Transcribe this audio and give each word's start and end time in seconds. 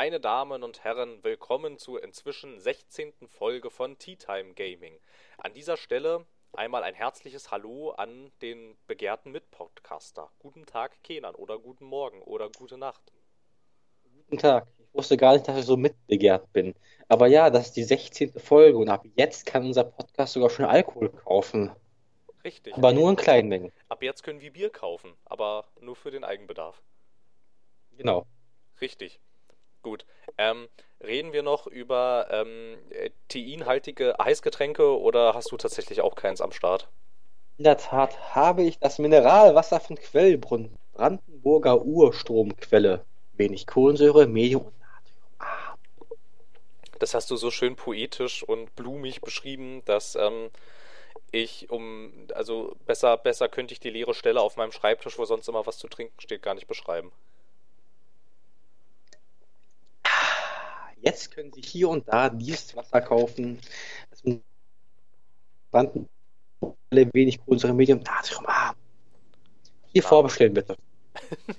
Meine 0.00 0.20
Damen 0.20 0.62
und 0.62 0.84
Herren, 0.84 1.24
willkommen 1.24 1.76
zur 1.76 2.04
inzwischen 2.04 2.60
16. 2.60 3.14
Folge 3.26 3.68
von 3.68 3.98
Tea 3.98 4.14
Time 4.14 4.54
Gaming. 4.54 4.96
An 5.38 5.54
dieser 5.54 5.76
Stelle 5.76 6.24
einmal 6.52 6.84
ein 6.84 6.94
herzliches 6.94 7.50
Hallo 7.50 7.90
an 7.90 8.30
den 8.40 8.76
begehrten 8.86 9.32
Mitpodcaster. 9.32 10.30
Guten 10.38 10.66
Tag, 10.66 11.02
Kenan, 11.02 11.34
oder 11.34 11.58
guten 11.58 11.84
Morgen 11.84 12.22
oder 12.22 12.48
gute 12.48 12.78
Nacht. 12.78 13.12
Guten 14.14 14.38
Tag. 14.38 14.68
Ich 14.78 14.94
wusste 14.94 15.16
gar 15.16 15.32
nicht, 15.32 15.48
dass 15.48 15.58
ich 15.58 15.66
so 15.66 15.76
mitbegehrt 15.76 16.52
bin. 16.52 16.76
Aber 17.08 17.26
ja, 17.26 17.50
das 17.50 17.66
ist 17.66 17.76
die 17.76 17.82
16. 17.82 18.38
Folge 18.38 18.78
und 18.78 18.88
ab 18.90 19.04
jetzt 19.16 19.46
kann 19.46 19.64
unser 19.66 19.82
Podcast 19.82 20.34
sogar 20.34 20.50
schon 20.50 20.66
Alkohol 20.66 21.08
kaufen. 21.08 21.72
Richtig. 22.44 22.76
Aber 22.76 22.92
nur 22.92 23.10
in 23.10 23.16
kleinen 23.16 23.48
Mengen. 23.48 23.72
Ab 23.88 24.04
jetzt 24.04 24.22
können 24.22 24.40
wir 24.40 24.52
Bier 24.52 24.70
kaufen, 24.70 25.14
aber 25.24 25.66
nur 25.80 25.96
für 25.96 26.12
den 26.12 26.22
Eigenbedarf. 26.22 26.80
Genau. 27.96 28.26
Richtig. 28.80 29.18
Gut. 29.88 30.04
Ähm, 30.36 30.68
reden 31.00 31.32
wir 31.32 31.42
noch 31.42 31.66
über 31.66 32.26
ähm, 32.30 32.76
äh, 32.90 33.08
teinhaltige 33.28 34.14
Heißgetränke 34.22 35.00
oder 35.00 35.32
hast 35.32 35.50
du 35.50 35.56
tatsächlich 35.56 36.02
auch 36.02 36.14
keins 36.14 36.42
am 36.42 36.52
Start? 36.52 36.90
In 37.56 37.62
der 37.64 37.76
Tat 37.76 38.34
habe 38.34 38.64
ich 38.64 38.80
das 38.80 38.98
Mineralwasser 38.98 39.78
von 39.78 39.94
Quellbrunn, 39.96 40.76
Brandenburger 40.92 41.82
Urstromquelle. 41.84 43.06
Wenig 43.34 43.64
Kohlensäure, 43.68 44.26
Medium 44.26 44.66
und 44.66 44.78
Natrium. 44.80 45.22
Ah, 45.38 45.74
Das 46.98 47.14
hast 47.14 47.30
du 47.30 47.36
so 47.36 47.50
schön 47.50 47.76
poetisch 47.76 48.42
und 48.42 48.74
blumig 48.76 49.22
beschrieben, 49.22 49.82
dass 49.86 50.14
ähm, 50.16 50.50
ich 51.32 51.70
um, 51.70 52.28
also 52.34 52.76
besser, 52.86 53.16
besser 53.18 53.48
könnte 53.48 53.72
ich 53.74 53.80
die 53.80 53.90
leere 53.90 54.14
Stelle 54.14 54.40
auf 54.42 54.56
meinem 54.56 54.72
Schreibtisch, 54.72 55.18
wo 55.18 55.24
sonst 55.24 55.48
immer 55.48 55.66
was 55.66 55.78
zu 55.78 55.88
trinken 55.88 56.20
steht, 56.20 56.42
gar 56.42 56.54
nicht 56.54 56.66
beschreiben. 56.68 57.12
Jetzt 61.08 61.30
können 61.30 61.50
Sie 61.54 61.62
hier 61.62 61.88
und 61.88 62.06
da 62.06 62.28
dieses 62.28 62.76
Wasser 62.76 63.00
kaufen. 63.00 63.58
Das 64.10 64.22
mit 64.24 64.42
Brandenburger 65.70 66.76
wenig 66.90 67.42
Kohlensäure, 67.42 67.72
Medium, 67.72 68.00
Natrium. 68.00 68.44
Ah. 68.46 68.74
Hier 69.92 70.04
Ah. 70.04 70.08
vorbestellen 70.08 70.54
bitte. 70.54 70.76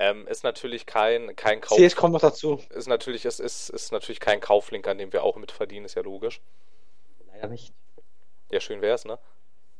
Ähm, 0.00 0.28
ist 0.28 0.44
natürlich 0.44 0.86
kein, 0.86 1.34
kein 1.34 1.60
Kauf. 1.60 1.76
CS 1.76 1.96
kommt 1.96 2.12
noch 2.12 2.20
dazu. 2.20 2.62
Ist 2.70 2.86
natürlich, 2.86 3.24
es 3.24 3.40
ist, 3.40 3.68
ist 3.68 3.90
natürlich 3.90 4.20
kein 4.20 4.38
Kauflink, 4.38 4.86
an 4.86 4.96
dem 4.96 5.12
wir 5.12 5.24
auch 5.24 5.34
mitverdienen, 5.34 5.86
ist 5.86 5.96
ja 5.96 6.02
logisch. 6.02 6.40
Leider 7.32 7.48
nicht. 7.48 7.72
Ja, 8.52 8.60
schön 8.60 8.80
wär's, 8.80 9.04
ne? 9.04 9.18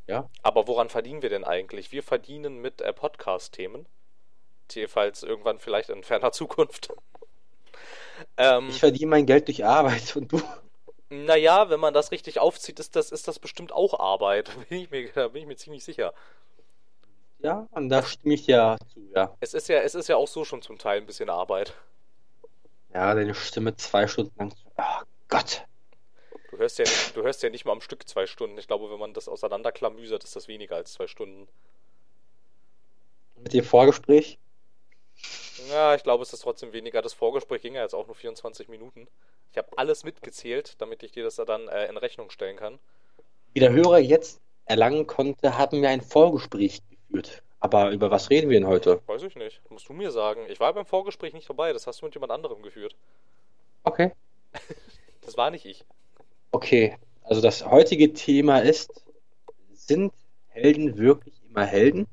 Ja. 0.09 0.29
Aber 0.43 0.67
woran 0.67 0.89
verdienen 0.89 1.23
wir 1.23 1.29
denn 1.29 1.45
eigentlich? 1.45 1.93
Wir 1.93 2.03
verdienen 2.03 2.61
mit 2.61 2.81
äh, 2.81 2.93
Podcast-Themen. 2.93 3.87
Jedenfalls 4.73 5.23
irgendwann 5.23 5.61
vielleicht 5.61 5.89
in 5.91 6.03
ferner 6.03 6.33
Zukunft. 6.33 6.93
Ähm, 8.37 8.69
Ich 8.69 8.81
verdiene 8.81 9.11
mein 9.11 9.27
Geld 9.27 9.49
durch 9.49 9.65
Arbeit 9.65 10.17
und 10.17 10.33
du. 10.33 10.41
naja, 11.11 11.71
wenn 11.71 11.81
man 11.81 11.95
das 11.95 12.11
richtig 12.11 12.39
aufzieht, 12.39 12.79
ist 12.81 12.97
das, 12.97 13.11
ist 13.11 13.29
das 13.29 13.39
bestimmt 13.39 13.73
auch 13.73 13.99
Arbeit. 13.99 14.51
Bin 14.69 14.79
ich 14.83 14.91
mir, 14.91 15.11
da 15.13 15.29
bin 15.29 15.43
ich 15.43 15.49
mir 15.49 15.57
ziemlich 15.57 15.85
sicher. 15.85 16.13
Ja, 17.41 17.69
und 17.71 17.89
da 17.89 18.03
stimme 18.03 18.35
ich 18.35 18.47
ja 18.49 18.77
zu, 18.93 19.01
ja. 19.15 19.37
Es 19.41 19.55
ist 19.55 19.69
ja, 19.69 19.79
es 19.81 19.95
ist 19.95 20.09
ja 20.09 20.17
auch 20.17 20.27
so 20.27 20.45
schon 20.45 20.61
zum 20.63 20.77
Teil 20.79 20.99
ein 21.01 21.07
bisschen 21.07 21.31
Arbeit. 21.31 21.73
Ja, 22.93 23.15
deine 23.15 23.35
Stimme 23.35 23.77
zwei 23.77 24.07
Stunden 24.09 24.33
lang. 24.39 24.53
Oh 24.77 25.05
Gott. 25.29 25.65
Du 26.51 26.57
hörst 26.59 26.79
ja, 26.79 26.85
nicht- 26.85 27.15
du 27.17 27.23
hörst 27.23 27.43
ja 27.45 27.51
nicht 27.51 27.65
mal 27.65 27.73
am 27.73 27.81
Stück 27.81 28.09
zwei 28.09 28.27
Stunden. 28.27 28.59
Ich 28.59 28.67
glaube, 28.67 28.91
wenn 28.91 28.99
man 28.99 29.13
das 29.15 29.29
auseinanderklamüsert, 29.29 30.25
ist 30.25 30.35
das 30.35 30.49
weniger 30.49 30.75
als 30.77 30.95
zwei 30.95 31.07
Stunden. 31.07 31.47
Mit 33.37 33.53
dem 33.53 33.65
Vorgespräch. 33.65 34.39
Ja, 35.71 35.95
ich 35.95 36.03
glaube, 36.03 36.23
es 36.23 36.33
ist 36.33 36.41
trotzdem 36.41 36.73
weniger. 36.73 37.03
Das 37.03 37.13
Vorgespräch 37.13 37.63
ging 37.63 37.75
ja 37.75 37.83
jetzt 37.83 37.95
auch 37.95 38.07
nur 38.07 38.15
24 38.15 38.69
Minuten. 38.69 39.09
Ich 39.51 39.59
habe 39.59 39.69
alles 39.77 40.05
mitgezählt, 40.05 40.75
damit 40.79 41.03
ich 41.03 41.13
dir 41.13 41.25
das 41.25 41.37
dann 41.37 41.69
äh, 41.69 41.87
in 41.89 41.97
Rechnung 41.97 42.31
stellen 42.31 42.57
kann. 42.57 42.79
Wie 43.55 43.61
der 43.61 43.73
Hörer 43.73 43.99
jetzt 43.99 44.41
erlangen 44.67 45.07
konnte, 45.07 45.59
haben 45.59 45.83
wir 45.83 45.89
ein 45.89 46.03
Vorgespräch 46.03 46.81
geführt. 46.91 47.43
Aber 47.61 47.91
über 47.91 48.11
was 48.11 48.31
reden 48.31 48.51
wir 48.51 48.61
denn 48.61 48.69
heute? 48.69 49.01
Weiß 49.07 49.23
ich 49.23 49.35
nicht. 49.35 49.61
Musst 49.71 49.89
du 49.89 49.93
mir 49.93 50.13
sagen. 50.13 50.47
Ich 50.49 50.61
war 50.61 50.73
beim 50.73 50.87
Vorgespräch 50.87 51.33
nicht 51.33 51.49
dabei. 51.49 51.73
Das 51.73 51.87
hast 51.87 52.01
du 52.01 52.07
mit 52.07 52.15
jemand 52.15 52.33
anderem 52.33 52.63
geführt. 52.63 52.95
Okay. 53.85 54.13
Das 55.23 55.37
war 55.37 55.51
nicht 55.51 55.67
ich. 55.67 55.85
Okay. 56.53 56.97
Also 57.23 57.43
das 57.43 57.67
heutige 57.67 58.15
Thema 58.15 58.61
ist, 58.61 59.05
sind 59.75 60.15
Helden 60.49 60.97
wirklich 60.97 61.35
immer 61.47 61.67
Helden? 61.67 62.07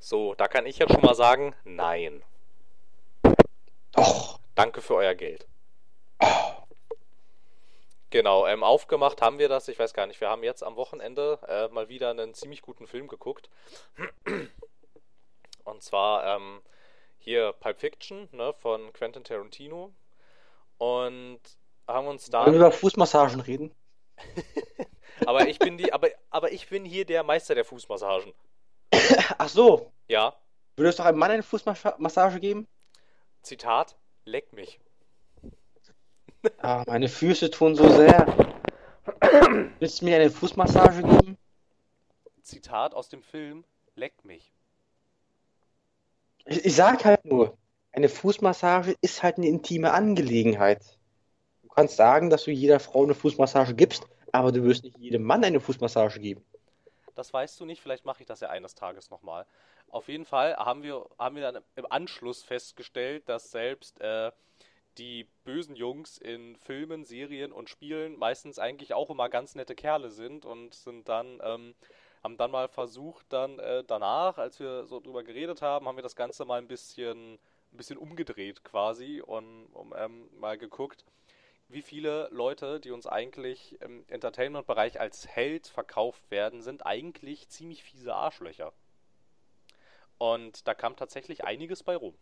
So, 0.00 0.34
da 0.34 0.48
kann 0.48 0.66
ich 0.66 0.78
jetzt 0.78 0.92
schon 0.92 1.02
mal 1.02 1.14
sagen, 1.14 1.54
nein. 1.64 2.22
Doch. 3.92 4.38
Danke 4.54 4.80
für 4.80 4.94
euer 4.96 5.14
Geld. 5.14 5.46
Oh. 6.20 6.26
Genau, 8.10 8.46
ähm, 8.46 8.64
aufgemacht 8.64 9.20
haben 9.20 9.38
wir 9.38 9.48
das. 9.48 9.68
Ich 9.68 9.78
weiß 9.78 9.92
gar 9.92 10.06
nicht. 10.06 10.20
Wir 10.20 10.30
haben 10.30 10.42
jetzt 10.42 10.62
am 10.62 10.76
Wochenende 10.76 11.38
äh, 11.46 11.68
mal 11.68 11.88
wieder 11.88 12.10
einen 12.10 12.34
ziemlich 12.34 12.62
guten 12.62 12.86
Film 12.86 13.06
geguckt. 13.06 13.50
Und 15.64 15.82
zwar 15.82 16.36
ähm, 16.36 16.62
hier 17.18 17.52
Pulp 17.52 17.78
Fiction 17.78 18.28
ne, 18.32 18.52
von 18.54 18.92
Quentin 18.92 19.24
Tarantino. 19.24 19.92
Und 20.78 21.40
haben 21.86 22.06
uns 22.06 22.32
Wollen 22.32 22.46
wir 22.46 22.52
da. 22.52 22.66
über 22.66 22.72
Fußmassagen 22.72 23.40
reden? 23.40 23.74
Aber 25.26 25.48
ich 25.48 25.58
bin 25.58 25.76
die, 25.78 25.92
aber, 25.92 26.08
aber 26.30 26.52
ich 26.52 26.68
bin 26.68 26.84
hier 26.84 27.04
der 27.04 27.22
Meister 27.24 27.54
der 27.54 27.64
Fußmassagen. 27.64 28.32
Ach 29.38 29.48
so. 29.48 29.92
Ja, 30.08 30.34
Würde 30.76 30.90
es 30.90 30.96
doch 30.96 31.04
einem 31.04 31.18
Mann 31.18 31.30
eine 31.30 31.42
Fußmassage 31.42 32.40
geben? 32.40 32.66
Zitat, 33.42 33.96
leck 34.24 34.52
mich. 34.52 34.80
Ah, 36.58 36.84
meine 36.86 37.08
Füße 37.08 37.50
tun 37.50 37.74
so 37.74 37.88
sehr. 37.88 38.26
Willst 39.78 40.00
du 40.00 40.04
mir 40.04 40.16
eine 40.16 40.30
Fußmassage 40.30 41.02
geben? 41.02 41.36
Zitat 42.42 42.94
aus 42.94 43.08
dem 43.08 43.22
Film, 43.22 43.64
leck 43.96 44.24
mich. 44.24 44.52
Ich, 46.46 46.64
ich 46.64 46.74
sag 46.74 47.04
halt 47.04 47.24
nur, 47.24 47.58
eine 47.92 48.08
Fußmassage 48.08 48.94
ist 49.00 49.22
halt 49.22 49.38
eine 49.38 49.48
intime 49.48 49.92
Angelegenheit. 49.92 50.98
Du 51.62 51.68
kannst 51.68 51.96
sagen, 51.96 52.30
dass 52.30 52.44
du 52.44 52.50
jeder 52.50 52.80
Frau 52.80 53.04
eine 53.04 53.14
Fußmassage 53.14 53.74
gibst, 53.74 54.06
aber 54.32 54.52
du 54.52 54.62
wirst 54.62 54.84
nicht 54.84 54.98
jedem 54.98 55.24
Mann 55.24 55.44
eine 55.44 55.60
Fußmassage 55.60 56.20
geben. 56.20 56.42
Das 57.18 57.32
weißt 57.32 57.58
du 57.58 57.64
nicht, 57.64 57.82
vielleicht 57.82 58.04
mache 58.04 58.22
ich 58.22 58.28
das 58.28 58.38
ja 58.38 58.48
eines 58.48 58.76
Tages 58.76 59.10
nochmal. 59.10 59.44
Auf 59.90 60.06
jeden 60.06 60.24
Fall 60.24 60.54
haben 60.54 60.84
wir, 60.84 61.04
haben 61.18 61.34
wir 61.34 61.50
dann 61.50 61.64
im 61.74 61.90
Anschluss 61.90 62.44
festgestellt, 62.44 63.28
dass 63.28 63.50
selbst 63.50 64.00
äh, 64.00 64.30
die 64.98 65.26
bösen 65.42 65.74
Jungs 65.74 66.18
in 66.18 66.54
Filmen, 66.54 67.04
Serien 67.04 67.50
und 67.50 67.70
Spielen 67.70 68.16
meistens 68.16 68.60
eigentlich 68.60 68.94
auch 68.94 69.10
immer 69.10 69.28
ganz 69.28 69.56
nette 69.56 69.74
Kerle 69.74 70.10
sind 70.10 70.44
und 70.44 70.74
sind 70.74 71.08
dann, 71.08 71.40
ähm, 71.42 71.74
haben 72.22 72.36
dann 72.36 72.52
mal 72.52 72.68
versucht, 72.68 73.26
dann 73.30 73.58
äh, 73.58 73.82
danach, 73.84 74.38
als 74.38 74.60
wir 74.60 74.86
so 74.86 75.00
drüber 75.00 75.24
geredet 75.24 75.60
haben, 75.60 75.88
haben 75.88 75.96
wir 75.96 76.02
das 76.02 76.14
Ganze 76.14 76.44
mal 76.44 76.60
ein 76.60 76.68
bisschen, 76.68 77.34
ein 77.34 77.76
bisschen 77.76 77.98
umgedreht 77.98 78.62
quasi 78.62 79.20
und 79.20 79.66
um, 79.72 79.92
ähm, 79.98 80.28
mal 80.38 80.56
geguckt, 80.56 81.04
wie 81.68 81.82
viele 81.82 82.28
Leute, 82.30 82.80
die 82.80 82.90
uns 82.90 83.06
eigentlich 83.06 83.80
im 83.82 84.04
Entertainment-Bereich 84.08 85.00
als 85.00 85.28
Held 85.28 85.66
verkauft 85.66 86.30
werden, 86.30 86.62
sind 86.62 86.86
eigentlich 86.86 87.48
ziemlich 87.50 87.82
fiese 87.82 88.14
Arschlöcher. 88.14 88.72
Und 90.16 90.66
da 90.66 90.74
kam 90.74 90.96
tatsächlich 90.96 91.44
einiges 91.44 91.82
bei 91.82 91.94
rum. 91.94 92.14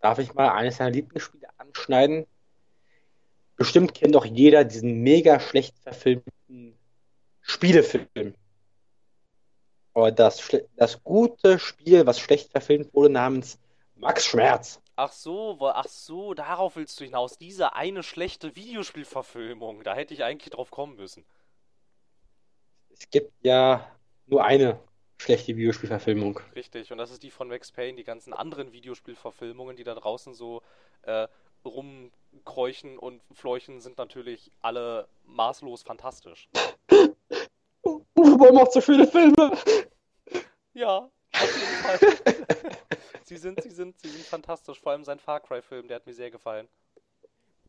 Darf 0.00 0.18
ich 0.18 0.32
mal 0.32 0.50
eines 0.50 0.78
deiner 0.78 0.90
Lieblingsspiele 0.90 1.48
anschneiden? 1.58 2.26
Bestimmt 3.56 3.92
kennt 3.92 4.14
doch 4.14 4.24
jeder 4.24 4.64
diesen 4.64 5.02
mega 5.02 5.40
schlecht 5.40 5.78
verfilmten 5.80 6.74
Spielefilm. 7.42 8.34
Aber 9.92 10.12
das, 10.12 10.48
das 10.76 11.02
gute 11.02 11.58
Spiel, 11.58 12.06
was 12.06 12.20
schlecht 12.20 12.50
verfilmt 12.52 12.94
wurde, 12.94 13.10
namens 13.10 13.58
Max 13.96 14.24
Schmerz. 14.24 14.80
Ach 15.02 15.12
so, 15.12 15.56
ach 15.62 15.88
so, 15.88 16.34
darauf 16.34 16.76
willst 16.76 17.00
du 17.00 17.04
hinaus. 17.04 17.38
Diese 17.38 17.72
eine 17.72 18.02
schlechte 18.02 18.54
Videospielverfilmung, 18.54 19.82
da 19.82 19.94
hätte 19.94 20.12
ich 20.12 20.24
eigentlich 20.24 20.50
drauf 20.50 20.70
kommen 20.70 20.96
müssen. 20.96 21.24
Es 22.90 23.08
gibt 23.08 23.32
ja 23.42 23.90
nur 24.26 24.44
eine 24.44 24.78
schlechte 25.16 25.56
Videospielverfilmung. 25.56 26.38
Richtig, 26.54 26.92
und 26.92 26.98
das 26.98 27.10
ist 27.10 27.22
die 27.22 27.30
von 27.30 27.48
Max 27.48 27.72
Payne. 27.72 27.96
Die 27.96 28.04
ganzen 28.04 28.34
anderen 28.34 28.72
Videospielverfilmungen, 28.72 29.74
die 29.74 29.84
da 29.84 29.94
draußen 29.94 30.34
so 30.34 30.60
äh, 31.00 31.26
rumkräuchen 31.64 32.98
und 32.98 33.22
fleuchen, 33.32 33.80
sind 33.80 33.96
natürlich 33.96 34.52
alle 34.60 35.08
maßlos 35.24 35.82
fantastisch. 35.82 36.50
Uwe 37.82 38.52
macht 38.52 38.72
so 38.72 38.82
schöne 38.82 39.06
Filme. 39.06 39.56
Ja, 40.74 41.10
auf 41.32 41.56
jeden 41.56 42.16
Fall. 42.18 42.76
sie 43.30 43.36
sind, 43.36 43.62
sie 43.62 43.70
sind, 43.70 43.98
sie 44.00 44.08
sind 44.10 44.26
fantastisch. 44.26 44.80
Vor 44.80 44.90
allem 44.92 45.04
sein 45.04 45.20
Far 45.20 45.38
Cry-Film, 45.40 45.86
der 45.86 45.96
hat 45.96 46.06
mir 46.06 46.14
sehr 46.14 46.30
gefallen. 46.32 46.68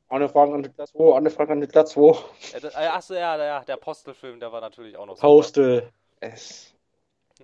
Anne 0.09 0.27
Frank 0.27 0.53
an 0.55 0.63
Hitler 0.63 0.87
2, 0.87 1.15
Anne 1.15 1.29
Frank 1.29 1.51
an 1.51 1.61
Hitler 1.61 1.85
2. 1.85 2.17
Äh, 2.53 2.59
d- 2.59 2.67
äh, 2.67 2.87
achso, 2.87 3.13
ja, 3.13 3.37
ja, 3.37 3.63
der 3.63 3.75
Apostelfilm, 3.75 4.39
der 4.39 4.51
war 4.51 4.59
natürlich 4.59 4.97
auch 4.97 5.05
noch 5.05 5.15
super. 5.15 5.27
Postel. 5.27 5.89
Es. 6.19 6.73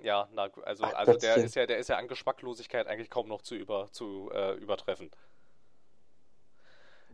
Ja, 0.01 0.27
na, 0.33 0.49
also, 0.63 0.83
Ach, 0.83 0.93
also 0.95 1.17
der 1.17 1.37
ist 1.37 1.55
ja, 1.55 1.65
der 1.65 1.77
ist 1.77 1.89
ja 1.89 1.97
an 1.97 2.07
Geschmacklosigkeit 2.07 2.87
eigentlich 2.87 3.09
kaum 3.09 3.27
noch 3.27 3.41
zu, 3.41 3.55
über, 3.55 3.87
zu 3.91 4.29
äh, 4.33 4.53
übertreffen. 4.55 5.11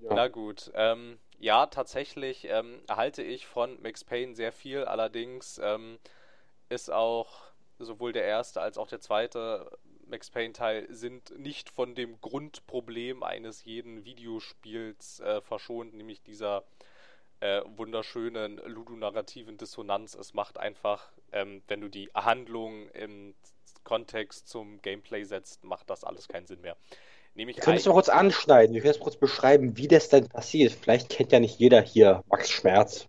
Ja. 0.01 0.15
Na 0.15 0.27
gut. 0.27 0.71
Ähm, 0.73 1.19
ja, 1.39 1.65
tatsächlich 1.67 2.45
ähm, 2.50 2.81
erhalte 2.88 3.21
ich 3.23 3.45
von 3.45 3.81
Max 3.81 4.03
Payne 4.03 4.35
sehr 4.35 4.51
viel. 4.51 4.83
Allerdings 4.85 5.59
ähm, 5.63 6.00
ist 6.69 6.91
auch 6.91 7.41
sowohl 7.79 8.11
der 8.11 8.25
erste 8.25 8.61
als 8.61 8.77
auch 8.77 8.88
der 8.88 9.00
zweite 9.00 9.69
Max 10.07 10.29
Payne-Teil 10.29 10.88
sind 10.89 11.38
nicht 11.38 11.69
von 11.69 11.95
dem 11.95 12.19
Grundproblem 12.21 13.23
eines 13.23 13.63
jeden 13.63 14.05
Videospiels 14.05 15.19
äh, 15.19 15.41
verschont, 15.41 15.94
nämlich 15.94 16.21
dieser 16.21 16.63
äh, 17.39 17.61
wunderschönen 17.75 18.57
ludonarrativen 18.57 19.57
Dissonanz. 19.57 20.15
Es 20.15 20.33
macht 20.33 20.57
einfach, 20.57 21.11
ähm, 21.31 21.61
wenn 21.67 21.81
du 21.81 21.89
die 21.89 22.09
Handlung 22.13 22.88
im 22.89 23.35
Kontext 23.83 24.47
zum 24.47 24.81
Gameplay 24.81 25.23
setzt, 25.23 25.63
macht 25.63 25.89
das 25.89 26.03
alles 26.03 26.27
keinen 26.27 26.45
Sinn 26.45 26.61
mehr. 26.61 26.77
Nämlich 27.35 27.57
Könntest 27.57 27.85
du 27.85 27.89
mal 27.89 27.95
kurz 27.95 28.09
anschneiden, 28.09 28.75
wir 28.75 28.81
können 28.81 29.00
kurz 29.00 29.17
beschreiben, 29.17 29.75
wie 29.75 29.88
das 29.88 30.09
denn 30.09 30.29
passiert. 30.29 30.71
Vielleicht 30.71 31.09
kennt 31.09 31.31
ja 31.31 31.39
nicht 31.39 31.59
jeder 31.59 31.81
hier 31.81 32.23
Max 32.27 32.50
Schmerz. 32.50 33.07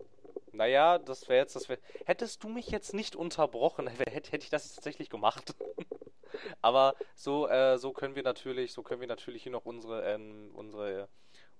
Naja, 0.54 0.98
das 0.98 1.28
wäre 1.28 1.40
jetzt, 1.40 1.56
das 1.56 1.68
wär, 1.68 1.78
hättest 2.06 2.44
du 2.44 2.48
mich 2.48 2.68
jetzt 2.68 2.94
nicht 2.94 3.16
unterbrochen, 3.16 3.86
hätte, 3.88 4.30
hätte 4.30 4.44
ich 4.44 4.50
das 4.50 4.74
tatsächlich 4.74 5.10
gemacht. 5.10 5.54
Aber 6.62 6.94
so, 7.14 7.48
äh, 7.48 7.78
so 7.78 7.92
können 7.92 8.14
wir 8.14 8.22
natürlich, 8.22 8.72
so 8.72 8.82
können 8.82 9.00
wir 9.00 9.08
natürlich 9.08 9.42
hier 9.42 9.52
noch 9.52 9.64
unsere, 9.64 10.04
ähm, 10.04 10.50
unsere, 10.54 11.08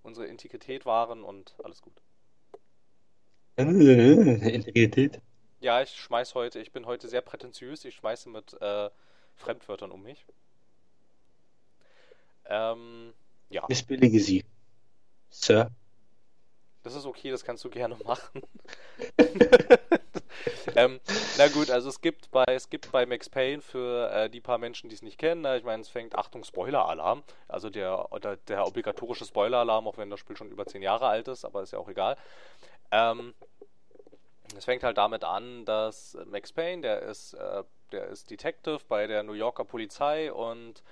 unsere 0.03 0.27
Integrität 0.27 0.87
wahren 0.87 1.23
und 1.23 1.55
alles 1.63 1.81
gut. 1.83 2.01
Integrität? 3.57 5.21
Ja, 5.61 5.81
ich 5.81 5.91
schmeiß 5.91 6.35
heute, 6.35 6.59
ich 6.59 6.73
bin 6.73 6.87
heute 6.87 7.09
sehr 7.09 7.21
prätentiös, 7.21 7.85
ich 7.85 7.95
schmeiße 7.95 8.29
mit 8.29 8.61
äh, 8.61 8.91
Fremdwörtern 9.37 9.91
um 9.91 10.03
mich. 10.03 10.25
Ähm, 12.47 13.15
ja. 13.49 13.65
Missbillige 13.69 14.21
sie. 14.21 14.45
Sir. 15.31 15.71
Das 16.85 16.95
ist 16.95 17.07
okay, 17.07 17.31
das 17.31 17.45
kannst 17.45 17.65
du 17.65 17.71
gerne 17.71 17.97
machen. 18.05 18.43
ähm, 20.77 21.01
na 21.39 21.49
gut, 21.49 21.71
also 21.71 21.89
es 21.89 22.01
gibt 22.01 22.31
bei 22.31 22.45
es 22.47 22.69
gibt 22.69 22.93
bei 22.93 23.07
Max 23.07 23.29
Payne 23.29 23.63
für 23.63 24.11
äh, 24.11 24.31
die 24.31 24.41
paar 24.41 24.59
Menschen, 24.59 24.91
die 24.91 24.95
es 24.95 25.03
nicht 25.03 25.19
kennen, 25.19 25.41
na, 25.41 25.57
ich 25.57 25.65
meine, 25.65 25.81
es 25.81 25.89
fängt 25.89 26.15
Achtung 26.15 26.45
Spoiler-Alarm, 26.45 27.25
also 27.49 27.71
der, 27.71 28.07
der, 28.23 28.37
der 28.37 28.67
obligatorische 28.67 29.25
Spoiler-Alarm, 29.25 29.89
auch 29.89 29.97
wenn 29.97 30.11
das 30.11 30.21
Spiel 30.21 30.37
schon 30.37 30.51
über 30.51 30.67
zehn 30.67 30.83
Jahre 30.83 31.09
alt 31.09 31.27
ist, 31.27 31.45
aber 31.45 31.63
ist 31.63 31.73
ja 31.73 31.79
auch 31.79 31.89
egal. 31.89 32.17
Ähm, 32.91 33.35
es 34.57 34.67
fängt 34.67 34.85
halt 34.85 34.99
damit 34.99 35.25
an, 35.25 35.65
dass 35.65 36.19
Max 36.27 36.53
Payne, 36.53 36.83
der 36.83 37.03
ist, 37.03 37.33
äh, 37.33 37.65
der 37.93 38.09
ist 38.09 38.31
Detective 38.31 38.81
bei 38.89 39.07
der 39.07 39.23
New 39.23 39.33
Yorker 39.33 39.65
Polizei 39.65 40.33
und 40.33 40.83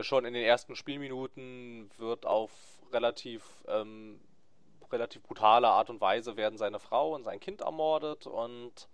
schon 0.00 0.24
in 0.24 0.34
den 0.34 0.44
ersten 0.44 0.76
Spielminuten 0.76 1.90
wird 1.98 2.26
auf 2.26 2.50
relativ 2.92 3.42
ähm, 3.68 4.20
relativ 4.94 5.22
brutale 5.22 5.68
Art 5.68 5.90
und 5.90 6.00
Weise 6.00 6.36
werden 6.36 6.56
seine 6.56 6.78
Frau 6.78 7.14
und 7.14 7.24
sein 7.24 7.40
Kind 7.40 7.60
ermordet 7.60 8.26
und 8.26 8.88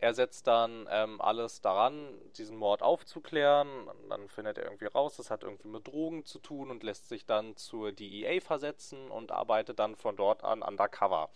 er 0.00 0.14
setzt 0.14 0.46
dann 0.46 0.88
ähm, 0.90 1.20
alles 1.20 1.60
daran, 1.60 2.14
diesen 2.36 2.56
Mord 2.56 2.82
aufzuklären. 2.82 3.68
Dann 4.08 4.28
findet 4.28 4.56
er 4.56 4.64
irgendwie 4.64 4.86
raus, 4.86 5.16
das 5.16 5.30
hat 5.30 5.42
irgendwie 5.42 5.68
mit 5.68 5.88
Drogen 5.88 6.24
zu 6.24 6.38
tun 6.38 6.70
und 6.70 6.84
lässt 6.84 7.08
sich 7.08 7.26
dann 7.26 7.56
zur 7.56 7.90
DEA 7.90 8.40
versetzen 8.40 9.10
und 9.10 9.32
arbeitet 9.32 9.80
dann 9.80 9.96
von 9.96 10.16
dort 10.16 10.44
an 10.44 10.62
undercover. 10.62 11.30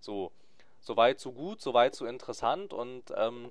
So, 0.00 0.30
so 0.80 0.96
weit, 0.96 1.18
so 1.18 1.32
gut, 1.32 1.60
so 1.60 1.74
weit, 1.74 1.96
so 1.96 2.06
interessant 2.06 2.72
und 2.72 3.12
ähm, 3.16 3.50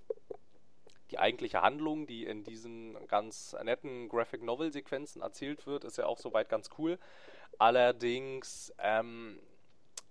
die 1.11 1.19
eigentliche 1.19 1.61
Handlung, 1.61 2.07
die 2.07 2.25
in 2.25 2.45
diesen 2.45 2.97
ganz 3.07 3.55
netten 3.63 4.07
Graphic 4.07 4.43
Novel 4.43 4.71
Sequenzen 4.71 5.21
erzählt 5.21 5.67
wird, 5.67 5.83
ist 5.83 5.97
ja 5.97 6.05
auch 6.05 6.17
soweit 6.17 6.47
ganz 6.47 6.69
cool. 6.77 6.97
Allerdings 7.59 8.73
ähm, 8.79 9.39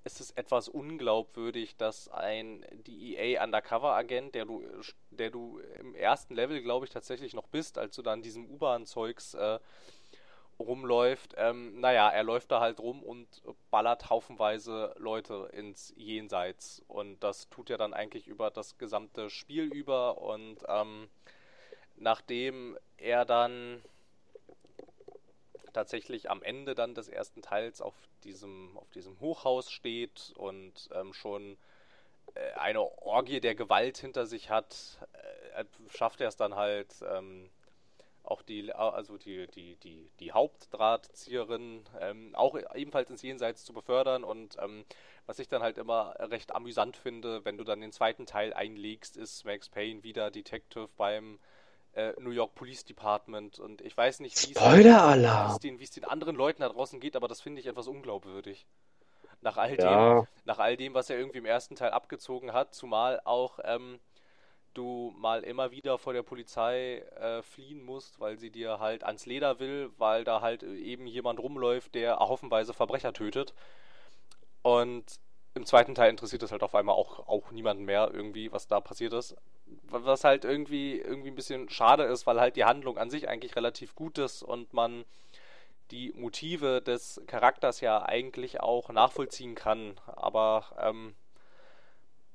ist 0.05 0.21
es 0.21 0.31
etwas 0.33 0.69
unglaubwürdig, 0.69 1.77
dass 1.77 2.09
ein 2.09 2.65
DEA 2.73 3.43
Undercover-Agent, 3.45 4.35
der 4.35 4.45
du, 4.45 4.65
der 5.11 5.31
du 5.31 5.61
im 5.79 5.95
ersten 5.95 6.35
Level, 6.35 6.61
glaube 6.63 6.87
ich, 6.87 6.91
tatsächlich 6.91 7.35
noch 7.35 7.47
bist, 7.47 7.79
als 7.79 7.95
du 7.95 8.03
dann 8.03 8.23
diesem 8.23 8.49
U-Bahn-Zeugs 8.51 9.35
äh, 9.35 9.59
rumläuft, 10.59 11.35
ähm, 11.37 11.81
naja, 11.81 12.09
er 12.09 12.23
läuft 12.23 12.51
da 12.51 12.61
halt 12.61 12.81
rum 12.81 13.03
und 13.03 13.27
ballert 13.71 14.11
haufenweise 14.11 14.95
Leute 14.99 15.51
ins 15.53 15.93
Jenseits. 15.97 16.83
Und 16.89 17.23
das 17.23 17.49
tut 17.49 17.71
er 17.71 17.79
dann 17.79 17.95
eigentlich 17.95 18.27
über 18.27 18.51
das 18.51 18.79
gesamte 18.79 19.31
Spiel 19.31 19.65
über. 19.65 20.19
Und 20.19 20.59
ähm, 20.69 21.09
nachdem 21.97 22.79
er 22.97 23.25
dann 23.25 23.83
tatsächlich 25.73 26.31
am 26.31 26.43
Ende 26.43 26.75
dann 26.75 26.95
des 26.95 27.09
ersten 27.09 27.43
Teils 27.43 27.81
auf 27.81 27.95
diesem, 28.25 28.77
auf 28.77 28.91
diesem 28.91 29.19
Hochhaus 29.21 29.71
steht 29.71 30.33
und 30.37 30.89
ähm, 30.93 31.13
schon 31.13 31.57
äh, 32.35 32.53
eine 32.53 32.81
Orgie 33.03 33.41
der 33.41 33.55
Gewalt 33.55 33.99
hinter 33.99 34.27
sich 34.27 34.51
hat, 34.51 34.99
äh, 35.55 35.65
schafft 35.91 36.21
er 36.21 36.29
es 36.29 36.37
dann 36.37 36.55
halt, 36.55 36.95
ähm, 37.09 37.51
auch 38.25 38.43
die, 38.43 38.73
also 38.73 39.19
die, 39.19 39.47
die, 39.49 39.77
die, 39.77 40.11
die 40.21 40.33
Hauptdrahtzieherin 40.33 41.85
ähm, 42.01 42.35
auch 42.35 42.57
ebenfalls 42.75 43.11
ins 43.11 43.23
Jenseits 43.23 43.65
zu 43.65 43.73
befördern 43.73 44.25
und 44.25 44.57
ähm, 44.61 44.85
was 45.27 45.39
ich 45.39 45.49
dann 45.49 45.63
halt 45.63 45.79
immer 45.79 46.15
recht 46.19 46.55
amüsant 46.55 46.97
finde, 46.97 47.45
wenn 47.45 47.59
du 47.59 47.65
dann 47.65 47.81
den 47.81 47.93
zweiten 47.93 48.27
Teil 48.27 48.53
einlegst, 48.53 49.17
ist 49.17 49.45
Max 49.45 49.69
Payne 49.69 50.03
wieder 50.03 50.31
Detective 50.31 50.89
beim 50.97 51.39
äh, 51.95 52.13
New 52.19 52.31
York 52.31 52.55
Police 52.55 52.85
Department 52.85 53.59
und 53.59 53.81
ich 53.83 53.97
weiß 53.97 54.21
nicht, 54.21 54.37
wie 54.49 54.53
es 54.53 55.59
den, 55.59 55.79
den 55.79 56.05
anderen 56.05 56.37
Leuten 56.37 56.63
da 56.63 56.69
draußen 56.69 57.01
geht, 57.01 57.17
aber 57.17 57.29
das 57.29 57.41
finde 57.41 57.61
ich 57.61 57.67
etwas 57.67 57.89
unglaubwürdig. 57.89 58.67
Nach 59.41 59.57
all, 59.57 59.77
ja. 59.79 60.21
dem, 60.21 60.29
nach 60.45 60.59
all 60.59 60.77
dem, 60.77 60.95
was 60.95 61.11
er 61.11 61.19
irgendwie 61.19 61.39
im 61.39 61.47
ersten 61.47 61.75
Teil 61.75 61.91
abgezogen 61.91 62.53
hat, 62.53 62.75
zumal 62.75 63.21
auch 63.25 63.59
ähm, 63.65 63.99
du 64.75 65.13
mal 65.19 65.43
immer 65.43 65.71
wieder 65.71 65.99
vor 65.99 66.13
der 66.13 66.23
Polizei 66.23 66.99
äh, 67.21 67.43
fliehen 67.43 67.83
musst, 67.85 68.21
weil 68.21 68.39
sie 68.39 68.51
dir 68.51 68.79
halt 68.79 69.05
ans 69.05 69.27
Leder 69.27 69.59
will, 69.59 69.91
weil 69.99 70.25
da 70.25 70.41
halt 70.41 70.63
eben 70.63 71.07
jemand 71.07 71.41
rumläuft, 71.41 71.95
der 71.95 72.19
hoffenweise 72.19 72.73
Verbrecher 72.73 73.13
tötet. 73.13 73.53
Und 74.63 75.05
im 75.55 75.67
zweiten 75.67 75.95
Teil 75.95 76.11
interessiert 76.11 76.43
es 76.43 76.53
halt 76.53 76.63
auf 76.63 76.75
einmal 76.75 76.95
auch, 76.95 77.29
auch 77.29 77.51
niemanden 77.51 77.85
mehr 77.85 78.11
irgendwie, 78.13 78.51
was 78.53 78.69
da 78.69 78.81
passiert 78.81 79.13
ist. 79.13 79.37
Was 79.89 80.25
halt 80.25 80.45
irgendwie, 80.45 80.99
irgendwie 80.99 81.31
ein 81.31 81.35
bisschen 81.35 81.69
schade 81.69 82.05
ist, 82.05 82.27
weil 82.27 82.41
halt 82.41 82.57
die 82.57 82.65
Handlung 82.65 82.99
an 82.99 83.11
sich 83.11 83.29
eigentlich 83.29 83.57
relativ 83.57 83.95
gut 83.95 84.19
ist 84.19 84.43
und 84.43 84.73
man 84.73 85.05
die 85.91 86.13
Motive 86.17 86.81
des 86.81 87.21
Charakters 87.27 87.81
ja 87.81 88.03
eigentlich 88.03 88.61
auch 88.61 88.89
nachvollziehen 88.89 89.55
kann. 89.55 90.01
Aber 90.07 90.65
ähm, 90.81 91.15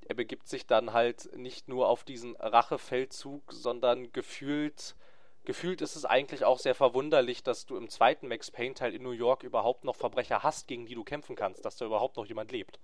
er 0.08 0.16
begibt 0.16 0.48
sich 0.48 0.68
dann 0.68 0.94
halt 0.94 1.36
nicht 1.36 1.68
nur 1.68 1.90
auf 1.90 2.04
diesen 2.04 2.36
Rachefeldzug, 2.36 3.52
sondern 3.52 4.12
gefühlt, 4.14 4.96
gefühlt 5.44 5.82
ist 5.82 5.96
es 5.96 6.06
eigentlich 6.06 6.46
auch 6.46 6.60
sehr 6.60 6.76
verwunderlich, 6.76 7.42
dass 7.42 7.66
du 7.66 7.78
im 7.78 7.90
zweiten 7.90 8.28
Max 8.28 8.52
Payne 8.52 8.76
Teil 8.76 8.94
in 8.94 9.02
New 9.02 9.12
York 9.12 9.42
überhaupt 9.42 9.84
noch 9.86 9.96
Verbrecher 9.96 10.44
hast, 10.44 10.68
gegen 10.68 10.86
die 10.86 10.96
du 10.96 11.04
kämpfen 11.04 11.36
kannst, 11.36 11.66
dass 11.66 11.78
da 11.78 11.86
überhaupt 11.86 12.18
noch 12.18 12.28
jemand 12.28 12.52
lebt. 12.52 12.80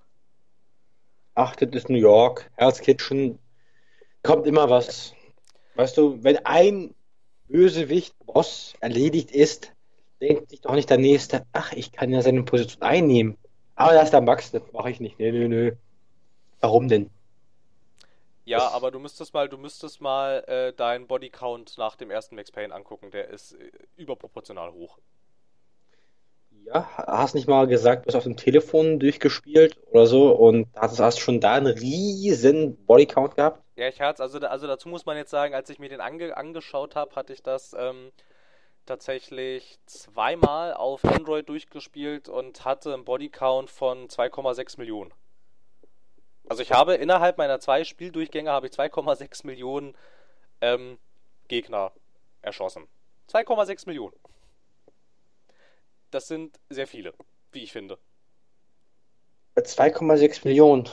Ach, 1.35 1.55
das 1.55 1.69
ist 1.71 1.89
New 1.89 1.97
York, 1.97 2.49
Hell's 2.55 2.79
Kitchen, 2.79 3.39
kommt 4.21 4.45
immer 4.45 4.69
was. 4.69 5.13
Weißt 5.75 5.97
du, 5.97 6.23
wenn 6.23 6.37
ein 6.45 6.93
Bösewicht, 7.47 8.15
Boss 8.25 8.73
erledigt 8.79 9.31
ist, 9.31 9.73
denkt 10.21 10.49
sich 10.49 10.61
doch 10.61 10.73
nicht 10.73 10.89
der 10.89 10.97
Nächste, 10.97 11.45
ach, 11.51 11.73
ich 11.73 11.91
kann 11.91 12.11
ja 12.11 12.21
seine 12.21 12.43
Position 12.43 12.81
einnehmen. 12.83 13.37
Aber 13.75 13.93
das 13.93 14.05
ist 14.05 14.13
der 14.13 14.21
Max, 14.21 14.51
das 14.51 14.61
mache 14.71 14.91
ich 14.91 14.99
nicht. 14.99 15.19
Nö, 15.19 15.31
nö, 15.31 15.47
nö. 15.47 15.71
Warum 16.59 16.87
denn? 16.87 17.09
Ja, 18.45 18.69
aber 18.69 18.91
du 18.91 18.99
müsstest 18.99 19.33
mal, 19.33 19.49
du 19.49 19.57
müsstest 19.57 20.01
mal 20.01 20.43
äh, 20.47 20.73
deinen 20.73 21.07
Bodycount 21.07 21.77
nach 21.77 21.95
dem 21.95 22.11
ersten 22.11 22.35
Max 22.35 22.51
Payne 22.51 22.73
angucken. 22.73 23.09
Der 23.11 23.29
ist 23.29 23.53
äh, 23.53 23.71
überproportional 23.95 24.71
hoch. 24.71 24.99
Ja, 26.65 26.87
hast 26.97 27.35
nicht 27.35 27.47
mal 27.47 27.67
gesagt, 27.67 28.05
du 28.05 28.07
hast 28.07 28.15
auf 28.15 28.23
dem 28.23 28.37
Telefon 28.37 28.99
durchgespielt 28.99 29.77
oder 29.91 30.07
so 30.07 30.31
und 30.31 30.67
hast, 30.75 30.99
hast 30.99 31.19
schon 31.19 31.39
da 31.39 31.53
einen 31.53 31.67
riesen 31.67 32.77
Bodycount 32.85 33.35
gehabt? 33.35 33.61
Ja, 33.75 33.87
ich 33.87 33.99
hatte 34.01 34.21
also, 34.21 34.39
also 34.39 34.67
dazu 34.67 34.87
muss 34.87 35.05
man 35.05 35.17
jetzt 35.17 35.31
sagen, 35.31 35.53
als 35.55 35.69
ich 35.69 35.79
mir 35.79 35.89
den 35.89 36.01
ange 36.01 36.35
angeschaut 36.37 36.95
habe, 36.95 37.15
hatte 37.15 37.33
ich 37.33 37.43
das 37.43 37.75
ähm, 37.77 38.11
tatsächlich 38.85 39.79
zweimal 39.85 40.73
auf 40.73 41.03
Android 41.03 41.47
durchgespielt 41.49 42.29
und 42.29 42.65
hatte 42.65 42.93
einen 42.93 43.05
Bodycount 43.05 43.69
von 43.69 44.07
2,6 44.07 44.77
Millionen. 44.79 45.11
Also 46.47 46.61
ich 46.61 46.71
habe 46.71 46.95
innerhalb 46.95 47.37
meiner 47.37 47.59
zwei 47.59 47.83
Spieldurchgänge 47.83 48.51
habe 48.51 48.67
ich 48.67 48.73
2,6 48.73 49.45
Millionen 49.45 49.95
ähm, 50.61 50.97
Gegner 51.47 51.91
erschossen. 52.41 52.87
2,6 53.31 53.87
Millionen. 53.87 54.13
Das 56.13 56.27
sind 56.27 56.59
sehr 56.69 56.85
viele, 56.85 57.15
wie 57.53 57.63
ich 57.63 57.71
finde. 57.71 57.97
2,6 59.55 60.45
Millionen. 60.45 60.87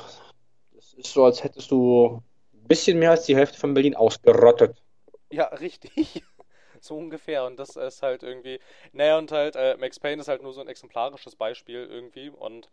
Das 0.72 0.94
ist 0.94 1.12
so, 1.12 1.24
als 1.24 1.44
hättest 1.44 1.70
du 1.70 2.22
ein 2.54 2.66
bisschen 2.66 2.98
mehr 2.98 3.10
als 3.10 3.26
die 3.26 3.36
Hälfte 3.36 3.58
von 3.58 3.74
Berlin 3.74 3.94
ausgerottet. 3.94 4.82
Ja, 5.30 5.44
richtig. 5.48 6.22
so 6.80 6.96
ungefähr. 6.96 7.44
Und 7.44 7.58
das 7.58 7.76
ist 7.76 8.02
halt 8.02 8.22
irgendwie. 8.22 8.60
Naja, 8.92 9.18
und 9.18 9.30
halt, 9.30 9.56
äh, 9.56 9.76
Max 9.76 10.00
Payne 10.00 10.22
ist 10.22 10.28
halt 10.28 10.42
nur 10.42 10.54
so 10.54 10.62
ein 10.62 10.68
exemplarisches 10.68 11.36
Beispiel 11.36 11.84
irgendwie. 11.84 12.30
Und 12.30 12.70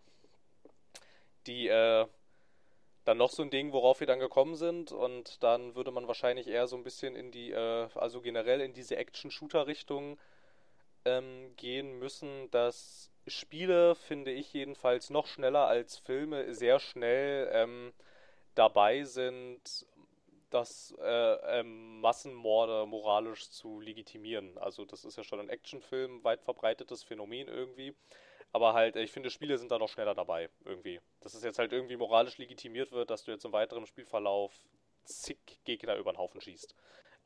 die, 1.48 1.68
äh, 1.68 2.06
dann 3.04 3.18
noch 3.18 3.32
so 3.32 3.44
ein 3.44 3.50
Ding, 3.50 3.74
worauf 3.74 4.00
wir 4.00 4.08
dann 4.08 4.20
gekommen 4.20 4.56
sind. 4.56 4.94
Und 4.94 5.44
dann 5.44 5.76
würde 5.76 5.92
man 5.92 6.08
wahrscheinlich 6.08 6.48
eher 6.48 6.68
so 6.68 6.78
ein 6.78 6.84
bisschen 6.84 7.18
in 7.18 7.30
die, 7.30 7.52
äh, 7.52 7.90
also 7.96 8.22
generell 8.22 8.62
in 8.62 8.72
diese 8.72 8.96
Action-Shooter-Richtung 8.96 10.18
ähm, 11.08 11.56
gehen 11.56 11.98
müssen, 12.00 12.52
dass 12.52 13.12
Spiele, 13.28 13.96
finde 13.96 14.32
ich 14.32 14.54
jedenfalls, 14.54 15.10
noch 15.10 15.28
schneller 15.28 15.68
als 15.68 15.98
Filme 15.98 16.54
sehr 16.54 16.80
schnell 16.80 17.50
ähm, 17.54 17.94
dabei 18.56 19.04
sind, 19.04 19.86
das 20.50 20.96
äh, 21.02 21.60
ähm, 21.60 22.00
Massenmorde 22.02 22.86
moralisch 22.86 23.50
zu 23.50 23.80
legitimieren. 23.80 24.58
Also 24.58 24.86
das 24.86 25.04
ist 25.04 25.18
ja 25.18 25.24
schon 25.24 25.40
ein 25.40 25.50
Actionfilm, 25.50 26.24
weit 26.24 26.42
verbreitetes 26.42 27.04
Phänomen 27.04 27.48
irgendwie. 27.48 27.96
Aber 28.54 28.74
halt, 28.74 28.96
ich 28.96 29.12
finde, 29.12 29.30
Spiele 29.30 29.58
sind 29.58 29.72
da 29.72 29.78
noch 29.78 29.90
schneller 29.90 30.16
dabei, 30.16 30.50
irgendwie. 30.64 31.02
Dass 31.20 31.34
es 31.34 31.44
jetzt 31.44 31.60
halt 31.60 31.74
irgendwie 31.74 31.98
moralisch 31.98 32.38
legitimiert 32.38 32.92
wird, 32.92 33.10
dass 33.10 33.26
du 33.26 33.32
jetzt 33.32 33.44
im 33.44 33.52
weiteren 33.52 33.86
Spielverlauf 33.86 34.54
zig 35.04 35.38
Gegner 35.66 35.98
über 35.98 36.14
den 36.14 36.18
Haufen 36.18 36.40
schießt. 36.40 36.76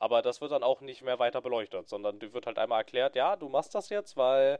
Aber 0.01 0.23
das 0.23 0.41
wird 0.41 0.51
dann 0.51 0.63
auch 0.63 0.81
nicht 0.81 1.03
mehr 1.03 1.19
weiter 1.19 1.41
beleuchtet, 1.41 1.87
sondern 1.87 2.19
wird 2.19 2.47
halt 2.47 2.57
einmal 2.57 2.79
erklärt, 2.79 3.15
ja, 3.15 3.35
du 3.35 3.49
machst 3.49 3.75
das 3.75 3.89
jetzt, 3.89 4.17
weil, 4.17 4.57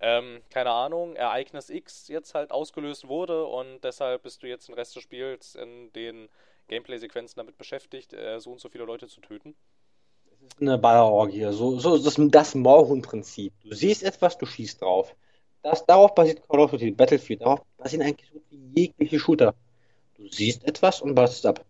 ähm, 0.00 0.42
keine 0.50 0.72
Ahnung, 0.72 1.14
Ereignis 1.14 1.70
X 1.70 2.08
jetzt 2.08 2.34
halt 2.34 2.50
ausgelöst 2.50 3.06
wurde 3.06 3.46
und 3.46 3.84
deshalb 3.84 4.24
bist 4.24 4.42
du 4.42 4.48
jetzt 4.48 4.66
den 4.66 4.74
Rest 4.74 4.96
des 4.96 5.04
Spiels 5.04 5.54
in 5.54 5.92
den 5.92 6.28
Gameplay-Sequenzen 6.66 7.36
damit 7.36 7.56
beschäftigt, 7.58 8.12
äh, 8.12 8.40
so 8.40 8.50
und 8.50 8.60
so 8.60 8.68
viele 8.68 8.82
Leute 8.82 9.06
zu 9.06 9.20
töten. 9.20 9.54
Das 10.40 10.48
ist 10.48 10.60
eine 10.60 10.78
Ballerorgie, 10.78 11.52
so, 11.52 11.78
so 11.78 11.96
das, 11.96 12.16
das 12.18 12.56
Moorhuhn-Prinzip. 12.56 13.52
Du 13.62 13.76
siehst 13.76 14.02
etwas, 14.02 14.36
du 14.36 14.46
schießt 14.46 14.82
drauf. 14.82 15.14
Das, 15.62 15.86
darauf 15.86 16.12
basiert 16.16 16.42
Call 16.48 16.58
of 16.58 16.72
Duty, 16.72 16.90
Battlefield, 16.90 17.42
darauf 17.42 17.60
basieren 17.76 18.04
eigentlich 18.04 18.28
so 18.32 18.40
jegliche 18.50 19.20
Shooter. 19.20 19.54
Du 20.16 20.26
siehst 20.26 20.64
etwas 20.64 21.00
und 21.00 21.14
ballerst 21.14 21.38
es 21.38 21.46
ab. 21.46 21.64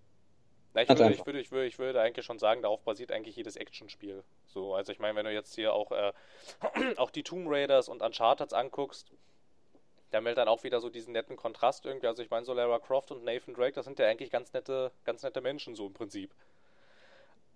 Na, 0.74 0.82
ich, 0.82 0.88
würde, 0.88 1.10
ich, 1.10 1.26
würde, 1.26 1.40
ich, 1.40 1.50
würde, 1.50 1.66
ich 1.66 1.78
würde 1.78 2.00
eigentlich 2.00 2.24
schon 2.24 2.38
sagen, 2.38 2.62
darauf 2.62 2.80
basiert 2.82 3.12
eigentlich 3.12 3.36
jedes 3.36 3.56
Actionspiel. 3.56 4.24
So, 4.46 4.74
also 4.74 4.92
ich 4.92 4.98
meine, 4.98 5.16
wenn 5.16 5.26
du 5.26 5.32
jetzt 5.32 5.54
hier 5.54 5.74
auch, 5.74 5.92
äh, 5.92 6.12
auch 6.96 7.10
die 7.10 7.22
Tomb 7.22 7.46
Raiders 7.48 7.88
und 7.88 8.02
Uncharted 8.02 8.54
anguckst, 8.54 9.12
der 10.12 10.20
meldet 10.20 10.38
dann 10.38 10.48
auch 10.48 10.62
wieder 10.62 10.80
so 10.80 10.88
diesen 10.88 11.12
netten 11.12 11.36
Kontrast 11.36 11.84
irgendwie. 11.86 12.06
Also 12.06 12.22
ich 12.22 12.30
meine, 12.30 12.44
so 12.44 12.52
Lara 12.52 12.78
Croft 12.78 13.10
und 13.10 13.24
Nathan 13.24 13.54
Drake, 13.54 13.72
das 13.72 13.84
sind 13.84 13.98
ja 13.98 14.06
eigentlich 14.06 14.30
ganz 14.30 14.52
nette, 14.52 14.92
ganz 15.04 15.22
nette 15.22 15.40
Menschen 15.40 15.74
so 15.74 15.86
im 15.86 15.94
Prinzip. 15.94 16.30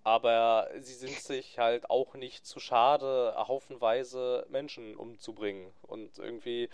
Aber 0.03 0.69
sie 0.79 0.93
sind 0.93 1.11
sich 1.19 1.59
halt 1.59 1.89
auch 1.89 2.15
nicht 2.15 2.45
zu 2.45 2.59
schade, 2.59 3.33
haufenweise 3.37 4.45
Menschen 4.49 4.95
umzubringen. 4.95 5.71
Und 5.83 6.17
irgendwie, 6.19 6.69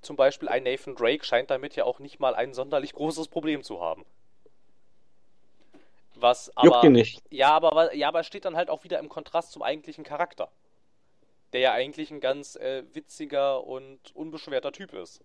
zum 0.00 0.16
Beispiel 0.16 0.48
ein 0.48 0.64
Nathan 0.64 0.94
Drake 0.94 1.24
scheint 1.24 1.50
damit 1.50 1.76
ja 1.76 1.84
auch 1.84 1.98
nicht 1.98 2.20
mal 2.20 2.34
ein 2.34 2.54
sonderlich 2.54 2.92
großes 2.92 3.28
Problem 3.28 3.62
zu 3.62 3.80
haben. 3.80 4.04
Was 6.20 6.54
aber. 6.56 6.66
Juckt 6.66 6.84
ihn 6.84 6.92
nicht. 6.92 7.22
Ja, 7.30 7.50
aber, 7.50 7.94
ja, 7.94 8.08
aber 8.08 8.22
steht 8.22 8.44
dann 8.44 8.56
halt 8.56 8.68
auch 8.68 8.84
wieder 8.84 8.98
im 8.98 9.08
Kontrast 9.08 9.52
zum 9.52 9.62
eigentlichen 9.62 10.04
Charakter. 10.04 10.50
Der 11.52 11.60
ja 11.60 11.72
eigentlich 11.72 12.10
ein 12.10 12.20
ganz 12.20 12.56
äh, 12.56 12.84
witziger 12.92 13.64
und 13.64 13.98
unbeschwerter 14.14 14.72
Typ 14.72 14.92
ist. 14.92 15.20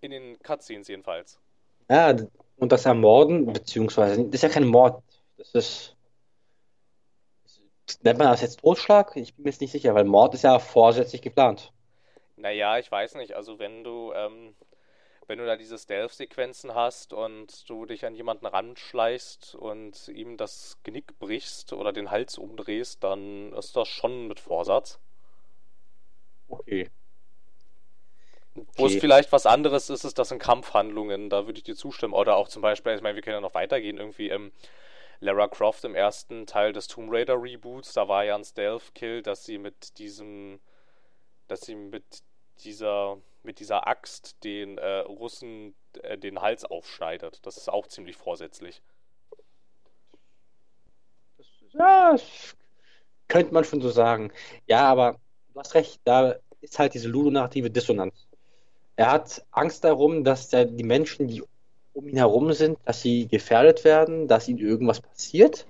In 0.00 0.10
den 0.10 0.38
Cutscenes 0.40 0.88
jedenfalls. 0.88 1.38
Ja, 1.90 2.16
und 2.56 2.72
das 2.72 2.86
Ermorden, 2.86 3.52
beziehungsweise, 3.52 4.24
das 4.24 4.34
ist 4.34 4.42
ja 4.42 4.48
kein 4.48 4.66
Mord. 4.66 5.02
Das 5.36 5.54
ist. 5.54 5.96
Nennt 8.02 8.18
man 8.18 8.28
das 8.28 8.40
jetzt 8.40 8.60
Totschlag? 8.60 9.14
Ich 9.16 9.34
bin 9.34 9.44
mir 9.44 9.50
jetzt 9.50 9.60
nicht 9.60 9.72
sicher, 9.72 9.94
weil 9.94 10.04
Mord 10.04 10.32
ist 10.34 10.44
ja 10.44 10.58
vorsätzlich 10.58 11.20
geplant. 11.20 11.72
Naja, 12.36 12.78
ich 12.78 12.90
weiß 12.90 13.16
nicht. 13.16 13.34
Also, 13.34 13.58
wenn 13.58 13.84
du 13.84 14.12
ähm, 14.14 14.54
wenn 15.26 15.38
du 15.38 15.46
da 15.46 15.56
diese 15.56 15.78
Stealth-Sequenzen 15.78 16.74
hast 16.74 17.12
und 17.12 17.68
du 17.68 17.86
dich 17.86 18.04
an 18.04 18.14
jemanden 18.14 18.46
ranschleichst 18.46 19.54
und 19.54 20.08
ihm 20.08 20.36
das 20.36 20.78
Genick 20.82 21.18
brichst 21.18 21.72
oder 21.72 21.92
den 21.92 22.10
Hals 22.10 22.38
umdrehst, 22.38 23.02
dann 23.02 23.52
ist 23.52 23.76
das 23.76 23.88
schon 23.88 24.28
mit 24.28 24.40
Vorsatz. 24.40 24.98
Okay. 26.48 26.90
Wo 28.54 28.84
okay. 28.84 28.94
es 28.94 29.00
vielleicht 29.00 29.32
was 29.32 29.46
anderes 29.46 29.90
ist, 29.90 30.04
ist 30.04 30.18
das 30.18 30.30
in 30.30 30.38
Kampfhandlungen, 30.38 31.28
da 31.28 31.46
würde 31.46 31.58
ich 31.58 31.64
dir 31.64 31.74
zustimmen. 31.74 32.14
Oder 32.14 32.36
auch 32.36 32.48
zum 32.48 32.62
Beispiel, 32.62 32.94
ich 32.94 33.02
meine, 33.02 33.16
wir 33.16 33.22
können 33.22 33.36
ja 33.36 33.40
noch 33.40 33.54
weitergehen, 33.54 33.98
irgendwie 33.98 34.28
im 34.28 34.52
Lara 35.20 35.48
Croft 35.48 35.84
im 35.84 35.94
ersten 35.94 36.46
Teil 36.46 36.72
des 36.72 36.86
Tomb 36.86 37.10
Raider 37.10 37.40
Reboots, 37.40 37.94
da 37.94 38.08
war 38.08 38.24
ja 38.24 38.36
ein 38.36 38.44
Stealth-Kill, 38.44 39.22
dass 39.22 39.44
sie 39.44 39.58
mit 39.58 39.98
diesem, 39.98 40.60
dass 41.48 41.62
sie 41.62 41.74
mit 41.74 42.04
dieser 42.62 43.18
mit 43.44 43.60
dieser 43.60 43.86
Axt 43.86 44.42
den 44.44 44.78
äh, 44.78 44.98
Russen 45.00 45.74
äh, 46.02 46.18
den 46.18 46.40
Hals 46.40 46.64
aufschneidet. 46.64 47.44
Das 47.46 47.56
ist 47.56 47.68
auch 47.68 47.86
ziemlich 47.86 48.16
vorsätzlich. 48.16 48.82
Ja, 51.72 52.16
könnte 53.28 53.52
man 53.52 53.64
schon 53.64 53.80
so 53.80 53.90
sagen. 53.90 54.32
Ja, 54.66 54.88
aber 54.88 55.18
du 55.52 55.60
hast 55.60 55.74
recht, 55.74 56.00
da 56.04 56.36
ist 56.60 56.78
halt 56.78 56.94
diese 56.94 57.08
ludonarrative 57.08 57.70
Dissonanz. 57.70 58.26
Er 58.96 59.10
hat 59.10 59.44
Angst 59.50 59.82
darum, 59.84 60.22
dass 60.24 60.48
der, 60.48 60.66
die 60.66 60.84
Menschen, 60.84 61.26
die 61.26 61.42
um 61.94 62.08
ihn 62.08 62.16
herum 62.16 62.52
sind, 62.52 62.78
dass 62.84 63.02
sie 63.02 63.26
gefährdet 63.26 63.84
werden, 63.84 64.28
dass 64.28 64.48
ihnen 64.48 64.58
irgendwas 64.58 65.00
passiert. 65.00 65.66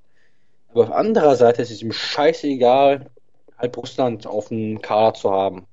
Aber 0.70 0.84
auf 0.84 0.90
anderer 0.90 1.36
Seite 1.36 1.62
ist 1.62 1.70
es 1.70 1.82
ihm 1.82 1.92
scheißegal, 1.92 3.10
halb 3.56 3.76
Russland 3.76 4.26
auf 4.26 4.48
dem 4.48 4.82
Kader 4.82 5.14
zu 5.14 5.30
haben. 5.30 5.66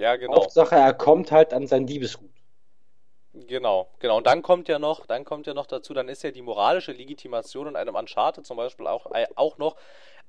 Ja, 0.00 0.16
genau. 0.16 0.36
Hauptsache, 0.36 0.76
er 0.76 0.94
kommt 0.94 1.30
halt 1.30 1.52
an 1.52 1.66
sein 1.66 1.86
Diebesgut. 1.86 2.30
Genau, 3.34 3.90
genau. 3.98 4.16
Und 4.16 4.26
dann 4.26 4.40
kommt 4.40 4.66
ja 4.68 4.78
noch, 4.78 5.04
dann 5.04 5.26
kommt 5.26 5.46
ja 5.46 5.52
noch 5.52 5.66
dazu, 5.66 5.92
dann 5.92 6.08
ist 6.08 6.22
ja 6.22 6.30
die 6.30 6.40
moralische 6.40 6.92
Legitimation 6.92 7.66
in 7.66 7.76
einem 7.76 7.94
Uncharted 7.94 8.46
zum 8.46 8.56
Beispiel 8.56 8.86
auch, 8.86 9.12
äh, 9.12 9.26
auch 9.34 9.58
noch 9.58 9.76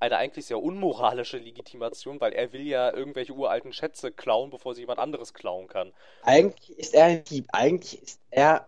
eine 0.02 0.18
eigentlich 0.18 0.46
sehr 0.46 0.62
unmoralische 0.62 1.38
Legitimation, 1.38 2.20
weil 2.20 2.34
er 2.34 2.52
will 2.52 2.68
ja 2.68 2.94
irgendwelche 2.94 3.32
uralten 3.32 3.72
Schätze 3.72 4.12
klauen, 4.12 4.50
bevor 4.50 4.76
sie 4.76 4.82
jemand 4.82 5.00
anderes 5.00 5.34
klauen 5.34 5.68
kann. 5.68 5.94
Eigentlich 6.24 6.78
ist 6.78 6.94
er 6.94 7.06
ein 7.06 7.24
Dieb, 7.24 7.48
eigentlich 7.54 8.04
ist 8.04 8.20
er 8.30 8.68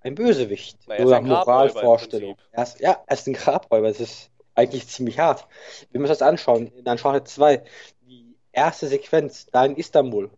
ein 0.00 0.16
Bösewicht. 0.16 0.78
Naja, 0.88 1.16
eine 1.16 1.28
Moralvorstellung. 1.28 2.36
Er 2.50 2.64
ist, 2.64 2.80
ja, 2.80 3.00
er 3.06 3.14
ist 3.14 3.28
ein 3.28 3.34
Grabräuber, 3.34 3.86
das 3.86 4.00
ist 4.00 4.30
eigentlich 4.56 4.88
ziemlich 4.88 5.20
hart. 5.20 5.46
Wenn 5.92 6.02
wir 6.02 6.08
uns 6.08 6.18
das 6.18 6.26
anschauen, 6.26 6.72
in 6.76 6.88
Uncharted 6.88 7.28
2, 7.28 7.62
die 8.02 8.34
erste 8.50 8.88
Sequenz 8.88 9.46
da 9.52 9.64
in 9.64 9.76
Istanbul, 9.76 10.30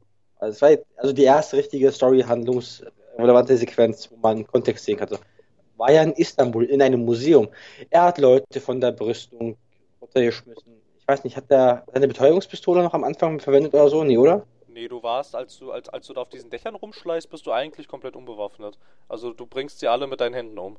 also, 0.42 0.56
es 0.56 0.62
war 0.62 0.84
also 0.96 1.12
die 1.12 1.22
erste 1.22 1.56
richtige 1.56 1.92
Story-handlungsrelevante 1.92 3.56
Sequenz, 3.56 4.10
wo 4.10 4.16
man 4.16 4.44
Kontext 4.44 4.84
sehen 4.84 4.98
konnte. 4.98 5.20
War 5.76 5.92
ja 5.92 6.02
in 6.02 6.12
Istanbul, 6.14 6.64
in 6.64 6.82
einem 6.82 7.04
Museum. 7.04 7.48
Er 7.90 8.02
hat 8.02 8.18
Leute 8.18 8.60
von 8.60 8.80
der 8.80 8.90
Brüstung 8.90 9.56
runtergeschmissen. 10.00 10.82
Ich 10.98 11.06
weiß 11.06 11.22
nicht, 11.22 11.36
hat 11.36 11.48
er 11.48 11.84
seine 11.92 12.08
Betäubungspistole 12.08 12.82
noch 12.82 12.92
am 12.92 13.04
Anfang 13.04 13.38
verwendet 13.38 13.72
oder 13.72 13.88
so? 13.88 14.02
Nee, 14.02 14.18
oder? 14.18 14.44
Nee, 14.66 14.88
du 14.88 15.00
warst, 15.04 15.36
als 15.36 15.58
du, 15.58 15.70
als, 15.70 15.88
als 15.88 16.08
du 16.08 16.14
da 16.14 16.22
auf 16.22 16.28
diesen 16.28 16.50
Dächern 16.50 16.74
rumschleißt, 16.74 17.30
bist 17.30 17.46
du 17.46 17.52
eigentlich 17.52 17.86
komplett 17.86 18.16
unbewaffnet. 18.16 18.78
Also 19.08 19.32
du 19.32 19.46
bringst 19.46 19.78
sie 19.78 19.86
alle 19.86 20.08
mit 20.08 20.20
deinen 20.20 20.34
Händen 20.34 20.58
um. 20.58 20.76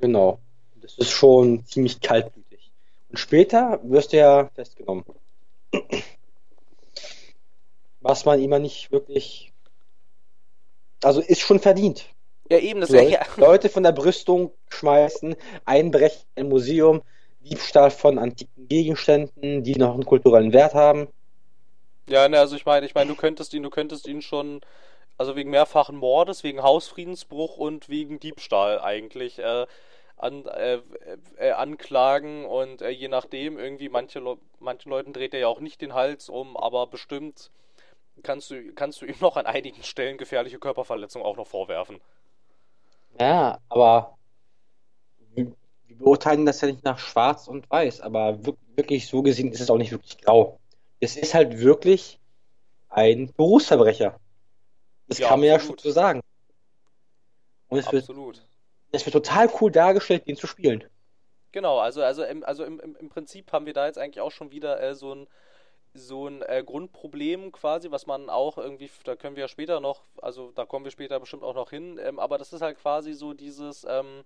Genau. 0.00 0.38
Das 0.76 0.96
ist 0.96 1.10
schon 1.10 1.64
ziemlich 1.64 2.00
kaltblütig. 2.00 2.70
Und 3.08 3.18
später 3.18 3.80
wirst 3.82 4.12
du 4.12 4.18
ja 4.18 4.48
festgenommen 4.54 5.04
was 8.00 8.24
man 8.24 8.42
immer 8.42 8.58
nicht 8.58 8.90
wirklich. 8.92 9.52
Also 11.02 11.20
ist 11.20 11.40
schon 11.40 11.60
verdient. 11.60 12.06
Ja, 12.50 12.58
eben, 12.58 12.80
das 12.80 12.90
Leute, 12.90 13.10
ja. 13.10 13.20
Leute 13.36 13.68
von 13.68 13.82
der 13.82 13.92
Brüstung 13.92 14.52
schmeißen, 14.68 15.36
einbrechen 15.64 16.22
im 16.34 16.48
Museum, 16.48 17.02
Diebstahl 17.40 17.90
von 17.90 18.18
antiken 18.18 18.68
Gegenständen, 18.68 19.62
die 19.62 19.76
noch 19.76 19.94
einen 19.94 20.04
kulturellen 20.04 20.52
Wert 20.52 20.74
haben. 20.74 21.08
Ja, 22.08 22.28
ne, 22.28 22.38
also 22.38 22.56
ich 22.56 22.66
meine, 22.66 22.84
ich 22.86 22.94
meine, 22.94 23.08
du 23.08 23.16
könntest 23.16 23.54
ihn, 23.54 23.62
du 23.62 23.70
könntest 23.70 24.08
ihn 24.08 24.20
schon, 24.20 24.60
also 25.16 25.36
wegen 25.36 25.50
mehrfachen 25.50 25.96
Mordes, 25.96 26.42
wegen 26.42 26.62
Hausfriedensbruch 26.62 27.56
und 27.56 27.88
wegen 27.88 28.18
Diebstahl 28.18 28.80
eigentlich 28.80 29.38
äh, 29.38 29.66
an, 30.16 30.44
äh, 30.46 30.80
äh, 31.36 31.52
anklagen 31.52 32.44
und 32.44 32.82
äh, 32.82 32.90
je 32.90 33.08
nachdem 33.08 33.58
irgendwie 33.58 33.88
manche 33.88 34.18
Le 34.18 34.36
manchen 34.58 34.90
Leuten 34.90 35.14
dreht 35.14 35.32
er 35.32 35.40
ja 35.40 35.48
auch 35.48 35.60
nicht 35.60 35.80
den 35.80 35.94
Hals 35.94 36.28
um, 36.28 36.56
aber 36.56 36.86
bestimmt 36.86 37.50
kannst 38.22 38.50
du, 38.50 38.72
kannst 38.74 39.00
du 39.02 39.06
ihm 39.06 39.16
noch 39.20 39.36
an 39.36 39.46
einigen 39.46 39.82
Stellen 39.82 40.18
gefährliche 40.18 40.58
Körperverletzungen 40.58 41.26
auch 41.26 41.36
noch 41.36 41.46
vorwerfen. 41.46 42.00
Ja, 43.18 43.58
aber 43.68 44.16
wir 45.34 45.52
beurteilen 45.88 46.46
das 46.46 46.60
ja 46.60 46.68
nicht 46.68 46.84
nach 46.84 46.98
schwarz 46.98 47.48
und 47.48 47.70
weiß, 47.70 48.00
aber 48.00 48.38
wirklich 48.76 49.08
so 49.08 49.22
gesehen 49.22 49.52
ist 49.52 49.60
es 49.60 49.70
auch 49.70 49.76
nicht 49.76 49.92
wirklich 49.92 50.18
grau. 50.18 50.58
Es 51.00 51.16
ist 51.16 51.34
halt 51.34 51.58
wirklich 51.58 52.18
ein 52.88 53.32
Berufsverbrecher. 53.34 54.18
Das 55.08 55.18
ja, 55.18 55.28
kann 55.28 55.40
man 55.40 55.50
absolut. 55.50 55.78
ja 55.78 55.82
schon 55.82 55.90
so 55.90 55.94
sagen. 55.94 56.20
Und 57.68 57.78
es 57.78 57.86
absolut. 57.86 58.36
Wird, 58.36 58.46
es 58.92 59.06
wird 59.06 59.12
total 59.12 59.50
cool 59.60 59.70
dargestellt, 59.70 60.26
ihn 60.26 60.36
zu 60.36 60.46
spielen. 60.46 60.84
Genau, 61.52 61.78
also, 61.78 62.02
also, 62.02 62.22
im, 62.24 62.44
also 62.44 62.64
im, 62.64 62.80
im 62.80 63.08
Prinzip 63.08 63.52
haben 63.52 63.66
wir 63.66 63.72
da 63.72 63.86
jetzt 63.86 63.98
eigentlich 63.98 64.20
auch 64.20 64.30
schon 64.30 64.52
wieder 64.52 64.80
äh, 64.80 64.94
so 64.94 65.14
ein, 65.14 65.26
so 65.94 66.28
ein 66.28 66.42
äh, 66.42 66.62
Grundproblem 66.64 67.52
quasi, 67.52 67.90
was 67.90 68.06
man 68.06 68.30
auch 68.30 68.58
irgendwie, 68.58 68.90
da 69.04 69.16
können 69.16 69.36
wir 69.36 69.42
ja 69.42 69.48
später 69.48 69.80
noch, 69.80 70.04
also 70.22 70.52
da 70.52 70.64
kommen 70.64 70.84
wir 70.84 70.92
später 70.92 71.18
bestimmt 71.18 71.42
auch 71.42 71.54
noch 71.54 71.70
hin, 71.70 71.98
ähm, 72.02 72.18
aber 72.18 72.38
das 72.38 72.52
ist 72.52 72.62
halt 72.62 72.78
quasi 72.78 73.12
so 73.12 73.34
dieses, 73.34 73.84
ähm, 73.88 74.24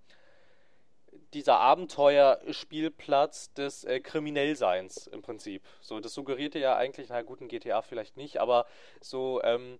dieser 1.33 1.61
Abenteuerspielplatz 1.61 3.52
des 3.54 3.85
äh, 3.85 4.00
Kriminellseins 4.00 5.06
im 5.06 5.23
Prinzip. 5.23 5.62
So, 5.80 6.00
das 6.00 6.14
suggerierte 6.14 6.59
ja 6.59 6.76
eigentlich, 6.76 7.09
na 7.09 7.23
gut, 7.23 7.40
ein 7.40 7.49
GTA 7.49 7.83
vielleicht 7.83 8.16
nicht, 8.16 8.38
aber 8.38 8.66
so 9.00 9.40
ähm, 9.42 9.78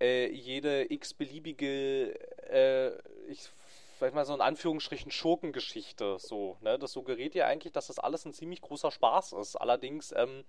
äh, 0.00 0.28
jede 0.30 0.90
x-beliebige, 0.90 2.14
äh, 2.48 2.92
ich 3.28 3.50
sag 3.98 4.14
mal 4.14 4.24
so 4.24 4.34
in 4.34 4.40
Anführungsstrichen 4.40 5.10
Schurkengeschichte, 5.10 6.18
so, 6.18 6.56
ne? 6.62 6.78
Das 6.78 6.92
suggeriert 6.92 7.34
ja 7.34 7.46
eigentlich, 7.46 7.72
dass 7.72 7.88
das 7.88 7.98
alles 7.98 8.24
ein 8.24 8.32
ziemlich 8.32 8.62
großer 8.62 8.90
Spaß 8.90 9.34
ist. 9.34 9.56
Allerdings, 9.56 10.12
ähm, 10.16 10.44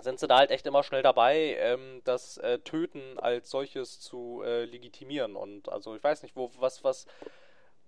sind 0.00 0.18
sie 0.18 0.28
da 0.28 0.38
halt 0.38 0.50
echt 0.50 0.66
immer 0.66 0.82
schnell 0.82 1.02
dabei, 1.02 1.56
ähm, 1.58 2.00
das 2.04 2.38
äh, 2.38 2.58
Töten 2.60 3.18
als 3.18 3.50
solches 3.50 4.00
zu 4.00 4.42
äh, 4.44 4.64
legitimieren. 4.64 5.36
Und 5.36 5.68
also 5.68 5.94
ich 5.96 6.02
weiß 6.02 6.22
nicht, 6.22 6.36
wo, 6.36 6.50
was, 6.58 6.84
was, 6.84 7.06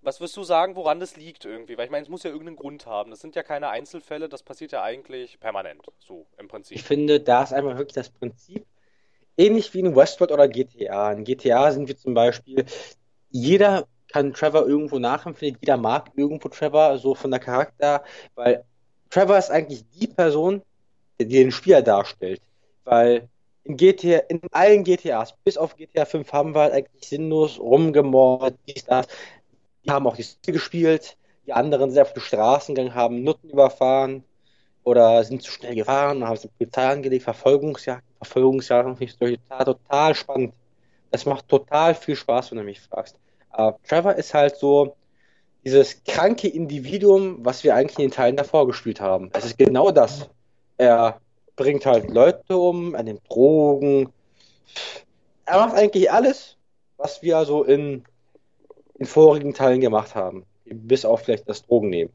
was 0.01 0.19
wirst 0.19 0.35
du 0.37 0.43
sagen, 0.43 0.75
woran 0.75 0.99
das 0.99 1.15
liegt 1.15 1.45
irgendwie? 1.45 1.77
Weil 1.77 1.85
ich 1.85 1.91
meine, 1.91 2.03
es 2.03 2.09
muss 2.09 2.23
ja 2.23 2.29
irgendeinen 2.29 2.57
Grund 2.57 2.85
haben. 2.85 3.09
Das 3.09 3.21
sind 3.21 3.35
ja 3.35 3.43
keine 3.43 3.69
Einzelfälle, 3.69 4.29
das 4.29 4.43
passiert 4.43 4.71
ja 4.71 4.83
eigentlich 4.83 5.39
permanent, 5.39 5.83
so 5.99 6.25
im 6.37 6.47
Prinzip. 6.47 6.77
Ich 6.77 6.83
finde, 6.83 7.19
da 7.19 7.43
ist 7.43 7.53
einfach 7.53 7.77
wirklich 7.77 7.95
das 7.95 8.09
Prinzip, 8.09 8.65
ähnlich 9.37 9.73
wie 9.73 9.79
in 9.79 9.95
Westworld 9.95 10.31
oder 10.31 10.47
GTA. 10.47 11.13
In 11.13 11.23
GTA 11.23 11.71
sind 11.71 11.87
wir 11.87 11.97
zum 11.97 12.13
Beispiel, 12.13 12.65
jeder 13.29 13.87
kann 14.11 14.33
Trevor 14.33 14.67
irgendwo 14.67 14.99
nachempfinden, 14.99 15.57
jeder 15.61 15.77
mag 15.77 16.11
irgendwo 16.15 16.49
Trevor, 16.49 16.99
so 16.99 17.15
von 17.15 17.31
der 17.31 17.39
Charakter, 17.39 18.03
weil 18.35 18.63
Trevor 19.09 19.37
ist 19.37 19.49
eigentlich 19.49 19.89
die 19.89 20.07
Person, 20.07 20.61
die 21.19 21.27
den 21.27 21.51
Spieler 21.51 21.81
darstellt. 21.81 22.41
Weil 22.83 23.29
in 23.63 23.77
GTA, 23.77 24.17
in 24.27 24.41
allen 24.51 24.83
GTAs, 24.83 25.35
bis 25.43 25.57
auf 25.57 25.75
GTA 25.75 26.05
5, 26.05 26.31
haben 26.33 26.53
wir 26.53 26.61
halt 26.61 26.73
eigentlich 26.73 27.07
sinnlos 27.07 27.59
rumgemordet, 27.59 28.57
dies, 28.67 28.83
das 28.85 29.07
die 29.85 29.91
haben 29.91 30.07
auch 30.07 30.15
die 30.15 30.23
Story 30.23 30.53
gespielt, 30.53 31.17
die 31.45 31.53
anderen 31.53 31.91
sind 31.91 32.01
auf 32.01 32.13
den 32.13 32.21
Straßengang, 32.21 32.93
haben 32.95 33.23
Nutten 33.23 33.49
überfahren 33.49 34.23
oder 34.83 35.23
sind 35.23 35.43
zu 35.43 35.51
schnell 35.51 35.75
gefahren, 35.75 36.25
haben 36.25 36.37
sie 36.37 36.47
Polizei 36.47 36.87
angelegt, 36.87 37.23
Verfolgungsjagden, 37.23 38.07
Verfolgungsjagden, 38.17 38.95
finde 38.95 39.33
ich 39.33 39.39
total, 39.49 39.65
total 39.65 40.15
spannend. 40.15 40.53
Das 41.11 41.25
macht 41.25 41.47
total 41.47 41.95
viel 41.95 42.15
Spaß, 42.15 42.51
wenn 42.51 42.59
du 42.59 42.63
mich 42.63 42.81
fragst. 42.81 43.17
Aber 43.49 43.77
Trevor 43.87 44.15
ist 44.15 44.33
halt 44.33 44.55
so 44.55 44.95
dieses 45.63 46.03
kranke 46.03 46.47
Individuum, 46.47 47.37
was 47.45 47.63
wir 47.63 47.75
eigentlich 47.75 47.99
in 47.99 48.05
den 48.05 48.11
Teilen 48.11 48.35
davor 48.35 48.67
gespielt 48.67 48.99
haben. 48.99 49.29
Es 49.33 49.45
ist 49.45 49.57
genau 49.57 49.91
das. 49.91 50.29
Er 50.77 51.19
bringt 51.55 51.85
halt 51.85 52.09
Leute 52.09 52.57
um, 52.57 52.95
er 52.95 53.03
nimmt 53.03 53.21
Drogen. 53.29 54.11
Er 55.45 55.59
macht 55.59 55.75
eigentlich 55.75 56.11
alles, 56.11 56.57
was 56.97 57.21
wir 57.21 57.45
so 57.45 57.63
in 57.63 58.03
in 58.95 59.05
vorigen 59.05 59.53
Teilen 59.53 59.81
gemacht 59.81 60.15
haben. 60.15 60.45
Bis 60.65 61.05
auf 61.05 61.23
vielleicht 61.23 61.47
das 61.49 61.65
Drogennehmen. 61.65 62.13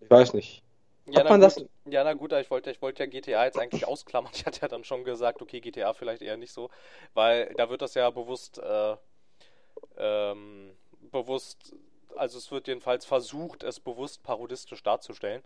Ich 0.00 0.10
weiß 0.10 0.34
nicht. 0.34 0.62
Ja, 1.06 1.24
na, 1.24 1.48
gut, 1.48 1.68
ja, 1.86 2.04
na 2.04 2.12
gut, 2.12 2.32
ich 2.34 2.50
wollte, 2.50 2.70
ich 2.70 2.82
wollte 2.82 3.02
ja 3.02 3.08
GTA 3.08 3.46
jetzt 3.46 3.58
eigentlich 3.58 3.86
ausklammern. 3.86 4.32
Ich 4.34 4.44
hatte 4.44 4.60
ja 4.60 4.68
dann 4.68 4.84
schon 4.84 5.04
gesagt, 5.04 5.40
okay, 5.40 5.60
GTA 5.60 5.94
vielleicht 5.94 6.20
eher 6.20 6.36
nicht 6.36 6.52
so, 6.52 6.68
weil 7.14 7.54
da 7.56 7.70
wird 7.70 7.80
das 7.80 7.94
ja 7.94 8.10
bewusst, 8.10 8.58
äh, 8.58 8.96
ähm, 9.96 10.76
bewusst, 11.10 11.74
also 12.14 12.36
es 12.36 12.50
wird 12.50 12.68
jedenfalls 12.68 13.06
versucht, 13.06 13.62
es 13.62 13.80
bewusst 13.80 14.22
parodistisch 14.22 14.82
darzustellen. 14.82 15.42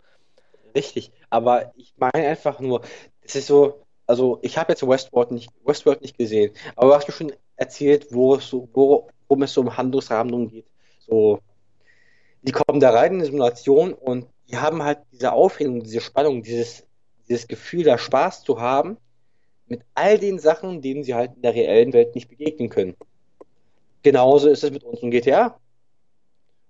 Richtig, 0.75 1.11
aber 1.29 1.71
ich 1.75 1.93
meine 1.97 2.27
einfach 2.27 2.59
nur, 2.59 2.81
es 3.21 3.35
ist 3.35 3.47
so, 3.47 3.85
also 4.07 4.39
ich 4.41 4.57
habe 4.57 4.71
jetzt 4.73 4.87
Westworld 4.87 5.31
nicht, 5.31 5.49
Westworld 5.63 6.01
nicht 6.01 6.17
gesehen, 6.17 6.53
aber 6.75 6.89
du 6.89 6.95
hast 6.95 7.07
mir 7.07 7.13
schon 7.13 7.33
erzählt, 7.55 8.07
wo 8.11 8.35
es 8.35 8.49
so, 8.49 8.67
wo, 8.73 9.09
worum 9.27 9.43
es 9.43 9.53
so 9.53 9.61
im 9.61 9.77
Handlungsrahmen 9.77 10.49
geht. 10.49 10.65
So, 10.99 11.39
die 12.41 12.51
kommen 12.51 12.79
da 12.79 12.91
rein 12.91 13.13
in 13.13 13.19
die 13.19 13.25
Simulation 13.25 13.93
und 13.93 14.27
die 14.49 14.57
haben 14.57 14.83
halt 14.83 14.99
diese 15.11 15.31
Aufregung, 15.33 15.83
diese 15.83 16.01
Spannung, 16.01 16.43
dieses, 16.43 16.85
dieses 17.27 17.47
Gefühl, 17.47 17.83
da 17.83 17.97
Spaß 17.97 18.43
zu 18.43 18.59
haben 18.59 18.97
mit 19.67 19.81
all 19.95 20.19
den 20.19 20.39
Sachen, 20.39 20.81
denen 20.81 21.03
sie 21.03 21.15
halt 21.15 21.35
in 21.35 21.41
der 21.43 21.53
reellen 21.55 21.93
Welt 21.93 22.15
nicht 22.15 22.29
begegnen 22.29 22.69
können. 22.69 22.95
Genauso 24.03 24.49
ist 24.49 24.63
es 24.63 24.71
mit 24.71 24.83
uns 24.83 25.01
in 25.01 25.11
GTA. 25.11 25.57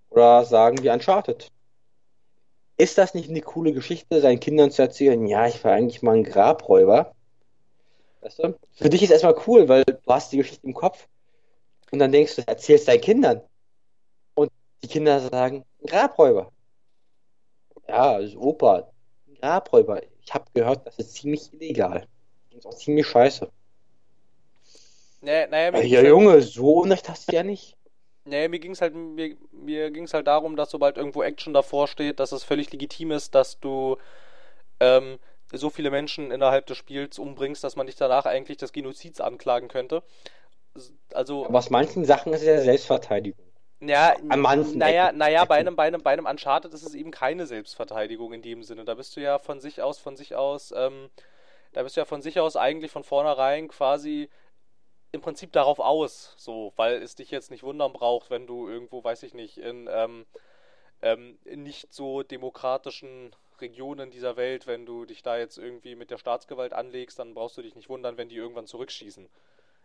Oder 0.10 0.46
sagen 0.46 0.82
wir 0.82 0.94
Uncharted. 0.94 1.52
Ist 2.78 2.98
das 2.98 3.14
nicht 3.14 3.30
eine 3.30 3.42
coole 3.42 3.74
Geschichte, 3.74 4.20
seinen 4.20 4.40
Kindern 4.40 4.72
zu 4.72 4.82
erzählen, 4.82 5.26
ja, 5.28 5.48
ich 5.48 5.64
war 5.64 5.74
eigentlich 5.74 6.02
mal 6.02 6.16
ein 6.16 6.24
Grabräuber? 6.24 7.14
Weißt 8.22 8.40
du? 8.40 8.58
Für 8.72 8.90
dich 8.90 9.04
ist 9.04 9.12
erstmal 9.12 9.36
cool, 9.48 9.68
weil 9.68 9.84
du 9.84 9.98
hast 10.08 10.32
die 10.32 10.38
Geschichte 10.38 10.66
im 10.66 10.74
Kopf 10.74 11.08
und 11.92 12.00
dann 12.00 12.12
denkst 12.12 12.38
du, 12.38 12.48
erzählst 12.48 12.88
deinen 12.88 13.02
Kindern. 13.02 13.42
Und 14.34 14.52
die 14.82 14.88
Kinder 14.88 15.20
sagen, 15.20 15.66
ein 15.82 15.88
Grabräuber. 15.88 16.52
Ja, 17.88 18.18
ist 18.18 18.36
Opa, 18.36 18.90
ein 19.28 19.36
Grabräuber. 19.36 20.02
Ich 20.26 20.34
habe 20.34 20.46
gehört, 20.54 20.88
das 20.88 20.98
ist 20.98 21.14
ziemlich 21.14 21.54
illegal. 21.54 22.08
Das 22.50 22.60
ist 22.60 22.66
auch 22.66 22.78
ziemlich 22.78 23.06
scheiße. 23.06 23.52
Nee, 25.22 25.48
naja, 25.48 25.80
ja, 25.82 26.02
Junge, 26.02 26.42
so 26.42 26.80
unrecht 26.80 27.08
hast 27.08 27.32
du 27.32 27.36
ja 27.36 27.44
nicht. 27.44 27.78
Nee, 28.26 28.48
mir 28.48 28.60
ging 28.60 28.72
es 28.72 28.82
halt, 28.82 28.96
mir, 28.96 29.36
mir 29.52 29.92
ging's 29.92 30.14
halt 30.14 30.28
darum, 30.28 30.56
dass 30.56 30.72
sobald 30.72 30.98
irgendwo 30.98 31.24
Action 31.24 31.54
davor 31.54 31.88
steht, 31.88 32.20
dass 32.20 32.32
es 32.32 32.44
völlig 32.44 32.72
legitim 32.72 33.12
ist, 33.12 33.36
dass 33.36 33.60
du 33.60 33.98
ähm, 34.80 35.20
so 35.52 35.70
viele 35.70 35.92
Menschen 35.92 36.32
innerhalb 36.32 36.66
des 36.66 36.78
Spiels 36.78 37.20
umbringst, 37.20 37.64
dass 37.64 37.76
man 37.76 37.88
dich 37.88 37.96
danach 37.96 38.26
eigentlich 38.26 38.58
des 38.58 38.72
Genozids 38.72 39.20
anklagen 39.20 39.68
könnte 39.68 40.04
also. 41.14 41.46
Aber 41.46 41.60
aus 41.60 41.70
manchen 41.70 42.06
Sachen 42.06 42.34
ist 42.34 42.42
es 42.42 42.48
ja 42.48 42.62
Selbstverteidigung. 42.62 43.46
Ja, 43.80 44.16
An 44.30 44.40
manchen 44.40 44.78
naja, 44.78 45.12
naja 45.12 45.44
bei, 45.44 45.58
einem, 45.58 45.76
bei, 45.76 45.88
einem, 45.88 46.02
bei 46.02 46.14
einem 46.14 46.26
Uncharted 46.26 46.74
ist 46.74 46.84
es 46.84 46.96
eben 46.96 47.12
keine 47.12 47.46
Selbstverteidigung 47.46 48.32
in 48.32 48.42
dem 48.42 48.64
Sinne. 48.64 48.86
Da 48.86 48.94
bist 48.94 49.16
du 49.18 49.22
ja 49.22 49.40
von 49.40 49.60
sich 49.60 49.82
aus, 49.82 50.00
von 50.00 50.16
sich 50.16 50.36
aus, 50.36 50.74
ähm, 50.76 51.10
da 51.74 51.84
bist 51.84 51.98
du 51.98 52.02
ja 52.02 52.06
von 52.06 52.22
sich 52.22 52.40
aus 52.40 52.56
eigentlich 52.56 52.92
von 52.92 53.04
vornherein 53.04 53.68
quasi 53.68 54.30
im 55.14 55.22
Prinzip 55.22 55.52
darauf 55.54 55.80
aus, 55.80 56.34
so, 56.38 56.74
weil 56.76 57.02
es 57.02 57.16
dich 57.16 57.32
jetzt 57.32 57.52
nicht 57.52 57.64
wundern 57.64 57.94
braucht, 57.94 58.30
wenn 58.32 58.48
du 58.48 58.68
irgendwo, 58.68 59.04
weiß 59.04 59.24
ich 59.24 59.34
nicht, 59.36 59.60
in, 59.60 59.88
ähm, 59.90 60.26
ähm, 61.02 61.38
nicht 61.46 61.94
so 61.94 62.24
demokratischen 62.24 63.34
Regionen 63.62 64.10
dieser 64.10 64.36
Welt, 64.38 64.66
wenn 64.66 64.88
du 64.88 65.06
dich 65.06 65.22
da 65.22 65.38
jetzt 65.38 65.58
irgendwie 65.58 65.96
mit 65.96 66.10
der 66.10 66.18
Staatsgewalt 66.18 66.74
anlegst, 66.74 67.20
dann 67.20 67.36
brauchst 67.36 67.56
du 67.58 67.62
dich 67.62 67.76
nicht 67.76 67.90
wundern, 67.90 68.18
wenn 68.18 68.28
die 68.28 68.36
irgendwann 68.36 68.66
zurückschießen. 68.66 69.30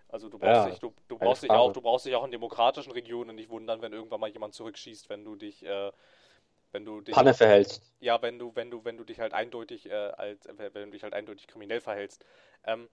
Also 0.09 0.31
du 0.31 0.39
brauchst, 0.39 0.65
ja, 0.65 0.71
dich, 0.71 0.79
du, 0.79 0.95
du 1.09 1.19
brauchst 1.19 1.43
dich 1.43 1.51
auch, 1.51 1.73
du 1.75 1.83
brauchst 1.83 2.07
dich 2.07 2.15
auch 2.15 2.25
in 2.25 2.31
demokratischen 2.31 2.93
Regionen 2.93 3.37
nicht 3.37 3.51
wundern, 3.51 3.83
wenn 3.83 3.93
irgendwann 3.93 4.21
mal 4.21 4.31
jemand 4.31 4.55
zurückschießt, 4.55 5.11
wenn 5.11 5.25
du 5.25 5.37
dich, 5.37 5.63
äh, 5.63 5.93
wenn 6.73 6.87
du 6.87 7.03
dich 7.03 7.15
Panne 7.15 7.35
verhältst. 7.35 7.83
Ja, 8.01 8.23
wenn 8.23 8.39
du, 8.39 8.53
wenn 8.55 8.71
du, 8.71 8.83
wenn 8.87 8.97
du 8.97 9.05
dich 9.05 9.21
halt 9.21 9.35
eindeutig 9.35 9.91
äh, 9.91 9.93
als, 9.93 10.49
wenn 10.57 10.87
du 10.87 10.91
dich 10.93 11.03
halt 11.03 11.13
eindeutig 11.13 11.47
kriminell 11.47 11.83
verhältst. 11.83 12.25
Ähm, 12.65 12.89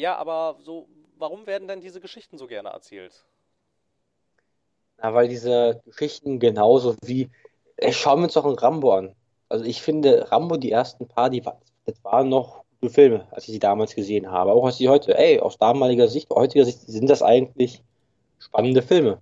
ja, 0.00 0.16
aber 0.16 0.56
so, 0.62 0.88
warum 1.18 1.46
werden 1.46 1.68
denn 1.68 1.80
diese 1.80 2.00
Geschichten 2.00 2.38
so 2.38 2.46
gerne 2.46 2.70
erzählt? 2.70 3.24
Na, 4.98 5.14
weil 5.14 5.28
diese 5.28 5.82
Geschichten 5.84 6.38
genauso 6.38 6.96
wie, 7.04 7.30
ey, 7.76 7.92
schauen 7.92 8.20
wir 8.20 8.24
uns 8.24 8.34
doch 8.34 8.46
einen 8.46 8.58
Rambo 8.58 8.92
an. 8.94 9.14
Also 9.48 9.64
ich 9.64 9.82
finde, 9.82 10.30
Rambo, 10.30 10.56
die 10.56 10.72
ersten 10.72 11.06
paar, 11.06 11.28
die 11.30 11.42
das 11.42 12.04
waren 12.04 12.28
noch 12.28 12.64
Filme, 12.88 13.26
als 13.30 13.46
ich 13.46 13.52
sie 13.52 13.58
damals 13.58 13.94
gesehen 13.94 14.30
habe. 14.30 14.52
Auch 14.52 14.64
als 14.64 14.78
sie 14.78 14.88
heute, 14.88 15.16
ey, 15.18 15.38
aus 15.38 15.58
damaliger 15.58 16.08
Sicht, 16.08 16.30
heutiger 16.30 16.64
Sicht 16.64 16.80
sind 16.80 17.10
das 17.10 17.22
eigentlich 17.22 17.82
spannende 18.38 18.80
Filme. 18.80 19.20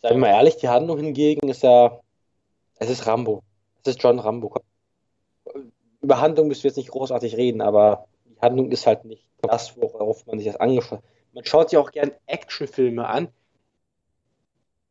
Seien 0.00 0.14
wir 0.14 0.20
mal 0.20 0.28
ehrlich, 0.28 0.56
die 0.58 0.68
Handlung 0.68 0.98
hingegen 0.98 1.48
ist 1.48 1.62
ja, 1.62 2.00
es 2.76 2.88
ist 2.88 3.06
Rambo. 3.06 3.42
Es 3.82 3.92
ist 3.92 4.02
John 4.02 4.20
Rambo. 4.20 4.54
Über 6.00 6.20
Handlung 6.20 6.48
müssen 6.48 6.62
wir 6.62 6.68
jetzt 6.68 6.76
nicht 6.76 6.90
großartig 6.90 7.36
reden, 7.36 7.60
aber 7.60 8.06
Handlung 8.42 8.70
ist 8.70 8.86
halt 8.86 9.04
nicht 9.04 9.26
das, 9.42 9.76
worauf 9.76 10.26
man 10.26 10.38
sich 10.38 10.46
das 10.46 10.56
angeschaut 10.56 10.98
hat. 10.98 11.04
Man 11.32 11.44
schaut 11.44 11.70
sich 11.70 11.78
auch 11.78 11.90
gern 11.90 12.12
Actionfilme 12.26 13.06
an, 13.06 13.28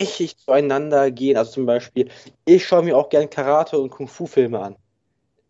richtig 0.01 0.37
zueinander 0.37 1.11
gehen. 1.11 1.37
Also 1.37 1.51
zum 1.51 1.65
Beispiel, 1.65 2.09
ich 2.45 2.65
schaue 2.65 2.83
mir 2.83 2.97
auch 2.97 3.09
gern 3.09 3.29
Karate- 3.29 3.77
und 3.77 3.91
Kung-Fu-Filme 3.91 4.59
an 4.59 4.75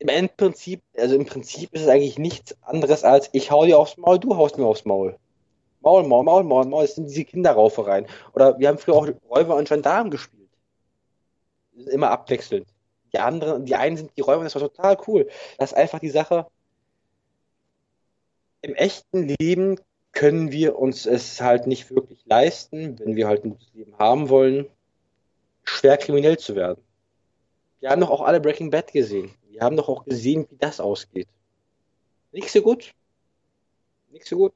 im 0.02 0.08
Endprinzip, 0.08 0.82
also 0.98 1.16
im 1.16 1.28
Prinzip 1.28 1.72
ist 1.74 1.84
es 1.84 1.88
eigentlich 1.88 2.18
nichts 2.18 2.58
anderes 2.64 3.04
als 3.04 3.30
ich 3.34 3.52
hau 3.52 3.66
dir 3.66 3.78
aufs 3.78 3.98
Maul, 3.98 4.18
du 4.18 4.36
haust 4.36 4.58
mir 4.58 4.66
aufs 4.66 4.84
Maul. 4.84 5.16
Maul, 5.82 6.04
Maul, 6.08 6.24
Maul, 6.24 6.44
Maul, 6.44 6.66
Maul, 6.66 6.82
das 6.84 6.96
sind 6.96 7.08
diese 7.08 7.24
Kinderraufereien. 7.24 8.08
Oder 8.34 8.58
wir 8.58 8.68
haben 8.68 8.80
früher 8.80 8.96
auch 8.96 9.08
Räuber 9.30 9.56
und 9.56 9.68
Gendarmen 9.68 10.10
gespielt. 10.10 10.50
Immer 11.92 12.10
abwechselnd. 12.10 12.68
Die 13.14 13.20
anderen, 13.20 13.66
die 13.66 13.76
einen 13.76 13.98
sind 13.98 14.12
die 14.18 14.22
Räuber, 14.22 14.44
das 14.44 14.56
war 14.56 14.62
total 14.62 14.98
cool. 15.08 15.30
Das 15.60 15.72
ist 15.72 15.78
einfach 15.78 16.00
die 16.00 16.10
Sache. 16.10 16.48
Im 18.62 18.76
echten 18.76 19.28
Leben 19.40 19.80
können 20.12 20.52
wir 20.52 20.78
uns 20.78 21.06
es 21.06 21.42
halt 21.42 21.68
nicht 21.68 21.90
wirklich 21.90 22.24
leisten, 22.26 23.00
wenn 23.00 23.16
wir 23.16 23.28
halt 23.28 23.44
ein 23.44 23.52
gutes 23.52 23.74
Leben 23.74 23.98
haben 23.98 24.30
wollen. 24.30 24.70
schwer 25.64 25.98
kriminell 25.98 26.38
zu 26.38 26.56
werden. 26.56 26.84
Wir 27.80 27.90
haben 27.90 28.02
doch 28.02 28.10
auch 28.10 28.22
alle 28.22 28.40
Breaking 28.40 28.70
Bad 28.70 28.92
gesehen. 28.92 29.34
Wir 29.50 29.62
haben 29.62 29.78
doch 29.78 29.90
auch 29.90 30.06
gesehen, 30.06 30.48
wie 30.50 30.58
das 30.58 30.80
ausgeht. 30.80 31.28
Nicht 32.32 32.52
so 32.52 32.62
gut. 32.62 32.94
Nicht 34.10 34.26
so 34.26 34.38
gut. 34.38 34.54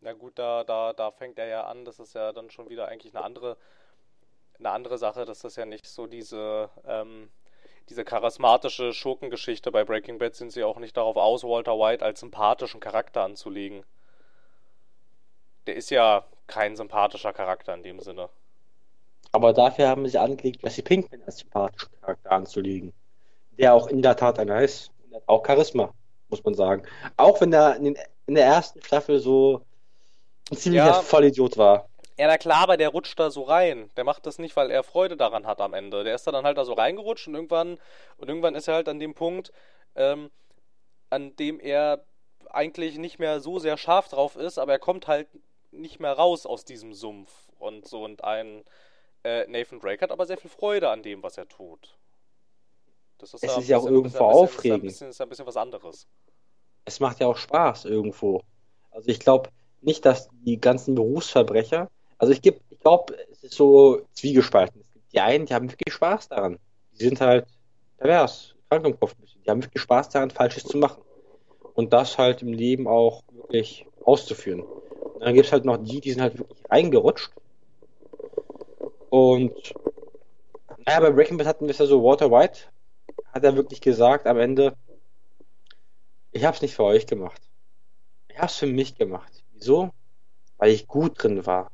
Na 0.00 0.12
gut, 0.12 0.38
da, 0.38 0.64
da, 0.64 0.92
da 0.92 1.10
fängt 1.10 1.38
er 1.38 1.46
ja 1.46 1.64
an. 1.64 1.84
Das 1.84 1.98
ist 1.98 2.14
ja 2.14 2.32
dann 2.32 2.50
schon 2.50 2.68
wieder 2.68 2.88
eigentlich 2.88 3.14
eine 3.14 3.24
andere, 3.24 3.56
eine 4.58 4.70
andere 4.70 4.98
Sache. 4.98 5.24
Das 5.24 5.44
ist 5.44 5.56
ja 5.56 5.66
nicht 5.66 5.86
so 5.86 6.06
diese, 6.06 6.70
ähm, 6.86 7.28
diese 7.90 8.04
charismatische 8.04 8.92
Schurkengeschichte. 8.92 9.72
Bei 9.72 9.84
Breaking 9.84 10.18
Bad 10.18 10.36
sind 10.36 10.52
sie 10.52 10.62
auch 10.62 10.78
nicht 10.78 10.96
darauf 10.96 11.16
aus, 11.16 11.42
Walter 11.42 11.72
White 11.72 12.04
als 12.04 12.20
sympathischen 12.20 12.80
Charakter 12.80 13.22
anzulegen. 13.22 13.84
Der 15.66 15.74
ist 15.76 15.90
ja 15.90 16.24
kein 16.46 16.76
sympathischer 16.76 17.32
Charakter 17.32 17.74
in 17.74 17.82
dem 17.82 18.00
Sinne. 18.00 18.28
Aber 19.32 19.52
dafür 19.52 19.88
haben 19.88 20.08
sie 20.08 20.18
angelegt, 20.18 20.62
Jesse 20.62 20.82
Pinkman 20.82 21.22
als 21.26 21.38
sympathischen 21.38 21.90
Charakter 22.00 22.32
anzulegen. 22.32 22.92
Der 23.58 23.74
auch 23.74 23.88
in 23.88 24.02
der 24.02 24.16
Tat 24.16 24.38
einer 24.38 24.62
ist. 24.62 24.90
Auch 25.26 25.44
Charisma, 25.44 25.92
muss 26.28 26.42
man 26.44 26.54
sagen. 26.54 26.84
Auch 27.16 27.40
wenn 27.40 27.52
er 27.52 27.76
in, 27.76 27.84
den, 27.84 27.98
in 28.26 28.36
der 28.36 28.46
ersten 28.46 28.80
Staffel 28.82 29.18
so 29.18 29.62
ein 30.50 30.56
ziemlicher 30.56 30.86
ja, 30.86 30.92
Vollidiot 30.94 31.58
war. 31.58 31.88
Ja, 32.20 32.26
na 32.26 32.36
klar, 32.36 32.64
aber 32.64 32.76
der 32.76 32.90
rutscht 32.90 33.18
da 33.18 33.30
so 33.30 33.44
rein. 33.44 33.88
Der 33.96 34.04
macht 34.04 34.26
das 34.26 34.38
nicht, 34.38 34.54
weil 34.54 34.70
er 34.70 34.82
Freude 34.82 35.16
daran 35.16 35.46
hat 35.46 35.58
am 35.62 35.72
Ende. 35.72 36.04
Der 36.04 36.14
ist 36.14 36.26
da 36.26 36.30
dann 36.30 36.44
halt 36.44 36.58
da 36.58 36.66
so 36.66 36.74
reingerutscht 36.74 37.28
und 37.28 37.34
irgendwann, 37.34 37.78
und 38.18 38.28
irgendwann 38.28 38.54
ist 38.54 38.68
er 38.68 38.74
halt 38.74 38.90
an 38.90 38.98
dem 38.98 39.14
Punkt, 39.14 39.52
ähm, 39.94 40.30
an 41.08 41.34
dem 41.36 41.58
er 41.58 42.04
eigentlich 42.50 42.98
nicht 42.98 43.20
mehr 43.20 43.40
so 43.40 43.58
sehr 43.58 43.78
scharf 43.78 44.08
drauf 44.08 44.36
ist, 44.36 44.58
aber 44.58 44.72
er 44.72 44.78
kommt 44.78 45.08
halt 45.08 45.28
nicht 45.70 45.98
mehr 45.98 46.12
raus 46.12 46.44
aus 46.44 46.66
diesem 46.66 46.92
Sumpf 46.92 47.32
und 47.58 47.88
so 47.88 48.04
und 48.04 48.22
ein 48.22 48.64
äh, 49.24 49.46
Nathan 49.46 49.80
Drake 49.80 50.02
hat 50.02 50.12
aber 50.12 50.26
sehr 50.26 50.36
viel 50.36 50.50
Freude 50.50 50.90
an 50.90 51.02
dem, 51.02 51.22
was 51.22 51.38
er 51.38 51.48
tut. 51.48 51.96
Das 53.16 53.32
ist 53.32 53.44
es 53.44 53.56
ist 53.56 53.68
ja 53.68 53.78
auch 53.78 53.86
irgendwo 53.86 54.02
bisschen, 54.02 54.20
aufregend. 54.20 54.84
Das 54.84 54.92
ist, 54.92 54.98
bisschen, 54.98 55.08
ist 55.08 55.20
ein 55.22 55.28
bisschen 55.30 55.46
was 55.46 55.56
anderes. 55.56 56.06
Es 56.84 57.00
macht 57.00 57.18
ja 57.20 57.28
auch 57.28 57.38
Spaß 57.38 57.86
irgendwo. 57.86 58.42
Also 58.90 59.08
ich 59.08 59.20
glaube 59.20 59.48
nicht, 59.80 60.04
dass 60.04 60.28
die 60.32 60.60
ganzen 60.60 60.94
Berufsverbrecher, 60.94 61.88
also 62.20 62.32
ich, 62.32 62.44
ich 62.44 62.80
glaube, 62.80 63.16
es 63.32 63.42
ist 63.42 63.54
so 63.54 64.02
zwiegespalten. 64.12 64.80
Es 64.80 64.92
gibt 64.92 65.12
die 65.12 65.20
einen, 65.20 65.46
die 65.46 65.54
haben 65.54 65.70
wirklich 65.70 65.92
Spaß 65.92 66.28
daran. 66.28 66.58
Die 66.92 67.04
sind 67.04 67.20
halt 67.20 67.46
pervers, 67.98 68.54
krank 68.68 68.86
im 68.86 68.98
Kopf. 68.98 69.14
Die 69.44 69.50
haben 69.50 69.62
wirklich 69.62 69.82
Spaß 69.82 70.10
daran, 70.10 70.30
Falsches 70.30 70.64
zu 70.64 70.78
machen. 70.78 71.02
Und 71.74 71.92
das 71.92 72.18
halt 72.18 72.42
im 72.42 72.52
Leben 72.52 72.86
auch 72.86 73.22
wirklich 73.32 73.86
auszuführen. 74.04 74.60
Und 74.60 75.20
dann 75.20 75.34
gibt 75.34 75.46
es 75.46 75.52
halt 75.52 75.64
noch 75.64 75.78
die, 75.78 76.00
die 76.00 76.12
sind 76.12 76.22
halt 76.22 76.38
wirklich 76.38 76.62
reingerutscht 76.70 77.30
und 79.10 79.74
naja, 80.86 81.00
bei 81.00 81.10
Breaking 81.10 81.36
Bad 81.36 81.46
hatten 81.46 81.66
wir 81.66 81.72
es 81.72 81.78
ja 81.78 81.86
so, 81.86 82.02
Walter 82.02 82.30
White 82.30 82.60
hat 83.32 83.44
er 83.44 83.56
wirklich 83.56 83.80
gesagt 83.80 84.26
am 84.26 84.38
Ende, 84.38 84.76
ich 86.30 86.44
habe 86.44 86.54
es 86.54 86.62
nicht 86.62 86.74
für 86.74 86.84
euch 86.84 87.06
gemacht. 87.06 87.42
Ich 88.28 88.36
habe 88.38 88.46
es 88.46 88.56
für 88.56 88.66
mich 88.66 88.94
gemacht. 88.94 89.44
Wieso? 89.52 89.90
Weil 90.58 90.70
ich 90.70 90.86
gut 90.86 91.22
drin 91.22 91.44
war. 91.44 91.70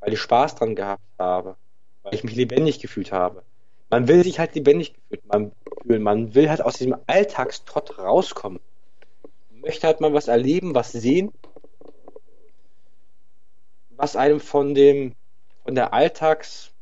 Weil 0.00 0.12
ich 0.12 0.20
Spaß 0.20 0.54
dran 0.56 0.74
gehabt 0.74 1.02
habe. 1.18 1.56
Weil 2.02 2.14
ich 2.14 2.24
mich 2.24 2.36
lebendig 2.36 2.80
gefühlt 2.80 3.12
habe. 3.12 3.42
Man 3.90 4.08
will 4.08 4.22
sich 4.24 4.38
halt 4.38 4.54
lebendig 4.54 4.94
fühlen. 5.08 5.52
Man 6.02 6.34
will 6.34 6.50
halt 6.50 6.62
aus 6.62 6.78
diesem 6.78 6.96
Alltagstrott 7.06 7.98
rauskommen. 7.98 8.60
Man 9.50 9.60
möchte 9.60 9.86
halt 9.86 10.00
mal 10.00 10.12
was 10.12 10.28
erleben, 10.28 10.74
was 10.74 10.92
sehen, 10.92 11.32
was 13.90 14.16
einem 14.16 14.40
von 14.40 14.74
dem, 14.74 15.14
von 15.64 15.74
der 15.74 15.92
Alltags, 15.92 16.72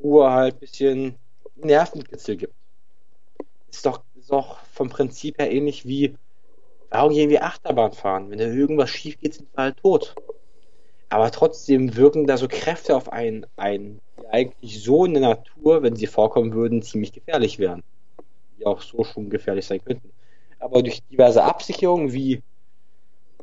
Ruhe 0.00 0.30
halt 0.30 0.54
ein 0.54 0.60
bisschen 0.60 1.18
Nervenkitzel 1.56 2.36
gibt. 2.36 2.54
Ist 3.70 3.86
doch, 3.86 4.02
ist 4.14 4.30
doch 4.30 4.58
vom 4.72 4.88
Prinzip 4.88 5.38
her 5.38 5.50
ähnlich 5.50 5.86
wie, 5.86 6.14
warum 6.90 7.12
gehen 7.12 7.30
wir 7.30 7.44
Achterbahn 7.44 7.92
fahren? 7.92 8.30
Wenn 8.30 8.38
da 8.38 8.46
irgendwas 8.46 8.90
schief 8.90 9.18
geht, 9.18 9.34
sind 9.34 9.48
wir 9.54 9.64
halt 9.64 9.76
tot. 9.78 10.14
Aber 11.12 11.30
trotzdem 11.30 11.94
wirken 11.94 12.26
da 12.26 12.38
so 12.38 12.48
Kräfte 12.48 12.96
auf 12.96 13.12
einen 13.12 13.44
ein, 13.56 14.00
die 14.18 14.26
eigentlich 14.28 14.82
so 14.82 15.04
in 15.04 15.12
der 15.12 15.20
Natur, 15.20 15.82
wenn 15.82 15.94
sie 15.94 16.06
vorkommen 16.06 16.54
würden, 16.54 16.80
ziemlich 16.80 17.12
gefährlich 17.12 17.58
wären. 17.58 17.82
Die 18.58 18.64
auch 18.64 18.80
so 18.80 19.04
schon 19.04 19.28
gefährlich 19.28 19.66
sein 19.66 19.84
könnten. 19.84 20.10
Aber 20.58 20.82
durch 20.82 21.02
diverse 21.10 21.44
Absicherungen 21.44 22.14
wie 22.14 22.40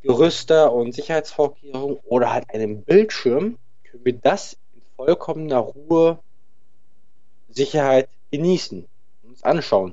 Gerüster 0.01 0.73
und 0.73 0.95
Sicherheitsvorkehrungen 0.95 1.99
oder 2.05 2.33
halt 2.33 2.49
einem 2.51 2.81
Bildschirm 2.81 3.59
können 3.83 4.03
wir 4.03 4.13
das 4.13 4.57
in 4.73 4.81
vollkommener 4.95 5.59
Ruhe 5.59 6.17
Sicherheit 7.49 8.09
genießen, 8.31 8.87
uns 9.21 9.43
anschauen 9.43 9.91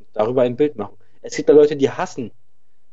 und 0.00 0.08
darüber 0.12 0.42
ein 0.42 0.56
Bild 0.56 0.74
machen. 0.74 0.96
Es 1.20 1.36
gibt 1.36 1.48
ja 1.48 1.54
Leute, 1.54 1.76
die 1.76 1.88
hassen 1.88 2.32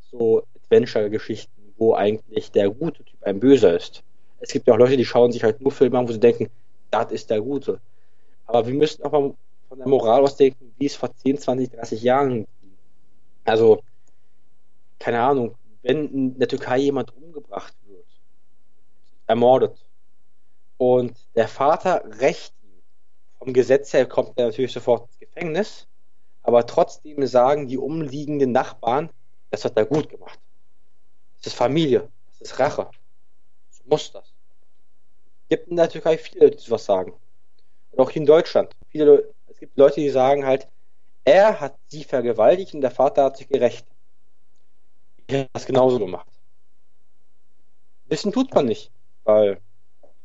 so 0.08 0.44
Adventure-Geschichten, 0.54 1.74
wo 1.76 1.94
eigentlich 1.94 2.52
der 2.52 2.70
gute 2.70 3.02
Typ 3.02 3.24
ein 3.24 3.40
Böser 3.40 3.76
ist. 3.76 4.04
Es 4.40 4.50
gibt 4.50 4.66
ja 4.66 4.74
auch 4.74 4.78
Leute, 4.78 4.96
die 4.96 5.04
schauen 5.04 5.32
sich 5.32 5.42
halt 5.42 5.60
nur 5.60 5.70
Filme 5.70 5.98
an, 5.98 6.08
wo 6.08 6.12
sie 6.12 6.20
denken, 6.20 6.48
das 6.90 7.12
ist 7.12 7.30
der 7.30 7.40
Gute. 7.40 7.80
Aber 8.46 8.66
wir 8.66 8.74
müssen 8.74 9.02
auch 9.04 9.12
mal 9.12 9.34
von 9.68 9.78
der 9.78 9.86
Moral 9.86 10.22
aus 10.22 10.36
denken, 10.36 10.74
wie 10.78 10.86
es 10.86 10.96
vor 10.96 11.14
10, 11.14 11.38
20, 11.38 11.70
30 11.70 12.02
Jahren 12.02 12.30
ging. 12.30 12.46
Also, 13.44 13.82
keine 14.98 15.20
Ahnung, 15.20 15.54
wenn 15.82 16.08
in 16.12 16.38
der 16.38 16.48
Türkei 16.48 16.78
jemand 16.78 17.14
umgebracht 17.16 17.74
wird, 17.86 18.06
ermordet, 19.26 19.86
und 20.78 21.28
der 21.34 21.46
Vater 21.46 22.02
rächt 22.20 22.54
vom 23.38 23.52
Gesetz 23.52 23.92
her 23.92 24.06
kommt 24.06 24.38
er 24.38 24.46
natürlich 24.46 24.72
sofort 24.72 25.08
ins 25.08 25.18
Gefängnis, 25.18 25.86
aber 26.42 26.66
trotzdem 26.66 27.26
sagen 27.26 27.68
die 27.68 27.78
umliegenden 27.78 28.52
Nachbarn, 28.52 29.10
das 29.50 29.64
hat 29.64 29.76
er 29.76 29.86
gut 29.86 30.08
gemacht. 30.08 30.38
Das 31.38 31.48
ist 31.48 31.54
Familie, 31.54 32.10
das 32.38 32.50
ist 32.52 32.58
Rache. 32.58 32.90
So 33.82 33.88
muss 33.88 34.12
das. 34.12 34.32
Es 35.42 35.48
gibt 35.48 35.68
in 35.68 35.76
der 35.76 35.88
Türkei 35.88 36.18
viele 36.18 36.44
Leute, 36.44 36.56
die 36.56 36.62
sowas 36.62 36.84
sagen. 36.84 37.12
Und 37.90 38.00
auch 38.00 38.10
hier 38.10 38.22
in 38.22 38.26
Deutschland. 38.26 38.72
Viele, 38.88 39.32
es 39.48 39.58
gibt 39.58 39.76
Leute, 39.76 40.00
die 40.00 40.10
sagen 40.10 40.46
halt, 40.46 40.68
er 41.24 41.60
hat 41.60 41.76
sie 41.88 42.04
vergewaltigt 42.04 42.74
und 42.74 42.80
der 42.80 42.90
Vater 42.90 43.24
hat 43.24 43.36
sich 43.36 43.48
gerecht. 43.48 43.86
Ich 45.26 45.34
habe 45.34 45.48
das 45.52 45.66
genauso 45.66 45.98
gemacht. 45.98 46.26
Wissen 48.06 48.32
tut 48.32 48.52
man 48.54 48.66
nicht, 48.66 48.90
weil 49.24 49.60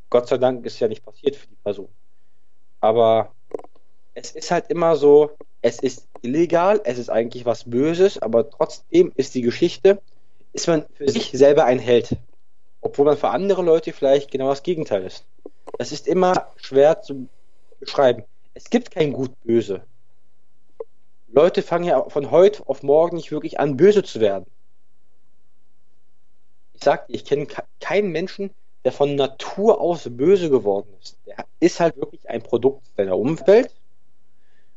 Gott 0.09 0.27
sei 0.27 0.37
Dank 0.37 0.65
ist 0.65 0.79
ja 0.79 0.87
nicht 0.87 1.03
passiert 1.03 1.35
für 1.35 1.47
die 1.47 1.55
Person. 1.55 1.89
Aber 2.79 3.31
es 4.13 4.31
ist 4.31 4.51
halt 4.51 4.69
immer 4.69 4.95
so, 4.95 5.31
es 5.61 5.79
ist 5.79 6.07
illegal, 6.21 6.81
es 6.85 6.97
ist 6.97 7.09
eigentlich 7.09 7.45
was 7.45 7.63
Böses, 7.65 8.17
aber 8.19 8.49
trotzdem 8.49 9.11
ist 9.15 9.35
die 9.35 9.41
Geschichte, 9.41 10.01
ist 10.53 10.67
man 10.67 10.85
für 10.93 11.09
sich 11.09 11.31
selber 11.31 11.65
ein 11.65 11.79
Held. 11.79 12.17
Obwohl 12.85 13.05
man 13.05 13.17
für 13.17 13.29
andere 13.29 13.63
Leute 13.63 13.93
vielleicht 13.93 14.29
genau 14.29 14.49
das 14.49 14.61
Gegenteil 14.61 15.03
ist. 15.05 15.25
Das 15.79 15.91
ist 15.91 16.07
immer 16.07 16.51
schwer 16.57 17.01
zu 17.01 17.27
beschreiben. 17.79 18.25
Es 18.53 18.69
gibt 18.69 18.91
kein 18.91 19.11
Gut-Böse. 19.11 19.81
Leute 21.29 21.63
fangen 21.63 21.85
ja 21.85 22.07
von 22.07 22.29
heute 22.29 22.61
auf 22.69 22.83
morgen 22.83 23.15
nicht 23.15 23.31
wirklich 23.31 23.59
an, 23.59 23.75
böse 23.75 24.03
zu 24.03 24.19
werden. 24.19 24.45
Ich 26.73 26.83
sag 26.83 27.07
dir, 27.07 27.15
ich 27.15 27.25
kenne 27.25 27.47
keinen 27.79 28.11
Menschen, 28.11 28.51
der 28.83 28.91
von 28.91 29.15
Natur 29.15 29.81
aus 29.81 30.07
böse 30.07 30.51
geworden 30.51 30.93
ist. 31.01 31.17
Der 31.25 31.43
ist 31.59 31.79
halt 31.79 31.97
wirklich 31.97 32.29
ein 32.29 32.43
Produkt 32.43 32.85
seiner 32.95 33.17
Umwelt, 33.17 33.73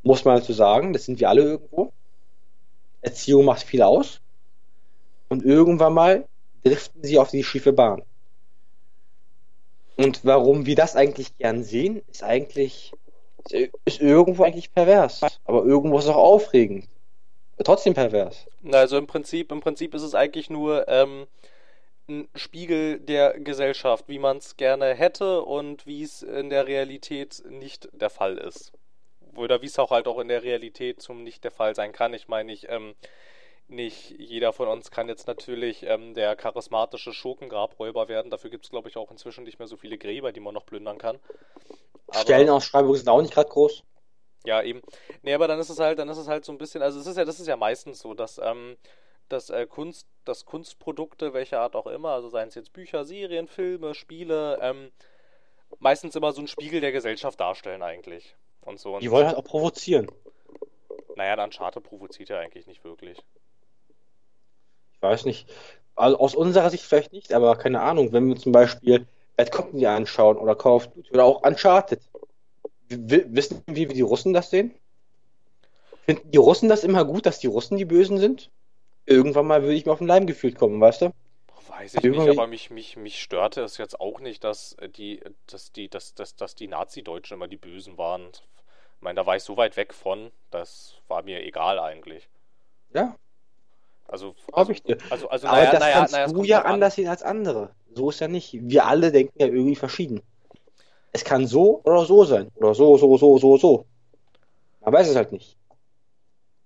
muss 0.02 0.24
man 0.24 0.38
dazu 0.38 0.54
sagen. 0.54 0.94
Das 0.94 1.04
sind 1.04 1.20
wir 1.20 1.28
alle 1.28 1.42
irgendwo. 1.42 1.92
Erziehung 3.02 3.44
macht 3.44 3.64
viel 3.64 3.82
aus. 3.82 4.22
Und 5.28 5.44
irgendwann 5.44 5.92
mal 5.92 6.26
driften 6.64 7.02
sie 7.02 7.18
auf 7.18 7.30
die 7.30 7.44
schiefe 7.44 7.72
Bahn. 7.72 8.02
Und 9.96 10.24
warum 10.24 10.66
wir 10.66 10.76
das 10.76 10.94
eigentlich 10.94 11.36
gern 11.38 11.64
sehen, 11.64 12.02
ist 12.10 12.22
eigentlich, 12.22 12.92
ist 13.84 14.00
irgendwo 14.00 14.44
eigentlich 14.44 14.72
pervers. 14.72 15.22
Aber 15.44 15.64
irgendwo 15.64 15.98
ist 15.98 16.04
es 16.04 16.10
auch 16.10 16.16
aufregend. 16.16 16.88
Trotzdem 17.64 17.94
pervers. 17.94 18.46
Also 18.70 18.96
im 18.96 19.08
Prinzip, 19.08 19.50
im 19.50 19.60
Prinzip 19.60 19.94
ist 19.94 20.02
es 20.02 20.14
eigentlich 20.14 20.50
nur, 20.50 20.86
ähm, 20.86 21.26
ein 22.08 22.28
Spiegel 22.34 23.00
der 23.00 23.38
Gesellschaft, 23.38 24.08
wie 24.08 24.18
man 24.18 24.38
es 24.38 24.56
gerne 24.56 24.94
hätte 24.94 25.42
und 25.42 25.86
wie 25.86 26.02
es 26.02 26.22
in 26.22 26.48
der 26.48 26.66
Realität 26.66 27.42
nicht 27.48 27.88
der 27.92 28.10
Fall 28.10 28.38
ist. 28.38 28.72
Oder 29.36 29.62
wie 29.62 29.66
es 29.66 29.78
auch 29.78 29.90
halt 29.90 30.08
auch 30.08 30.18
in 30.18 30.28
der 30.28 30.42
Realität 30.42 31.02
zum 31.02 31.22
nicht 31.22 31.44
der 31.44 31.50
Fall 31.50 31.74
sein 31.74 31.92
kann. 31.92 32.14
Ich 32.14 32.28
meine, 32.28 32.52
ich, 32.52 32.68
ähm, 32.70 32.94
nicht 33.68 34.10
jeder 34.18 34.52
von 34.52 34.68
uns 34.68 34.90
kann 34.90 35.08
jetzt 35.08 35.26
natürlich 35.26 35.82
ähm, 35.84 36.14
der 36.14 36.36
charismatische 36.36 37.12
Schurkengrabräuber 37.12 38.08
werden. 38.08 38.30
Dafür 38.30 38.50
gibt 38.50 38.64
es, 38.64 38.70
glaube 38.70 38.88
ich, 38.88 38.96
auch 38.96 39.10
inzwischen 39.10 39.44
nicht 39.44 39.58
mehr 39.58 39.68
so 39.68 39.76
viele 39.76 39.98
Gräber, 39.98 40.32
die 40.32 40.40
man 40.40 40.54
noch 40.54 40.66
plündern 40.66 40.98
kann. 40.98 41.18
Aber, 42.08 42.20
Stellenausschreibungen 42.20 42.96
sind 42.96 43.08
auch 43.08 43.20
nicht 43.20 43.34
gerade 43.34 43.50
groß. 43.50 43.82
Ja, 44.44 44.62
eben. 44.62 44.80
Nee, 45.22 45.34
aber 45.34 45.48
dann 45.48 45.58
ist 45.58 45.68
es 45.68 45.78
halt, 45.78 45.98
dann 45.98 46.08
ist 46.08 46.16
es 46.16 46.28
halt 46.28 46.44
so 46.44 46.52
ein 46.52 46.58
bisschen, 46.58 46.82
also 46.82 46.98
es 46.98 47.06
ist 47.06 47.16
ja, 47.16 47.24
das 47.24 47.40
ist 47.40 47.46
ja 47.46 47.56
meistens 47.56 48.00
so, 48.00 48.14
dass 48.14 48.38
ähm, 48.38 48.76
dass 49.28 49.50
äh, 49.50 49.66
Kunst, 49.66 50.06
dass 50.24 50.44
Kunstprodukte, 50.44 51.32
welcher 51.32 51.60
Art 51.60 51.76
auch 51.76 51.86
immer, 51.86 52.10
also 52.10 52.28
seien 52.28 52.48
es 52.48 52.54
jetzt 52.54 52.72
Bücher, 52.72 53.04
Serien, 53.04 53.46
Filme, 53.46 53.94
Spiele, 53.94 54.58
ähm, 54.62 54.90
meistens 55.78 56.16
immer 56.16 56.32
so 56.32 56.38
einen 56.40 56.48
Spiegel 56.48 56.80
der 56.80 56.92
Gesellschaft 56.92 57.38
darstellen 57.40 57.82
eigentlich. 57.82 58.36
Und 58.62 58.80
so. 58.80 58.94
Und 58.94 59.02
Die 59.02 59.10
wollen 59.10 59.26
halt 59.26 59.36
auch 59.36 59.44
provozieren. 59.44 60.10
naja, 61.16 61.36
der 61.36 61.44
Uncharted 61.44 61.82
provoziert 61.82 62.28
ja 62.28 62.38
eigentlich 62.38 62.66
nicht 62.66 62.84
wirklich. 62.84 63.18
Ich 64.98 65.02
weiß 65.02 65.24
nicht. 65.26 65.48
Also 65.94 66.18
aus 66.18 66.34
unserer 66.34 66.70
Sicht 66.70 66.84
vielleicht 66.84 67.12
nicht, 67.12 67.32
aber 67.32 67.56
keine 67.56 67.80
Ahnung, 67.80 68.12
wenn 68.12 68.28
wir 68.28 68.36
zum 68.36 68.52
Beispiel 68.52 69.06
Bad 69.36 69.52
Company 69.52 69.86
anschauen 69.86 70.36
oder 70.36 70.54
Call 70.56 70.72
of 70.72 70.88
Duty 70.88 71.10
oder 71.12 71.24
auch 71.24 71.42
Uncharted. 71.42 72.00
Wissen 72.88 73.62
wir, 73.66 73.88
wie 73.90 73.94
die 73.94 74.00
Russen 74.00 74.32
das 74.32 74.50
sehen? 74.50 74.74
Finden 76.04 76.30
die 76.30 76.38
Russen 76.38 76.68
das 76.68 76.84
immer 76.84 77.04
gut, 77.04 77.26
dass 77.26 77.38
die 77.38 77.46
Russen 77.48 77.76
die 77.76 77.84
Bösen 77.84 78.18
sind? 78.18 78.50
Irgendwann 79.06 79.46
mal 79.46 79.62
würde 79.62 79.74
ich 79.74 79.86
mir 79.86 79.92
auf 79.92 79.98
den 79.98 80.06
Leim 80.06 80.26
gefühlt 80.26 80.56
kommen, 80.58 80.80
weißt 80.80 81.02
du? 81.02 81.12
Weiß 81.68 81.94
ich 81.94 82.04
Irgendwie- 82.04 82.26
nicht, 82.26 82.38
aber 82.38 82.46
mich, 82.46 82.70
mich, 82.70 82.96
mich 82.96 83.22
störte 83.22 83.62
es 83.62 83.76
jetzt 83.76 84.00
auch 84.00 84.20
nicht, 84.20 84.42
dass 84.42 84.72
äh, 84.74 84.88
die, 84.88 85.20
dass 85.46 85.70
die, 85.70 85.88
dass, 85.88 86.14
dass, 86.14 86.34
dass 86.34 86.54
die 86.54 86.66
Nazi-Deutschen 86.66 87.34
immer 87.34 87.46
die 87.48 87.56
Bösen 87.56 87.98
waren. 87.98 88.28
Ich 88.32 89.02
meine, 89.02 89.16
da 89.16 89.26
war 89.26 89.36
ich 89.36 89.42
so 89.42 89.56
weit 89.56 89.76
weg 89.76 89.92
von, 89.94 90.32
das 90.50 90.94
war 91.08 91.22
mir 91.22 91.44
egal 91.44 91.78
eigentlich. 91.78 92.28
Ja, 92.94 93.16
Also, 94.08 94.34
glaube 94.46 94.58
also, 94.58 94.72
ich 94.72 94.82
dir. 94.82 94.98
also, 95.10 95.28
also 95.28 95.46
Aber 95.48 95.58
naja, 95.58 95.70
das 95.70 95.80
naja, 95.80 95.94
kannst 95.94 96.12
naja, 96.12 96.26
du 96.28 96.42
ja 96.42 96.62
an. 96.62 96.74
anders 96.74 96.94
sehen 96.94 97.08
als 97.08 97.22
andere. 97.22 97.70
So 97.94 98.10
ist 98.10 98.20
ja 98.20 98.28
nicht. 98.28 98.54
Wir 98.54 98.86
alle 98.86 99.12
denken 99.12 99.38
ja 99.38 99.46
irgendwie 99.46 99.76
verschieden. 99.76 100.22
Es 101.12 101.24
kann 101.24 101.46
so 101.46 101.82
oder 101.84 102.04
so 102.04 102.24
sein. 102.24 102.50
Oder 102.56 102.74
so, 102.74 102.96
so, 102.96 103.16
so, 103.18 103.38
so, 103.38 103.56
so. 103.58 103.86
Man 104.80 104.94
weiß 104.94 105.08
es 105.08 105.16
halt 105.16 105.32
nicht. 105.32 105.56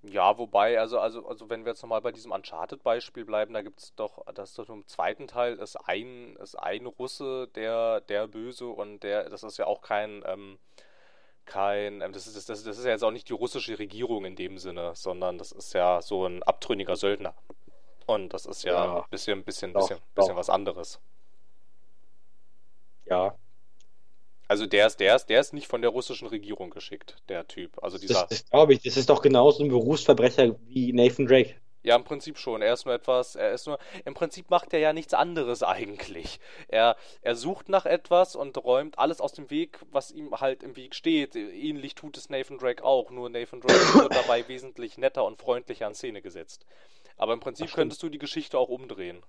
Ja, 0.05 0.37
wobei, 0.37 0.81
also, 0.81 0.99
also, 0.99 1.27
also 1.29 1.49
wenn 1.49 1.65
wir 1.65 1.71
jetzt 1.73 1.83
nochmal 1.83 2.01
bei 2.01 2.11
diesem 2.11 2.33
Uncharted-Beispiel 2.33 3.25
bleiben, 3.25 3.55
da 3.55 3.63
gibt 3.63 3.81
es 3.81 3.95
doch, 3.95 4.25
das 4.35 4.51
ist 4.51 4.59
doch 4.59 4.69
im 4.69 4.87
zweiten 4.89 5.29
Teil 5.29 5.55
ist 5.59 5.77
ein, 5.77 6.35
ist 6.43 6.57
ein 6.57 6.87
Russe 6.87 7.49
der, 7.55 8.01
der 8.01 8.27
Böse 8.27 8.67
und 8.67 9.05
der, 9.05 9.31
das 9.31 9.45
ist 9.45 9.59
ja 9.59 9.67
auch 9.67 9.81
kein, 9.81 10.25
ähm, 10.27 10.59
kein, 11.45 12.01
ähm, 12.03 12.13
das 12.13 12.27
ist, 12.27 12.49
das, 12.49 12.63
das 12.65 12.79
ist 12.79 12.85
ja 12.85 12.91
jetzt 12.93 13.05
auch 13.05 13.11
nicht 13.11 13.29
die 13.29 13.33
russische 13.35 13.79
Regierung 13.79 14.25
in 14.25 14.37
dem 14.37 14.59
Sinne, 14.59 14.93
sondern 14.95 15.39
das 15.39 15.53
ist 15.53 15.75
ja 15.75 16.01
so 16.03 16.27
ein 16.27 16.43
abtrünniger 16.43 16.97
Söldner. 16.97 17.35
Und 18.07 18.35
das 18.35 18.47
ist 18.47 18.65
ja 18.65 18.73
Ja. 18.73 19.03
ein 19.03 19.11
bisschen, 19.11 19.45
bisschen, 19.45 19.73
Doch, 19.73 19.89
bisschen, 19.89 20.03
bisschen 20.15 20.29
doch. 20.31 20.37
was 20.37 20.51
anderes. 20.51 21.01
Ja. 23.07 23.37
Also 24.49 24.67
der 24.67 24.87
ist, 24.87 24.99
der 25.01 25.17
ist, 25.17 25.27
der 25.27 25.41
ist 25.41 25.53
nicht 25.53 25.67
von 25.67 25.81
der 25.83 25.91
russischen 25.91 26.29
Regierung 26.29 26.71
geschickt, 26.71 27.17
der 27.29 27.47
Typ. 27.49 27.83
Also 27.83 27.99
dieser. 27.99 28.27
Das, 28.27 28.29
das 28.29 28.51
glaube 28.51 28.75
ich. 28.75 28.83
Das 28.83 28.97
ist 28.97 29.09
doch 29.09 29.23
genauso 29.23 29.63
ein 29.63 29.69
Berufsverbrecher 29.71 30.57
wie 30.67 30.93
Nathan 30.93 31.27
Drake. 31.27 31.55
Ja, 31.85 31.97
im 31.97 32.05
Prinzip 32.05 32.39
schon. 32.39 32.63
Er 32.63 32.75
ist 32.75 32.85
nur 32.87 32.95
etwas, 32.95 33.35
er 33.35 33.51
ist 33.53 33.67
nur, 33.67 33.79
im 34.05 34.15
Prinzip 34.15 34.51
macht 34.51 34.73
er 34.73 34.79
ja 34.79 34.93
nichts 34.93 35.15
anderes 35.15 35.63
eigentlich. 35.65 36.39
Er, 36.69 36.97
er 37.23 37.35
sucht 37.35 37.69
nach 37.69 37.87
etwas 37.87 38.37
und 38.37 38.57
räumt 38.63 38.99
alles 39.01 39.21
aus 39.21 39.33
dem 39.33 39.51
Weg, 39.51 39.81
was 39.91 40.13
ihm 40.13 40.33
halt 40.41 40.63
im 40.63 40.77
Weg 40.77 40.95
steht. 40.95 41.35
Ähnlich 41.35 41.95
tut 41.97 42.17
es 42.17 42.31
Nathan 42.31 42.59
Drake 42.59 42.85
auch, 42.85 43.11
nur 43.11 43.29
Nathan 43.31 43.61
Drake 43.61 43.95
wird 43.95 44.15
dabei 44.15 44.47
wesentlich 44.47 44.97
netter 44.97 45.25
und 45.25 45.41
freundlicher 45.41 45.89
in 45.89 45.95
Szene 45.95 46.23
gesetzt. 46.23 46.65
Aber 47.17 47.33
im 47.33 47.41
Prinzip 47.41 47.73
könntest 47.73 48.03
du 48.03 48.09
die 48.09 48.19
Geschichte 48.19 48.59
auch 48.59 48.69
umdrehen. 48.69 49.23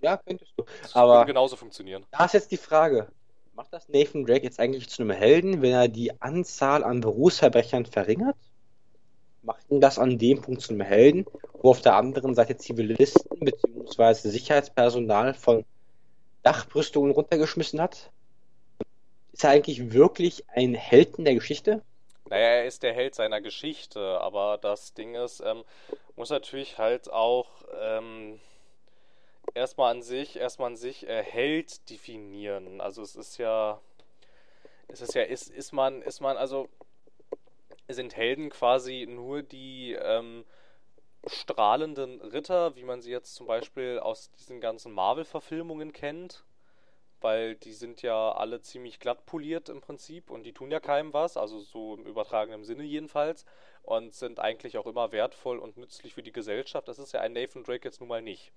Ja, 0.00 0.16
könntest 0.18 0.52
du. 0.56 0.64
Das 0.82 0.94
Aber- 0.96 1.14
würde 1.14 1.26
genauso 1.26 1.56
funktionieren. 1.56 2.04
Da 2.10 2.24
ist 2.24 2.34
jetzt 2.34 2.50
die 2.50 2.56
Frage. 2.56 3.08
Macht 3.54 3.72
das 3.72 3.88
Nathan 3.88 4.26
Drake 4.26 4.42
jetzt 4.42 4.58
eigentlich 4.58 4.88
zu 4.88 5.02
einem 5.02 5.12
Helden, 5.12 5.62
wenn 5.62 5.70
er 5.72 5.86
die 5.86 6.20
Anzahl 6.20 6.82
an 6.82 7.00
Berufsverbrechern 7.00 7.86
verringert? 7.86 8.36
Macht 9.44 9.70
ihn 9.70 9.80
das 9.80 9.98
an 9.98 10.18
dem 10.18 10.40
Punkt 10.40 10.62
zu 10.62 10.70
einem 10.70 10.80
Helden, 10.80 11.26
wo 11.60 11.70
auf 11.70 11.82
der 11.82 11.96
anderen 11.96 12.34
Seite 12.34 12.56
Zivilisten 12.56 13.40
bzw. 13.40 14.28
Sicherheitspersonal 14.28 15.34
von 15.34 15.64
Dachbrüstungen 16.42 17.12
runtergeschmissen 17.12 17.80
hat? 17.80 18.10
Ist 19.32 19.44
er 19.44 19.50
eigentlich 19.50 19.92
wirklich 19.92 20.44
ein 20.48 20.74
Held 20.74 21.18
in 21.18 21.24
der 21.24 21.34
Geschichte? 21.34 21.82
Naja, 22.30 22.46
er 22.46 22.64
ist 22.64 22.82
der 22.82 22.94
Held 22.94 23.14
seiner 23.14 23.40
Geschichte, 23.40 24.20
aber 24.20 24.58
das 24.58 24.94
Ding 24.94 25.14
ist, 25.14 25.40
ähm, 25.44 25.62
muss 26.16 26.30
natürlich 26.30 26.78
halt 26.78 27.12
auch 27.12 27.48
ähm, 27.82 28.40
erstmal 29.54 29.90
an 29.90 30.02
sich, 30.02 30.36
erstmal 30.36 30.70
an 30.70 30.76
sich 30.76 31.06
äh, 31.06 31.22
Held 31.22 31.90
definieren. 31.90 32.80
Also 32.80 33.02
es 33.02 33.14
ist 33.14 33.38
ja, 33.38 33.80
es 34.88 35.02
ist 35.02 35.14
ja, 35.14 35.22
ist, 35.22 35.50
ist 35.50 35.72
man, 35.72 36.00
ist 36.00 36.20
man, 36.20 36.36
also 36.36 36.68
sind 37.88 38.16
Helden 38.16 38.50
quasi 38.50 39.06
nur 39.08 39.42
die 39.42 39.92
ähm, 39.92 40.44
strahlenden 41.26 42.20
Ritter, 42.20 42.76
wie 42.76 42.84
man 42.84 43.00
sie 43.00 43.10
jetzt 43.10 43.34
zum 43.34 43.46
Beispiel 43.46 43.98
aus 43.98 44.30
diesen 44.32 44.60
ganzen 44.60 44.92
Marvel-Verfilmungen 44.92 45.92
kennt? 45.92 46.44
Weil 47.20 47.54
die 47.56 47.72
sind 47.72 48.02
ja 48.02 48.32
alle 48.32 48.60
ziemlich 48.60 49.00
glatt 49.00 49.24
poliert 49.24 49.68
im 49.70 49.80
Prinzip 49.80 50.30
und 50.30 50.42
die 50.42 50.52
tun 50.52 50.70
ja 50.70 50.80
keinem 50.80 51.14
was, 51.14 51.36
also 51.36 51.58
so 51.60 51.94
im 51.94 52.04
übertragenen 52.04 52.64
Sinne 52.64 52.84
jedenfalls, 52.84 53.46
und 53.82 54.14
sind 54.14 54.40
eigentlich 54.40 54.76
auch 54.76 54.86
immer 54.86 55.12
wertvoll 55.12 55.58
und 55.58 55.76
nützlich 55.76 56.14
für 56.14 56.22
die 56.22 56.32
Gesellschaft. 56.32 56.88
Das 56.88 56.98
ist 56.98 57.12
ja 57.12 57.20
ein 57.20 57.32
Nathan 57.32 57.64
Drake 57.64 57.86
jetzt 57.86 58.00
nun 58.00 58.08
mal 58.08 58.22
nicht. 58.22 58.52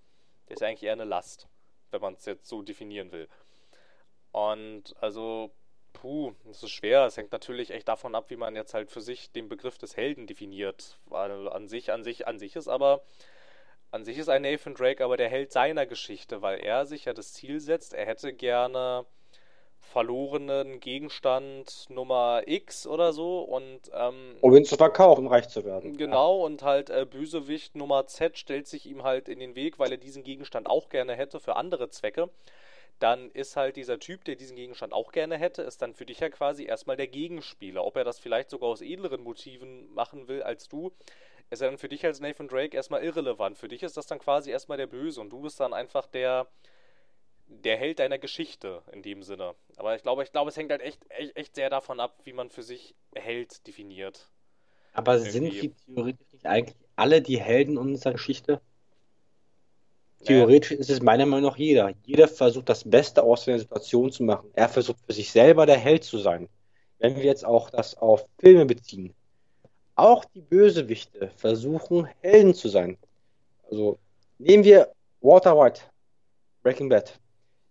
Der 0.48 0.56
ist 0.56 0.62
ja 0.62 0.68
eigentlich 0.68 0.84
eher 0.84 0.94
eine 0.94 1.06
Last, 1.06 1.48
wenn 1.92 2.02
man 2.02 2.16
es 2.16 2.26
jetzt 2.26 2.48
so 2.48 2.62
definieren 2.62 3.12
will. 3.12 3.30
Und 4.32 4.96
also, 5.00 5.52
puh, 6.02 6.34
das 6.46 6.64
ist 6.64 6.72
schwer. 6.72 7.06
Es 7.06 7.18
hängt 7.18 7.32
natürlich 7.32 7.72
echt 7.72 7.88
davon 7.88 8.16
ab, 8.16 8.30
wie 8.30 8.36
man 8.36 8.56
jetzt 8.56 8.74
halt 8.74 8.92
für 8.92 9.02
sich 9.02 9.32
den 9.32 9.50
Begriff 9.50 9.78
des 9.78 9.98
Helden 9.98 10.28
definiert. 10.28 11.00
Weil 11.06 11.50
an 11.50 11.68
sich, 11.68 11.92
an 11.92 12.04
sich, 12.04 12.28
an 12.28 12.40
sich 12.40 12.56
ist 12.56 12.68
aber, 12.68 13.02
an 13.92 14.06
sich 14.06 14.18
ist 14.18 14.30
ein 14.30 14.44
Nathan 14.44 14.76
Drake 14.76 15.04
aber 15.04 15.18
der 15.18 15.30
Held 15.30 15.52
seiner 15.52 15.86
Geschichte, 15.86 16.42
weil 16.42 16.60
er 16.60 16.86
sich 16.86 17.06
ja 17.06 17.14
das 17.14 17.34
Ziel 17.34 17.60
setzt, 17.60 17.94
er 17.94 18.06
hätte 18.06 18.34
gerne 18.34 19.06
verlorenen 19.80 20.80
Gegenstand 20.80 21.86
Nummer 21.90 22.42
X 22.46 22.86
oder 22.86 23.14
so 23.14 23.40
und 23.42 23.80
ähm, 23.94 24.36
Um 24.42 24.56
ihn 24.56 24.66
zu 24.66 24.76
verkaufen, 24.76 25.26
um 25.26 25.28
reich 25.28 25.48
zu 25.48 25.64
werden. 25.64 25.96
Genau, 25.98 26.44
und 26.46 26.62
halt 26.64 26.90
äh, 26.90 27.06
Bösewicht 27.10 27.76
Nummer 27.76 28.06
Z 28.06 28.38
stellt 28.38 28.68
sich 28.68 28.86
ihm 28.86 29.04
halt 29.04 29.30
in 29.30 29.40
den 29.40 29.56
Weg, 29.56 29.80
weil 29.80 29.92
er 29.92 29.98
diesen 29.98 30.24
Gegenstand 30.24 30.68
auch 30.68 30.90
gerne 30.90 31.16
hätte 31.16 31.40
für 31.40 31.56
andere 31.56 31.90
Zwecke. 31.90 32.30
Dann 33.00 33.30
ist 33.32 33.56
halt 33.56 33.76
dieser 33.76 34.00
Typ, 34.00 34.26
der 34.26 34.36
diesen 34.36 34.56
Gegenstand 34.56 34.94
auch 34.94 35.12
gerne 35.12 35.38
hätte, 35.38 35.62
ist 35.62 35.82
dann 35.82 35.94
für 35.94 36.06
dich 36.06 36.20
ja 36.20 36.30
quasi 36.30 36.66
erstmal 36.66 36.98
der 36.98 37.08
Gegenspieler. 37.08 37.86
Ob 37.86 37.96
er 37.96 38.04
das 38.04 38.20
vielleicht 38.20 38.50
sogar 38.50 38.70
aus 38.70 38.82
edleren 38.82 39.22
Motiven 39.22 39.94
machen 39.94 40.28
will 40.28 40.42
als 40.42 40.68
du, 40.68 40.92
ist 41.50 41.62
dann 41.62 41.78
für 41.78 41.90
dich 41.90 42.06
als 42.06 42.20
Nathan 42.20 42.48
Drake 42.48 42.76
erstmal 42.76 43.04
irrelevant. 43.04 43.58
Für 43.58 43.68
dich 43.68 43.84
ist 43.84 43.98
das 43.98 44.08
dann 44.08 44.20
quasi 44.20 44.52
erstmal 44.52 44.78
der 44.78 44.88
Böse 44.88 45.22
und 45.22 45.30
du 45.30 45.42
bist 45.42 45.60
dann 45.60 45.74
einfach 45.74 46.08
der, 46.08 46.48
der 47.48 47.78
Held 47.78 48.00
deiner 48.00 48.18
Geschichte 48.18 48.82
in 48.92 49.02
dem 49.02 49.24
Sinne. 49.24 49.56
Aber 49.78 49.96
ich 49.96 50.02
glaube, 50.02 50.24
ich 50.24 50.32
glaube, 50.32 50.50
es 50.50 50.58
hängt 50.58 50.72
halt 50.72 50.82
echt, 50.82 51.00
echt, 51.10 51.38
echt 51.38 51.56
sehr 51.56 51.70
davon 51.70 52.00
ab, 52.00 52.20
wie 52.24 52.34
man 52.34 52.50
für 52.50 52.64
sich 52.64 52.96
Held 53.16 53.66
definiert. 53.68 54.30
Aber 54.94 55.20
sind 55.20 55.46
Irgendwie. 55.46 55.60
sie 55.60 55.94
theoretisch 55.94 56.34
nicht 56.34 56.46
eigentlich 56.46 56.76
alle 56.96 57.22
die 57.22 57.40
Helden 57.40 57.78
unserer 57.78 58.14
Geschichte? 58.14 58.60
Theoretisch 60.26 60.72
ist 60.72 60.90
es 60.90 61.02
meiner 61.02 61.26
Meinung 61.26 61.52
nach 61.52 61.58
jeder. 61.58 61.94
Jeder 62.06 62.28
versucht 62.28 62.70
das 62.70 62.84
Beste 62.84 63.24
aus 63.24 63.46
der 63.46 63.60
Situation 63.60 64.12
zu 64.12 64.24
machen. 64.24 64.50
Er 64.54 64.68
versucht 64.68 65.00
für 65.06 65.14
sich 65.14 65.32
selber 65.32 65.66
der 65.66 65.78
Held 65.78 66.04
zu 66.04 66.18
sein. 66.18 66.50
Wenn 67.00 67.16
wir 67.16 67.24
jetzt 67.24 67.46
auch 67.46 67.70
das 67.70 67.98
auf 67.98 68.26
Filme 68.40 68.66
beziehen. 68.66 69.14
Auch 69.96 70.26
die 70.26 70.42
Bösewichte 70.42 71.30
versuchen 71.38 72.08
Helden 72.22 72.54
zu 72.54 72.70
sein. 72.70 72.98
Also 73.70 73.98
nehmen 74.38 74.64
wir 74.64 74.92
Walter 75.22 75.58
White, 75.58 75.82
Breaking 76.64 76.90
Bad. 76.90 77.20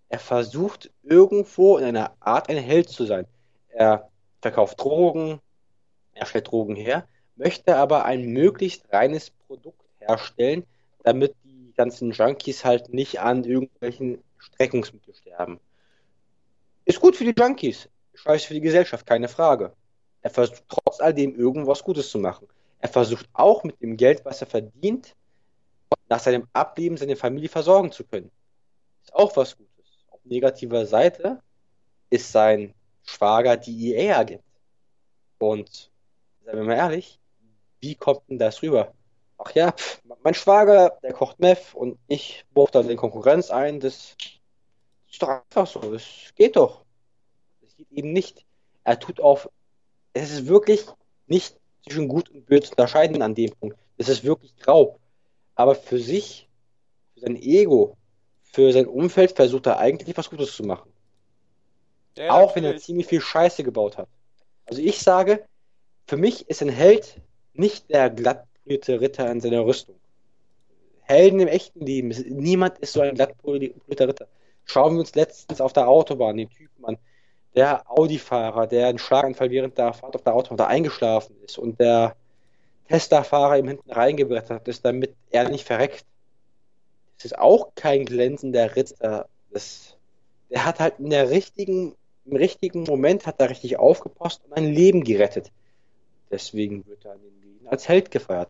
Er 0.09 0.19
versucht 0.19 0.91
irgendwo 1.03 1.79
in 1.79 1.85
einer 1.85 2.13
Art 2.21 2.49
ein 2.49 2.59
Held 2.59 2.89
zu 2.89 3.05
sein. 3.05 3.27
Er 3.69 4.09
verkauft 4.41 4.81
Drogen, 4.81 5.41
er 6.15 6.27
stellt 6.27 6.51
Drogen 6.51 6.77
her, 6.77 7.07
möchte 7.37 7.77
aber 7.77 8.05
ein 8.05 8.27
möglichst 8.27 8.91
reines 8.93 9.31
Produkt 9.31 9.83
herstellen, 9.99 10.65
damit 11.03 11.35
die 11.45 11.46
ganzen 11.77 12.13
Junkies 12.13 12.65
halt 12.65 12.93
nicht 12.93 13.21
an 13.21 13.45
irgendwelchen 13.45 14.23
Streckungsmitteln 14.39 15.15
sterben. 15.15 15.61
Ist 16.85 17.01
gut 17.01 17.17
für 17.17 17.25
die 17.25 17.35
Junkies, 17.39 17.89
scheiße 18.15 18.47
für 18.47 18.55
die 18.55 18.61
Gesellschaft, 18.61 19.07
keine 19.07 19.29
Frage. 19.29 19.73
Er 20.23 20.31
versucht 20.31 20.65
trotz 20.69 21.01
all 21.01 21.15
dem 21.15 21.35
irgendwas 21.39 21.83
Gutes 21.83 22.11
zu 22.11 22.19
machen. 22.19 22.49
Er 22.81 22.89
versucht 22.89 23.29
auch 23.33 23.65
mit 23.65 23.81
dem 23.81 23.97
Geld, 23.97 24.25
was 24.25 24.41
er 24.41 24.47
verdient, 24.47 25.15
nach 26.09 26.21
seinem 26.21 26.47
Ableben 26.53 26.97
seine 26.97 27.17
Familie 27.17 27.49
versorgen 27.49 27.93
zu 27.93 28.05
können. 28.05 28.31
Ist 29.03 29.15
auch 29.15 29.37
was 29.37 29.57
Gutes. 29.57 29.71
Auf 30.11 30.21
negativer 30.25 30.87
Seite 30.87 31.41
ist 32.11 32.31
sein 32.31 32.75
Schwager 33.05 33.57
die 33.57 33.95
EA-Agent. 33.95 34.43
Und 35.39 35.91
seien 36.45 36.57
wir 36.57 36.65
mal 36.65 36.77
ehrlich, 36.77 37.21
wie 37.81 37.95
kommt 37.95 38.23
denn 38.29 38.39
das 38.39 38.63
rüber? 38.63 38.95
Ach 39.39 39.51
ja, 39.53 39.73
pf, 39.73 40.03
mein 40.27 40.35
Schwager, 40.35 40.99
der 41.05 41.13
kocht 41.13 41.39
Meth 41.39 41.73
und 41.73 42.01
ich 42.09 42.45
buche 42.53 42.73
dann 42.73 42.91
in 42.91 42.97
Konkurrenz 42.97 43.53
ein. 43.53 43.79
Das 43.79 44.17
ist 45.09 45.23
doch 45.23 45.29
einfach 45.29 45.69
so. 45.69 45.79
Das 45.79 46.03
geht 46.35 46.57
doch. 46.57 46.85
Das 47.61 47.77
geht 47.77 47.87
eben 47.93 48.13
nicht. 48.13 48.45
Er 48.83 48.99
tut 48.99 49.21
auf. 49.21 49.49
Es 50.15 50.33
ist 50.33 50.49
wirklich 50.49 50.85
nicht 51.29 51.57
zwischen 51.85 52.09
Gut 52.09 52.29
und 52.31 52.45
Böse 52.45 52.63
zu 52.63 52.71
unterscheiden 52.73 53.23
an 53.23 53.37
dem 53.37 53.53
Punkt. 53.53 53.79
Es 53.99 54.09
ist 54.09 54.25
wirklich 54.25 54.57
grau. 54.57 54.99
Aber 55.55 55.77
für 55.77 56.01
sich, 56.01 56.49
für 57.15 57.21
sein 57.21 57.37
Ego, 57.37 57.97
für 58.43 58.73
sein 58.73 58.89
Umfeld 58.89 59.31
versucht 59.31 59.67
er 59.67 59.79
eigentlich 59.79 60.17
was 60.17 60.29
Gutes 60.29 60.57
zu 60.57 60.65
machen. 60.65 60.93
Ja, 62.17 62.33
auch 62.33 62.49
natürlich. 62.49 62.55
wenn 62.57 62.65
er 62.65 62.79
ziemlich 62.79 63.07
viel 63.07 63.21
Scheiße 63.21 63.63
gebaut 63.63 63.97
hat. 63.97 64.09
Also 64.65 64.83
ich 64.83 64.99
sage, 64.99 65.47
für 66.09 66.17
mich 66.17 66.51
ist 66.51 66.63
ein 66.63 66.69
Held 66.69 67.21
nicht 67.53 67.91
der 67.91 68.11
glattpolierte 68.11 69.01
Ritter 69.01 69.31
in 69.31 69.41
seiner 69.41 69.65
Rüstung. 69.65 69.95
Helden 71.07 71.41
im 71.41 71.49
echten 71.49 71.81
Leben, 71.81 72.09
niemand 72.09 72.79
ist 72.79 72.93
so 72.93 73.01
ein 73.01 73.15
glattpolierter 73.15 74.09
Ritter. 74.09 74.27
Schauen 74.65 74.95
wir 74.95 75.01
uns 75.01 75.15
letztens 75.15 75.61
auf 75.61 75.73
der 75.73 75.89
Autobahn 75.89 76.37
den 76.37 76.51
Typen 76.51 76.85
an. 76.85 76.99
Der 77.55 77.89
Audi-Fahrer, 77.89 78.67
der 78.67 78.89
einen 78.89 78.99
Schlaganfall 78.99 79.51
während 79.51 79.79
der 79.79 79.93
Fahrt 79.93 80.17
auf 80.17 80.23
der 80.23 80.35
Autobahn 80.35 80.59
da 80.59 80.67
eingeschlafen 80.67 81.37
ist 81.45 81.59
und 81.59 81.79
der 81.79 82.17
Tesla-Fahrer 82.89 83.59
ihm 83.59 83.69
hinten 83.69 83.91
reingebrettert 83.91 84.67
ist, 84.67 84.85
damit 84.85 85.15
er 85.31 85.49
nicht 85.49 85.65
verreckt. 85.65 86.05
Das 87.17 87.27
ist 87.27 87.39
auch 87.39 87.69
kein 87.77 88.05
glänzender 88.05 88.75
Ritter. 88.75 89.29
Das, 89.51 89.97
der 90.51 90.65
hat 90.65 90.81
halt 90.81 90.99
in 90.99 91.11
der 91.11 91.31
richtigen, 91.31 91.95
im 92.25 92.37
richtigen 92.37 92.83
Moment 92.83 93.27
hat 93.27 93.41
er 93.41 93.51
richtig 93.51 93.79
aufgepasst 93.79 94.43
und 94.45 94.55
ein 94.55 94.73
Leben 94.73 95.05
gerettet. 95.05 95.53
Deswegen 96.31 96.85
wird 96.87 97.05
er 97.05 97.15
in 97.15 97.23
den 97.23 97.41
Medien 97.41 97.69
als 97.69 97.89
Held 97.89 98.11
gefeiert. 98.11 98.49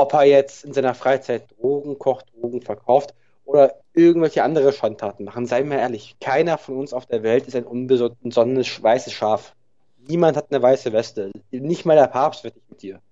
Ob 0.00 0.14
er 0.14 0.24
jetzt 0.24 0.64
in 0.64 0.72
seiner 0.72 0.94
Freizeit 0.94 1.50
Drogen 1.58 1.98
kocht, 1.98 2.26
Drogen 2.32 2.62
verkauft 2.62 3.14
oder 3.44 3.80
irgendwelche 3.94 4.44
andere 4.44 4.72
Schandtaten 4.72 5.24
machen, 5.24 5.44
seien 5.46 5.68
wir 5.70 5.78
ehrlich, 5.78 6.16
keiner 6.20 6.56
von 6.56 6.78
uns 6.78 6.92
auf 6.92 7.06
der 7.06 7.24
Welt 7.24 7.48
ist 7.48 7.56
ein 7.56 7.64
unbesonnenes 7.66 8.80
weißes 8.80 9.12
Schaf. 9.12 9.56
Niemand 10.06 10.36
hat 10.36 10.52
eine 10.52 10.62
weiße 10.62 10.92
Weste. 10.92 11.32
Nicht 11.50 11.84
mal 11.84 11.96
der 11.96 12.06
Papst 12.06 12.44
wird 12.44 12.54
nicht 12.54 12.70
mit 12.70 12.80
dir. 12.80 13.02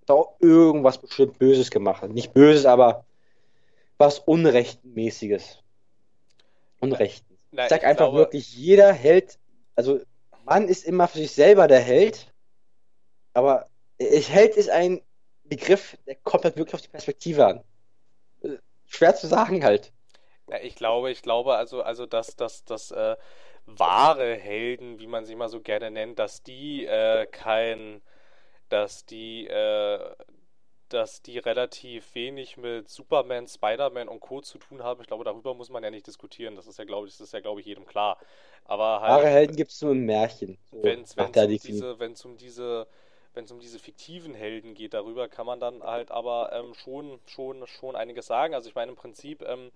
Hat 0.00 0.10
auch 0.10 0.36
irgendwas 0.40 0.96
bestimmt 0.96 1.38
Böses 1.38 1.70
gemacht. 1.70 2.08
Nicht 2.08 2.32
Böses, 2.32 2.64
aber 2.64 3.04
was 3.98 4.18
Unrechtmäßiges. 4.18 5.58
Unrechten. 6.80 7.36
Nein, 7.52 7.66
ich 7.66 7.68
sag 7.68 7.82
ich 7.82 7.86
einfach 7.86 8.06
glaube... 8.06 8.18
wirklich, 8.18 8.56
jeder 8.56 8.94
Held, 8.94 9.38
also 9.76 10.00
man 10.46 10.68
ist 10.68 10.86
immer 10.86 11.06
für 11.06 11.18
sich 11.18 11.32
selber 11.32 11.68
der 11.68 11.80
Held, 11.80 12.32
aber 13.34 13.66
Held 13.98 14.56
ist 14.56 14.70
ein 14.70 15.02
Begriff, 15.50 15.98
der 16.06 16.14
kommt 16.14 16.44
halt 16.44 16.56
wirklich 16.56 16.74
auf 16.74 16.80
die 16.80 16.88
Perspektive 16.88 17.46
an. 17.46 17.64
Schwer 18.86 19.14
zu 19.14 19.26
sagen 19.26 19.62
halt. 19.62 19.92
Ja, 20.48 20.58
ich 20.60 20.76
glaube, 20.76 21.10
ich 21.10 21.22
glaube 21.22 21.56
also, 21.56 21.82
also 21.82 22.06
dass, 22.06 22.36
dass, 22.36 22.64
dass 22.64 22.90
äh, 22.92 23.16
wahre 23.66 24.34
Helden, 24.34 24.98
wie 24.98 25.06
man 25.06 25.24
sie 25.24 25.34
mal 25.34 25.48
so 25.48 25.60
gerne 25.60 25.90
nennt, 25.90 26.18
dass 26.18 26.42
die 26.42 26.86
äh, 26.86 27.26
kein, 27.26 28.00
dass 28.68 29.04
die, 29.04 29.46
äh, 29.46 30.14
dass 30.88 31.22
die 31.22 31.38
relativ 31.38 32.14
wenig 32.14 32.56
mit 32.56 32.88
Superman, 32.88 33.46
Spider-Man 33.46 34.08
und 34.08 34.20
Co. 34.20 34.40
zu 34.40 34.58
tun 34.58 34.82
haben. 34.82 35.00
Ich 35.00 35.06
glaube, 35.06 35.24
darüber 35.24 35.54
muss 35.54 35.70
man 35.70 35.84
ja 35.84 35.90
nicht 35.90 36.06
diskutieren. 36.06 36.56
Das 36.56 36.66
ist 36.66 36.78
ja, 36.78 36.84
glaube 36.84 37.06
ich, 37.06 37.12
das 37.12 37.28
ist 37.28 37.32
ja, 37.32 37.40
glaube 37.40 37.60
ich, 37.60 37.66
jedem 37.66 37.86
klar. 37.86 38.18
Aber 38.64 39.00
halt, 39.00 39.10
Wahre 39.10 39.28
Helden 39.28 39.56
gibt 39.56 39.70
es 39.70 39.80
nur 39.82 39.92
im 39.92 40.04
Märchen. 40.04 40.58
So 40.70 40.82
wenn 40.82 41.02
es 41.02 41.16
um, 41.16 41.32
diese, 41.32 41.94
um 42.24 42.36
diese 42.36 42.86
wenn 43.34 43.44
es 43.44 43.52
um 43.52 43.60
diese 43.60 43.78
fiktiven 43.78 44.34
Helden 44.34 44.74
geht, 44.74 44.94
darüber 44.94 45.28
kann 45.28 45.46
man 45.46 45.60
dann 45.60 45.82
halt 45.82 46.10
aber 46.10 46.52
ähm, 46.52 46.74
schon, 46.74 47.20
schon, 47.26 47.66
schon 47.66 47.96
einiges 47.96 48.26
sagen. 48.26 48.54
Also 48.54 48.68
ich 48.68 48.74
meine, 48.74 48.90
im 48.90 48.96
Prinzip, 48.96 49.42
ähm, 49.42 49.70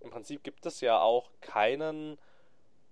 im 0.00 0.10
Prinzip 0.10 0.42
gibt 0.42 0.64
es 0.66 0.80
ja 0.80 1.00
auch 1.00 1.30
keinen 1.40 2.18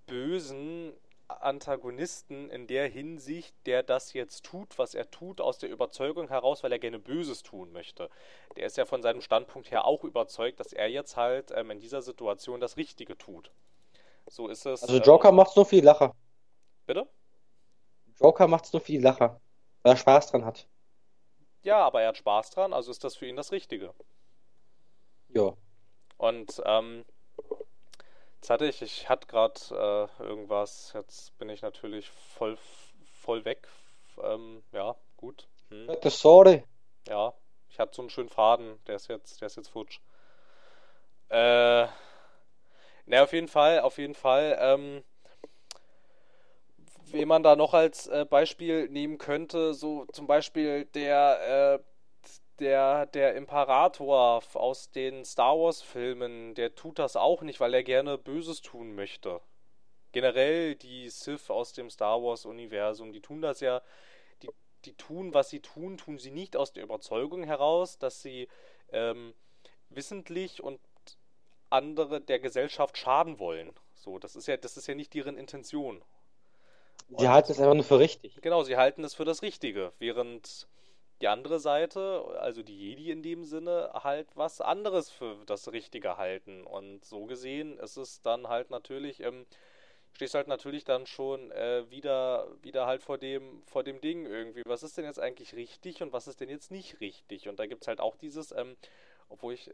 bösen 0.07 0.92
Antagonisten 1.40 2.51
in 2.51 2.66
der 2.66 2.88
Hinsicht, 2.88 3.55
der 3.66 3.83
das 3.83 4.12
jetzt 4.12 4.44
tut, 4.44 4.79
was 4.79 4.94
er 4.94 5.11
tut, 5.11 5.40
aus 5.40 5.59
der 5.59 5.70
Überzeugung 5.70 6.29
heraus, 6.29 6.62
weil 6.62 6.72
er 6.72 6.79
gerne 6.79 6.98
Böses 6.98 7.42
tun 7.42 7.72
möchte. 7.72 8.11
Der 8.57 8.66
ist 8.66 8.77
ja 8.77 8.85
von 8.85 9.03
seinem 9.03 9.22
Standpunkt 9.22 9.70
her 9.70 9.87
auch 9.87 10.05
überzeugt, 10.05 10.61
dass 10.61 10.72
er 10.72 10.88
jetzt 10.88 11.16
halt 11.16 11.51
ähm, 11.55 11.70
in 11.70 11.81
dieser 11.81 12.03
Situation 12.03 12.61
das 12.61 12.77
Richtige 12.77 13.16
tut. 13.16 13.51
So 14.29 14.48
ist 14.48 14.66
es. 14.66 14.83
Also 14.83 14.98
Joker 14.98 15.31
ähm, 15.31 15.37
macht 15.37 15.53
so 15.53 15.64
viel 15.64 15.85
Lacher. 15.85 16.14
Bitte? 16.87 17.09
Joker 18.20 18.46
macht 18.46 18.66
so 18.66 18.79
viel 18.79 19.03
Lacher. 19.03 19.40
Weil 19.83 19.95
er 19.95 19.97
Spaß 19.97 20.31
dran 20.31 20.45
hat. 20.45 20.66
Ja, 21.62 21.79
aber 21.79 22.03
er 22.03 22.09
hat 22.09 22.16
Spaß 22.16 22.51
dran, 22.51 22.73
also 22.73 22.90
ist 22.90 23.05
das 23.05 23.16
für 23.16 23.27
ihn 23.27 23.37
das 23.37 23.53
Richtige. 23.53 23.95
Ja. 25.29 25.55
Und 26.18 26.62
ähm, 26.64 27.05
jetzt 28.35 28.51
hatte 28.51 28.66
ich, 28.66 28.83
ich 28.83 29.09
hatte 29.09 29.27
gerade 29.27 29.61
äh, 29.71 30.23
irgendwas, 30.23 30.92
jetzt 30.95 31.37
bin 31.38 31.49
ich 31.49 31.62
natürlich 31.62 32.11
voll, 32.11 32.59
voll 33.21 33.45
weg. 33.45 33.68
Ähm, 34.23 34.62
ja, 34.73 34.95
gut. 35.16 35.49
Hm. 35.71 35.88
Sorry. 36.05 36.64
Ja, 37.09 37.33
ich 37.68 37.79
hatte 37.79 37.95
so 37.95 38.03
einen 38.03 38.11
schönen 38.11 38.29
Faden, 38.29 38.79
der 38.87 38.97
ist 38.97 39.09
jetzt, 39.09 39.40
der 39.40 39.47
ist 39.47 39.57
jetzt 39.57 39.71
futsch. 39.71 40.01
Äh, 41.29 41.87
ne, 43.07 43.23
auf 43.23 43.33
jeden 43.33 43.49
Fall, 43.49 43.81
auf 43.81 43.99
jeden 43.99 44.14
Fall, 44.14 44.57
ähm, 44.61 45.03
wen 47.12 47.29
man 47.29 47.42
da 47.42 47.57
noch 47.57 47.75
als 47.75 48.07
äh, 48.07 48.27
Beispiel 48.29 48.88
nehmen 48.88 49.18
könnte, 49.18 49.75
so 49.75 50.07
zum 50.12 50.27
Beispiel 50.27 50.87
der, 50.87 51.79
äh, 51.79 52.29
der, 52.59 53.07
der 53.07 53.35
Imperator 53.35 54.42
aus 54.55 54.90
den 54.90 55.25
Star 55.25 55.59
Wars-Filmen, 55.59 56.55
der 56.55 56.75
tut 56.75 56.98
das 56.98 57.16
auch 57.16 57.42
nicht, 57.42 57.61
weil 57.61 57.75
er 57.75 57.83
gerne 57.83 58.18
Böses 58.18 58.62
tun 58.62 58.94
möchte. 58.94 59.40
Generell 60.12 60.75
die 60.75 61.09
Sith 61.09 61.51
aus 61.51 61.72
dem 61.72 61.90
Star 61.90 62.22
Wars-Universum, 62.22 63.12
die 63.12 63.20
tun 63.20 63.42
das 63.42 63.61
ja, 63.61 63.83
die, 64.42 64.51
die 64.85 64.94
tun, 64.94 65.35
was 65.35 65.51
sie 65.51 65.61
tun, 65.61 65.96
tun 65.96 66.18
sie 66.18 66.31
nicht 66.31 66.57
aus 66.57 66.72
der 66.72 66.85
Überzeugung 66.85 67.44
heraus, 67.44 67.98
dass 67.98 68.22
sie 68.22 68.48
ähm, 68.92 69.35
wissentlich 69.88 70.62
und 70.62 70.81
andere 71.70 72.20
der 72.20 72.38
Gesellschaft 72.38 72.98
schaden 72.98 73.38
wollen. 73.38 73.72
So, 73.94 74.18
das 74.18 74.37
ist 74.37 74.46
ja, 74.46 74.57
das 74.57 74.77
ist 74.77 74.87
ja 74.87 74.94
nicht 74.94 75.14
deren 75.14 75.38
Intention. 75.38 76.03
Sie 77.18 77.29
halten 77.29 77.53
es 77.53 77.61
einfach 77.61 77.75
nur 77.75 77.85
für 77.85 77.98
richtig. 77.98 78.40
Genau, 78.40 78.62
sie 78.62 78.77
halten 78.77 79.05
es 79.05 79.14
für 79.14 79.25
das 79.25 79.42
Richtige, 79.42 79.92
während 79.98 80.66
die 81.20 81.29
andere 81.29 81.61
Seite, 81.61 82.25
also 82.40 82.62
die 82.62 82.77
Jedi 82.77 83.11
in 83.11 83.22
dem 83.22 83.44
Sinne, 83.44 83.90
halt 83.94 84.29
was 84.35 84.61
anderes 84.61 85.11
für 85.11 85.37
das 85.46 85.70
Richtige 85.72 86.16
halten. 86.16 86.64
Und 86.64 87.05
so 87.05 87.27
gesehen 87.27 87.79
ist 87.79 87.96
es 87.96 88.22
dann 88.22 88.48
halt 88.48 88.70
natürlich, 88.70 89.22
ähm, 89.22 89.46
stehst 90.12 90.35
halt 90.35 90.48
natürlich 90.48 90.85
dann 90.85 91.07
schon 91.07 91.53
äh, 91.53 91.88
wieder, 91.90 92.48
wieder 92.62 92.87
halt 92.87 93.03
vor 93.03 93.18
dem, 93.18 93.62
vor 93.66 93.85
dem 93.85 94.01
Ding 94.01 94.27
irgendwie. 94.27 94.62
Was 94.66 94.83
ist 94.83 94.98
denn 94.98 95.05
jetzt 95.05 95.20
eigentlich 95.20 95.55
richtig 95.55 96.03
und 96.03 96.12
was 96.12 96.27
ist 96.27 96.40
denn 96.40 96.48
jetzt 96.48 96.70
nicht 96.70 97.01
richtig? 97.01 97.48
Und 97.48 97.59
da 97.59 97.66
gibt 97.66 97.83
es 97.83 97.88
halt 97.88 98.01
auch 98.01 98.16
dieses, 98.16 98.51
ähm, 98.53 98.77
obwohl 99.29 99.55
ich, 99.55 99.70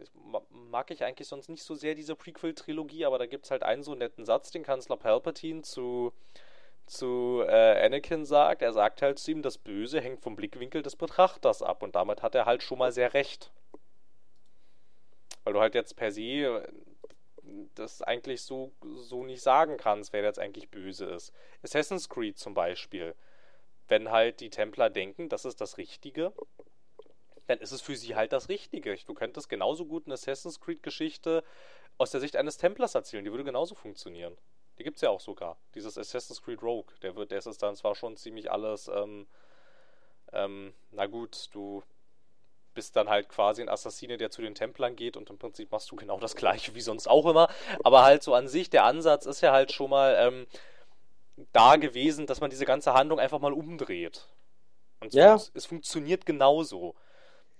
mag 0.50 0.90
ich 0.90 1.02
eigentlich 1.02 1.28
sonst 1.28 1.48
nicht 1.48 1.64
so 1.64 1.74
sehr 1.74 1.94
diese 1.94 2.14
Prequel-Trilogie, 2.14 3.06
aber 3.06 3.18
da 3.18 3.26
gibt 3.26 3.46
es 3.46 3.50
halt 3.50 3.62
einen 3.62 3.82
so 3.82 3.94
netten 3.94 4.24
Satz, 4.24 4.50
den 4.50 4.62
Kanzler 4.62 4.96
Palpatine 4.96 5.62
zu 5.62 6.12
zu 6.88 7.42
äh, 7.46 7.84
Anakin 7.84 8.24
sagt, 8.24 8.62
er 8.62 8.72
sagt 8.72 9.02
halt 9.02 9.18
zu 9.18 9.30
ihm, 9.30 9.42
das 9.42 9.58
Böse 9.58 10.00
hängt 10.00 10.20
vom 10.22 10.36
Blickwinkel 10.36 10.82
des 10.82 10.96
Betrachters 10.96 11.62
ab 11.62 11.82
und 11.82 11.94
damit 11.94 12.22
hat 12.22 12.34
er 12.34 12.46
halt 12.46 12.62
schon 12.62 12.78
mal 12.78 12.92
sehr 12.92 13.14
recht. 13.14 13.52
Weil 15.44 15.52
du 15.52 15.60
halt 15.60 15.74
jetzt 15.74 15.96
per 15.96 16.12
se 16.12 16.22
äh, 16.22 16.68
das 17.74 18.02
eigentlich 18.02 18.42
so, 18.42 18.72
so 18.82 19.24
nicht 19.24 19.42
sagen 19.42 19.76
kannst, 19.76 20.12
wer 20.12 20.22
jetzt 20.22 20.38
eigentlich 20.38 20.68
böse 20.68 21.06
ist. 21.06 21.32
Assassin's 21.62 22.08
Creed 22.08 22.38
zum 22.38 22.54
Beispiel. 22.54 23.14
Wenn 23.86 24.10
halt 24.10 24.40
die 24.40 24.50
Templer 24.50 24.90
denken, 24.90 25.28
das 25.28 25.44
ist 25.44 25.60
das 25.60 25.78
Richtige, 25.78 26.32
dann 27.46 27.58
ist 27.58 27.72
es 27.72 27.80
für 27.80 27.96
sie 27.96 28.14
halt 28.14 28.32
das 28.32 28.48
Richtige. 28.48 28.94
Du 29.06 29.14
könntest 29.14 29.48
genauso 29.48 29.86
gut 29.86 30.06
eine 30.06 30.14
Assassin's 30.14 30.60
Creed-Geschichte 30.60 31.42
aus 31.96 32.10
der 32.10 32.20
Sicht 32.20 32.36
eines 32.36 32.58
Templers 32.58 32.94
erzählen, 32.94 33.24
die 33.24 33.30
würde 33.30 33.44
genauso 33.44 33.74
funktionieren. 33.74 34.36
Die 34.78 34.84
gibt 34.84 34.96
es 34.96 35.02
ja 35.02 35.10
auch 35.10 35.20
sogar. 35.20 35.56
Dieses 35.74 35.98
Assassin's 35.98 36.42
Creed 36.42 36.62
Rogue. 36.62 36.94
Der 37.02 37.16
wird, 37.16 37.30
der 37.30 37.38
ist 37.38 37.62
dann 37.62 37.76
zwar 37.76 37.94
schon 37.94 38.16
ziemlich 38.16 38.50
alles, 38.50 38.88
ähm, 38.88 39.26
ähm, 40.32 40.72
na 40.90 41.06
gut, 41.06 41.48
du 41.52 41.82
bist 42.74 42.94
dann 42.94 43.08
halt 43.08 43.28
quasi 43.28 43.60
ein 43.60 43.68
Assassine, 43.68 44.18
der 44.18 44.30
zu 44.30 44.40
den 44.40 44.54
Templern 44.54 44.94
geht 44.94 45.16
und 45.16 45.30
im 45.30 45.38
Prinzip 45.38 45.72
machst 45.72 45.90
du 45.90 45.96
genau 45.96 46.20
das 46.20 46.36
gleiche 46.36 46.76
wie 46.76 46.80
sonst 46.80 47.08
auch 47.08 47.26
immer. 47.26 47.48
Aber 47.82 48.04
halt 48.04 48.22
so 48.22 48.34
an 48.34 48.46
sich, 48.46 48.70
der 48.70 48.84
Ansatz 48.84 49.26
ist 49.26 49.40
ja 49.40 49.52
halt 49.52 49.72
schon 49.72 49.90
mal 49.90 50.16
ähm, 50.18 50.46
da 51.52 51.76
gewesen, 51.76 52.26
dass 52.26 52.40
man 52.40 52.50
diese 52.50 52.64
ganze 52.66 52.94
Handlung 52.94 53.18
einfach 53.18 53.40
mal 53.40 53.52
umdreht. 53.52 54.28
Und 55.00 55.12
ja. 55.14 55.34
es, 55.34 55.50
es 55.54 55.66
funktioniert 55.66 56.24
genauso. 56.26 56.94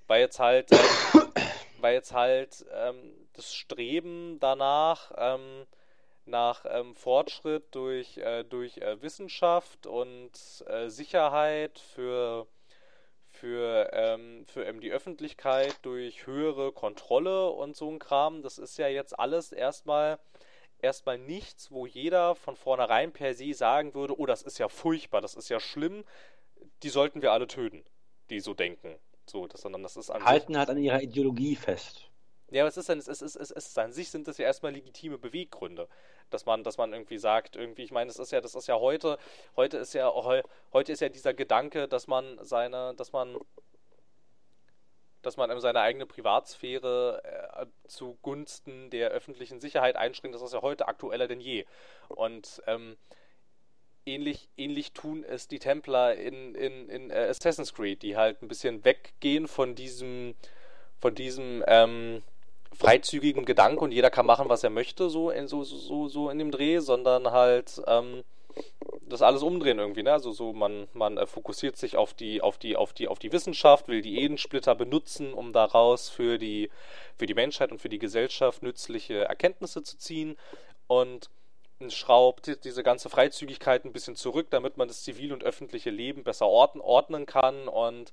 Weil 0.07 0.21
jetzt 0.21 0.39
halt, 0.39 0.71
ähm, 0.73 0.79
weil 1.81 1.95
jetzt 1.95 2.12
halt 2.12 2.64
ähm, 2.73 3.12
das 3.33 3.53
Streben 3.53 4.39
danach, 4.41 5.12
ähm, 5.16 5.66
nach 6.29 6.64
ähm, 6.68 6.95
Fortschritt 6.95 7.74
durch, 7.74 8.18
äh, 8.18 8.45
durch 8.45 8.79
äh, 8.79 9.01
Wissenschaft 9.03 9.87
und 9.87 10.31
äh, 10.66 10.89
Sicherheit 10.89 11.79
für, 11.79 12.47
für, 13.31 13.91
ähm, 13.93 14.45
für 14.47 14.64
ähm, 14.64 14.81
die 14.81 14.93
Öffentlichkeit 14.93 15.76
durch 15.83 16.26
höhere 16.26 16.72
Kontrolle 16.72 17.51
und 17.51 17.76
so 17.76 17.91
ein 17.91 17.99
Kram. 17.99 18.43
Das 18.43 18.59
ist 18.59 18.79
ja 18.79 18.89
jetzt 18.89 19.18
alles 19.18 19.53
erstmal 19.53 20.18
erstmal 20.81 21.18
nichts, 21.18 21.70
wo 21.70 21.87
jeder 21.87 22.35
von 22.35 22.57
vornherein 22.57 23.12
per 23.12 23.35
se 23.35 23.53
sagen 23.55 23.95
würde, 23.95 24.18
oh, 24.18 24.26
das 24.26 24.43
ist 24.43 24.59
ja 24.59 24.68
furchtbar, 24.68 25.20
das 25.20 25.35
ist 25.35 25.49
ja 25.49 25.61
schlimm, 25.61 26.05
die 26.83 26.89
sollten 26.89 27.22
wir 27.22 27.33
alle 27.33 27.47
töten, 27.47 27.85
die 28.31 28.41
so 28.41 28.55
denken. 28.55 28.97
So, 29.26 29.47
das, 29.47 29.61
sondern 29.61 29.83
das 29.83 29.97
ist 29.97 30.11
an 30.11 30.24
Halten 30.24 30.57
halt 30.57 30.70
an 30.70 30.79
ihrer 30.79 31.03
Ideologie 31.03 31.57
fest. 31.57 32.09
Ja, 32.51 32.62
aber 32.62 32.68
es 32.68 32.79
ist, 32.79 32.89
ein, 32.89 32.99
es, 32.99 33.09
ist, 33.09 33.20
es, 33.20 33.37
ist, 33.37 33.51
es 33.51 33.66
ist 33.68 33.79
an 33.79 33.93
sich 33.93 34.09
sind 34.09 34.26
das 34.26 34.39
ja 34.39 34.47
erstmal 34.47 34.72
legitime 34.72 35.18
Beweggründe, 35.18 35.87
dass 36.31 36.47
man, 36.47 36.64
dass 36.64 36.79
man 36.79 36.93
irgendwie 36.93 37.18
sagt, 37.18 37.57
irgendwie, 37.57 37.83
ich 37.83 37.93
meine, 37.93 38.11
es 38.11 38.18
ist 38.18 38.33
ja, 38.33 38.41
das 38.41 38.55
ist 38.55 38.68
ja 38.68 38.79
heute, 38.79 39.18
heute 39.57 39.79
ist 39.79 39.95
ja 39.95 40.12
heute 40.72 40.93
ist 40.93 41.01
ja 41.01 41.09
dieser 41.09 41.35
Gedanke, 41.35 41.89
dass 41.89 42.07
man 42.07 42.39
seine, 42.43 42.95
dass 42.97 43.12
man 43.12 43.39
dass 45.22 45.37
man 45.37 45.61
seine 45.61 45.81
eigene 45.81 46.07
Privatsphäre 46.07 47.22
äh, 47.24 47.66
zugunsten 47.89 48.91
der 48.91 49.11
öffentlichen 49.11 49.61
Sicherheit 49.61 49.97
einschränkt, 49.97 50.35
das 50.35 50.43
ist 50.43 50.55
ja 50.55 50.62
heute 50.62 50.89
aktueller 50.89 51.26
denn 51.26 51.41
je. 51.41 51.66
Und 52.09 52.62
ähm, 52.66 52.97
ähnlich, 54.07 54.49
ähnlich 54.57 54.93
tun 54.93 55.24
es 55.24 55.49
die 55.49 55.59
Templer 55.59 56.14
in, 56.14 56.55
in, 56.55 56.89
in 56.89 57.11
äh, 57.11 57.26
Assassin's 57.29 57.74
Creed, 57.74 58.03
die 58.03 58.16
halt 58.16 58.43
ein 58.43 58.49
bisschen 58.49 58.85
weggehen 58.85 59.49
von 59.49 59.74
diesem, 59.74 60.35
von 61.01 61.14
diesem 61.14 61.64
ähm, 61.66 62.22
freizügigen 62.77 63.45
Gedanke 63.45 63.83
und 63.83 63.93
jeder 63.93 64.11
kann 64.11 64.27
machen, 64.27 64.49
was 64.49 64.64
er 64.64 64.71
möchte, 64.71 65.11
so 65.11 65.31
in, 65.31 65.49
so, 65.49 65.64
so, 65.64 66.09
so 66.09 66.31
in 66.31 66.39
dem 66.39 66.51
Dreh, 66.51 66.79
sondern 66.79 67.31
halt 67.31 67.83
ähm, 67.87 68.23
das 69.09 69.23
alles 69.23 69.43
umdrehen 69.43 69.79
irgendwie, 69.79 70.03
ne? 70.03 70.12
Also 70.12 70.33
so 70.33 70.53
man 70.53 70.89
man 70.93 71.16
äh, 71.16 71.27
fokussiert 71.27 71.77
sich 71.77 71.97
auf 71.97 72.14
die 72.14 72.41
auf 72.41 72.59
die 72.59 72.77
auf 72.77 72.93
die 72.93 73.09
auf 73.09 73.19
die 73.19 73.33
Wissenschaft, 73.33 73.89
will 73.89 74.03
die 74.03 74.23
Edensplitter 74.23 74.75
benutzen, 74.75 75.33
um 75.33 75.53
daraus 75.53 76.09
für 76.09 76.39
die 76.39 76.71
für 77.16 77.27
die 77.27 77.35
Menschheit 77.35 77.73
und 77.73 77.81
für 77.81 77.89
die 77.89 77.99
Gesellschaft 77.99 78.62
nützliche 78.62 79.25
Erkenntnisse 79.25 79.83
zu 79.83 79.97
ziehen 79.99 80.37
und 80.87 81.31
schraubt 81.89 82.64
diese 82.64 82.83
ganze 82.83 83.09
Freizügigkeit 83.09 83.85
ein 83.85 83.93
bisschen 83.93 84.16
zurück, 84.16 84.49
damit 84.51 84.77
man 84.77 84.89
das 84.89 85.05
zivil 85.05 85.33
und 85.33 85.45
öffentliche 85.45 85.91
Leben 85.91 86.25
besser 86.25 86.49
ordnen 86.49 87.25
kann 87.25 87.69
und 87.69 88.12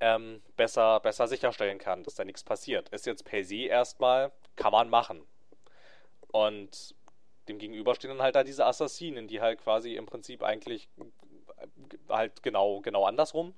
ähm, 0.00 0.42
besser, 0.56 1.00
besser 1.00 1.28
sicherstellen 1.28 1.78
kann, 1.78 2.02
dass 2.04 2.14
da 2.14 2.24
nichts 2.24 2.44
passiert. 2.44 2.88
Ist 2.90 3.06
jetzt 3.06 3.24
per 3.24 3.44
se 3.44 3.66
erstmal, 3.66 4.32
kann 4.56 4.72
man 4.72 4.88
machen. 4.90 5.22
Und 6.32 6.94
dem 7.48 7.58
gegenüber 7.58 7.94
stehen 7.94 8.10
dann 8.10 8.22
halt 8.22 8.34
da 8.34 8.44
diese 8.44 8.66
Assassinen, 8.66 9.28
die 9.28 9.40
halt 9.40 9.60
quasi 9.60 9.94
im 9.94 10.06
Prinzip 10.06 10.42
eigentlich 10.42 10.88
halt 12.08 12.42
genau, 12.42 12.80
genau 12.80 13.04
andersrum. 13.04 13.54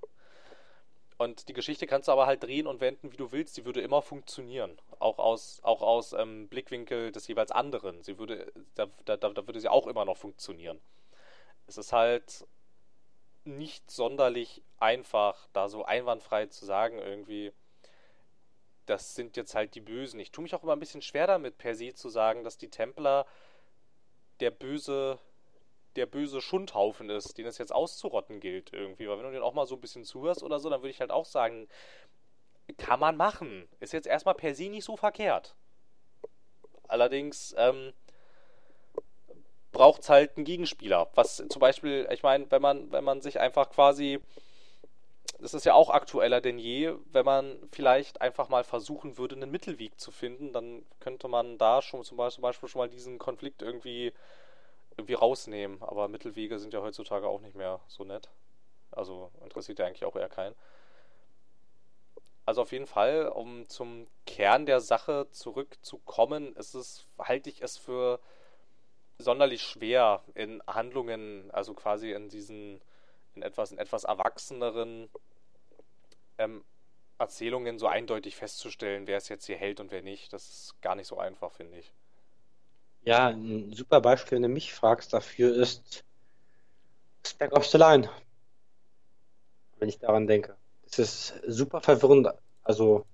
Und 1.16 1.48
die 1.48 1.52
Geschichte 1.52 1.88
kannst 1.88 2.06
du 2.06 2.12
aber 2.12 2.26
halt 2.26 2.44
drehen 2.44 2.68
und 2.68 2.80
wenden, 2.80 3.10
wie 3.12 3.16
du 3.16 3.32
willst. 3.32 3.56
Die 3.56 3.64
würde 3.64 3.80
immer 3.80 4.02
funktionieren. 4.02 4.80
Auch 5.00 5.18
aus, 5.18 5.58
auch 5.64 5.82
aus 5.82 6.12
ähm, 6.12 6.48
Blickwinkel 6.48 7.10
des 7.10 7.26
jeweils 7.26 7.50
anderen. 7.50 8.02
Sie 8.04 8.18
würde, 8.18 8.52
da, 8.76 8.86
da, 9.04 9.16
da 9.16 9.46
würde 9.46 9.58
sie 9.58 9.68
auch 9.68 9.88
immer 9.88 10.04
noch 10.04 10.16
funktionieren. 10.16 10.80
Es 11.66 11.76
ist 11.76 11.92
halt 11.92 12.46
nicht 13.48 13.90
sonderlich 13.90 14.62
einfach, 14.78 15.48
da 15.52 15.68
so 15.68 15.84
einwandfrei 15.84 16.46
zu 16.46 16.64
sagen, 16.64 16.98
irgendwie, 16.98 17.52
das 18.86 19.14
sind 19.14 19.36
jetzt 19.36 19.54
halt 19.54 19.74
die 19.74 19.80
Bösen. 19.80 20.20
Ich 20.20 20.30
tue 20.30 20.42
mich 20.42 20.54
auch 20.54 20.62
immer 20.62 20.74
ein 20.74 20.80
bisschen 20.80 21.02
schwer 21.02 21.26
damit, 21.26 21.58
per 21.58 21.74
se 21.74 21.94
zu 21.94 22.08
sagen, 22.08 22.44
dass 22.44 22.58
die 22.58 22.70
Templer 22.70 23.26
der 24.40 24.50
böse, 24.50 25.18
der 25.96 26.06
böse 26.06 26.40
Schundhaufen 26.40 27.10
ist, 27.10 27.36
den 27.38 27.46
es 27.46 27.58
jetzt 27.58 27.72
auszurotten 27.72 28.40
gilt 28.40 28.72
irgendwie. 28.72 29.08
Weil 29.08 29.18
wenn 29.18 29.26
du 29.26 29.32
den 29.32 29.42
auch 29.42 29.54
mal 29.54 29.66
so 29.66 29.74
ein 29.74 29.80
bisschen 29.80 30.04
zuhörst 30.04 30.42
oder 30.42 30.58
so, 30.58 30.70
dann 30.70 30.80
würde 30.80 30.90
ich 30.90 31.00
halt 31.00 31.10
auch 31.10 31.26
sagen, 31.26 31.68
kann 32.76 33.00
man 33.00 33.16
machen. 33.16 33.68
Ist 33.80 33.92
jetzt 33.92 34.06
erstmal 34.06 34.34
per 34.34 34.54
se 34.54 34.68
nicht 34.68 34.84
so 34.84 34.96
verkehrt. 34.96 35.56
Allerdings 36.86 37.54
ähm, 37.58 37.92
braucht 39.78 40.02
es 40.02 40.08
halt 40.08 40.36
einen 40.36 40.44
Gegenspieler. 40.44 41.08
Was 41.14 41.36
zum 41.36 41.60
Beispiel, 41.60 42.08
ich 42.12 42.24
meine, 42.24 42.50
wenn 42.50 42.60
man, 42.60 42.90
wenn 42.90 43.04
man 43.04 43.20
sich 43.20 43.38
einfach 43.38 43.70
quasi 43.70 44.20
das 45.40 45.54
ist 45.54 45.64
ja 45.64 45.74
auch 45.74 45.90
aktueller 45.90 46.40
denn 46.40 46.58
je, 46.58 46.94
wenn 47.12 47.24
man 47.24 47.56
vielleicht 47.70 48.20
einfach 48.20 48.48
mal 48.48 48.64
versuchen 48.64 49.18
würde, 49.18 49.36
einen 49.36 49.52
Mittelweg 49.52 50.00
zu 50.00 50.10
finden, 50.10 50.52
dann 50.52 50.84
könnte 50.98 51.28
man 51.28 51.58
da 51.58 51.80
schon 51.80 52.02
zum 52.02 52.16
Beispiel 52.16 52.68
schon 52.68 52.80
mal 52.80 52.88
diesen 52.88 53.18
Konflikt 53.18 53.62
irgendwie, 53.62 54.12
irgendwie 54.96 55.14
rausnehmen. 55.14 55.80
Aber 55.80 56.08
Mittelwege 56.08 56.58
sind 56.58 56.74
ja 56.74 56.82
heutzutage 56.82 57.28
auch 57.28 57.40
nicht 57.40 57.54
mehr 57.54 57.78
so 57.86 58.02
nett. 58.02 58.28
Also 58.90 59.30
interessiert 59.44 59.78
ja 59.78 59.86
eigentlich 59.86 60.04
auch 60.04 60.16
eher 60.16 60.28
keinen. 60.28 60.56
Also 62.44 62.62
auf 62.62 62.72
jeden 62.72 62.86
Fall, 62.86 63.28
um 63.28 63.68
zum 63.68 64.08
Kern 64.26 64.66
der 64.66 64.80
Sache 64.80 65.28
zurückzukommen, 65.30 66.56
ist 66.56 66.74
es, 66.74 67.06
halte 67.18 67.48
ich 67.48 67.62
es 67.62 67.76
für 67.76 68.18
sonderlich 69.18 69.62
schwer 69.62 70.22
in 70.34 70.62
Handlungen, 70.66 71.50
also 71.50 71.74
quasi 71.74 72.12
in 72.12 72.28
diesen 72.28 72.80
in 73.34 73.42
etwas, 73.42 73.72
in 73.72 73.78
etwas 73.78 74.04
erwachseneren 74.04 75.08
ähm, 76.38 76.64
Erzählungen 77.18 77.78
so 77.78 77.86
eindeutig 77.86 78.36
festzustellen, 78.36 79.06
wer 79.06 79.16
es 79.16 79.28
jetzt 79.28 79.46
hier 79.46 79.56
hält 79.56 79.80
und 79.80 79.90
wer 79.90 80.02
nicht. 80.02 80.32
Das 80.32 80.48
ist 80.48 80.82
gar 80.82 80.94
nicht 80.94 81.08
so 81.08 81.18
einfach, 81.18 81.52
finde 81.52 81.78
ich. 81.78 81.92
Ja, 83.02 83.28
ein 83.28 83.72
super 83.72 84.00
Beispiel, 84.00 84.36
wenn 84.36 84.42
du 84.42 84.48
mich 84.48 84.72
fragst, 84.72 85.12
dafür 85.12 85.54
ist 85.54 86.04
Spec 87.26 87.52
of 87.52 87.66
the 87.66 87.78
Line. 87.78 88.08
Wenn 89.78 89.88
ich 89.88 89.98
daran 89.98 90.26
denke. 90.26 90.56
Das 90.84 90.98
ist 90.98 91.34
super 91.46 91.80
verwirrend. 91.80 92.28
Also, 92.62 93.04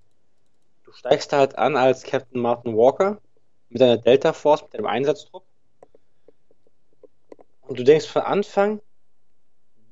du 0.84 0.92
steigst 0.92 1.32
halt 1.32 1.57
an 1.59 1.76
als 1.76 2.02
Captain 2.02 2.40
Martin 2.40 2.76
Walker 2.76 3.20
mit 3.68 3.80
deiner 3.80 3.98
Delta 3.98 4.32
Force, 4.32 4.62
mit 4.62 4.74
deinem 4.74 4.86
Einsatzdruck. 4.86 5.44
Und 7.67 7.79
du 7.79 7.85
denkst 7.85 8.07
von 8.07 8.23
Anfang 8.23 8.81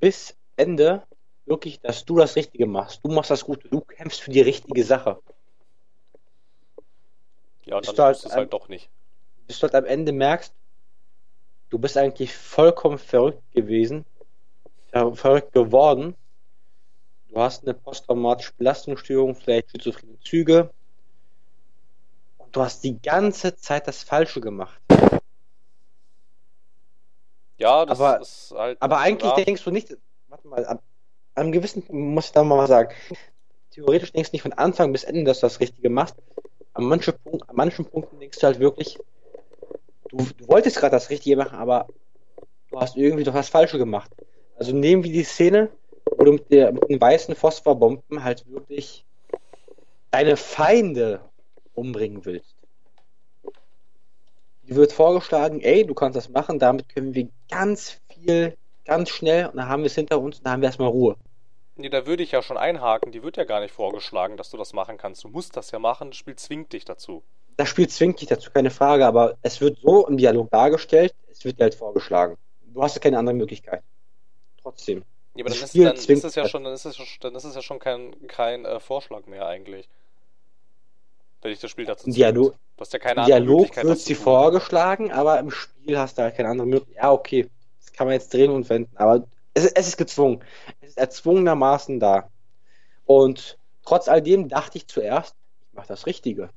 bis 0.01 0.37
Ende 0.57 1.07
wirklich, 1.47 1.81
dass 1.81 2.05
du 2.05 2.17
das 2.17 2.37
Richtige 2.37 2.67
machst. 2.67 3.01
Du 3.05 3.11
machst 3.11 3.31
das 3.31 3.45
Gute. 3.45 3.69
Du 3.69 3.81
kämpfst 3.81 4.21
für 4.21 4.31
die 4.31 4.41
richtige 4.41 4.85
Sache. 4.85 5.21
Ja, 7.65 7.77
und 7.77 7.87
dann 7.87 7.95
du 7.95 8.03
halt, 8.03 8.17
es 8.17 8.33
halt 8.33 8.53
doch 8.53 8.69
nicht. 8.69 8.91
Bis 9.47 9.59
du 9.59 9.65
halt 9.65 9.75
am 9.75 9.85
Ende 9.85 10.13
merkst, 10.13 10.55
du 11.71 11.79
bist 11.79 11.97
eigentlich 11.97 12.35
vollkommen 12.35 12.99
verrückt 12.99 13.43
gewesen, 13.53 14.05
verrückt 14.93 15.53
geworden. 15.53 16.15
Du 17.29 17.39
hast 17.39 17.63
eine 17.63 17.73
posttraumatische 17.73 18.53
Belastungsstörung, 18.59 19.35
vielleicht 19.35 19.71
schizophrene 19.71 20.19
Züge. 20.21 20.71
Und 22.37 22.55
du 22.55 22.61
hast 22.61 22.85
die 22.85 23.01
ganze 23.01 23.57
Zeit 23.57 23.89
das 23.89 24.03
Falsche 24.03 24.41
gemacht. 24.41 24.82
Ja, 27.63 27.87
das 27.87 28.01
aber, 28.01 28.21
ist 28.21 28.53
halt. 28.57 28.83
Aber 28.83 28.99
eigentlich 28.99 29.33
klar. 29.33 29.45
denkst 29.45 29.63
du 29.63 29.71
nicht, 29.71 29.97
warte 30.27 30.49
mal, 30.49 30.67
ab 30.67 30.83
einem 31.37 31.53
gewissen, 31.53 31.85
muss 31.91 32.27
ich 32.27 32.33
da 32.33 32.43
mal 32.43 32.67
sagen, 32.67 32.93
theoretisch 33.71 34.13
denkst 34.13 34.31
du 34.31 34.35
nicht 34.35 34.43
von 34.43 34.53
Anfang 34.53 34.91
bis 34.91 35.05
Ende, 35.05 35.23
dass 35.23 35.39
du 35.39 35.47
das 35.47 35.61
Richtige 35.61 35.89
machst. 35.89 36.17
An, 36.75 36.85
manche 36.85 37.13
Punkt, 37.13 37.49
an 37.49 37.55
manchen 37.55 37.85
Punkten 37.85 38.19
denkst 38.19 38.41
du 38.41 38.47
halt 38.47 38.59
wirklich, 38.59 38.99
du, 40.09 40.27
du 40.39 40.49
wolltest 40.49 40.77
gerade 40.77 40.91
das 40.91 41.09
Richtige 41.09 41.37
machen, 41.37 41.57
aber 41.57 41.87
du 42.73 42.81
hast 42.81 42.97
irgendwie 42.97 43.23
doch 43.23 43.35
das 43.35 43.49
Falsche 43.49 43.79
gemacht. 43.79 44.11
Also 44.57 44.75
nehmen 44.75 45.05
wir 45.05 45.13
die 45.13 45.23
Szene, 45.23 45.71
wo 46.17 46.25
du 46.25 46.33
mit, 46.33 46.51
der, 46.51 46.73
mit 46.73 46.89
den 46.89 47.01
weißen 47.01 47.37
Phosphorbomben 47.37 48.25
halt 48.25 48.45
wirklich 48.51 49.07
deine 50.11 50.37
Feinde 50.37 51.21
umbringen 51.75 52.25
willst 52.25 52.57
wird 54.63 54.93
vorgeschlagen, 54.93 55.61
ey, 55.61 55.85
du 55.85 55.95
kannst 55.95 56.17
das 56.17 56.29
machen, 56.29 56.59
damit 56.59 56.89
können 56.89 57.15
wir 57.15 57.29
ganz 57.51 58.01
viel, 58.09 58.57
ganz 58.85 59.11
schnell, 59.11 59.47
und 59.47 59.57
dann 59.57 59.69
haben 59.69 59.83
wir 59.83 59.87
es 59.89 59.95
hinter 59.95 60.21
uns 60.21 60.39
und 60.39 60.47
dann 60.47 60.55
haben 60.55 60.63
wir 60.63 60.69
erstmal 60.69 60.89
Ruhe. 60.89 61.17
Nee, 61.77 61.89
da 61.89 62.07
würde 62.07 62.23
ich 62.23 62.33
ja 62.33 62.43
schon 62.43 62.57
einhaken, 62.57 63.13
die 63.13 63.23
wird 63.23 63.37
ja 63.37 63.45
gar 63.45 63.61
nicht 63.61 63.73
vorgeschlagen, 63.73 64.37
dass 64.37 64.51
du 64.51 64.57
das 64.57 64.73
machen 64.73 64.99
kannst. 64.99 65.25
Du 65.25 65.29
musst 65.29 65.57
das 65.57 65.71
ja 65.71 65.79
machen, 65.79 66.11
das 66.11 66.19
Spiel 66.19 66.37
zwingt 66.37 66.73
dich 66.73 66.85
dazu. 66.85 67.23
Das 67.57 67.69
Spiel 67.69 67.89
zwingt 67.89 68.21
dich 68.21 68.29
dazu, 68.29 68.51
keine 68.51 68.71
Frage, 68.71 69.07
aber 69.07 69.37
es 69.43 69.61
wird 69.61 69.79
so 69.81 70.07
im 70.07 70.17
Dialog 70.17 70.51
dargestellt, 70.51 71.15
es 71.31 71.45
wird 71.45 71.59
dir 71.59 71.65
halt 71.65 71.75
vorgeschlagen. 71.75 72.37
Du 72.73 72.83
hast 72.83 72.95
ja 72.95 73.01
keine 73.01 73.19
andere 73.19 73.35
Möglichkeit. 73.35 73.83
Trotzdem. 74.63 75.05
Ja, 75.35 75.45
aber 75.45 75.55
dann, 75.55 75.63
ist, 75.63 75.77
dann 75.77 75.95
ist, 75.97 76.25
es 76.25 76.35
ja 76.35 76.47
schon, 76.47 76.65
dann 76.65 76.75
ist 76.75 76.85
es, 76.85 76.97
dann 77.21 77.35
ist 77.35 77.45
es 77.45 77.55
ja 77.55 77.63
schon 77.63 77.79
kein, 77.79 78.27
kein 78.29 78.65
äh, 78.65 78.81
Vorschlag 78.81 79.27
mehr 79.27 79.47
eigentlich 79.47 79.89
wenn 81.43 81.53
ich 81.53 81.61
das 81.61 81.71
Spiel 81.71 81.85
dazu 81.85 82.09
Dialog, 82.11 82.55
Du 82.77 82.81
hast 82.81 82.93
ja 82.93 82.99
keine 82.99 83.25
Dialog 83.25 83.77
wird 83.85 83.99
sie 83.99 84.15
vorgeschlagen, 84.15 85.13
aber 85.13 85.39
im 85.39 85.51
Spiel 85.51 85.99
hast 85.99 86.19
du 86.19 86.23
halt 86.23 86.37
keine 86.37 86.49
andere 86.49 86.67
Möglichkeit. 86.67 87.03
Ja, 87.03 87.13
okay, 87.13 87.49
das 87.81 87.93
kann 87.93 88.07
man 88.07 88.15
jetzt 88.15 88.33
drehen 88.33 88.51
und 88.51 88.69
wenden, 88.71 88.97
aber 88.97 89.27
es, 89.55 89.67
es 89.67 89.89
ist 89.89 89.97
gezwungen. 89.99 90.43
Es 90.81 90.91
ist 90.91 90.99
erzwungenermaßen 90.99 92.01
da. 92.01 92.31
Und 93.05 93.59
trotz 93.85 94.09
all 94.09 94.23
dem 94.23 94.49
dachte 94.49 94.79
ich 94.79 94.87
zuerst, 94.87 95.37
ich 95.69 95.75
mache 95.75 95.89
das 95.89 96.07
Richtige. 96.07 96.51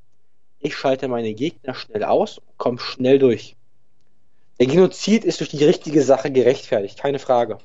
Ich 0.59 0.75
schalte 0.75 1.07
meine 1.07 1.33
Gegner 1.33 1.73
schnell 1.73 2.03
aus 2.03 2.38
und 2.38 2.57
komme 2.57 2.79
schnell 2.79 3.19
durch. 3.19 3.55
Der 4.59 4.67
Genozid 4.67 5.25
ist 5.25 5.41
durch 5.41 5.49
die 5.49 5.65
richtige 5.65 6.01
Sache 6.01 6.31
gerechtfertigt, 6.31 6.97
keine 6.97 7.19
Frage. 7.19 7.57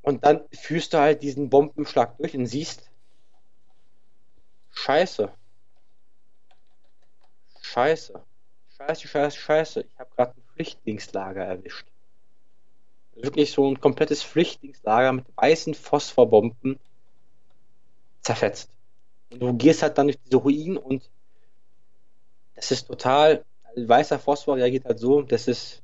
Und 0.00 0.24
dann 0.24 0.40
führst 0.52 0.94
du 0.94 0.98
halt 0.98 1.22
diesen 1.22 1.50
Bombenschlag 1.50 2.16
durch 2.18 2.36
und 2.36 2.46
siehst, 2.46 2.90
Scheiße. 4.74 5.32
Scheiße. 7.62 8.22
Scheiße, 8.76 9.08
scheiße, 9.08 9.38
scheiße. 9.38 9.80
Ich 9.80 9.98
habe 9.98 10.10
gerade 10.14 10.34
ein 10.36 10.42
Flüchtlingslager 10.54 11.44
erwischt. 11.44 11.86
Wirklich 13.14 13.52
so 13.52 13.68
ein 13.70 13.80
komplettes 13.80 14.22
Flüchtlingslager 14.22 15.12
mit 15.12 15.24
weißen 15.36 15.74
Phosphorbomben 15.74 16.78
zerfetzt. 18.20 18.70
Und 19.30 19.40
du 19.40 19.54
gehst 19.54 19.82
halt 19.82 19.96
dann 19.98 20.08
durch 20.08 20.18
diese 20.24 20.36
Ruinen 20.36 20.76
und 20.76 21.08
das 22.54 22.70
ist 22.70 22.86
total, 22.86 23.44
ein 23.76 23.88
weißer 23.88 24.18
Phosphor 24.18 24.56
reagiert 24.56 24.84
halt 24.84 24.98
so, 24.98 25.22
das 25.22 25.48
ist, 25.48 25.82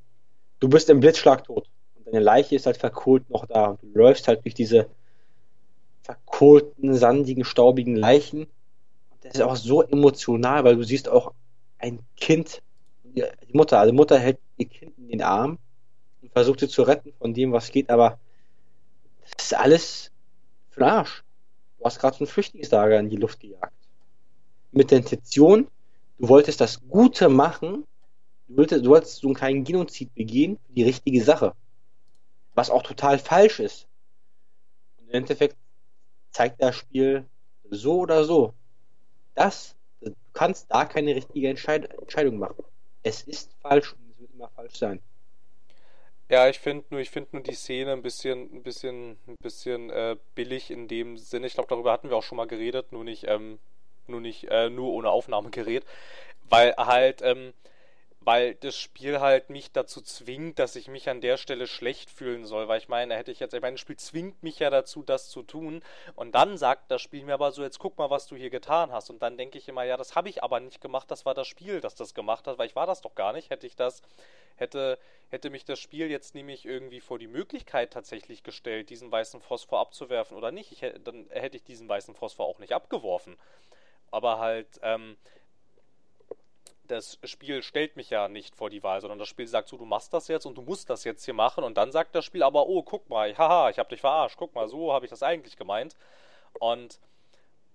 du 0.59 0.69
bist 0.69 0.89
im 0.89 0.99
Blitzschlag 0.99 1.43
tot. 1.43 1.69
Und 1.95 2.07
deine 2.07 2.19
Leiche 2.19 2.55
ist 2.55 2.65
halt 2.65 2.77
verkohlt 2.77 3.29
noch 3.29 3.45
da. 3.45 3.65
Und 3.65 3.83
du 3.83 3.87
läufst 3.93 4.27
halt 4.27 4.45
durch 4.45 4.53
diese 4.53 4.89
verkohlten, 6.03 6.95
sandigen, 6.95 7.43
staubigen 7.43 7.95
Leichen. 7.95 8.47
Das 9.21 9.35
ist 9.35 9.41
auch 9.41 9.55
so 9.55 9.83
emotional, 9.83 10.63
weil 10.63 10.75
du 10.75 10.83
siehst 10.83 11.07
auch 11.07 11.33
ein 11.77 11.99
Kind, 12.17 12.61
die 13.03 13.23
Mutter, 13.53 13.79
also 13.79 13.93
Mutter 13.93 14.19
hält 14.19 14.39
ihr 14.57 14.67
Kind 14.67 14.97
in 14.97 15.09
den 15.09 15.21
Arm 15.21 15.59
und 16.21 16.31
versucht 16.31 16.59
sie 16.59 16.67
zu 16.67 16.83
retten 16.83 17.13
von 17.13 17.33
dem, 17.33 17.51
was 17.51 17.71
geht, 17.71 17.89
aber 17.89 18.19
das 19.21 19.45
ist 19.45 19.53
alles 19.53 20.11
für 20.69 20.81
den 20.81 20.89
Arsch. 20.89 21.23
Du 21.77 21.85
hast 21.85 21.99
gerade 21.99 22.17
so 22.17 22.23
ein 22.23 22.27
Flüchtlingslager 22.27 22.99
in 22.99 23.09
die 23.09 23.17
Luft 23.17 23.39
gejagt. 23.39 23.73
Mit 24.71 24.91
der 24.91 24.99
Intention, 24.99 25.67
du 26.17 26.27
wolltest 26.27 26.61
das 26.61 26.79
Gute 26.87 27.29
machen, 27.29 27.85
du 28.47 28.57
wolltest, 28.57 28.85
du 28.85 28.89
wolltest 28.89 29.17
so 29.17 29.27
einen 29.27 29.35
kleinen 29.35 29.63
Genozid 29.63 30.13
begehen, 30.15 30.57
die 30.69 30.83
richtige 30.83 31.23
Sache. 31.23 31.53
Was 32.53 32.69
auch 32.69 32.83
total 32.83 33.19
falsch 33.19 33.59
ist. 33.59 33.87
Und 34.97 35.09
im 35.09 35.13
Endeffekt 35.13 35.57
zeigt 36.31 36.61
das 36.61 36.75
Spiel 36.75 37.25
so 37.69 37.99
oder 37.99 38.23
so. 38.23 38.53
Das, 39.35 39.75
du 40.01 40.13
kannst 40.33 40.67
da 40.69 40.85
keine 40.85 41.15
richtige 41.15 41.49
Entscheid 41.49 41.91
Entscheidung 41.93 42.37
machen. 42.37 42.63
Es 43.03 43.23
ist 43.23 43.51
falsch 43.61 43.93
und 43.93 44.11
es 44.11 44.19
wird 44.19 44.31
immer 44.33 44.49
falsch 44.49 44.75
sein. 44.75 44.99
Ja, 46.29 46.47
ich 46.47 46.59
finde 46.59 46.85
nur, 46.91 47.01
ich 47.01 47.09
finde 47.09 47.29
nur 47.33 47.43
die 47.43 47.53
Szene 47.53 47.91
ein 47.91 48.01
bisschen, 48.01 48.53
ein 48.53 48.63
bisschen, 48.63 49.17
ein 49.27 49.35
bisschen 49.41 49.89
äh, 49.89 50.15
billig 50.33 50.71
in 50.71 50.87
dem 50.87 51.17
Sinne. 51.17 51.47
Ich 51.47 51.55
glaube, 51.55 51.67
darüber 51.67 51.91
hatten 51.91 52.09
wir 52.09 52.15
auch 52.15 52.23
schon 52.23 52.37
mal 52.37 52.47
geredet, 52.47 52.93
nur 52.93 53.03
nicht, 53.03 53.25
ähm, 53.27 53.59
nur 54.07 54.21
nicht, 54.21 54.45
äh, 54.49 54.69
nur 54.69 54.91
ohne 54.93 55.09
Aufnahmegerät, 55.09 55.85
weil 56.47 56.73
halt, 56.77 57.21
ähm, 57.21 57.53
weil 58.23 58.53
das 58.53 58.77
Spiel 58.77 59.19
halt 59.19 59.49
mich 59.49 59.71
dazu 59.71 59.99
zwingt, 59.99 60.59
dass 60.59 60.75
ich 60.75 60.87
mich 60.87 61.09
an 61.09 61.21
der 61.21 61.37
Stelle 61.37 61.65
schlecht 61.65 62.11
fühlen 62.11 62.45
soll, 62.45 62.67
weil 62.67 62.77
ich 62.77 62.87
meine, 62.87 63.15
hätte 63.15 63.31
ich 63.31 63.39
jetzt, 63.39 63.55
ich 63.55 63.61
meine, 63.61 63.73
das 63.73 63.81
Spiel 63.81 63.97
zwingt 63.97 64.43
mich 64.43 64.59
ja 64.59 64.69
dazu, 64.69 65.01
das 65.01 65.29
zu 65.29 65.41
tun. 65.41 65.83
Und 66.15 66.35
dann 66.35 66.55
sagt 66.59 66.91
das 66.91 67.01
Spiel 67.01 67.25
mir 67.25 67.33
aber 67.33 67.51
so, 67.51 67.63
jetzt 67.63 67.79
guck 67.79 67.97
mal, 67.97 68.11
was 68.11 68.27
du 68.27 68.35
hier 68.35 68.51
getan 68.51 68.91
hast. 68.91 69.09
Und 69.09 69.23
dann 69.23 69.37
denke 69.37 69.57
ich 69.57 69.67
immer, 69.67 69.83
ja, 69.83 69.97
das 69.97 70.15
habe 70.15 70.29
ich 70.29 70.43
aber 70.43 70.59
nicht 70.59 70.81
gemacht, 70.81 71.09
das 71.09 71.25
war 71.25 71.33
das 71.33 71.47
Spiel, 71.47 71.81
das 71.81 71.95
das 71.95 72.13
gemacht 72.13 72.45
hat, 72.45 72.59
weil 72.59 72.67
ich 72.67 72.75
war 72.75 72.85
das 72.85 73.01
doch 73.01 73.15
gar 73.15 73.33
nicht, 73.33 73.49
hätte 73.49 73.65
ich 73.65 73.75
das, 73.75 74.03
hätte, 74.55 74.99
hätte 75.31 75.49
mich 75.49 75.65
das 75.65 75.79
Spiel 75.79 76.11
jetzt 76.11 76.35
nämlich 76.35 76.65
irgendwie 76.65 77.01
vor 77.01 77.17
die 77.17 77.27
Möglichkeit 77.27 77.91
tatsächlich 77.91 78.43
gestellt, 78.43 78.91
diesen 78.91 79.11
weißen 79.11 79.41
Phosphor 79.41 79.79
abzuwerfen 79.79 80.37
oder 80.37 80.51
nicht, 80.51 80.71
ich, 80.71 80.93
dann 81.03 81.25
hätte 81.31 81.57
ich 81.57 81.63
diesen 81.63 81.89
weißen 81.89 82.13
Phosphor 82.13 82.45
auch 82.45 82.59
nicht 82.59 82.73
abgeworfen. 82.73 83.35
Aber 84.11 84.37
halt, 84.37 84.67
ähm, 84.83 85.17
das 86.91 87.17
Spiel 87.23 87.63
stellt 87.63 87.95
mich 87.95 88.09
ja 88.09 88.27
nicht 88.27 88.55
vor 88.55 88.69
die 88.69 88.83
Wahl, 88.83 89.01
sondern 89.01 89.19
das 89.19 89.29
Spiel 89.29 89.47
sagt 89.47 89.69
so, 89.69 89.77
du 89.77 89.85
machst 89.85 90.13
das 90.13 90.27
jetzt 90.27 90.45
und 90.45 90.57
du 90.57 90.61
musst 90.61 90.89
das 90.89 91.03
jetzt 91.03 91.25
hier 91.25 91.33
machen 91.33 91.63
und 91.63 91.75
dann 91.77 91.91
sagt 91.91 92.13
das 92.15 92.25
Spiel 92.25 92.43
aber, 92.43 92.67
oh, 92.67 92.83
guck 92.83 93.09
mal, 93.09 93.35
haha, 93.37 93.69
ich 93.69 93.79
hab 93.79 93.89
dich 93.89 94.01
verarscht, 94.01 94.37
guck 94.37 94.53
mal, 94.53 94.67
so 94.67 94.93
habe 94.93 95.05
ich 95.05 95.09
das 95.09 95.23
eigentlich 95.23 95.55
gemeint. 95.57 95.95
Und 96.59 96.99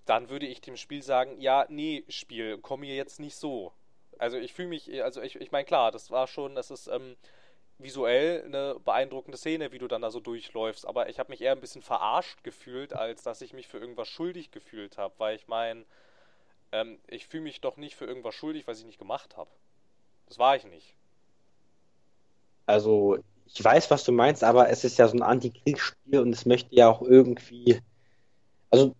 dann 0.05 0.29
würde 0.29 0.47
ich 0.47 0.61
dem 0.61 0.77
Spiel 0.77 1.03
sagen, 1.03 1.41
ja, 1.41 1.67
nee, 1.69 2.05
Spiel, 2.09 2.59
komm 2.59 2.81
mir 2.81 2.95
jetzt 2.95 3.19
nicht 3.19 3.37
so. 3.37 3.73
Also 4.19 4.37
ich 4.39 4.53
fühle 4.53 4.69
mich, 4.69 5.03
also 5.03 5.23
ich, 5.23 5.37
ich 5.37 5.51
meine, 5.51 5.65
klar, 5.65 5.91
das 5.91 6.11
war 6.11 6.27
schon, 6.27 6.55
das 6.55 6.71
ist 6.71 6.87
ähm, 6.87 7.17
visuell 7.79 8.45
eine 8.45 8.79
beeindruckende 8.81 9.39
Szene, 9.39 9.73
wie 9.73 9.79
du 9.79 9.89
dann 9.89 10.03
da 10.03 10.11
so 10.11 10.21
durchläufst, 10.21 10.87
aber 10.87 11.09
ich 11.09 11.19
habe 11.19 11.31
mich 11.31 11.41
eher 11.41 11.53
ein 11.53 11.61
bisschen 11.61 11.83
verarscht 11.83 12.43
gefühlt, 12.45 12.93
als 12.95 13.23
dass 13.23 13.43
ich 13.43 13.53
mich 13.53 13.67
für 13.67 13.79
irgendwas 13.79 14.09
schuldig 14.09 14.51
gefühlt 14.51 14.99
habe, 14.99 15.15
weil 15.19 15.37
ich 15.37 15.49
meine, 15.49 15.85
ähm, 16.81 16.99
ich 17.07 17.27
fühle 17.27 17.45
mich 17.45 17.61
doch 17.61 17.77
nicht 17.77 17.97
für 17.97 18.05
irgendwas 18.05 18.35
schuldig, 18.35 18.67
was 18.67 18.79
ich 18.79 18.87
nicht 18.87 18.99
gemacht 18.99 19.37
habe. 19.37 19.51
Das 20.27 20.39
war 20.39 20.57
ich 20.57 20.65
nicht. 20.65 20.95
Also, 22.67 23.19
ich 23.47 23.63
weiß, 23.63 23.91
was 23.91 24.05
du 24.05 24.13
meinst, 24.13 24.45
aber 24.45 24.69
es 24.69 24.85
ist 24.85 24.99
ja 24.99 25.09
so 25.09 25.17
ein 25.17 25.23
Antikriegsspiel 25.23 26.21
und 26.21 26.33
es 26.33 26.47
möchte 26.47 26.75
ja 26.75 26.89
auch 26.89 27.03
irgendwie. 27.03 27.81
Also, 28.71 28.95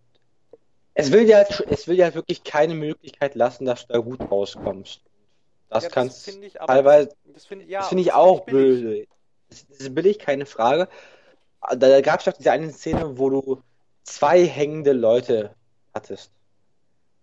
es 0.93 1.11
will 1.11 1.27
ja, 1.27 1.41
es 1.41 1.87
will 1.87 1.97
ja 1.97 2.13
wirklich 2.15 2.43
keine 2.43 2.73
Möglichkeit 2.73 3.35
lassen, 3.35 3.65
dass 3.65 3.85
du 3.85 3.93
da 3.93 3.99
gut 3.99 4.19
rauskommst. 4.31 5.01
Das 5.69 5.83
ja, 5.83 5.89
kannst 5.89 6.27
das 6.27 6.35
ich 6.35 6.59
aber, 6.59 6.73
teilweise. 6.73 7.15
Das 7.25 7.45
finde 7.45 7.65
ja, 7.65 7.83
find 7.83 8.01
ich 8.01 8.13
auch 8.13 8.45
böse. 8.45 9.05
Das 9.49 9.61
ist 9.61 9.93
billig, 9.93 10.17
keine 10.17 10.45
Frage. 10.45 10.87
Da 11.75 12.01
gab 12.01 12.19
es 12.19 12.25
doch 12.25 12.33
diese 12.33 12.51
eine 12.51 12.71
Szene, 12.71 13.17
wo 13.17 13.29
du 13.29 13.61
zwei 14.03 14.45
hängende 14.45 14.93
Leute 14.93 15.53
hattest. 15.93 16.31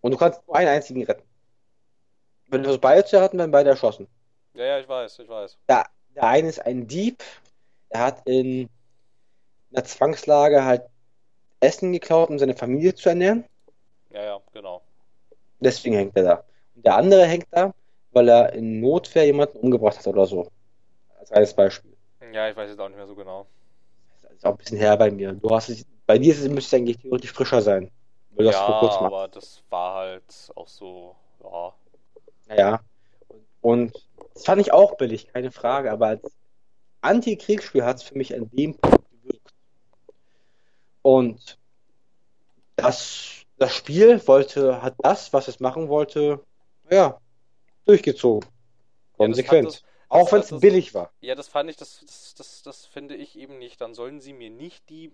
Und 0.04 0.10
du 0.10 0.18
kannst 0.18 0.46
nur 0.46 0.54
einen 0.54 0.68
einzigen 0.68 1.02
retten. 1.02 1.22
Wenn 2.48 2.62
du 2.62 2.68
das 2.68 2.78
beide 2.78 3.06
zu 3.06 3.18
hatten, 3.22 3.38
werden 3.38 3.50
beide 3.50 3.70
erschossen. 3.70 4.06
Ja, 4.52 4.66
ja, 4.66 4.78
ich 4.78 4.86
weiß, 4.86 5.18
ich 5.20 5.28
weiß. 5.30 5.56
Der, 5.66 5.86
der 6.14 6.24
eine 6.24 6.50
ist 6.50 6.58
ein 6.58 6.86
Dieb, 6.86 7.22
er 7.88 8.00
hat 8.00 8.20
in 8.26 8.68
einer 9.72 9.84
Zwangslage 9.86 10.62
halt 10.62 10.82
Essen 11.60 11.90
geklaut, 11.90 12.28
um 12.28 12.38
seine 12.38 12.54
Familie 12.54 12.94
zu 12.94 13.08
ernähren. 13.08 13.44
Ja, 14.10 14.22
ja, 14.22 14.40
genau. 14.52 14.82
Deswegen 15.60 15.94
hängt 15.94 16.14
er 16.18 16.22
da. 16.22 16.44
Und 16.74 16.84
der 16.84 16.96
andere 16.96 17.24
hängt 17.24 17.46
da, 17.50 17.72
weil 18.10 18.28
er 18.28 18.52
in 18.52 18.80
Notwehr 18.80 19.24
jemanden 19.24 19.56
umgebracht 19.56 19.96
hat 19.96 20.06
oder 20.06 20.26
so. 20.26 20.50
Als 21.18 21.32
eines 21.32 21.54
Beispiel. 21.54 21.96
Ja, 22.30 22.50
ich 22.50 22.56
weiß 22.56 22.68
jetzt 22.68 22.78
auch 22.78 22.88
nicht 22.90 22.98
mehr 22.98 23.06
so 23.06 23.14
genau. 23.14 23.46
Das 24.20 24.32
ist 24.32 24.44
auch 24.44 24.50
ein 24.50 24.58
bisschen 24.58 24.76
her 24.76 24.98
bei 24.98 25.10
mir. 25.10 25.32
Du 25.32 25.48
hast 25.48 25.70
es, 25.70 25.86
bei 26.04 26.18
dir 26.18 26.34
ist 26.34 26.42
es, 26.42 26.48
müsste 26.50 26.76
es 26.76 26.80
eigentlich 26.82 26.98
theoretisch 26.98 27.32
frischer 27.32 27.62
sein. 27.62 27.90
Weil 28.34 28.46
das 28.46 28.54
ja, 28.54 28.66
vor 28.66 28.80
kurzem 28.80 29.06
aber 29.06 29.28
das 29.28 29.62
war 29.70 29.94
halt 29.94 30.52
auch 30.54 30.68
so, 30.68 31.14
ja. 31.42 31.74
Naja. 32.48 32.80
Und 33.60 33.94
das 34.34 34.44
fand 34.44 34.60
ich 34.60 34.72
auch 34.72 34.96
billig, 34.96 35.28
keine 35.32 35.50
Frage, 35.50 35.90
aber 35.90 36.08
als 36.08 36.36
Antikriegsspiel 37.00 37.84
hat 37.84 37.96
es 37.96 38.02
für 38.02 38.16
mich 38.16 38.34
an 38.34 38.50
dem 38.52 38.76
Punkt 38.76 39.10
gewirkt. 39.10 39.54
Und 41.02 41.58
das, 42.76 43.44
das 43.58 43.74
Spiel 43.74 44.26
wollte, 44.26 44.82
hat 44.82 44.94
das, 44.98 45.32
was 45.32 45.48
es 45.48 45.60
machen 45.60 45.88
wollte, 45.88 46.44
ja, 46.90 47.20
durchgezogen. 47.84 48.48
Konsequent. 49.16 49.82
Ja, 49.82 49.88
auch 50.08 50.30
wenn 50.32 50.40
es 50.40 50.60
billig 50.60 50.94
war. 50.94 51.12
Ja, 51.20 51.34
das 51.34 51.48
fand 51.48 51.70
ich, 51.70 51.76
das, 51.76 52.00
das, 52.06 52.34
das, 52.34 52.62
das 52.62 52.86
finde 52.86 53.16
ich 53.16 53.38
eben 53.38 53.58
nicht. 53.58 53.80
Dann 53.80 53.94
sollen 53.94 54.20
sie 54.20 54.32
mir 54.32 54.50
nicht 54.50 54.88
die 54.88 55.12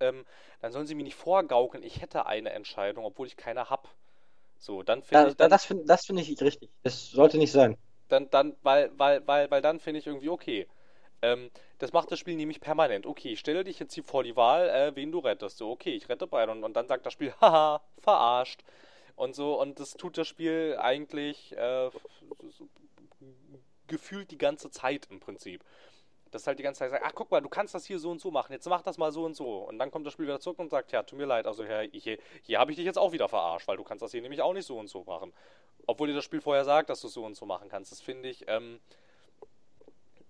ähm, 0.00 0.24
dann 0.60 0.72
sollen 0.72 0.86
sie 0.86 0.94
mir 0.94 1.04
nicht 1.04 1.16
vorgaukeln, 1.16 1.82
ich 1.82 2.00
hätte 2.00 2.26
eine 2.26 2.50
Entscheidung, 2.50 3.04
obwohl 3.04 3.26
ich 3.26 3.36
keine 3.36 3.70
habe. 3.70 3.88
So, 4.58 4.82
dann 4.82 5.02
finde 5.02 5.24
ja, 5.24 5.28
ich. 5.30 5.36
Dann, 5.36 5.50
das 5.50 5.64
finde 5.64 5.84
das 5.84 6.06
find 6.06 6.20
ich 6.20 6.40
richtig. 6.40 6.70
Das 6.82 7.10
sollte 7.10 7.38
nicht 7.38 7.52
sein. 7.52 7.76
Dann, 8.08 8.30
dann, 8.30 8.56
weil, 8.62 8.90
weil, 8.98 9.26
weil, 9.26 9.50
weil 9.50 9.62
dann 9.62 9.80
finde 9.80 10.00
ich 10.00 10.06
irgendwie 10.06 10.28
okay. 10.28 10.66
Ähm, 11.22 11.50
das 11.78 11.92
macht 11.92 12.10
das 12.10 12.18
Spiel 12.18 12.36
nämlich 12.36 12.60
permanent. 12.60 13.06
Okay, 13.06 13.32
ich 13.32 13.40
stelle 13.40 13.64
dich 13.64 13.78
jetzt 13.78 13.94
hier 13.94 14.04
vor 14.04 14.22
die 14.22 14.36
Wahl, 14.36 14.68
äh, 14.68 14.94
wen 14.94 15.12
du 15.12 15.18
rettest. 15.18 15.58
So, 15.58 15.70
okay, 15.70 15.94
ich 15.94 16.08
rette 16.08 16.26
beide. 16.26 16.52
Und, 16.52 16.64
und 16.64 16.74
dann 16.74 16.86
sagt 16.86 17.04
das 17.06 17.12
Spiel, 17.12 17.32
haha, 17.40 17.82
verarscht. 17.98 18.62
Und 19.16 19.34
so, 19.34 19.60
und 19.60 19.78
das 19.80 19.92
tut 19.92 20.18
das 20.18 20.26
Spiel 20.28 20.76
eigentlich 20.80 21.56
äh, 21.56 21.90
gefühlt 23.86 24.30
die 24.30 24.38
ganze 24.38 24.70
Zeit 24.70 25.08
im 25.10 25.20
Prinzip 25.20 25.64
das 26.34 26.46
halt 26.46 26.58
die 26.58 26.62
ganze 26.62 26.80
Zeit 26.80 26.90
sagt, 26.90 27.04
ach 27.06 27.12
guck 27.14 27.30
mal, 27.30 27.40
du 27.40 27.48
kannst 27.48 27.74
das 27.74 27.86
hier 27.86 27.98
so 27.98 28.10
und 28.10 28.20
so 28.20 28.30
machen, 28.30 28.52
jetzt 28.52 28.68
mach 28.68 28.82
das 28.82 28.98
mal 28.98 29.12
so 29.12 29.24
und 29.24 29.34
so. 29.34 29.58
Und 29.58 29.78
dann 29.78 29.90
kommt 29.90 30.04
das 30.06 30.12
Spiel 30.12 30.26
wieder 30.26 30.40
zurück 30.40 30.58
und 30.58 30.68
sagt, 30.68 30.92
ja, 30.92 31.02
tut 31.02 31.18
mir 31.18 31.26
leid, 31.26 31.46
also 31.46 31.64
hier, 31.64 31.88
hier, 31.92 32.18
hier 32.42 32.58
habe 32.58 32.72
ich 32.72 32.76
dich 32.76 32.84
jetzt 32.84 32.98
auch 32.98 33.12
wieder 33.12 33.28
verarscht, 33.28 33.68
weil 33.68 33.76
du 33.76 33.84
kannst 33.84 34.02
das 34.02 34.10
hier 34.10 34.22
nämlich 34.22 34.42
auch 34.42 34.52
nicht 34.52 34.66
so 34.66 34.78
und 34.78 34.88
so 34.88 35.04
machen. 35.04 35.32
Obwohl 35.86 36.08
dir 36.08 36.14
das 36.14 36.24
Spiel 36.24 36.40
vorher 36.40 36.64
sagt, 36.64 36.90
dass 36.90 37.00
du 37.00 37.08
so 37.08 37.24
und 37.24 37.36
so 37.36 37.46
machen 37.46 37.68
kannst. 37.68 37.92
Das 37.92 38.00
finde 38.00 38.28
ich, 38.28 38.48
ähm, 38.48 38.80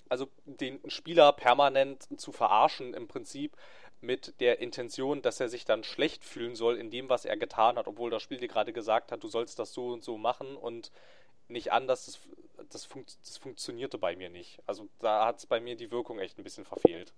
also 0.09 0.29
den 0.45 0.79
Spieler 0.91 1.33
permanent 1.33 2.21
zu 2.21 2.33
verarschen 2.33 2.93
im 2.95 3.09
Prinzip 3.09 3.57
mit 4.01 4.39
der 4.41 4.61
Intention, 4.61 5.23
dass 5.23 5.41
er 5.41 5.49
sich 5.49 5.65
dann 5.65 5.83
schlecht 5.83 6.25
fühlen 6.25 6.55
soll 6.55 6.77
in 6.77 6.91
dem, 6.91 7.09
was 7.09 7.25
er 7.25 7.37
getan 7.37 7.77
hat, 7.77 7.89
obwohl 7.89 8.11
das 8.11 8.23
Spiel 8.23 8.39
dir 8.39 8.49
gerade 8.49 8.73
gesagt 8.73 9.11
hat, 9.11 9.23
du 9.23 9.29
sollst 9.29 9.59
das 9.59 9.73
so 9.73 9.89
und 9.89 10.05
so 10.05 10.19
machen 10.19 10.57
und 10.57 10.91
nicht 11.49 11.73
anders, 11.73 12.07
das, 12.07 12.21
das, 12.71 12.85
fun 12.85 13.05
das 13.25 13.37
funktionierte 13.37 13.99
bei 13.99 14.17
mir 14.17 14.31
nicht. 14.31 14.61
Also 14.67 14.89
da 15.01 15.27
hat 15.27 15.39
es 15.39 15.47
bei 15.47 15.61
mir 15.61 15.77
die 15.77 15.91
Wirkung 15.91 16.19
echt 16.19 16.39
ein 16.39 16.45
bisschen 16.45 16.65
verfehlt. 16.65 17.13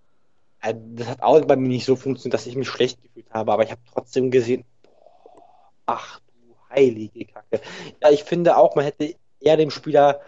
Das 0.60 1.06
hat 1.06 1.22
auch 1.22 1.44
bei 1.44 1.56
mir 1.56 1.68
nicht 1.68 1.84
so 1.84 1.96
funktioniert, 1.96 2.34
dass 2.34 2.46
ich 2.46 2.56
mich 2.56 2.68
schlecht 2.68 3.02
gefühlt 3.02 3.30
habe, 3.30 3.52
aber 3.52 3.62
ich 3.62 3.70
habe 3.70 3.80
trotzdem 3.92 4.30
gesehen, 4.30 4.64
ach 5.84 6.20
du 6.20 6.54
heilige 6.70 7.26
Kacke. 7.26 7.60
Ja, 8.02 8.10
ich 8.10 8.24
finde 8.24 8.56
auch, 8.56 8.74
man 8.74 8.84
hätte 8.84 9.14
eher 9.40 9.56
dem 9.56 9.70
Spieler 9.70 10.20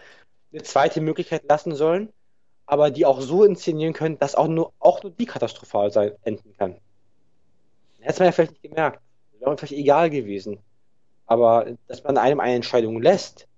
eine 0.51 0.63
zweite 0.63 1.01
Möglichkeit 1.01 1.43
lassen 1.49 1.75
sollen, 1.75 2.13
aber 2.65 2.91
die 2.91 3.05
auch 3.05 3.21
so 3.21 3.43
inszenieren 3.43 3.93
können, 3.93 4.19
dass 4.19 4.35
auch 4.35 4.47
nur, 4.47 4.71
auch 4.79 5.03
nur 5.03 5.11
die 5.11 5.25
katastrophal 5.25 5.91
sein, 5.91 6.13
enden 6.23 6.55
kann. 6.57 6.77
Hätte 7.99 8.19
man 8.19 8.27
ja 8.27 8.31
vielleicht 8.31 8.51
nicht 8.51 8.63
gemerkt. 8.63 9.01
Wäre 9.39 9.57
vielleicht 9.57 9.73
egal 9.73 10.09
gewesen. 10.09 10.59
Aber 11.25 11.65
dass 11.87 12.03
man 12.03 12.17
einem 12.17 12.39
eine 12.39 12.55
Entscheidung 12.55 13.01
lässt, 13.01 13.48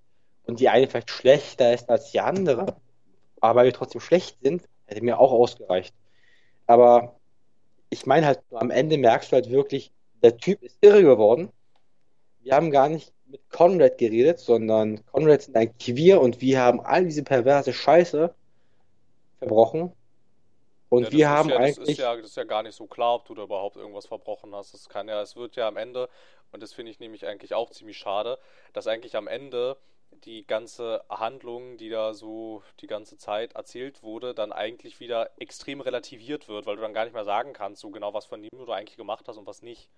und 0.46 0.60
die 0.60 0.70
eine 0.70 0.88
vielleicht 0.88 1.12
schlechter 1.12 1.74
ist 1.74 1.90
als 1.90 2.12
die 2.12 2.20
andere, 2.22 2.76
aber 3.42 3.64
wir 3.66 3.74
trotzdem 3.74 4.02
schlecht 4.02 4.38
sind, 4.42 4.64
hätte 4.86 5.04
mir 5.04 5.20
auch 5.20 5.32
ausgereicht. 5.32 5.94
Aber 6.68 7.16
ich 7.90 8.06
meine 8.06 8.26
halt, 8.28 8.42
am 8.52 8.72
Ende 8.72 8.98
merkst 8.98 9.32
du 9.32 9.36
halt 9.36 9.50
wirklich, 9.52 9.92
der 10.24 10.38
Typ 10.38 10.62
ist 10.64 10.78
irre 10.82 11.04
geworden, 11.04 11.52
wir 12.42 12.56
haben 12.56 12.72
gar 12.72 12.90
nicht 12.90 13.14
mit 13.28 13.50
Conrad 13.50 13.98
geredet, 13.98 14.40
sondern 14.40 15.06
Conrad 15.08 15.44
sind 15.44 15.56
eigentlich 15.58 15.96
wir 15.96 16.22
und 16.22 16.42
wir 16.42 16.60
haben 16.62 16.82
all 16.82 17.06
diese 17.06 17.24
perverse 17.24 17.74
Scheiße 17.74 18.34
verbrochen. 19.40 19.94
Und 20.90 21.12
Ja, 21.12 21.12
wir 21.12 21.30
das 21.30 21.34
ist 21.34 21.48
haben 21.48 21.50
ja, 21.50 21.60
das 21.60 21.78
eigentlich. 21.78 21.80
ist 21.80 21.98
ja, 21.98 22.16
das 22.16 22.26
ist 22.28 22.38
ja 22.38 22.44
gar 22.44 22.64
nicht 22.64 22.76
so 22.76 22.88
klar, 22.88 23.16
ob 23.16 23.26
du 23.26 23.34
da 23.36 23.44
überhaupt 23.44 23.76
irgendwas 23.78 24.06
verbrochen 24.08 24.54
hast. 24.56 24.74
Es 24.74 24.90
kann 24.90 25.08
ja, 25.08 25.22
es 25.22 25.36
wird 25.36 25.56
ja 25.56 25.68
am 25.68 25.78
Ende, 25.78 26.10
und 26.52 26.62
das 26.62 26.74
finde 26.74 26.92
ich 26.92 27.00
nämlich 27.00 27.26
eigentlich 27.26 27.54
auch 27.54 27.70
ziemlich 27.72 27.98
schade, 27.98 28.38
dass 28.74 28.88
eigentlich 28.88 29.16
am 29.16 29.28
Ende 29.28 29.78
die 30.12 30.46
ganze 30.46 31.04
Handlung, 31.10 31.78
die 31.78 31.90
da 31.90 32.14
so 32.14 32.64
die 32.82 32.88
ganze 32.88 33.18
Zeit 33.18 33.54
erzählt 33.54 34.04
wurde, 34.04 34.34
dann 34.36 34.52
eigentlich 34.52 35.00
wieder 35.00 35.32
extrem 35.40 35.82
relativiert 35.82 36.48
wird, 36.48 36.66
weil 36.66 36.76
du 36.76 36.82
dann 36.82 36.94
gar 36.94 37.06
nicht 37.06 37.14
mehr 37.14 37.26
sagen 37.26 37.54
kannst, 37.54 37.82
so 37.82 37.90
genau 37.92 38.14
was 38.14 38.26
von 38.26 38.44
ihm 38.44 38.50
du 38.54 38.66
da 38.66 38.74
eigentlich 38.74 38.98
gemacht 38.98 39.28
hast 39.28 39.38
und 39.38 39.48
was 39.48 39.62
nicht. 39.62 39.90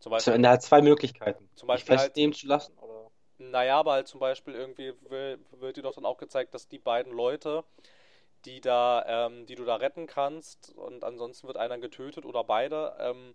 Zum 0.00 0.12
Also, 0.16 0.30
Beispiel, 0.32 0.44
er 0.44 0.50
hat 0.52 0.62
zwei 0.62 0.80
Möglichkeiten. 0.80 1.50
zum 1.54 1.66
Beispiel 1.68 1.96
halt, 1.96 2.12
festnehmen 2.12 2.34
zu 2.34 2.46
lassen 2.46 2.76
oder. 2.78 3.10
naja, 3.38 3.78
aber 3.78 3.92
halt 3.92 4.08
zum 4.08 4.20
Beispiel 4.20 4.54
irgendwie 4.54 4.94
wird 5.02 5.76
dir 5.76 5.82
doch 5.82 5.94
dann 5.94 6.06
auch 6.06 6.18
gezeigt, 6.18 6.54
dass 6.54 6.68
die 6.68 6.78
beiden 6.78 7.12
Leute, 7.12 7.64
die 8.44 8.60
da, 8.60 9.04
ähm, 9.28 9.46
die 9.46 9.54
du 9.56 9.64
da 9.64 9.76
retten 9.76 10.06
kannst 10.06 10.72
und 10.76 11.04
ansonsten 11.04 11.46
wird 11.46 11.56
einer 11.58 11.78
getötet 11.78 12.26
oder 12.26 12.44
beide, 12.44 12.96
ähm, 13.00 13.34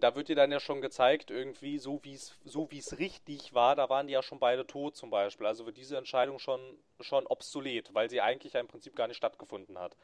da 0.00 0.14
wird 0.14 0.28
dir 0.28 0.36
dann 0.36 0.52
ja 0.52 0.60
schon 0.60 0.80
gezeigt, 0.80 1.30
irgendwie, 1.30 1.78
so 1.78 2.00
wie 2.02 2.14
es, 2.14 2.36
so 2.44 2.70
wie 2.70 2.78
es 2.78 2.98
richtig 2.98 3.54
war, 3.54 3.76
da 3.76 3.88
waren 3.88 4.06
die 4.06 4.12
ja 4.12 4.22
schon 4.22 4.38
beide 4.38 4.66
tot 4.66 4.96
zum 4.96 5.10
Beispiel. 5.10 5.46
Also 5.46 5.66
wird 5.66 5.76
diese 5.76 5.96
Entscheidung 5.96 6.38
schon, 6.38 6.60
schon 7.00 7.26
obsolet, 7.26 7.94
weil 7.94 8.10
sie 8.10 8.20
eigentlich 8.20 8.54
ja 8.54 8.60
im 8.60 8.68
Prinzip 8.68 8.96
gar 8.96 9.08
nicht 9.08 9.16
stattgefunden 9.16 9.78
hat. 9.78 9.96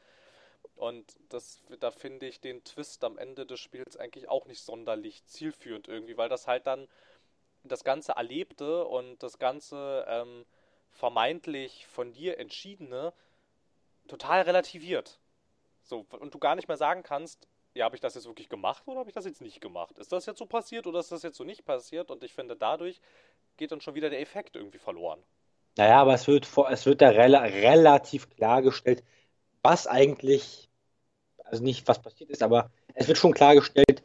Und 0.75 1.15
das, 1.29 1.61
da 1.79 1.91
finde 1.91 2.27
ich 2.27 2.41
den 2.41 2.63
Twist 2.63 3.03
am 3.03 3.17
Ende 3.17 3.45
des 3.45 3.59
Spiels 3.59 3.97
eigentlich 3.97 4.29
auch 4.29 4.45
nicht 4.45 4.61
sonderlich 4.61 5.25
zielführend 5.25 5.87
irgendwie, 5.87 6.17
weil 6.17 6.29
das 6.29 6.47
halt 6.47 6.67
dann 6.67 6.87
das 7.63 7.83
ganze 7.83 8.13
Erlebte 8.13 8.85
und 8.85 9.21
das 9.23 9.39
ganze 9.39 10.05
ähm, 10.07 10.45
vermeintlich 10.91 11.87
von 11.87 12.13
dir 12.13 12.37
Entschiedene 12.37 13.13
total 14.07 14.41
relativiert. 14.41 15.19
So, 15.83 16.05
und 16.19 16.33
du 16.33 16.39
gar 16.39 16.55
nicht 16.55 16.67
mehr 16.67 16.77
sagen 16.77 17.03
kannst, 17.03 17.47
ja, 17.75 17.85
habe 17.85 17.95
ich 17.95 18.01
das 18.01 18.15
jetzt 18.15 18.25
wirklich 18.25 18.49
gemacht 18.49 18.83
oder 18.87 18.99
habe 18.99 19.09
ich 19.09 19.13
das 19.13 19.25
jetzt 19.25 19.41
nicht 19.41 19.59
gemacht? 19.61 19.97
Ist 19.99 20.11
das 20.11 20.25
jetzt 20.25 20.39
so 20.39 20.45
passiert 20.45 20.87
oder 20.87 20.99
ist 20.99 21.11
das 21.11 21.23
jetzt 21.23 21.37
so 21.37 21.43
nicht 21.43 21.65
passiert? 21.65 22.09
Und 22.09 22.23
ich 22.23 22.33
finde, 22.33 22.55
dadurch 22.55 23.01
geht 23.57 23.71
dann 23.71 23.81
schon 23.81 23.95
wieder 23.95 24.09
der 24.09 24.21
Effekt 24.21 24.55
irgendwie 24.55 24.79
verloren. 24.79 25.21
Naja, 25.77 25.99
aber 26.01 26.13
es 26.13 26.25
wird, 26.27 26.45
vor, 26.45 26.71
es 26.71 26.85
wird 26.85 27.01
da 27.01 27.09
rela 27.09 27.41
relativ 27.41 28.29
klargestellt, 28.29 29.03
was 29.61 29.87
eigentlich, 29.87 30.69
also 31.43 31.61
nicht 31.61 31.85
was 31.87 32.01
passiert 32.01 32.29
ist, 32.29 32.41
aber 32.41 32.71
es 32.93 33.09
wird 33.09 33.17
schon 33.17 33.33
klargestellt, 33.33 34.03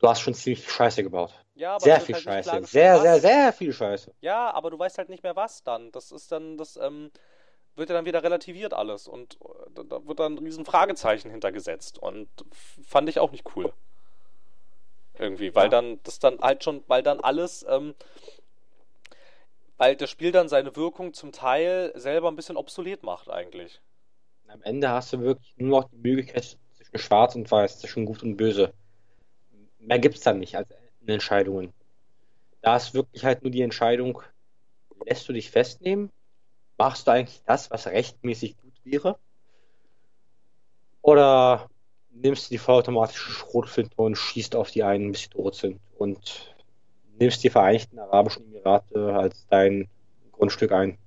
du 0.00 0.08
hast 0.08 0.20
schon 0.20 0.34
ziemlich 0.34 0.68
Scheiße 0.68 1.04
gebaut. 1.04 1.32
Ja, 1.54 1.76
aber 1.76 1.84
Sehr 1.84 2.00
viel 2.00 2.16
halt 2.16 2.24
Scheiße. 2.24 2.64
Sehr, 2.64 3.00
sehr, 3.00 3.20
sehr 3.20 3.52
viel 3.52 3.72
Scheiße. 3.72 4.12
Ja, 4.20 4.52
aber 4.52 4.70
du 4.70 4.78
weißt 4.78 4.98
halt 4.98 5.08
nicht 5.08 5.22
mehr 5.22 5.36
was 5.36 5.62
dann. 5.62 5.92
Das 5.92 6.10
ist 6.10 6.32
dann, 6.32 6.58
das 6.58 6.76
ähm, 6.76 7.12
wird 7.76 7.90
ja 7.90 7.94
dann 7.94 8.06
wieder 8.06 8.22
relativiert 8.22 8.74
alles 8.74 9.06
und 9.06 9.38
äh, 9.42 9.84
da, 9.88 10.06
wird 10.06 10.18
dann 10.18 10.34
ein 10.34 10.38
riesen 10.38 10.64
Fragezeichen 10.64 11.30
hintergesetzt 11.30 11.98
und 11.98 12.28
fand 12.52 13.08
ich 13.08 13.18
auch 13.20 13.32
nicht 13.32 13.44
cool. 13.54 13.72
Irgendwie, 15.18 15.54
weil 15.54 15.64
Ja. 15.64 15.70
dann 15.70 16.00
das 16.02 16.18
dann 16.18 16.40
halt 16.40 16.64
schon, 16.64 16.84
weil 16.88 17.02
dann 17.02 17.20
alles, 17.20 17.64
ähm, 17.68 17.94
weil 19.78 19.96
das 19.96 20.10
Spiel 20.10 20.32
dann 20.32 20.48
seine 20.48 20.76
Wirkung 20.76 21.12
zum 21.14 21.32
Teil 21.32 21.92
selber 21.94 22.28
ein 22.28 22.36
bisschen 22.36 22.56
obsolet 22.56 23.02
macht 23.02 23.30
eigentlich. 23.30 23.80
Am 24.48 24.62
Ende 24.62 24.88
hast 24.90 25.12
du 25.12 25.20
wirklich 25.20 25.54
nur 25.56 25.82
noch 25.82 25.90
die 25.90 25.96
Möglichkeit 25.96 26.56
zwischen 26.74 26.98
Schwarz 26.98 27.34
und 27.34 27.50
Weiß, 27.50 27.80
zwischen 27.80 28.06
Gut 28.06 28.22
und 28.22 28.36
Böse. 28.36 28.72
Mehr 29.78 29.98
gibt 29.98 30.16
es 30.16 30.20
dann 30.22 30.38
nicht 30.38 30.56
als 30.56 30.68
Entscheidungen. 31.06 31.72
Da 32.62 32.76
ist 32.76 32.94
wirklich 32.94 33.24
halt 33.24 33.42
nur 33.42 33.50
die 33.50 33.62
Entscheidung, 33.62 34.22
lässt 35.04 35.28
du 35.28 35.32
dich 35.32 35.50
festnehmen? 35.50 36.10
Machst 36.78 37.06
du 37.06 37.12
eigentlich 37.12 37.42
das, 37.46 37.70
was 37.70 37.86
rechtmäßig 37.86 38.56
gut 38.58 38.74
wäre? 38.84 39.18
Oder 41.00 41.70
nimmst 42.10 42.46
du 42.46 42.54
die 42.54 42.58
vollautomatische 42.58 43.30
Schrotflinte 43.30 43.94
und 43.96 44.16
schießt 44.16 44.56
auf 44.56 44.70
die 44.70 44.82
einen, 44.82 45.12
bis 45.12 45.22
sie 45.22 45.28
tot 45.28 45.54
sind? 45.54 45.80
Und 45.96 46.54
nimmst 47.18 47.42
die 47.44 47.50
Vereinigten 47.50 47.98
Arabischen 47.98 48.44
Emirate 48.44 49.14
als 49.14 49.46
dein 49.48 49.88
Grundstück 50.32 50.72
ein? 50.72 50.98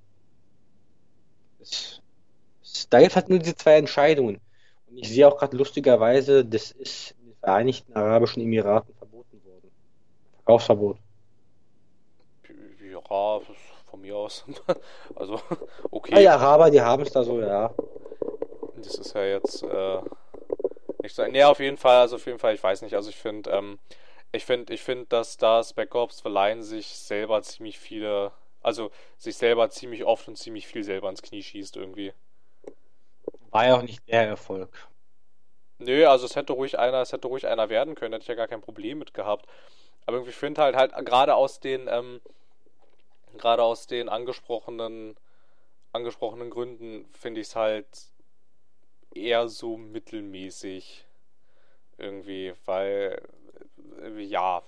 Es, 1.60 2.00
es, 2.62 2.88
da 2.88 2.98
gibt 2.98 3.10
es 3.10 3.16
halt 3.16 3.28
nur 3.28 3.38
diese 3.38 3.54
zwei 3.54 3.76
Entscheidungen. 3.76 4.40
Und 4.88 4.98
ich 4.98 5.08
sehe 5.08 5.28
auch 5.28 5.38
gerade 5.38 5.56
lustigerweise, 5.56 6.44
das 6.44 6.72
ist 6.72 7.12
in 7.20 7.26
den 7.26 7.36
Vereinigten 7.36 7.92
Arabischen 7.92 8.42
Emiraten 8.42 8.94
verboten 8.94 9.40
worden. 9.44 9.70
Verkaufsverbot. 10.36 10.98
Ja, 12.80 13.40
von 13.90 14.00
mir 14.00 14.16
aus. 14.16 14.44
Also, 15.16 15.40
Ah, 16.12 16.18
okay. 16.18 16.20
die 16.20 16.28
Araber, 16.28 16.70
die 16.70 16.80
haben 16.80 17.02
es 17.02 17.10
da 17.12 17.22
so, 17.24 17.40
ja. 17.40 17.72
Das 18.76 18.98
ist 18.98 19.14
ja 19.14 19.24
jetzt 19.24 19.62
äh, 19.62 20.00
nicht 21.02 21.14
so. 21.14 21.26
Nee, 21.26 21.44
auf 21.44 21.60
jeden 21.60 21.76
Fall, 21.76 21.98
also 22.00 22.16
auf 22.16 22.26
jeden 22.26 22.38
Fall, 22.38 22.54
ich 22.54 22.62
weiß 22.62 22.82
nicht. 22.82 22.94
Also 22.94 23.10
ich 23.10 23.16
finde, 23.16 23.50
ähm, 23.50 23.78
ich 24.32 24.44
finde, 24.44 24.72
ich 24.74 24.82
finde, 24.82 25.06
dass 25.08 25.36
da 25.36 25.62
Spec 25.64 25.94
Ops 25.94 26.24
Line 26.24 26.62
sich 26.62 26.88
selber 26.88 27.42
ziemlich 27.42 27.78
viele, 27.78 28.32
also 28.62 28.90
sich 29.18 29.36
selber 29.36 29.70
ziemlich 29.70 30.04
oft 30.04 30.28
und 30.28 30.36
ziemlich 30.36 30.66
viel 30.66 30.84
selber 30.84 31.10
ins 31.10 31.22
Knie 31.22 31.42
schießt 31.42 31.76
irgendwie. 31.76 32.12
War 33.50 33.66
ja 33.66 33.76
auch 33.76 33.82
nicht 33.82 34.08
der 34.08 34.26
Erfolg. 34.26 34.88
Nö, 35.78 36.06
also 36.06 36.26
es 36.26 36.36
hätte 36.36 36.52
ruhig 36.52 36.78
einer, 36.78 37.00
es 37.00 37.12
hätte 37.12 37.26
ruhig 37.28 37.46
einer 37.46 37.68
werden 37.70 37.94
können, 37.94 38.12
hätte 38.12 38.22
ich 38.22 38.28
ja 38.28 38.34
gar 38.34 38.48
kein 38.48 38.60
Problem 38.60 38.98
mit 38.98 39.14
gehabt. 39.14 39.46
Aber 40.06 40.18
irgendwie 40.18 40.32
finde 40.34 40.62
halt 40.62 40.76
halt 40.76 40.94
gerade 41.06 41.34
aus 41.36 41.60
den, 41.60 41.88
ähm, 41.88 42.20
gerade 43.38 43.62
aus 43.62 43.86
den 43.86 44.08
angesprochenen, 44.08 45.16
angesprochenen 45.92 46.50
Gründen 46.50 47.06
finde 47.12 47.40
ich 47.40 47.48
es 47.48 47.56
halt 47.56 47.86
eher 49.14 49.48
so 49.48 49.76
mittelmäßig 49.76 51.04
irgendwie, 51.98 52.54
weil 52.64 53.20
äh, 54.02 54.20
ja, 54.20 54.62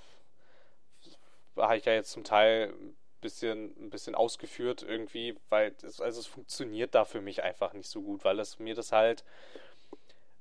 habe 1.57 1.77
ich 1.77 1.85
ja 1.85 1.93
jetzt 1.93 2.13
zum 2.13 2.25
Teil 2.25 2.73
ein 2.73 2.97
bisschen, 3.21 3.75
ein 3.79 3.91
bisschen 3.91 4.15
ausgeführt 4.15 4.83
irgendwie, 4.83 5.37
weil 5.49 5.75
es, 5.83 6.01
also 6.01 6.21
es 6.21 6.27
funktioniert 6.27 6.95
da 6.95 7.05
für 7.05 7.21
mich 7.21 7.43
einfach 7.43 7.73
nicht 7.73 7.89
so 7.89 8.03
gut, 8.03 8.25
weil 8.25 8.39
es 8.41 8.59
mir 8.59 8.75
das 8.75 8.93
halt, 8.93 9.25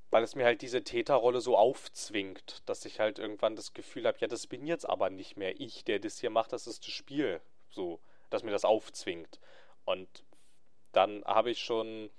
weil 0.10 0.24
es 0.24 0.36
mir 0.36 0.46
halt 0.46 0.62
diese 0.62 0.84
Täterrolle 0.84 1.42
so 1.42 1.58
aufzwingt, 1.58 2.62
dass 2.66 2.86
ich 2.86 3.00
halt 3.00 3.20
irgendwann 3.20 3.56
das 3.56 3.74
Gefühl 3.74 4.06
habe, 4.08 4.18
ja, 4.20 4.28
das 4.28 4.48
bin 4.48 4.68
jetzt 4.68 4.88
aber 4.88 5.10
nicht 5.10 5.38
mehr 5.38 5.60
ich, 5.60 5.84
der 5.86 6.00
das 6.00 6.20
hier 6.20 6.30
macht, 6.30 6.54
das 6.54 6.68
ist 6.68 6.86
das 6.86 6.94
Spiel, 6.94 7.40
so, 7.70 8.00
dass 8.32 8.44
mir 8.44 8.52
das 8.52 8.66
aufzwingt. 8.66 9.40
Und 9.86 10.24
dann 10.92 11.24
habe 11.26 11.52
ich 11.52 11.60
schon 11.60 12.10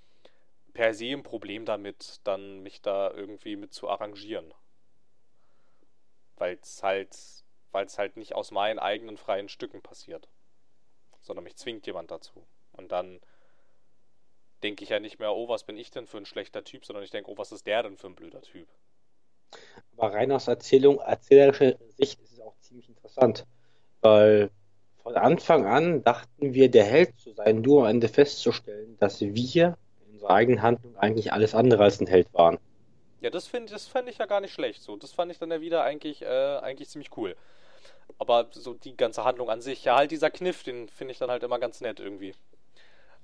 per 0.72 0.94
se 0.94 1.06
ein 1.06 1.22
Problem 1.22 1.64
damit, 1.64 2.20
dann 2.24 2.62
mich 2.62 2.80
da 2.80 3.10
irgendwie 3.10 3.56
mit 3.56 3.72
zu 3.72 3.88
arrangieren. 3.88 4.54
Weil 6.36 6.58
es 6.62 6.82
halt, 6.82 7.16
weil 7.72 7.86
halt 7.86 8.16
nicht 8.16 8.34
aus 8.34 8.50
meinen 8.50 8.78
eigenen 8.78 9.16
freien 9.16 9.48
Stücken 9.48 9.82
passiert, 9.82 10.28
sondern 11.20 11.44
mich 11.44 11.56
zwingt 11.56 11.86
jemand 11.86 12.10
dazu. 12.10 12.46
Und 12.72 12.92
dann 12.92 13.20
denke 14.62 14.84
ich 14.84 14.90
ja 14.90 15.00
nicht 15.00 15.18
mehr, 15.18 15.34
oh, 15.34 15.48
was 15.48 15.64
bin 15.64 15.76
ich 15.76 15.90
denn 15.90 16.06
für 16.06 16.18
ein 16.18 16.26
schlechter 16.26 16.64
Typ, 16.64 16.84
sondern 16.84 17.04
ich 17.04 17.10
denke, 17.10 17.30
oh, 17.30 17.36
was 17.36 17.52
ist 17.52 17.66
der 17.66 17.82
denn 17.82 17.96
für 17.96 18.06
ein 18.06 18.14
blöder 18.14 18.42
Typ? 18.42 18.68
Aber 19.96 20.14
rein 20.14 20.32
aus 20.32 20.48
Erzählung, 20.48 20.98
erzählerischer 21.00 21.76
Sicht 21.96 22.20
ist 22.20 22.32
es 22.32 22.40
auch 22.40 22.56
ziemlich 22.60 22.88
interessant. 22.88 23.46
Weil 24.00 24.50
von 25.02 25.16
Anfang 25.16 25.66
an 25.66 26.04
dachten 26.04 26.54
wir, 26.54 26.70
der 26.70 26.84
Held 26.84 27.18
zu 27.18 27.32
sein, 27.32 27.60
nur 27.60 27.82
am 27.82 27.90
Ende 27.90 28.08
festzustellen, 28.08 28.96
dass 28.98 29.20
wir 29.20 29.76
in 30.06 30.14
unserer 30.14 30.30
eigenen 30.30 30.62
Handlung 30.62 30.96
eigentlich 30.96 31.32
alles 31.32 31.54
andere 31.54 31.82
als 31.84 32.00
ein 32.00 32.06
Held 32.06 32.32
waren. 32.34 32.58
Ja, 33.20 33.30
das 33.30 33.46
finde 33.46 33.72
das 33.72 33.86
fand 33.86 34.08
ich 34.08 34.18
ja 34.18 34.26
gar 34.26 34.40
nicht 34.40 34.52
schlecht. 34.52 34.82
So, 34.82 34.96
das 34.96 35.12
fand 35.12 35.30
ich 35.30 35.38
dann 35.38 35.50
ja 35.50 35.60
wieder 35.60 35.84
eigentlich, 35.84 36.22
äh, 36.22 36.58
eigentlich 36.58 36.88
ziemlich 36.88 37.16
cool. 37.16 37.36
Aber 38.18 38.48
so 38.50 38.74
die 38.74 38.96
ganze 38.96 39.24
Handlung 39.24 39.48
an 39.48 39.60
sich, 39.60 39.84
ja, 39.84 39.96
halt 39.96 40.10
dieser 40.10 40.30
Kniff, 40.30 40.62
den 40.62 40.88
finde 40.88 41.12
ich 41.12 41.18
dann 41.18 41.30
halt 41.30 41.42
immer 41.42 41.58
ganz 41.58 41.80
nett 41.80 42.00
irgendwie. 42.00 42.34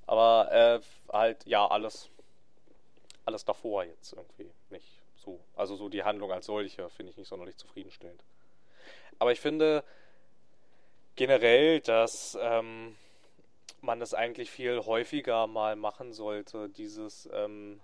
Aber 0.06 0.48
äh, 0.52 0.80
halt, 1.12 1.44
ja, 1.46 1.66
alles, 1.66 2.08
alles 3.24 3.44
davor 3.44 3.84
jetzt 3.84 4.12
irgendwie 4.12 4.50
nicht 4.70 4.86
so. 5.16 5.38
Also 5.56 5.76
so 5.76 5.88
die 5.88 6.04
Handlung 6.04 6.32
als 6.32 6.46
solche 6.46 6.88
finde 6.90 7.10
ich 7.10 7.18
nicht 7.18 7.28
sonderlich 7.28 7.56
zufriedenstellend. 7.56 8.22
Aber 9.18 9.32
ich 9.32 9.40
finde 9.40 9.84
generell, 11.18 11.80
dass 11.80 12.38
ähm, 12.40 12.96
man 13.82 14.00
das 14.00 14.14
eigentlich 14.14 14.50
viel 14.50 14.80
häufiger 14.86 15.46
mal 15.46 15.76
machen 15.76 16.12
sollte, 16.14 16.70
dieses, 16.70 17.28
ähm, 17.32 17.80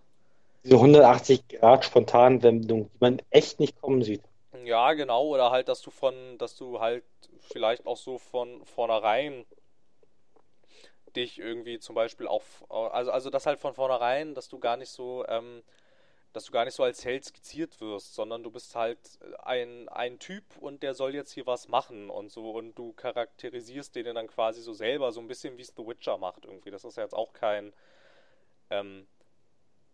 Diese 0.65 0.75
180 0.77 1.47
Grad 1.49 1.85
spontanen 1.85 2.43
Wendung, 2.43 2.91
die 2.91 2.99
man 2.99 3.23
echt 3.31 3.61
nicht 3.61 3.81
kommen 3.81 4.03
sieht. 4.03 4.23
Ja, 4.65 4.95
genau, 4.95 5.27
oder 5.29 5.51
halt, 5.51 5.69
dass 5.69 5.83
du 5.83 5.91
von, 5.91 6.39
dass 6.39 6.57
du 6.57 6.81
halt 6.81 7.05
vielleicht 7.41 7.87
auch 7.87 7.97
so 7.97 8.19
von 8.19 8.65
vornherein 8.65 9.45
dich 11.17 11.39
irgendwie 11.39 11.79
zum 11.79 11.95
Beispiel 11.95 12.27
auch, 12.27 12.43
also, 12.69 13.11
also 13.11 13.31
das 13.31 13.47
halt 13.47 13.61
von 13.61 13.75
vornherein, 13.75 14.35
dass 14.35 14.49
du 14.49 14.59
gar 14.59 14.77
nicht 14.77 14.91
so 14.91 15.25
ähm, 15.29 15.63
dass 16.35 16.47
du 16.47 16.53
gar 16.53 16.65
nicht 16.65 16.75
so 16.75 16.83
als 16.83 17.05
Held 17.05 17.25
skizziert 17.25 17.81
wirst, 17.81 18.15
sondern 18.15 18.43
du 18.43 18.51
bist 18.51 18.75
halt 18.75 18.99
ein, 19.45 19.89
ein 19.89 20.19
Typ 20.19 20.45
und 20.59 20.83
der 20.83 20.95
soll 20.95 21.15
jetzt 21.15 21.33
hier 21.33 21.47
was 21.47 21.69
machen 21.69 22.11
und 22.11 22.31
so 22.31 22.51
und 22.51 22.75
du 22.75 22.93
charakterisierst 22.93 23.95
den 23.95 24.15
dann 24.15 24.27
quasi 24.27 24.61
so 24.61 24.73
selber, 24.73 25.13
so 25.13 25.21
ein 25.21 25.29
bisschen 25.29 25.57
wie 25.57 25.63
es 25.63 25.73
The 25.77 25.87
Witcher 25.87 26.19
macht 26.19 26.45
irgendwie. 26.45 26.73
Das 26.73 26.85
ist 26.85 26.97
ja 26.97 27.05
jetzt 27.05 27.15
auch 27.15 27.33
kein 27.33 27.73
ähm, 28.71 29.07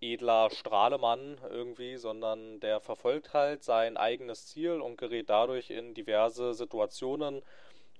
edler 0.00 0.48
Strahlemann 0.50 1.38
irgendwie, 1.50 1.98
sondern 1.98 2.58
der 2.60 2.80
verfolgt 2.80 3.34
halt 3.34 3.62
sein 3.62 3.98
eigenes 3.98 4.46
Ziel 4.46 4.80
und 4.80 4.96
gerät 4.96 5.28
dadurch 5.28 5.68
in 5.68 5.92
diverse 5.92 6.54
Situationen, 6.54 7.42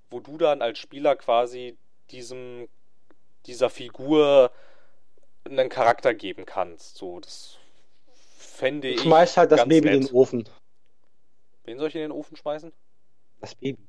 wo 0.09 0.21
du 0.21 0.39
dann 0.39 0.63
als 0.63 0.79
Spieler 0.79 1.15
quasi 1.15 1.77
diesem 2.11 2.69
dieser 3.47 3.71
Figur 3.71 4.51
einen 5.45 5.69
Charakter 5.69 6.15
geben 6.15 6.47
kannst. 6.47 6.97
So, 6.97 7.21
das 7.21 7.60
fände 8.61 8.89
ich. 8.89 9.01
Schmeiß 9.01 9.37
halt 9.37 9.51
das 9.51 9.65
Baby 9.65 9.89
nett. 9.89 9.97
in 9.97 10.07
den 10.07 10.15
Ofen. 10.15 10.49
Wen 11.65 11.79
soll 11.79 11.89
ich 11.89 11.95
in 11.95 12.03
den 12.03 12.13
Ofen 12.13 12.37
schmeißen? 12.37 12.73
Das 13.41 13.55
Baby. 13.55 13.83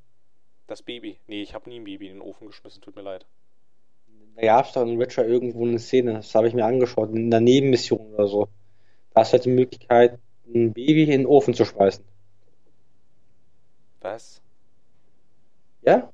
Das 0.68 0.82
Baby. 0.82 1.20
Nee, 1.28 1.42
ich 1.42 1.54
habe 1.54 1.70
nie 1.70 1.80
ein 1.80 1.84
Baby 1.84 2.08
in 2.08 2.14
den 2.14 2.22
Ofen 2.22 2.48
geschmissen, 2.48 2.82
tut 2.82 2.96
mir 2.96 3.02
leid. 3.02 3.26
Da 4.36 4.42
gab 4.44 4.66
es 4.66 4.72
doch 4.72 4.84
in 4.84 4.98
Witcher 4.98 5.28
irgendwo 5.28 5.66
eine 5.66 5.78
Szene, 5.78 6.14
das 6.14 6.34
habe 6.34 6.48
ich 6.48 6.54
mir 6.54 6.66
angeschaut, 6.66 7.10
in 7.10 7.26
einer 7.26 7.42
Nebenmission 7.42 8.14
oder 8.14 8.28
so. 8.28 8.48
Da 9.14 9.22
hast 9.22 9.34
du 9.34 9.38
halt 9.38 9.46
die 9.46 9.50
Möglichkeit, 9.50 10.20
ein 10.48 10.74
Baby 10.74 11.04
in 11.04 11.10
den 11.10 11.26
Ofen 11.26 11.54
zu 11.54 11.66
schmeißen. 11.66 12.06
Was? 14.00 14.42
Ja? 15.82 16.12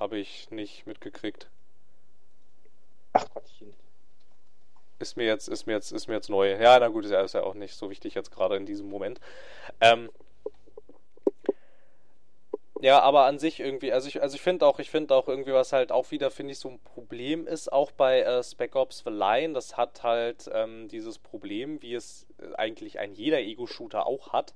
Habe 0.00 0.18
ich 0.18 0.50
nicht 0.50 0.86
mitgekriegt. 0.86 1.50
Ach 3.12 3.28
Gottchen 3.30 3.74
ist 4.98 5.16
mir 5.16 5.26
jetzt, 5.26 5.48
ist 5.48 5.66
mir 5.66 5.74
jetzt, 5.74 5.92
ist 5.92 6.08
mir 6.08 6.14
jetzt 6.14 6.30
neu. 6.30 6.50
Ja, 6.60 6.78
na 6.78 6.88
gut, 6.88 7.04
ist 7.04 7.10
ja, 7.10 7.20
ist 7.22 7.34
ja 7.34 7.42
auch 7.42 7.54
nicht 7.54 7.74
so 7.74 7.90
wichtig 7.90 8.14
jetzt 8.14 8.30
gerade 8.30 8.56
in 8.56 8.66
diesem 8.66 8.88
Moment. 8.88 9.20
Ähm, 9.80 10.10
ja, 12.82 13.00
aber 13.00 13.24
an 13.24 13.38
sich 13.38 13.60
irgendwie, 13.60 13.92
also 13.92 14.06
ich, 14.08 14.20
also 14.20 14.34
ich 14.34 14.42
finde 14.42 14.66
auch, 14.66 14.78
ich 14.78 14.90
finde 14.90 15.14
auch 15.14 15.28
irgendwie, 15.28 15.52
was 15.52 15.72
halt 15.72 15.90
auch 15.92 16.10
wieder, 16.10 16.30
finde 16.30 16.52
ich, 16.52 16.58
so 16.58 16.68
ein 16.68 16.78
Problem 16.78 17.46
ist, 17.46 17.72
auch 17.72 17.90
bei 17.90 18.20
äh, 18.20 18.42
Spec 18.42 18.76
Ops 18.76 19.02
The 19.04 19.10
Line, 19.10 19.54
das 19.54 19.78
hat 19.78 20.02
halt 20.02 20.50
ähm, 20.52 20.88
dieses 20.88 21.18
Problem, 21.18 21.80
wie 21.80 21.94
es 21.94 22.26
eigentlich 22.56 22.98
ein 22.98 23.12
jeder 23.12 23.38
Ego-Shooter 23.38 24.06
auch 24.06 24.32
hat, 24.34 24.54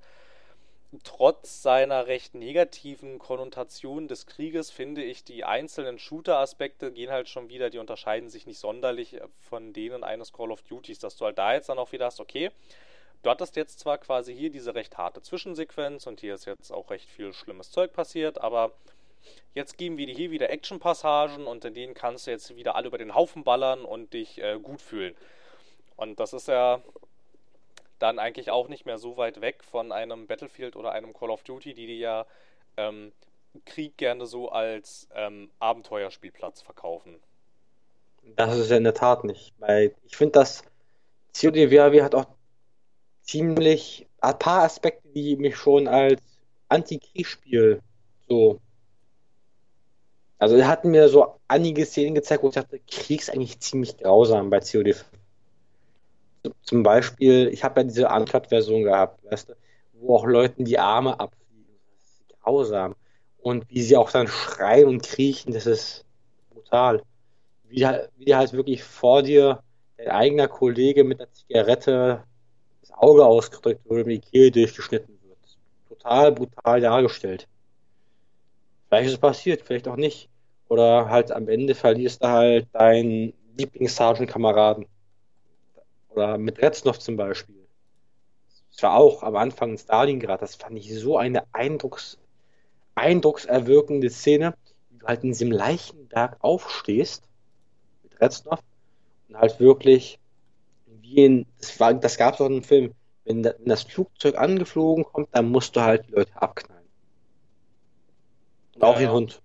trotz 1.05 1.63
seiner 1.63 2.07
recht 2.07 2.35
negativen 2.35 3.19
Konnotation 3.19 4.09
des 4.09 4.27
Krieges 4.27 4.71
finde 4.71 5.03
ich, 5.03 5.23
die 5.23 5.45
einzelnen 5.45 5.99
Shooter-Aspekte 5.99 6.91
gehen 6.93 7.11
halt 7.11 7.29
schon 7.29 7.49
wieder, 7.49 7.71
die 7.71 7.79
unterscheiden 7.79 8.29
sich 8.29 8.47
nicht 8.47 8.59
sonderlich 8.59 9.15
äh, 9.15 9.29
von 9.41 9.73
denen 9.73 10.03
eines 10.03 10.33
Call 10.33 10.51
of 10.51 10.63
Duties, 10.63 10.99
dass 10.99 11.17
du 11.17 11.25
halt 11.25 11.39
da 11.39 11.55
jetzt 11.55 11.69
dann 11.69 11.79
auch 11.79 11.93
wieder 11.93 12.07
hast, 12.07 12.21
okay, 12.21 12.51
du 13.23 13.31
hattest 13.31 13.57
jetzt 13.57 13.79
zwar 13.79 13.99
quasi 13.99 14.35
hier 14.35 14.51
diese 14.51 14.75
recht 14.75 14.99
harte 14.99 15.23
Zwischensequenz 15.23 16.07
und 16.07 16.21
hier 16.21 16.35
ist 16.35 16.47
jetzt 16.47 16.73
auch 16.73 16.91
recht 16.91 17.09
viel 17.09 17.33
schlimmes 17.33 17.71
Zeug 17.71 17.93
passiert, 17.93 18.41
aber 18.41 18.73
jetzt 19.55 19.79
geben 19.79 19.97
wir 19.97 20.07
dir 20.07 20.15
hier 20.15 20.31
wieder 20.33 20.51
Action-Passagen 20.51 21.47
und 21.47 21.65
in 21.65 21.75
denen 21.75 21.95
kannst 21.95 22.27
du 22.27 22.33
jetzt 22.33 22.57
wieder 22.57 22.75
alle 22.75 22.89
über 22.89 22.99
den 22.99 23.15
Haufen 23.15 23.45
ballern 23.45 23.85
und 23.85 24.13
dich 24.13 24.43
äh, 24.43 24.59
gut 24.61 24.83
fühlen. 24.83 25.15
Und 25.97 26.19
das 26.19 26.33
ist 26.33 26.49
ja 26.49 26.83
dann 28.01 28.19
eigentlich 28.19 28.51
auch 28.51 28.69
nicht 28.69 28.87
mehr 28.87 28.99
so 28.99 29.17
weit 29.17 29.41
weg 29.41 29.63
von 29.63 29.93
einem 29.93 30.27
Battlefield 30.27 30.75
oder 30.75 30.93
einem 30.93 31.13
Call 31.13 31.31
of 31.31 31.45
Duty, 31.45 31.75
die 31.75 31.87
dir 31.87 31.97
ja 31.97 32.27
ähm, 32.77 33.13
Krieg 33.65 33.97
gerne 33.97 34.27
so 34.27 34.51
als 34.51 35.09
ähm, 35.15 35.51
Abenteuerspielplatz 35.59 36.63
verkaufen. 36.63 37.21
Das 38.37 38.57
ist 38.57 38.71
ja 38.71 38.77
in 38.77 38.85
der 38.85 38.95
Tat 38.95 39.25
nicht, 39.25 39.55
weil 39.59 39.95
ich 40.05 40.17
finde, 40.17 40.33
dass 40.33 40.65
COD 41.39 41.71
WoW 41.71 42.03
hat 42.03 42.15
auch 42.15 42.27
ziemlich 43.23 44.07
ein 44.21 44.39
paar 44.39 44.63
Aspekte, 44.63 45.09
die 45.09 45.37
mich 45.37 45.57
schon 45.57 45.89
als 45.89 46.21
Anti-Kriegsspiel 46.69 47.81
so 48.29 48.61
also 50.41 50.57
er 50.57 50.69
hat 50.69 50.87
mir 50.87 51.11
so 51.11 51.35
einige 51.49 51.85
Szenen 51.85 52.15
gezeigt, 52.15 52.43
wo 52.43 52.49
ich 52.49 52.55
dachte, 52.55 52.81
Krieg 52.91 53.21
ist 53.21 53.31
eigentlich 53.31 53.61
ziemlich 53.61 53.99
grausam 53.99 54.49
bei 54.49 54.61
COD 54.61 54.97
zum 56.63 56.83
Beispiel, 56.83 57.49
ich 57.49 57.65
habe 57.65 57.81
ja 57.81 57.85
diese 57.85 58.09
Uncut-Version 58.09 58.85
gehabt, 58.85 59.25
weißt 59.31 59.51
du, 59.51 59.55
wo 59.95 60.17
auch 60.17 60.27
Leuten 60.27 60.65
die 60.65 60.79
Arme 60.79 61.19
abfliegen. 61.19 61.67
Das 61.93 62.03
ist 62.03 62.43
grausam. 62.43 62.95
Und 63.39 63.69
wie 63.69 63.83
sie 63.83 63.97
auch 63.97 64.11
dann 64.11 64.29
schreien 64.29 64.89
und 64.89 65.03
kriechen, 65.03 65.53
das 65.53 65.67
ist 65.67 66.05
brutal. 66.51 67.03
Wie, 67.69 67.87
wie 68.17 68.25
die 68.25 68.35
halt 68.35 68.53
wirklich 68.53 68.83
vor 68.83 69.23
dir 69.23 69.63
dein 69.97 70.09
eigener 70.09 70.49
Kollege 70.49 71.05
mit 71.05 71.21
einer 71.21 71.33
Zigarette 71.33 72.25
das 72.81 72.93
Auge 72.93 73.25
ausgedrückt 73.25 73.89
wird 73.89 74.05
und 74.05 74.09
die 74.11 74.21
Kehle 74.21 74.51
durchgeschnitten 74.51 75.19
wird. 75.23 75.39
Total 75.89 76.33
brutal 76.33 76.81
dargestellt. 76.81 77.47
Vielleicht 78.89 79.07
ist 79.07 79.15
es 79.15 79.21
passiert, 79.21 79.63
vielleicht 79.63 79.89
auch 79.89 79.97
nicht. 79.97 80.29
Oder 80.69 81.09
halt 81.09 81.33
am 81.33 81.49
Ende 81.49 81.75
verlierst 81.75 82.23
du 82.23 82.29
halt 82.29 82.69
deinen 82.73 83.33
Lieblings-Sergeant-Kameraden. 83.57 84.87
Oder 86.11 86.39
mit 86.39 86.61
Reznov 86.61 86.99
zum 86.99 87.17
Beispiel. 87.17 87.57
Das 88.73 88.83
war 88.83 88.97
auch 88.97 89.23
am 89.23 89.37
Anfang 89.37 89.71
in 89.71 89.79
Stalingrad. 89.79 90.43
Das 90.43 90.55
fand 90.55 90.79
ich 90.79 90.95
so 90.95 91.19
eine 91.19 91.45
Eindrucks, 91.53 92.19
eindruckserwirkende 92.95 94.11
Szene, 94.11 94.55
wie 94.91 94.99
du 94.99 95.07
halt 95.07 95.23
in 95.23 95.31
diesem 95.31 95.51
Leichenberg 95.51 96.37
aufstehst 96.41 97.23
mit 98.03 98.21
Reznov 98.21 98.61
und 99.29 99.39
halt 99.39 99.61
wirklich 99.61 100.19
wie 100.87 101.25
in, 101.25 101.47
das, 101.59 101.79
war, 101.81 101.95
das 101.95 102.17
gab 102.17 102.35
es 102.35 102.41
auch 102.41 102.47
in 102.47 102.53
einem 102.53 102.63
Film, 102.63 102.95
wenn, 103.25 103.45
wenn, 103.45 103.65
das 103.65 103.83
Flugzeug 103.83 104.37
angeflogen 104.37 105.05
kommt, 105.05 105.29
dann 105.33 105.51
musst 105.51 105.77
du 105.77 105.81
halt 105.81 106.07
die 106.09 106.13
Leute 106.13 106.31
abknallen. 106.41 106.89
Und 108.75 108.83
ja, 108.83 108.89
auch 108.89 108.99
den 108.99 109.13
Hund. 109.13 109.43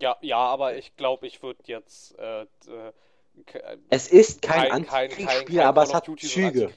Ja, 0.00 0.16
ja, 0.20 0.38
aber 0.38 0.76
ich 0.76 0.96
glaube, 0.96 1.26
ich 1.26 1.42
würde 1.42 1.60
jetzt 1.64 2.18
äh, 2.18 2.46
es 3.88 4.08
ist 4.08 4.42
kein, 4.42 4.84
kein 4.84 5.10
Antikriegsspiel, 5.10 5.60
aber 5.60 5.82
es 5.82 5.94
hat 5.94 6.08
Züge. 6.18 6.72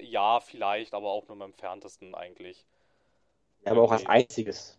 Ja, 0.00 0.40
vielleicht, 0.40 0.94
aber 0.94 1.10
auch 1.10 1.26
nur 1.28 1.36
im 1.36 1.42
entferntesten 1.42 2.14
eigentlich. 2.14 2.64
Ja, 3.64 3.72
aber 3.72 3.82
auch 3.82 3.92
als 3.92 4.06
einziges. 4.06 4.78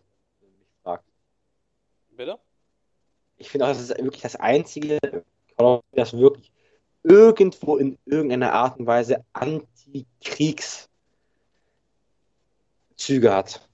Bitte? 2.16 2.38
Ich 3.36 3.50
finde 3.50 3.66
auch, 3.66 3.70
das 3.70 3.80
ist 3.80 3.98
wirklich 3.98 4.22
das 4.22 4.36
einzige, 4.36 4.98
das 5.92 6.12
wirklich 6.16 6.52
irgendwo 7.02 7.76
in 7.76 7.98
irgendeiner 8.04 8.52
Art 8.52 8.78
und 8.78 8.86
Weise 8.86 9.24
Antikriegszüge 9.32 10.88
hat. 13.32 13.68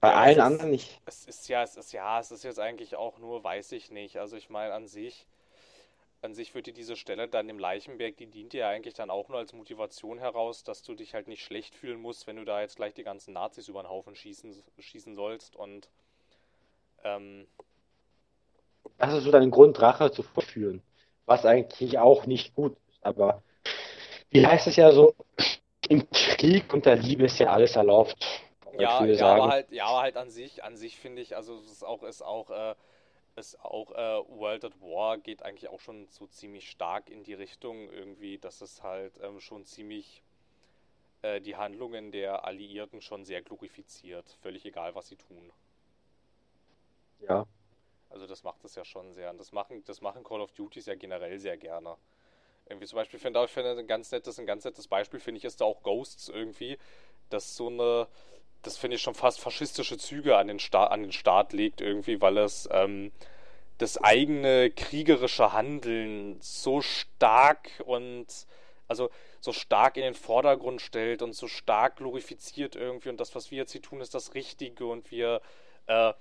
Bei 0.00 0.08
ja, 0.08 0.14
allen 0.14 0.40
anderen 0.40 0.70
nicht. 0.70 1.00
Es 1.06 1.26
ist 1.26 1.48
ja, 1.48 1.62
es 1.62 1.76
ist 1.76 1.92
ja, 1.92 2.20
es 2.20 2.30
ist 2.30 2.44
jetzt 2.44 2.60
eigentlich 2.60 2.96
auch 2.96 3.18
nur, 3.18 3.44
weiß 3.44 3.72
ich 3.72 3.90
nicht. 3.90 4.16
Also 4.18 4.36
ich 4.36 4.48
meine 4.48 4.72
an 4.72 4.86
sich 4.86 5.26
an 6.20 6.34
sich 6.34 6.54
würde 6.54 6.72
diese 6.72 6.96
Stelle 6.96 7.28
dann 7.28 7.48
im 7.48 7.58
Leichenberg, 7.58 8.16
die 8.16 8.26
dient 8.26 8.52
dir 8.52 8.60
ja 8.60 8.68
eigentlich 8.68 8.94
dann 8.94 9.10
auch 9.10 9.28
nur 9.28 9.38
als 9.38 9.52
Motivation 9.52 10.18
heraus, 10.18 10.64
dass 10.64 10.82
du 10.82 10.94
dich 10.94 11.14
halt 11.14 11.28
nicht 11.28 11.44
schlecht 11.44 11.74
fühlen 11.74 12.00
musst, 12.00 12.26
wenn 12.26 12.36
du 12.36 12.44
da 12.44 12.60
jetzt 12.60 12.76
gleich 12.76 12.94
die 12.94 13.04
ganzen 13.04 13.34
Nazis 13.34 13.68
über 13.68 13.82
den 13.82 13.88
Haufen 13.88 14.16
schießen, 14.16 14.62
schießen 14.78 15.14
sollst 15.14 15.54
und 15.54 15.88
ähm, 17.04 17.46
das 18.98 19.14
ist 19.14 19.24
so 19.24 19.30
dein 19.30 19.50
Grund, 19.50 19.80
Rache 19.80 20.10
zu 20.10 20.22
verführen. 20.22 20.82
Was 21.26 21.44
eigentlich 21.44 21.98
auch 21.98 22.26
nicht 22.26 22.54
gut 22.54 22.76
ist, 22.88 23.04
aber 23.04 23.42
wie 24.30 24.46
heißt 24.46 24.66
es 24.66 24.76
ja 24.76 24.92
so, 24.92 25.14
im 25.88 26.08
Krieg 26.10 26.72
und 26.72 26.86
der 26.86 26.96
Liebe 26.96 27.24
ist 27.24 27.38
ja 27.38 27.48
alles 27.48 27.76
erlaubt. 27.76 28.16
Ja, 28.78 29.04
ja 29.04 29.26
aber 29.26 29.48
halt, 29.48 29.72
ja, 29.72 29.86
aber 29.86 30.02
halt 30.02 30.16
an 30.16 30.30
sich, 30.30 30.62
an 30.64 30.76
sich 30.76 30.98
finde 30.98 31.22
ich, 31.22 31.36
also 31.36 31.58
es 31.58 31.70
ist 31.70 31.84
auch, 31.84 32.02
ist 32.02 32.22
auch, 32.22 32.50
äh, 32.50 32.74
ist 33.38 33.60
auch 33.60 33.92
äh, 33.92 34.28
World 34.28 34.64
at 34.64 34.80
War 34.80 35.18
geht 35.18 35.42
eigentlich 35.42 35.68
auch 35.68 35.80
schon 35.80 36.06
so 36.08 36.26
ziemlich 36.26 36.70
stark 36.70 37.10
in 37.10 37.24
die 37.24 37.34
Richtung 37.34 37.90
irgendwie, 37.90 38.38
dass 38.38 38.60
es 38.60 38.82
halt 38.82 39.18
ähm, 39.22 39.40
schon 39.40 39.64
ziemlich 39.64 40.22
äh, 41.22 41.40
die 41.40 41.56
Handlungen 41.56 42.12
der 42.12 42.44
Alliierten 42.44 43.00
schon 43.00 43.24
sehr 43.24 43.42
glorifiziert, 43.42 44.36
völlig 44.42 44.64
egal, 44.64 44.94
was 44.94 45.08
sie 45.08 45.16
tun. 45.16 45.52
Ja. 47.20 47.46
Also 48.10 48.26
das 48.26 48.42
macht 48.44 48.64
es 48.64 48.74
ja 48.74 48.84
schon 48.84 49.12
sehr. 49.12 49.30
Und 49.30 49.38
das 49.38 49.52
machen, 49.52 49.84
das 49.84 50.00
machen 50.00 50.24
Call 50.24 50.40
of 50.40 50.52
Duties 50.52 50.86
ja 50.86 50.94
generell 50.94 51.38
sehr 51.38 51.56
gerne. 51.56 51.96
Irgendwie 52.66 52.86
zum 52.86 52.96
Beispiel 52.96 53.18
finde 53.18 53.42
ich 53.44 53.50
finde 53.50 53.76
ein 53.76 53.86
ganz 53.86 54.10
nettes, 54.12 54.38
ein 54.38 54.46
ganz 54.46 54.64
nettes 54.64 54.86
Beispiel 54.88 55.20
finde 55.20 55.38
ich 55.38 55.44
ist 55.44 55.60
da 55.60 55.64
auch 55.64 55.82
Ghosts 55.82 56.28
irgendwie, 56.28 56.78
dass 57.30 57.56
so 57.56 57.68
eine 57.68 58.08
das 58.62 58.76
finde 58.76 58.96
ich 58.96 59.02
schon 59.02 59.14
fast 59.14 59.40
faschistische 59.40 59.98
Züge 59.98 60.36
an 60.36 60.48
den, 60.48 60.58
Sta 60.58 60.84
an 60.84 61.02
den 61.02 61.12
Staat 61.12 61.52
legt, 61.52 61.80
irgendwie, 61.80 62.20
weil 62.20 62.38
es 62.38 62.68
ähm, 62.72 63.12
das 63.78 63.98
eigene 63.98 64.70
kriegerische 64.70 65.52
Handeln 65.52 66.36
so 66.40 66.80
stark 66.80 67.70
und 67.86 68.26
also 68.88 69.10
so 69.40 69.52
stark 69.52 69.96
in 69.96 70.02
den 70.02 70.14
Vordergrund 70.14 70.80
stellt 70.80 71.22
und 71.22 71.34
so 71.34 71.46
stark 71.46 71.96
glorifiziert 71.96 72.74
irgendwie 72.74 73.10
und 73.10 73.20
das, 73.20 73.34
was 73.34 73.50
wir 73.50 73.58
jetzt 73.58 73.72
hier 73.72 73.82
tun, 73.82 74.00
ist 74.00 74.14
das 74.14 74.34
Richtige 74.34 74.86
und 74.86 75.10
wir 75.10 75.40
äh, 75.86 76.12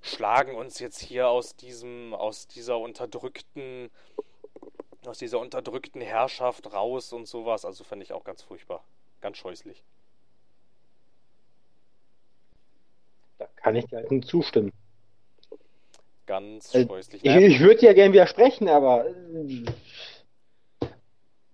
schlagen 0.00 0.54
uns 0.56 0.80
jetzt 0.80 1.00
hier 1.00 1.28
aus 1.28 1.54
diesem, 1.56 2.14
aus 2.14 2.48
dieser 2.48 2.78
unterdrückten 2.78 3.90
aus 5.06 5.18
dieser 5.18 5.38
unterdrückten 5.38 6.00
Herrschaft 6.00 6.72
raus 6.72 7.12
und 7.12 7.26
sowas. 7.26 7.64
Also 7.64 7.84
fand 7.84 8.02
ich 8.02 8.12
auch 8.12 8.24
ganz 8.24 8.42
furchtbar. 8.42 8.84
Ganz 9.20 9.36
scheußlich. 9.38 9.82
Da 13.38 13.46
kann 13.64 13.76
ich 13.76 13.86
dir 13.86 13.96
halt 13.96 14.10
nicht 14.10 14.28
zustimmen. 14.28 14.72
Ganz 16.26 16.74
Äh, 16.74 16.84
scheußlich. 16.86 17.24
Ich, 17.24 17.34
ich 17.34 17.60
würde 17.60 17.76
dir 17.80 17.94
gerne 17.94 18.12
widersprechen, 18.12 18.68
aber 18.68 19.06
äh, 19.08 19.64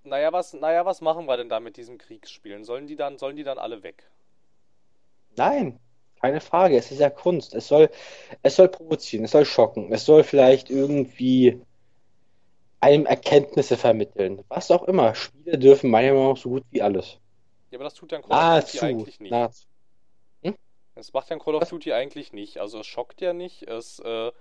naja, 0.03 0.31
was, 0.33 0.53
naja, 0.53 0.85
was 0.85 1.01
machen 1.01 1.25
wir 1.27 1.37
denn 1.39 1.49
da 1.49 1.59
mit 1.61 1.77
diesen 1.79 1.97
Kriegsspielen? 1.99 2.65
Sollen 2.65 2.87
die 2.87 2.97
dann, 2.97 3.17
sollen 3.19 3.37
die 3.37 3.45
dann 3.45 3.59
alle 3.59 3.83
weg? 3.83 4.11
nein, 5.37 5.81
keine 6.21 6.41
Frage. 6.41 6.77
Es 6.77 6.91
ist 6.91 7.01
ja 7.01 7.11
Kunst. 7.11 7.55
Es 7.55 7.69
soll, 7.69 7.91
es 8.43 8.57
soll 8.57 8.69
provozieren, 8.69 9.25
es 9.25 9.33
soll 9.33 9.45
schocken, 9.47 9.93
es 9.93 10.05
soll 10.05 10.25
vielleicht 10.25 10.71
irgendwie 10.71 11.61
einem 12.81 13.07
Erkenntnisse 13.07 13.77
vermitteln. 13.79 14.45
Was 14.49 14.71
auch 14.71 14.83
immer. 14.85 15.15
Spiele 15.15 15.59
dürfen 15.59 15.91
meiner 15.91 16.13
Meinung 16.13 16.31
nach 16.35 16.37
so 16.37 16.51
gut 16.51 16.65
wie 16.71 16.83
alles. 16.83 17.19
Ja, 17.71 17.79
aber 17.79 17.85
das 17.85 17.95
tut 17.95 18.13
ja 18.13 18.19
ein 18.19 18.25
Call 18.25 18.39
of 18.39 18.51
Duty 18.51 18.81
eigentlich 18.81 19.21
nicht. 19.21 19.31
Nahezu. 19.31 19.67
Das 21.01 21.15
macht 21.15 21.31
ja 21.31 21.39
Call 21.39 21.55
of 21.55 21.67
Duty 21.67 21.95
eigentlich 21.95 22.35
nicht. 22.35 22.59
Also 22.59 22.81
es 22.81 22.87
schockt 22.87 23.23
ja 23.23 23.33
nicht. 23.33 23.63
Es, 23.63 24.01
äh, 24.01 24.33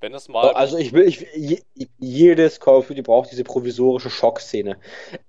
wenn 0.00 0.14
es 0.14 0.28
mal. 0.28 0.52
Also 0.52 0.76
ich 0.76 0.92
will, 0.92 1.08
ich, 1.08 1.26
je, 1.34 1.62
jedes 1.98 2.60
Call 2.60 2.76
of 2.76 2.88
Duty 2.88 3.02
braucht 3.02 3.30
diese 3.30 3.44
provisorische 3.44 4.10
Schockszene. 4.10 4.76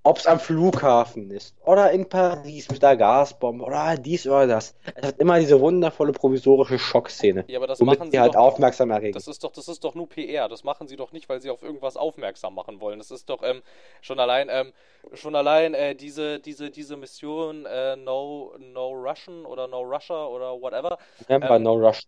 Ob 0.04 0.18
es 0.18 0.28
am 0.28 0.40
Flughafen 0.40 1.32
ist 1.32 1.56
oder 1.66 1.92
in 1.92 2.08
Paris 2.10 2.70
mit 2.70 2.82
der 2.82 2.98
Gasbombe 2.98 3.64
oder 3.64 3.96
dies 3.98 4.28
oder 4.28 4.48
das. 4.48 4.76
Es 4.96 5.08
hat 5.08 5.20
immer 5.20 5.40
diese 5.40 5.60
wundervolle 5.60 6.12
provisorische 6.12 6.80
Schockszene, 6.80 7.46
ja, 7.48 7.60
aber 7.60 7.68
das 7.68 7.80
machen 7.80 8.12
sie 8.12 8.20
halt 8.20 8.36
doch. 8.36 8.40
aufmerksam 8.40 8.92
erregen. 8.92 9.14
Das 9.14 9.28
ist 9.28 9.44
doch, 9.44 9.52
das 9.52 9.68
ist 9.68 9.84
doch 9.84 9.96
nur 9.96 10.10
PR. 10.10 10.50
Das 10.50 10.64
machen 10.64 10.88
sie 10.88 10.96
doch 10.96 11.12
nicht, 11.12 11.30
weil 11.30 11.42
sie 11.42 11.50
auf 11.50 11.64
irgendwas 11.64 11.98
aufmerksam 11.98 12.56
machen 12.56 12.82
wollen. 12.82 13.00
Das 13.00 13.12
ist 13.12 13.30
doch 13.30 13.44
ähm, 13.44 13.62
schon 14.02 14.20
allein, 14.20 14.50
ähm, 14.52 14.74
schon 15.14 15.36
allein 15.36 15.74
äh, 15.74 15.96
diese, 15.96 16.40
diese, 16.40 16.70
diese 16.70 16.98
Mission 16.98 17.66
äh, 17.66 17.96
No, 17.96 18.54
No 18.60 18.90
Russian 18.92 19.46
oder 19.46 19.68
No 19.68 19.82
Russia 19.82 20.26
oder 20.28 20.60
whatever. 20.60 20.98
Remember, 21.30 21.56
ähm, 21.56 21.64
no 21.64 21.74
rush. 21.74 22.02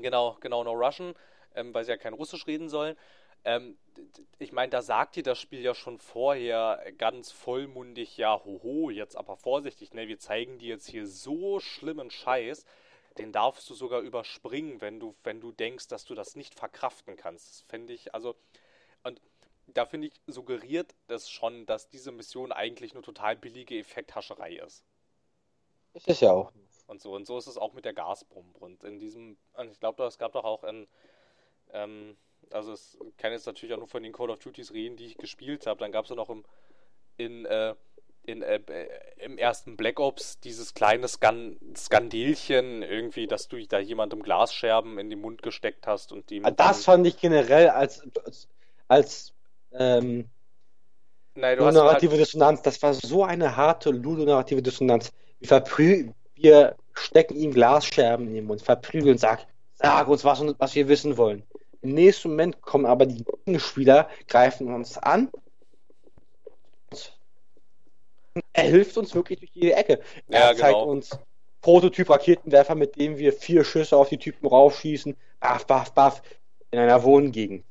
Genau, 0.00 0.36
genau, 0.40 0.64
No 0.64 0.72
Russian, 0.72 1.14
ähm, 1.54 1.74
weil 1.74 1.84
sie 1.84 1.90
ja 1.90 1.96
kein 1.96 2.14
Russisch 2.14 2.46
reden 2.46 2.68
sollen. 2.68 2.96
Ähm, 3.44 3.76
ich 4.38 4.52
meine, 4.52 4.70
da 4.70 4.82
sagt 4.82 5.16
dir 5.16 5.22
das 5.22 5.38
Spiel 5.38 5.60
ja 5.60 5.74
schon 5.74 5.98
vorher 5.98 6.92
ganz 6.98 7.32
vollmundig, 7.32 8.16
ja, 8.16 8.42
hoho, 8.44 8.90
jetzt 8.90 9.16
aber 9.16 9.36
vorsichtig, 9.36 9.94
ne, 9.94 10.06
wir 10.08 10.18
zeigen 10.18 10.58
dir 10.58 10.68
jetzt 10.68 10.88
hier 10.88 11.06
so 11.06 11.58
schlimmen 11.58 12.10
Scheiß, 12.10 12.64
den 13.18 13.32
darfst 13.32 13.68
du 13.68 13.74
sogar 13.74 14.00
überspringen, 14.00 14.80
wenn 14.80 15.00
du, 15.00 15.14
wenn 15.24 15.40
du 15.40 15.52
denkst, 15.52 15.88
dass 15.88 16.04
du 16.04 16.14
das 16.14 16.36
nicht 16.36 16.54
verkraften 16.54 17.16
kannst. 17.16 17.50
Das 17.50 17.60
finde 17.62 17.92
ich, 17.92 18.14
also, 18.14 18.36
und 19.02 19.20
da 19.66 19.86
finde 19.86 20.08
ich, 20.08 20.14
suggeriert 20.26 20.94
das 21.08 21.30
schon, 21.30 21.66
dass 21.66 21.88
diese 21.88 22.12
Mission 22.12 22.52
eigentlich 22.52 22.94
nur 22.94 23.02
total 23.02 23.36
billige 23.36 23.78
Effekthascherei 23.78 24.56
ist. 24.56 24.84
Ist 25.94 26.08
es 26.08 26.20
ja 26.20 26.32
auch. 26.32 26.52
Und 26.86 27.00
so, 27.00 27.14
und 27.14 27.26
so 27.26 27.38
ist 27.38 27.46
es 27.46 27.58
auch 27.58 27.72
mit 27.72 27.84
der 27.84 27.92
Gasbombe. 27.92 28.58
Und 28.58 28.84
in 28.84 28.98
diesem, 28.98 29.36
und 29.54 29.70
ich 29.70 29.80
glaube, 29.80 30.04
es 30.04 30.18
gab 30.18 30.32
doch 30.32 30.44
auch 30.44 30.64
in, 30.64 30.86
ähm, 31.72 32.16
also 32.50 32.72
es 32.72 32.98
ich 33.06 33.16
kann 33.16 33.32
jetzt 33.32 33.46
natürlich 33.46 33.74
auch 33.74 33.78
nur 33.78 33.88
von 33.88 34.02
den 34.02 34.12
Call 34.12 34.30
of 34.30 34.38
Duties 34.38 34.72
reden, 34.72 34.96
die 34.96 35.06
ich 35.06 35.16
gespielt 35.16 35.66
habe. 35.66 35.80
Dann 35.80 35.92
gab 35.92 36.04
es 36.04 36.10
ja 36.10 36.16
noch 36.16 36.30
im, 36.30 36.44
in, 37.16 37.44
äh, 37.46 37.74
in, 38.24 38.42
äh, 38.42 38.60
im 39.18 39.38
ersten 39.38 39.76
Black 39.76 39.98
Ops 39.98 40.38
dieses 40.40 40.74
kleine 40.74 41.08
Skan 41.08 41.56
Skandelchen 41.76 42.82
irgendwie, 42.82 43.26
dass 43.26 43.48
du 43.48 43.64
da 43.66 43.78
jemandem 43.78 44.22
Glasscherben 44.22 44.98
in 44.98 45.10
den 45.10 45.20
Mund 45.20 45.42
gesteckt 45.42 45.86
hast 45.86 46.12
und 46.12 46.30
dem 46.30 46.44
Ah, 46.44 46.50
Das 46.50 46.84
fand 46.84 47.06
ich 47.06 47.18
generell 47.18 47.68
als, 47.68 48.02
als, 48.24 48.48
als 48.88 49.32
ähm, 49.72 50.28
Nein, 51.34 51.56
du 51.56 51.64
hast 51.64 51.74
halt, 51.74 51.74
ludonarrative 51.74 52.16
Dissonanz, 52.16 52.62
das 52.62 52.82
war 52.82 52.92
so 52.94 53.24
eine 53.24 53.56
harte 53.56 53.90
ludonarrative 53.90 54.62
Dissonanz. 54.62 55.12
Wir, 55.38 55.48
verprü 55.48 56.12
wir 56.34 56.76
stecken 56.92 57.36
ihm 57.36 57.52
Glasscherben 57.52 58.28
in 58.28 58.34
den 58.34 58.44
Mund, 58.44 58.62
verprügeln, 58.62 59.16
sag, 59.16 59.46
sag 59.74 60.08
uns, 60.08 60.24
was, 60.24 60.42
was 60.58 60.74
wir 60.74 60.88
wissen 60.88 61.16
wollen. 61.16 61.42
Im 61.82 61.94
nächsten 61.94 62.30
Moment 62.30 62.62
kommen 62.62 62.86
aber 62.86 63.06
die 63.06 63.24
Gegenspieler, 63.24 64.08
greifen 64.28 64.72
uns 64.72 64.98
an. 64.98 65.30
Er 68.52 68.64
hilft 68.64 68.96
uns 68.96 69.14
wirklich 69.14 69.40
durch 69.40 69.50
jede 69.52 69.74
Ecke. 69.74 70.00
Er 70.28 70.52
Ja, 70.52 70.56
zeigt 70.56 70.74
genau. 70.78 70.84
uns 70.84 71.10
Prototyp-Raketenwerfer, 71.60 72.74
mit 72.74 72.96
dem 72.96 73.18
wir 73.18 73.32
vier 73.32 73.64
Schüsse 73.64 73.96
auf 73.96 74.08
die 74.08 74.18
Typen 74.18 74.46
raufschießen. 74.46 75.16
Baff, 75.40 75.66
baff, 75.66 75.92
baff. 75.92 76.22
In 76.70 76.78
einer 76.78 77.02
Wohngegend. 77.02 77.64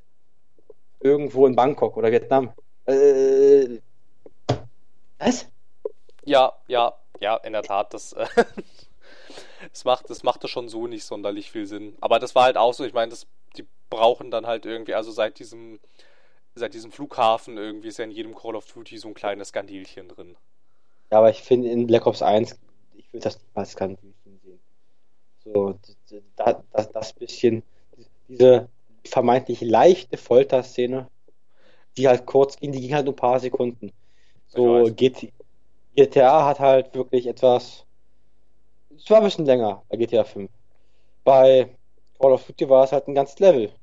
Irgendwo 0.99 1.47
in 1.47 1.55
Bangkok 1.55 1.97
oder 1.97 2.12
Vietnam. 2.12 2.53
Äh, 2.86 3.80
was? 5.18 5.47
Ja, 6.26 6.53
ja, 6.68 6.93
ja, 7.20 7.38
in 7.38 7.53
der 7.53 7.64
Tat, 7.64 7.93
das, 7.93 8.14
äh, 8.14 8.28
das 9.72 9.84
macht, 9.84 10.09
das 10.09 10.24
machte 10.24 10.47
schon 10.47 10.70
so 10.70 10.88
nicht 10.88 11.05
sonderlich 11.05 11.51
viel 11.51 11.66
Sinn. 11.66 11.95
Aber 12.01 12.20
das 12.20 12.36
war 12.36 12.43
halt 12.43 12.57
auch 12.57 12.74
so, 12.74 12.84
ich 12.84 12.93
meine, 12.93 13.09
das, 13.09 13.26
brauchen 13.91 14.31
dann 14.31 14.47
halt 14.47 14.65
irgendwie, 14.67 14.95
also 14.95 15.11
seit 15.11 15.39
diesem, 15.39 15.81
seit 16.55 16.73
diesem 16.75 16.91
Flughafen 16.93 17.57
irgendwie 17.57 17.89
ist 17.89 17.99
ja 17.99 18.05
in 18.05 18.11
jedem 18.11 18.35
Call 18.35 18.55
of 18.57 18.65
Duty 18.67 18.97
so 18.99 19.09
ein 19.09 19.15
kleines 19.15 19.49
Skandilchen 19.49 20.09
drin. 20.09 20.37
Ja, 21.11 21.19
aber 21.19 21.29
ich 21.29 21.41
finde 21.41 21.69
in 21.69 21.87
Black 21.87 22.07
Ops 22.07 22.21
1, 22.21 22.57
ich 22.93 23.11
würde 23.13 23.23
das 23.23 23.39
nicht 23.39 23.53
mal 23.55 23.61
als 23.61 23.71
Skandalchen 23.71 24.13
sehen. 24.43 24.59
So, 25.39 25.73
d- 25.73 25.95
d- 26.11 26.23
da, 26.35 26.63
das, 26.71 26.91
das 26.91 27.13
bisschen, 27.13 27.63
diese 28.29 28.69
vermeintlich 29.05 29.61
leichte 29.61 30.17
Folterszene, 30.17 31.09
die 31.97 32.07
halt 32.09 32.25
kurz 32.27 32.57
ging, 32.57 32.71
die 32.73 32.81
ging 32.81 32.95
halt 32.95 33.05
nur 33.05 33.13
ein 33.15 33.17
paar 33.17 33.39
Sekunden. 33.39 33.91
So, 34.47 34.89
GTA 35.95 36.45
hat 36.47 36.59
halt 36.59 36.95
wirklich 36.95 37.27
etwas, 37.27 37.85
es 38.95 39.09
war 39.09 39.17
ein 39.17 39.23
bisschen 39.25 39.45
länger 39.45 39.83
bei 39.89 39.97
GTA 39.97 40.23
5. 40.23 40.51
Bei 41.25 41.77
Call 42.19 42.33
of 42.33 42.45
Duty 42.45 42.69
war 42.69 42.83
es 42.85 42.91
halt 42.93 43.07
ein 43.07 43.15
ganzes 43.15 43.39
Level. 43.39 43.73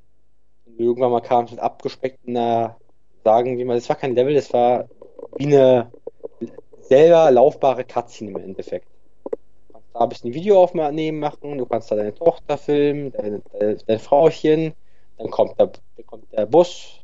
Irgendwann 0.76 1.10
mal 1.10 1.20
kam 1.20 1.44
es 1.44 1.50
mit 1.52 1.60
abgespeckter, 1.60 2.76
sagen 3.24 3.58
wir 3.58 3.66
mal, 3.66 3.76
es 3.76 3.88
war 3.88 3.96
kein 3.96 4.14
Level, 4.14 4.36
es 4.36 4.52
war 4.52 4.88
wie 5.36 5.46
eine 5.46 5.90
selber 6.80 7.30
laufbare 7.30 7.84
Cutscene 7.84 8.30
im 8.30 8.36
Endeffekt. 8.36 8.86
Du 9.24 9.72
kannst 9.72 9.88
da 9.94 10.00
ein 10.00 10.08
bisschen 10.08 10.34
Videoaufnahmen 10.34 11.18
machen, 11.18 11.58
du 11.58 11.66
kannst 11.66 11.90
da 11.90 11.96
deine 11.96 12.14
Tochter 12.14 12.58
filmen, 12.58 13.12
deine, 13.12 13.42
dein 13.86 13.98
Frauchen, 13.98 14.74
dann 15.16 15.30
kommt 15.30 15.58
der, 15.58 15.72
dann 15.96 16.06
kommt 16.06 16.32
der 16.32 16.46
Bus, 16.46 17.00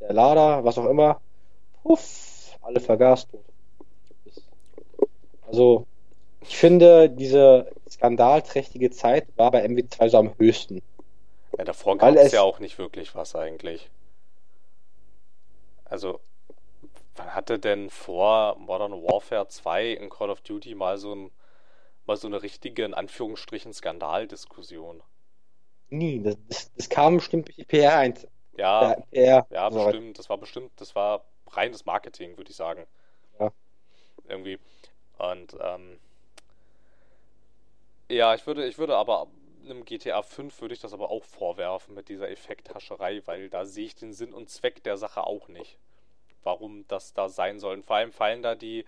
der 0.00 0.12
Lader, 0.12 0.64
was 0.64 0.78
auch 0.78 0.86
immer. 0.86 1.20
Puff, 1.82 2.56
alle 2.62 2.80
vergast. 2.80 3.28
Also, 5.42 5.86
ich 6.40 6.56
finde, 6.56 7.10
diese 7.10 7.70
skandalträchtige 7.88 8.90
Zeit 8.90 9.26
war 9.36 9.50
bei 9.50 9.64
MW2 9.64 10.08
so 10.08 10.18
am 10.18 10.34
höchsten. 10.38 10.80
Ja, 11.58 11.64
davor 11.64 11.96
gab 11.98 12.14
es 12.16 12.32
ja 12.32 12.42
auch 12.42 12.58
nicht 12.58 12.78
wirklich 12.78 13.14
was 13.14 13.34
eigentlich. 13.36 13.90
Also, 15.84 16.20
wann 17.16 17.34
hatte 17.34 17.58
denn 17.58 17.90
vor 17.90 18.56
Modern 18.58 18.92
Warfare 19.02 19.48
2 19.48 19.92
in 19.92 20.10
Call 20.10 20.30
of 20.30 20.40
Duty 20.42 20.74
mal 20.74 20.98
so 20.98 21.14
ein, 21.14 21.30
mal 22.06 22.16
so 22.16 22.28
eine 22.28 22.42
richtige, 22.42 22.84
in 22.84 22.94
Anführungsstrichen, 22.94 23.72
Skandaldiskussion? 23.72 25.02
Nie. 25.90 26.22
Das, 26.22 26.36
das, 26.48 26.72
das 26.74 26.88
kam 26.88 27.16
bestimmt 27.16 27.48
durch 27.48 27.56
die 27.56 27.64
PR 27.64 27.96
ein. 27.98 28.14
Ja, 28.56 28.94
PR, 29.10 29.46
Ja, 29.50 29.70
so. 29.70 29.84
bestimmt. 29.84 30.18
Das 30.18 30.28
war 30.28 30.38
bestimmt, 30.38 30.72
das 30.76 30.94
war 30.94 31.24
reines 31.50 31.84
Marketing, 31.84 32.36
würde 32.36 32.50
ich 32.50 32.56
sagen. 32.56 32.86
Ja. 33.38 33.52
Irgendwie. 34.28 34.58
Und 35.18 35.56
ähm, 35.60 35.98
ja, 38.08 38.34
ich 38.34 38.46
würde, 38.46 38.66
ich 38.66 38.78
würde 38.78 38.96
aber 38.96 39.26
einem 39.64 39.84
GTA 39.84 40.22
5 40.22 40.60
würde 40.60 40.74
ich 40.74 40.80
das 40.80 40.92
aber 40.92 41.10
auch 41.10 41.24
vorwerfen 41.24 41.94
mit 41.94 42.08
dieser 42.08 42.30
Effekthascherei, 42.30 43.22
weil 43.26 43.48
da 43.50 43.64
sehe 43.64 43.86
ich 43.86 43.94
den 43.94 44.12
Sinn 44.12 44.32
und 44.32 44.50
Zweck 44.50 44.82
der 44.82 44.96
Sache 44.96 45.26
auch 45.26 45.48
nicht. 45.48 45.78
Warum 46.42 46.86
das 46.88 47.12
da 47.12 47.28
sein 47.28 47.60
soll. 47.60 47.74
Und 47.74 47.86
vor 47.86 47.96
allem 47.96 48.12
fallen 48.12 48.42
da 48.42 48.54
die, 48.54 48.84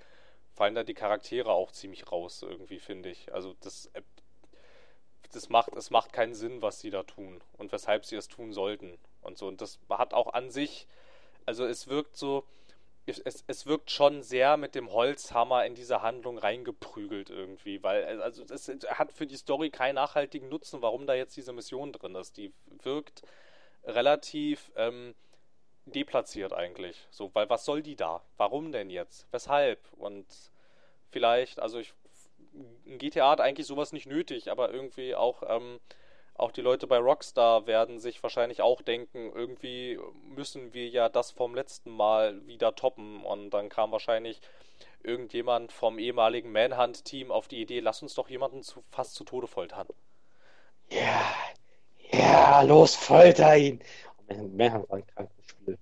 fallen 0.55 0.75
da 0.75 0.83
die 0.83 0.95
Charaktere 0.95 1.53
auch 1.53 1.71
ziemlich 1.71 2.11
raus, 2.11 2.43
irgendwie, 2.43 2.79
finde 2.79 3.11
ich. 3.11 3.33
Also 3.33 3.55
das, 3.61 3.87
äh, 3.95 4.03
das 5.33 5.49
macht, 5.49 5.73
es 5.75 5.91
macht 5.91 6.13
keinen 6.13 6.35
Sinn, 6.35 6.63
was 6.63 6.81
sie 6.81 6.91
da 6.91 7.03
tun 7.03 7.41
und 7.59 7.73
weshalb 7.73 8.05
sie 8.05 8.17
es 8.17 8.29
tun 8.29 8.53
sollten 8.53 8.99
und 9.23 9.39
so. 9.39 9.47
Und 9.47 9.61
das 9.61 9.79
hat 9.89 10.15
auch 10.15 10.33
an 10.33 10.51
sich, 10.51 10.87
also 11.47 11.65
es 11.65 11.89
wirkt 11.89 12.17
so, 12.17 12.45
es, 13.07 13.45
es, 13.47 13.67
wirkt 13.67 13.91
schon 13.91 14.23
sehr 14.23 14.57
mit 14.57 14.75
dem 14.75 14.93
Holzhammer 14.93 15.67
in 15.67 15.75
diese 15.75 16.03
Handlung 16.03 16.39
reingeprügelt 16.39 17.31
irgendwie, 17.31 17.83
weil 17.83 18.23
also 18.23 18.45
es 18.45 18.69
hat 18.89 19.13
für 19.13 19.27
die 19.27 19.37
Story 19.37 19.71
keinen 19.71 19.97
nachhaltigen 19.97 20.49
Nutzen, 20.49 20.81
warum 20.81 21.07
da 21.07 21.15
jetzt 21.15 21.37
diese 21.37 21.53
Mission 21.53 21.93
drin 21.93 22.15
ist. 22.15 22.37
Die 22.37 22.53
wirkt 22.83 23.23
relativ 23.85 24.73
ähm, 24.77 25.15
deplatziert 25.87 26.53
eigentlich. 26.53 27.07
So, 27.11 27.31
weil 27.35 27.49
was 27.51 27.65
soll 27.65 27.83
die 27.83 27.97
da? 27.97 28.23
Warum 28.37 28.73
denn 28.73 28.91
jetzt? 28.91 29.27
Weshalb? 29.31 29.81
Und 29.93 30.27
vielleicht, 31.11 31.61
also 31.61 31.79
ich, 31.79 31.93
ein 32.87 32.99
GTA 32.99 33.31
hat 33.31 33.41
eigentlich 33.41 33.67
sowas 33.67 33.93
nicht 33.93 34.07
nötig, 34.07 34.51
aber 34.51 34.73
irgendwie 34.73 35.15
auch, 35.15 35.43
ähm, 35.47 35.81
auch 36.35 36.51
die 36.51 36.61
Leute 36.63 36.87
bei 36.87 36.99
Rockstar 36.99 37.67
werden 37.67 38.01
sich 38.01 38.23
wahrscheinlich 38.23 38.61
auch 38.61 38.83
denken, 38.83 39.33
irgendwie 39.35 39.99
müssen 40.23 40.75
wir 40.75 40.89
ja 40.89 41.09
das 41.09 41.31
vom 41.31 41.55
letzten 41.55 41.91
Mal 41.91 42.45
wieder 42.47 42.75
toppen. 42.75 43.25
Und 43.25 43.51
dann 43.51 43.69
kam 43.69 43.93
wahrscheinlich 43.93 44.41
irgendjemand 45.03 45.71
vom 45.71 45.99
ehemaligen 45.99 46.51
Manhunt-Team 46.51 47.31
auf 47.31 47.47
die 47.47 47.61
Idee, 47.61 47.81
lass 47.81 48.03
uns 48.03 48.15
doch 48.15 48.29
jemanden 48.29 48.63
zu, 48.63 48.83
fast 48.91 49.15
zu 49.15 49.25
Tode 49.25 49.47
foltern. 49.47 49.87
Ja, 50.91 51.35
ja, 52.11 52.63
los, 52.63 52.95
folter 52.95 53.57
ihn. 53.57 53.81
Manhunt 54.29 54.89
war 54.89 54.99
ein 54.99 55.07
krankes 55.07 55.47
Spiel. 55.47 55.79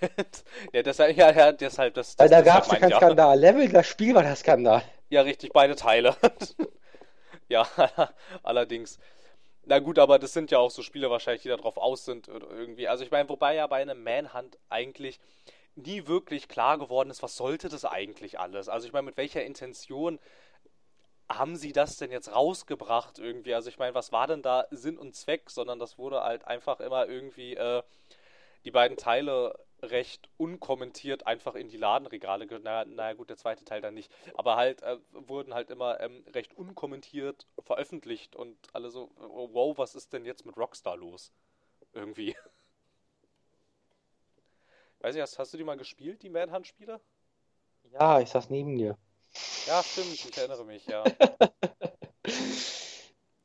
ja, 0.72 0.82
deshalb, 0.82 1.16
ja, 1.16 1.30
ja, 1.30 1.52
deshalb, 1.52 1.94
das, 1.94 2.18
Weil 2.18 2.28
das 2.28 2.38
da 2.38 2.52
gab 2.52 2.64
es 2.64 2.72
ja 2.72 2.78
keinen. 2.78 2.92
Skandal. 2.92 3.38
Level, 3.38 3.68
das 3.68 3.86
Spiel 3.86 4.14
war 4.14 4.22
der 4.22 4.36
Skandal. 4.36 4.82
Ja, 5.08 5.22
richtig, 5.22 5.52
beide 5.52 5.76
Teile. 5.76 6.16
ja, 7.48 7.66
allerdings. 8.42 8.98
Na 9.66 9.78
gut, 9.78 9.98
aber 9.98 10.18
das 10.18 10.32
sind 10.32 10.50
ja 10.50 10.58
auch 10.58 10.70
so 10.70 10.82
Spiele 10.82 11.10
wahrscheinlich, 11.10 11.42
die 11.42 11.48
darauf 11.48 11.76
aus 11.78 12.04
sind 12.04 12.28
oder 12.28 12.50
irgendwie. 12.50 12.88
Also 12.88 13.04
ich 13.04 13.10
meine, 13.10 13.28
wobei 13.28 13.54
ja 13.54 13.66
bei 13.66 13.80
einem 13.80 14.02
Manhunt 14.02 14.58
eigentlich 14.68 15.18
nie 15.74 16.06
wirklich 16.06 16.48
klar 16.48 16.78
geworden 16.78 17.10
ist, 17.10 17.22
was 17.22 17.36
sollte 17.36 17.68
das 17.68 17.84
eigentlich 17.84 18.38
alles? 18.38 18.68
Also 18.68 18.86
ich 18.86 18.92
meine, 18.92 19.06
mit 19.06 19.16
welcher 19.16 19.44
Intention 19.44 20.18
haben 21.28 21.56
sie 21.56 21.72
das 21.72 21.96
denn 21.96 22.10
jetzt 22.12 22.34
rausgebracht 22.34 23.18
irgendwie? 23.18 23.54
Also 23.54 23.70
ich 23.70 23.78
meine, 23.78 23.94
was 23.94 24.12
war 24.12 24.26
denn 24.26 24.42
da 24.42 24.66
Sinn 24.70 24.98
und 24.98 25.14
Zweck? 25.16 25.50
Sondern 25.50 25.78
das 25.78 25.98
wurde 25.98 26.22
halt 26.22 26.46
einfach 26.46 26.80
immer 26.80 27.06
irgendwie 27.08 27.54
äh, 27.54 27.82
die 28.64 28.70
beiden 28.70 28.96
Teile 28.96 29.58
recht 29.90 30.28
unkommentiert 30.36 31.26
einfach 31.26 31.54
in 31.54 31.68
die 31.68 31.76
Ladenregale. 31.76 32.46
Naja, 32.60 32.84
na 32.88 33.12
gut, 33.12 33.30
der 33.30 33.36
zweite 33.36 33.64
Teil 33.64 33.80
dann 33.80 33.94
nicht. 33.94 34.10
Aber 34.34 34.56
halt 34.56 34.82
äh, 34.82 34.98
wurden 35.12 35.54
halt 35.54 35.70
immer 35.70 36.00
ähm, 36.00 36.24
recht 36.34 36.56
unkommentiert 36.56 37.46
veröffentlicht 37.60 38.36
und 38.36 38.56
alle 38.72 38.90
so, 38.90 39.10
oh, 39.20 39.48
wow, 39.52 39.78
was 39.78 39.94
ist 39.94 40.12
denn 40.12 40.24
jetzt 40.24 40.46
mit 40.46 40.56
Rockstar 40.56 40.96
los? 40.96 41.32
Irgendwie. 41.92 42.36
Weiß 45.00 45.14
nicht, 45.14 45.22
hast, 45.22 45.38
hast 45.38 45.52
du 45.52 45.58
die 45.58 45.64
mal 45.64 45.76
gespielt, 45.76 46.22
die 46.22 46.30
Manhunt-Spiele? 46.30 47.00
Ja, 47.92 48.20
ich 48.20 48.30
saß 48.30 48.48
neben 48.50 48.76
dir. 48.76 48.96
Ja, 49.66 49.82
stimmt, 49.82 50.14
ich 50.14 50.36
erinnere 50.36 50.64
mich, 50.64 50.86
ja. 50.86 51.04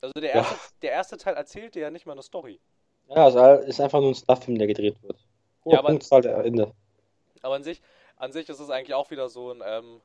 Also 0.02 0.14
der 0.14 0.34
erste, 0.34 0.56
ja. 0.56 0.62
der 0.82 0.92
erste 0.92 1.18
Teil 1.18 1.36
erzählt 1.36 1.76
dir 1.76 1.82
ja 1.82 1.92
nicht 1.92 2.06
mal 2.06 2.14
eine 2.14 2.24
Story. 2.24 2.62
Ja, 3.10 3.28
es 3.28 3.66
ist 3.66 3.82
einfach 3.82 4.00
nur 4.00 4.12
ein 4.12 4.16
Stuff-Film, 4.16 4.58
der 4.58 4.68
gedreht 4.68 5.02
wird. 5.04 5.18
Hohe 5.66 5.74
ja, 5.74 5.80
aber, 5.80 5.90
Punktzahl 5.90 6.22
der 6.22 6.38
Ende. 6.44 6.74
Aber 7.42 7.56
an 7.56 7.64
sich, 7.64 7.82
an 8.18 8.32
sich 8.32 8.50
ist 8.50 8.60
es 8.60 8.70
eigentlich 8.70 8.94
auch 8.94 9.12
wieder 9.12 9.30
so 9.30 9.52
ein, 9.52 9.62
ähm, 9.66 10.02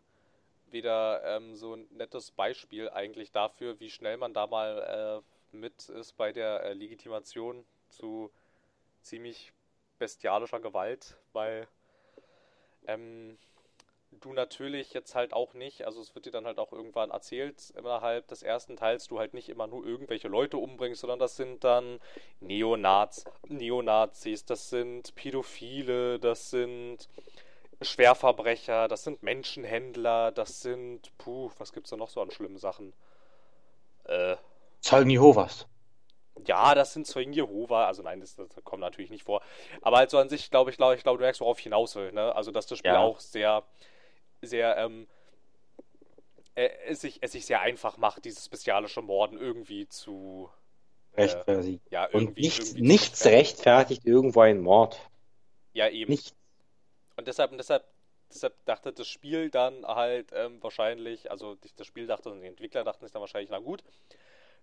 wieder 0.70 1.22
ähm, 1.24 1.54
so 1.54 1.74
ein 1.74 1.86
nettes 1.90 2.30
Beispiel 2.30 2.90
eigentlich 2.90 3.32
dafür, 3.32 3.78
wie 3.80 3.90
schnell 3.90 4.16
man 4.16 4.34
da 4.34 4.46
mal 4.46 5.22
äh, 5.52 5.56
mit 5.56 5.88
ist 5.88 6.16
bei 6.16 6.32
der 6.32 6.62
äh, 6.64 6.72
Legitimation 6.72 7.64
zu 7.88 8.30
ziemlich 9.02 9.52
bestialischer 9.98 10.60
Gewalt, 10.60 11.16
weil 11.32 11.68
ähm, 12.86 13.38
du 14.20 14.32
natürlich 14.32 14.92
jetzt 14.92 15.14
halt 15.14 15.32
auch 15.32 15.54
nicht, 15.54 15.86
also 15.86 16.00
es 16.00 16.14
wird 16.14 16.26
dir 16.26 16.30
dann 16.30 16.46
halt 16.46 16.58
auch 16.58 16.72
irgendwann 16.72 17.10
erzählt, 17.10 17.70
innerhalb 17.76 18.28
des 18.28 18.42
ersten 18.42 18.76
Teils, 18.76 19.08
du 19.08 19.18
halt 19.18 19.34
nicht 19.34 19.48
immer 19.48 19.66
nur 19.66 19.84
irgendwelche 19.84 20.28
Leute 20.28 20.56
umbringst, 20.56 21.00
sondern 21.00 21.18
das 21.18 21.36
sind 21.36 21.64
dann 21.64 22.00
Neonaz, 22.40 23.24
Neonazis, 23.48 24.44
das 24.44 24.70
sind 24.70 25.14
Pädophile, 25.14 26.18
das 26.18 26.50
sind 26.50 27.08
Schwerverbrecher, 27.82 28.88
das 28.88 29.04
sind 29.04 29.22
Menschenhändler, 29.22 30.32
das 30.32 30.60
sind, 30.60 31.16
puh, 31.18 31.50
was 31.58 31.72
gibt's 31.72 31.90
da 31.90 31.96
noch 31.96 32.08
so 32.08 32.20
an 32.20 32.30
schlimmen 32.30 32.58
Sachen? 32.58 32.92
Äh. 34.04 34.36
Zeugen 34.80 35.10
Jehovas. 35.10 35.66
Ja, 36.46 36.74
das 36.74 36.92
sind 36.92 37.06
Zeugen 37.06 37.32
Jehova, 37.32 37.86
also 37.86 38.02
nein, 38.02 38.20
das, 38.20 38.34
das, 38.34 38.48
kommt 38.64 38.80
natürlich 38.80 39.10
nicht 39.10 39.22
vor. 39.22 39.40
Aber 39.82 39.98
halt 39.98 40.10
so 40.10 40.18
an 40.18 40.28
sich, 40.28 40.50
glaube 40.50 40.70
ich, 40.70 40.76
glaube 40.76 40.96
ich, 40.96 41.02
glaube, 41.02 41.18
du 41.18 41.24
merkst, 41.24 41.40
worauf 41.40 41.58
ich 41.58 41.64
hinaus 41.64 41.94
will, 41.94 42.12
ne? 42.12 42.34
Also, 42.34 42.50
dass 42.50 42.66
das 42.66 42.78
Spiel 42.78 42.90
ja. 42.90 43.00
auch 43.00 43.20
sehr, 43.20 43.62
sehr, 44.46 44.76
ähm, 44.76 45.06
äh, 46.54 46.68
es, 46.86 47.00
sich, 47.00 47.18
es 47.20 47.32
sich 47.32 47.46
sehr 47.46 47.60
einfach 47.60 47.96
macht, 47.96 48.24
dieses 48.24 48.48
bestialische 48.48 49.02
Morden 49.02 49.38
irgendwie 49.38 49.88
zu. 49.88 50.50
Äh, 51.12 51.22
rechtfertigen. 51.22 51.80
Ja, 51.90 52.06
irgendwie, 52.06 52.26
Und 52.26 52.36
nichts, 52.36 52.68
irgendwie 52.70 52.88
nichts 52.88 53.24
rechtfertigt 53.26 54.04
irgendwo 54.04 54.40
einen 54.40 54.60
Mord. 54.60 54.98
Ja, 55.72 55.88
eben. 55.88 56.10
Nichts. 56.10 56.34
Und 57.16 57.28
deshalb, 57.28 57.52
und 57.52 57.58
deshalb, 57.58 57.84
deshalb 58.32 58.54
dachte 58.64 58.92
das 58.92 59.06
Spiel 59.06 59.50
dann 59.50 59.84
halt 59.86 60.30
ähm, 60.32 60.62
wahrscheinlich, 60.62 61.30
also 61.30 61.56
das 61.76 61.86
Spiel 61.86 62.06
dachte 62.06 62.30
und 62.30 62.40
die 62.40 62.48
Entwickler 62.48 62.84
dachten 62.84 63.04
sich 63.04 63.12
dann 63.12 63.20
wahrscheinlich, 63.20 63.50
na 63.50 63.58
gut, 63.58 63.84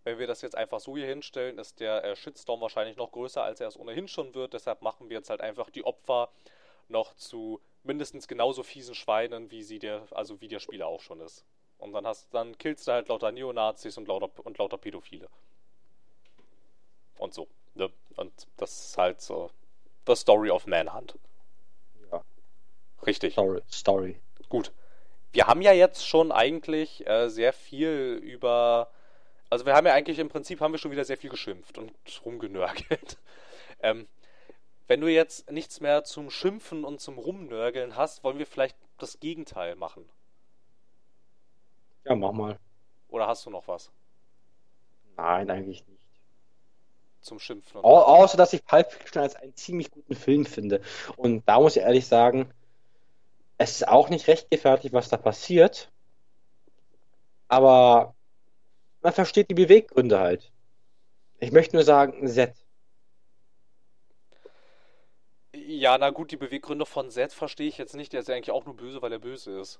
wenn 0.04 0.18
wir 0.18 0.28
das 0.28 0.42
jetzt 0.42 0.56
einfach 0.56 0.80
so 0.80 0.98
hier 0.98 1.06
hinstellen, 1.06 1.58
ist 1.58 1.80
der 1.80 2.04
äh, 2.04 2.16
Shitstorm 2.16 2.62
wahrscheinlich 2.62 2.98
noch 2.98 3.12
größer, 3.12 3.44
als 3.44 3.62
er 3.62 3.68
es 3.68 3.78
ohnehin 3.78 4.08
schon 4.08 4.34
wird. 4.34 4.54
Deshalb 4.54 4.82
machen 4.82 5.10
wir 5.10 5.18
jetzt 5.18 5.30
halt 5.30 5.42
einfach 5.42 5.70
die 5.70 5.86
Opfer 5.86 6.30
noch 6.88 7.14
zu 7.16 7.62
mindestens 7.84 8.28
genauso 8.28 8.64
fiesen 8.64 8.96
Schweinen, 8.96 9.52
wie 9.52 9.64
sie 9.64 9.80
der, 9.80 10.06
also 10.12 10.42
wie 10.42 10.48
der 10.48 10.60
Spieler 10.60 10.88
auch 10.88 11.02
schon 11.02 11.20
ist. 11.22 11.46
Und 11.78 11.94
dann 11.94 12.06
hast, 12.06 12.34
dann 12.34 12.58
killst 12.58 12.88
du 12.88 12.92
halt 12.92 13.10
lauter 13.10 13.32
Neonazis 13.32 13.98
und 13.98 14.08
lauter 14.08 14.30
und 14.44 14.58
lauter 14.58 14.78
Pädophile. 14.78 15.28
Und 17.18 17.34
so. 17.34 17.48
Ne? 17.74 17.90
Und 18.16 18.48
das 18.58 18.88
ist 18.88 18.98
halt 18.98 19.22
so 19.22 19.50
The 20.08 20.16
Story 20.16 20.50
of 20.52 20.68
Manhunt. 20.68 21.18
Ja. 22.12 22.24
Richtig. 23.06 23.34
Story. 23.34 23.62
Story. 23.72 24.22
Gut. 24.50 24.72
Wir 25.32 25.48
haben 25.48 25.62
ja 25.62 25.72
jetzt 25.72 26.06
schon 26.06 26.32
eigentlich 26.32 27.08
äh, 27.08 27.30
sehr 27.30 27.54
viel 27.54 28.20
über 28.22 28.92
also 29.52 29.66
wir 29.66 29.76
haben 29.76 29.86
ja 29.86 29.94
eigentlich 29.94 30.18
im 30.18 30.30
Prinzip 30.30 30.62
haben 30.62 30.72
wir 30.72 30.78
schon 30.78 30.92
wieder 30.92 31.04
sehr 31.04 31.18
viel 31.18 31.30
geschimpft 31.30 31.78
und 31.78 31.92
rumgenörgelt. 32.26 33.18
ähm, 33.84 34.08
wenn 34.88 35.02
du 35.02 35.08
jetzt 35.08 35.50
nichts 35.52 35.80
mehr 35.80 36.04
zum 36.04 36.30
Schimpfen 36.30 36.84
und 36.84 37.00
zum 37.00 37.18
Rumnörgeln 37.18 37.96
hast, 37.96 38.24
wollen 38.24 38.38
wir 38.38 38.46
vielleicht 38.46 38.78
das 38.98 39.20
Gegenteil 39.20 39.76
machen. 39.76 40.08
Ja, 42.04 42.16
mach 42.16 42.32
mal. 42.32 42.60
Oder 43.10 43.28
hast 43.28 43.46
du 43.46 43.50
noch 43.50 43.68
was? 43.68 43.92
Nein, 45.18 45.50
eigentlich 45.50 45.86
nicht. 45.88 46.02
Zum 47.22 47.40
Schimpfen. 47.40 47.78
Und 47.78 47.86
Au 47.86 48.02
außer, 48.02 48.38
dass 48.38 48.54
ich 48.54 48.66
Pulp 48.66 48.92
Fiction 48.92 49.22
als 49.22 49.36
einen 49.36 49.56
ziemlich 49.56 49.92
guten 49.92 50.16
Film 50.16 50.46
finde. 50.46 50.82
Und 51.18 51.48
da 51.48 51.60
muss 51.60 51.76
ich 51.76 51.84
ehrlich 51.84 52.08
sagen, 52.08 52.52
es 53.58 53.74
ist 53.74 53.88
auch 53.88 54.10
nicht 54.10 54.28
rechtfertigt, 54.28 54.94
was 54.94 55.10
da 55.10 55.18
passiert. 55.18 55.92
Aber 57.48 58.16
man 59.02 59.14
versteht 59.14 59.52
die 59.52 59.56
Beweggründe 59.56 60.20
halt. 60.20 60.52
Ich 61.40 61.52
möchte 61.52 61.76
nur 61.76 61.84
sagen, 61.84 62.28
Z. 62.28 62.56
Ja, 65.82 65.98
na 65.98 66.12
gut, 66.12 66.32
die 66.32 66.38
Beweggründe 66.38 66.86
von 66.86 67.10
Z 67.10 67.34
verstehe 67.34 67.68
ich 67.68 67.78
jetzt 67.78 67.96
nicht. 67.96 68.14
Der 68.14 68.20
ist 68.20 68.30
ja 68.30 68.36
eigentlich 68.36 68.52
auch 68.52 68.66
nur 68.66 68.76
böse, 68.76 69.02
weil 69.02 69.12
er 69.12 69.20
böse 69.20 69.60
ist. 69.60 69.80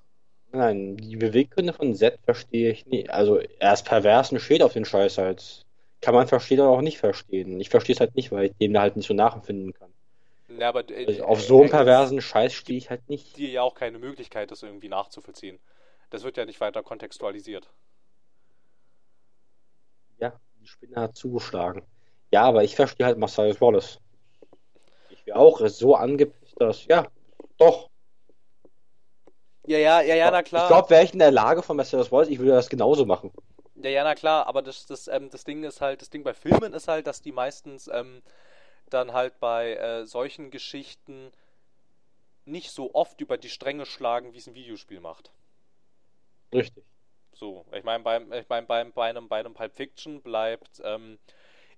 Nein, 0.50 0.96
die 0.96 1.16
Beweggründe 1.16 1.72
von 1.72 1.94
Z 1.94 2.18
verstehe 2.24 2.72
ich 2.72 2.86
nicht. 2.86 3.10
Also, 3.10 3.38
er 3.38 3.72
ist 3.72 3.84
pervers 3.84 4.32
und 4.32 4.40
steht 4.40 4.62
auf 4.62 4.72
den 4.72 4.84
Scheiß 4.84 5.18
halt. 5.18 5.64
Kann 6.00 6.14
man 6.14 6.26
verstehen 6.26 6.60
oder 6.60 6.70
auch 6.70 6.80
nicht 6.80 6.98
verstehen. 6.98 7.60
Ich 7.60 7.70
verstehe 7.70 7.94
es 7.94 8.00
halt 8.00 8.16
nicht, 8.16 8.32
weil 8.32 8.46
ich 8.46 8.52
dem 8.60 8.72
da 8.72 8.80
halt 8.80 8.96
nicht 8.96 9.06
so 9.06 9.14
nachempfinden 9.14 9.72
kann. 9.72 9.92
Ja, 10.58 10.70
aber, 10.70 10.90
äh, 10.90 11.06
also 11.06 11.24
auf 11.24 11.40
so 11.40 11.60
einen 11.60 11.70
perversen 11.70 12.20
Scheiß 12.20 12.52
stehe 12.52 12.76
ich 12.76 12.90
halt 12.90 13.08
nicht. 13.08 13.36
Dir 13.36 13.50
ja 13.50 13.62
auch 13.62 13.74
keine 13.74 13.98
Möglichkeit, 13.98 14.50
das 14.50 14.62
irgendwie 14.62 14.88
nachzuvollziehen. 14.88 15.60
Das 16.10 16.24
wird 16.24 16.36
ja 16.36 16.44
nicht 16.44 16.60
weiter 16.60 16.82
kontextualisiert 16.82 17.70
ja, 20.22 20.32
die 20.60 20.66
Spinne 20.66 20.96
hat 20.96 21.16
zugeschlagen. 21.16 21.82
Ja, 22.30 22.44
aber 22.44 22.64
ich 22.64 22.76
verstehe 22.76 23.06
halt 23.06 23.18
Marcellus 23.18 23.60
Wallace. 23.60 23.98
Wäre 25.32 25.40
auch 25.40 25.66
so 25.68 25.94
angepisst, 25.94 26.60
dass, 26.60 26.84
ja, 26.86 27.06
doch. 27.56 27.88
Ja, 29.66 29.78
ja, 29.78 30.00
ja, 30.02 30.14
ja, 30.14 30.30
na 30.30 30.42
klar. 30.42 30.64
Ich 30.64 30.68
glaube, 30.68 30.90
wäre 30.90 31.04
ich 31.04 31.12
in 31.14 31.20
der 31.20 31.30
Lage 31.30 31.62
von 31.62 31.76
Marcellus 31.76 32.12
Wallace, 32.12 32.28
ich 32.28 32.38
würde 32.38 32.52
das 32.52 32.68
genauso 32.68 33.06
machen. 33.06 33.32
Ja, 33.76 33.88
ja, 33.88 34.04
na 34.04 34.14
klar, 34.14 34.46
aber 34.46 34.60
das, 34.60 34.84
das, 34.84 35.08
ähm, 35.08 35.30
das 35.30 35.44
Ding 35.44 35.64
ist 35.64 35.80
halt, 35.80 36.02
das 36.02 36.10
Ding 36.10 36.22
bei 36.22 36.34
Filmen 36.34 36.74
ist 36.74 36.88
halt, 36.88 37.06
dass 37.06 37.22
die 37.22 37.32
meistens 37.32 37.88
ähm, 37.88 38.22
dann 38.90 39.14
halt 39.14 39.40
bei 39.40 39.74
äh, 39.76 40.04
solchen 40.04 40.50
Geschichten 40.50 41.32
nicht 42.44 42.70
so 42.72 42.94
oft 42.94 43.20
über 43.20 43.38
die 43.38 43.48
Stränge 43.48 43.86
schlagen, 43.86 44.34
wie 44.34 44.38
es 44.38 44.46
ein 44.46 44.54
Videospiel 44.54 45.00
macht. 45.00 45.32
Richtig. 46.52 46.84
So, 47.32 47.64
ich 47.72 47.84
meine, 47.84 48.04
beim, 48.04 48.30
ich 48.34 48.48
mein, 48.50 48.66
beim, 48.66 48.92
bei, 48.92 49.08
einem, 49.08 49.28
bei 49.28 49.40
einem 49.40 49.54
Pulp 49.54 49.74
Fiction 49.74 50.20
bleibt 50.20 50.82
ähm, 50.84 51.18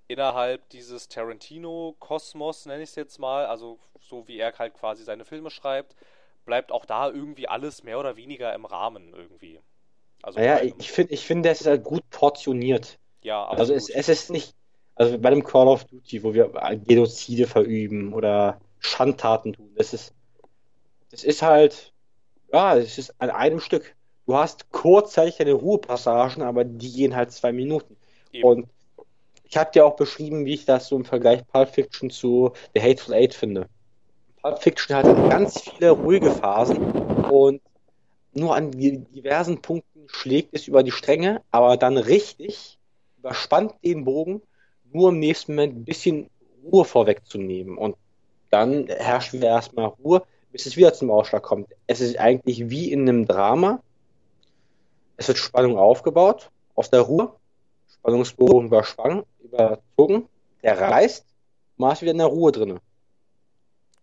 innerhalb 0.08 0.68
dieses 0.70 1.08
Tarantino-Kosmos, 1.08 2.66
nenne 2.66 2.82
ich 2.82 2.90
es 2.90 2.96
jetzt 2.96 3.18
mal, 3.18 3.46
also 3.46 3.78
so 4.00 4.28
wie 4.28 4.38
er 4.38 4.52
halt 4.58 4.74
quasi 4.74 5.04
seine 5.04 5.24
Filme 5.24 5.50
schreibt, 5.50 5.96
bleibt 6.44 6.72
auch 6.72 6.84
da 6.84 7.08
irgendwie 7.08 7.48
alles 7.48 7.82
mehr 7.82 7.98
oder 7.98 8.16
weniger 8.16 8.54
im 8.54 8.64
Rahmen 8.64 9.12
irgendwie. 9.14 9.60
Also 10.22 10.38
naja, 10.38 10.62
ich 10.78 10.90
finde, 10.90 11.12
ich 11.12 11.26
find, 11.26 11.44
das 11.44 11.60
ist 11.60 11.66
halt 11.66 11.84
gut 11.84 12.08
portioniert. 12.10 12.98
Ja, 13.22 13.44
aber. 13.44 13.58
Also 13.58 13.74
es, 13.74 13.88
es 13.88 14.08
ist 14.08 14.30
nicht, 14.30 14.54
also 14.94 15.18
bei 15.18 15.28
einem 15.28 15.44
Call 15.44 15.68
of 15.68 15.84
Duty, 15.84 16.22
wo 16.22 16.34
wir 16.34 16.48
Genozide 16.86 17.46
verüben 17.46 18.12
oder 18.12 18.60
Schandtaten 18.78 19.54
tun, 19.54 19.72
das 19.76 19.92
ist, 19.92 20.14
das 21.10 21.24
ist 21.24 21.42
halt, 21.42 21.92
ja, 22.52 22.76
es 22.76 22.98
ist 22.98 23.14
an 23.20 23.30
einem 23.30 23.60
Stück. 23.60 23.94
Du 24.26 24.34
hast 24.34 24.70
kurzzeitig 24.70 25.36
deine 25.36 25.52
Ruhepassagen, 25.52 26.42
aber 26.42 26.64
die 26.64 26.90
gehen 26.92 27.14
halt 27.14 27.32
zwei 27.32 27.52
Minuten. 27.52 27.96
Eben. 28.32 28.48
Und 28.48 28.68
ich 29.44 29.56
habe 29.56 29.70
dir 29.72 29.86
auch 29.86 29.96
beschrieben, 29.96 30.44
wie 30.44 30.54
ich 30.54 30.64
das 30.64 30.88
so 30.88 30.96
im 30.96 31.04
Vergleich 31.04 31.46
Pulp 31.46 31.68
Fiction 31.68 32.10
zu 32.10 32.52
The 32.74 32.82
Hateful 32.82 33.14
Eight 33.14 33.34
finde. 33.34 33.68
Pulp 34.42 34.62
Fiction 34.62 34.96
hat 34.96 35.04
ganz 35.30 35.60
viele 35.60 35.90
ruhige 35.90 36.30
Phasen 36.30 36.82
und 36.82 37.60
nur 38.32 38.56
an 38.56 38.72
diversen 38.72 39.62
Punkten 39.62 40.08
schlägt 40.08 40.54
es 40.54 40.66
über 40.66 40.82
die 40.82 40.90
Stränge, 40.90 41.42
aber 41.50 41.76
dann 41.76 41.96
richtig 41.96 42.78
überspannt 43.18 43.74
den 43.84 44.04
Bogen, 44.04 44.42
nur 44.92 45.10
im 45.10 45.18
nächsten 45.18 45.54
Moment 45.54 45.76
ein 45.76 45.84
bisschen 45.84 46.30
Ruhe 46.64 46.84
vorwegzunehmen. 46.84 47.78
Und 47.78 47.96
dann 48.50 48.86
herrscht 48.88 49.32
wieder 49.32 49.48
erstmal 49.48 49.86
Ruhe, 49.86 50.22
bis 50.52 50.66
es 50.66 50.76
wieder 50.76 50.92
zum 50.92 51.10
Ausschlag 51.10 51.42
kommt. 51.42 51.68
Es 51.86 52.00
ist 52.00 52.18
eigentlich 52.18 52.70
wie 52.70 52.92
in 52.92 53.08
einem 53.08 53.26
Drama. 53.26 53.80
Es 55.16 55.28
wird 55.28 55.38
Spannung 55.38 55.78
aufgebaut, 55.78 56.50
aus 56.74 56.90
der 56.90 57.02
Ruhe, 57.02 57.32
Spannungsbogen 57.88 58.66
überspannt, 58.66 59.24
überzogen, 59.44 60.28
der 60.62 60.80
reißt, 60.80 61.24
man 61.76 61.92
ist 61.92 62.02
wieder 62.02 62.12
in 62.12 62.18
der 62.18 62.26
Ruhe 62.26 62.52
drin. 62.52 62.80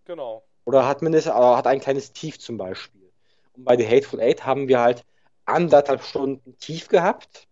Genau. 0.05 0.43
Oder 0.65 0.87
hat 0.87 1.01
mindestens, 1.01 1.33
hat 1.33 1.67
ein 1.67 1.79
kleines 1.79 2.13
Tief 2.13 2.39
zum 2.39 2.57
Beispiel. 2.57 3.11
Und 3.55 3.65
bei 3.65 3.77
The 3.77 3.87
Hateful 3.87 4.21
Eight 4.21 4.45
haben 4.45 4.67
wir 4.67 4.79
halt 4.79 5.03
anderthalb 5.45 6.03
Stunden 6.03 6.57
tief 6.57 6.87
gehabt, 6.87 7.47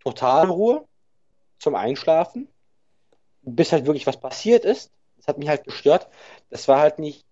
totale 0.00 0.48
Ruhe 0.48 0.84
zum 1.58 1.74
Einschlafen, 1.74 2.48
bis 3.42 3.72
halt 3.72 3.86
wirklich 3.86 4.06
was 4.06 4.18
passiert 4.18 4.64
ist. 4.64 4.90
Das 5.18 5.28
hat 5.28 5.38
mich 5.38 5.48
halt 5.48 5.64
gestört. 5.64 6.08
Das 6.48 6.66
war 6.68 6.78
halt 6.78 6.98
nicht 6.98 7.24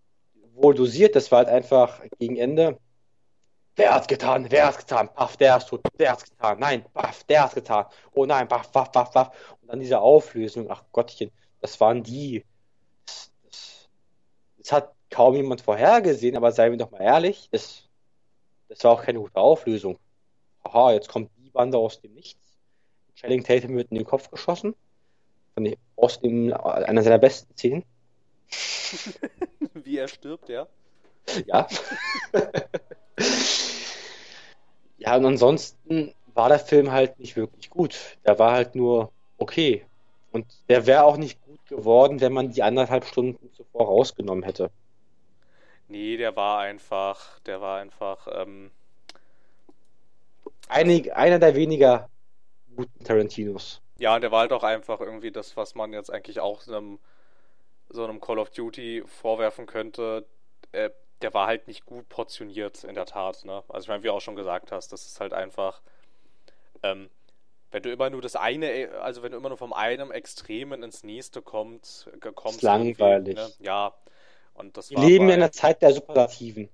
wohl 0.55 0.74
dosiert, 0.74 1.16
das 1.16 1.30
war 1.30 1.38
halt 1.38 1.49
einfach 1.49 2.03
gegen 2.18 2.36
Ende. 2.36 2.78
Wer 3.79 3.95
hat's 3.95 4.09
getan? 4.09 4.51
Wer 4.51 4.66
hat's 4.66 4.79
getan? 4.79 5.09
Paff, 5.14 5.37
der 5.37 5.55
hat's 5.55 5.66
tot. 5.66 5.83
Der 6.01 6.11
hat's 6.11 6.24
getan. 6.24 6.59
Nein, 6.59 6.85
paff, 6.95 7.22
der 7.22 7.45
hat's 7.45 7.55
getan. 7.55 7.87
Oh 8.12 8.26
nein, 8.26 8.49
paff, 8.49 8.72
paff, 8.72 8.91
paff, 8.91 9.12
paff. 9.12 9.57
Und 9.62 9.68
dann 9.68 9.79
diese 9.79 10.01
Auflösung. 10.01 10.68
Ach 10.68 10.83
Gottchen, 10.91 11.31
das 11.61 11.81
waren 11.81 12.03
die. 12.03 12.45
Das, 13.07 13.31
das, 13.45 13.89
das 14.59 14.72
hat 14.72 14.95
kaum 15.11 15.37
jemand 15.37 15.61
vorhergesehen, 15.61 16.37
aber 16.37 16.51
seien 16.51 16.72
wir 16.72 16.79
doch 16.79 16.91
mal 16.91 17.03
ehrlich, 17.03 17.49
das, 17.53 17.89
das 18.68 18.83
war 18.83 18.91
auch 18.91 19.05
keine 19.05 19.20
gute 19.20 19.37
Auflösung. 19.37 19.97
Aha, 20.64 20.95
jetzt 20.95 21.09
kommt 21.09 21.31
die 21.37 21.51
Bande 21.51 21.79
aus 21.79 22.01
dem 22.01 22.14
Nichts. 22.14 22.59
Channing 23.14 23.45
Tatum 23.45 23.76
wird 23.76 23.93
in 23.93 23.99
den 23.99 24.07
Kopf 24.07 24.29
geschossen. 24.29 24.74
Von 25.55 25.72
aus 25.95 26.20
dem, 26.20 26.53
einer 26.53 27.05
seiner 27.05 27.18
besten 27.18 27.55
Szenen. 27.55 27.85
Wie 29.74 29.99
er 29.99 30.09
stirbt, 30.09 30.49
ja. 30.49 30.66
Ja. 31.47 31.68
ja, 34.99 35.16
und 35.16 35.24
ansonsten 35.24 36.14
war 36.34 36.49
der 36.49 36.59
Film 36.59 36.92
halt 36.92 37.18
nicht 37.18 37.36
wirklich 37.36 37.70
gut. 37.70 38.18
Der 38.24 38.38
war 38.38 38.53
halt 38.53 38.74
nur 38.74 39.12
okay. 39.38 39.84
Und 40.30 40.46
der 40.68 40.86
wäre 40.86 41.05
auch 41.05 41.16
nicht 41.16 41.42
gut 41.44 41.64
geworden, 41.66 42.20
wenn 42.20 42.32
man 42.32 42.51
die 42.51 42.62
anderthalb 42.62 43.05
Stunden 43.05 43.51
zuvor 43.53 43.86
rausgenommen 43.86 44.44
hätte. 44.44 44.70
Nee, 45.88 46.16
der 46.16 46.36
war 46.36 46.61
einfach, 46.61 47.40
der 47.40 47.61
war 47.61 47.80
einfach, 47.80 48.28
ähm... 48.32 48.70
Einig, 50.68 51.14
einer 51.16 51.38
der 51.38 51.55
weniger 51.55 52.11
guten 52.76 53.05
Tarantinos. 53.05 53.80
Ja, 53.96 54.14
und 54.14 54.20
der 54.20 54.30
war 54.30 54.40
halt 54.40 54.53
auch 54.53 54.64
einfach 54.64 55.01
irgendwie 55.01 55.32
das, 55.32 55.57
was 55.57 55.74
man 55.74 55.92
jetzt 55.92 56.12
eigentlich 56.12 56.40
auch 56.40 56.66
einem, 56.68 56.99
so 57.88 58.05
einem 58.05 58.20
Call 58.20 58.38
of 58.38 58.51
Duty 58.51 59.03
vorwerfen 59.07 59.66
könnte. 59.66 60.26
Äh, 60.72 60.90
der 61.22 61.34
war 61.34 61.46
halt 61.46 61.66
nicht 61.66 61.84
gut 61.86 62.08
portioniert, 62.08 62.84
in 62.84 62.94
der 62.94 63.06
Tat. 63.06 63.44
Ne? 63.44 63.62
Also 63.68 63.84
ich 63.84 63.88
meine, 63.88 64.02
wie 64.02 64.10
auch 64.10 64.20
schon 64.20 64.36
gesagt 64.36 64.72
hast, 64.72 64.92
das 64.92 65.06
ist 65.06 65.20
halt 65.20 65.32
einfach, 65.32 65.80
ähm, 66.82 67.10
wenn 67.70 67.82
du 67.82 67.92
immer 67.92 68.10
nur 68.10 68.22
das 68.22 68.36
eine, 68.36 68.90
also 69.00 69.22
wenn 69.22 69.32
du 69.32 69.38
immer 69.38 69.48
nur 69.48 69.58
vom 69.58 69.72
einen 69.72 70.10
Extremen 70.10 70.82
ins 70.82 71.02
nächste 71.02 71.42
kommt, 71.42 72.08
kommst. 72.34 72.62
Langweilig. 72.62 73.36
Ne? 73.36 73.50
Ja. 73.60 73.94
Und 74.54 74.76
das 74.76 74.90
Wir 74.90 74.98
leben 74.98 75.26
bei... 75.26 75.34
in 75.34 75.40
der 75.40 75.52
Zeit 75.52 75.82
der 75.82 75.92
Superlativen. 75.92 76.68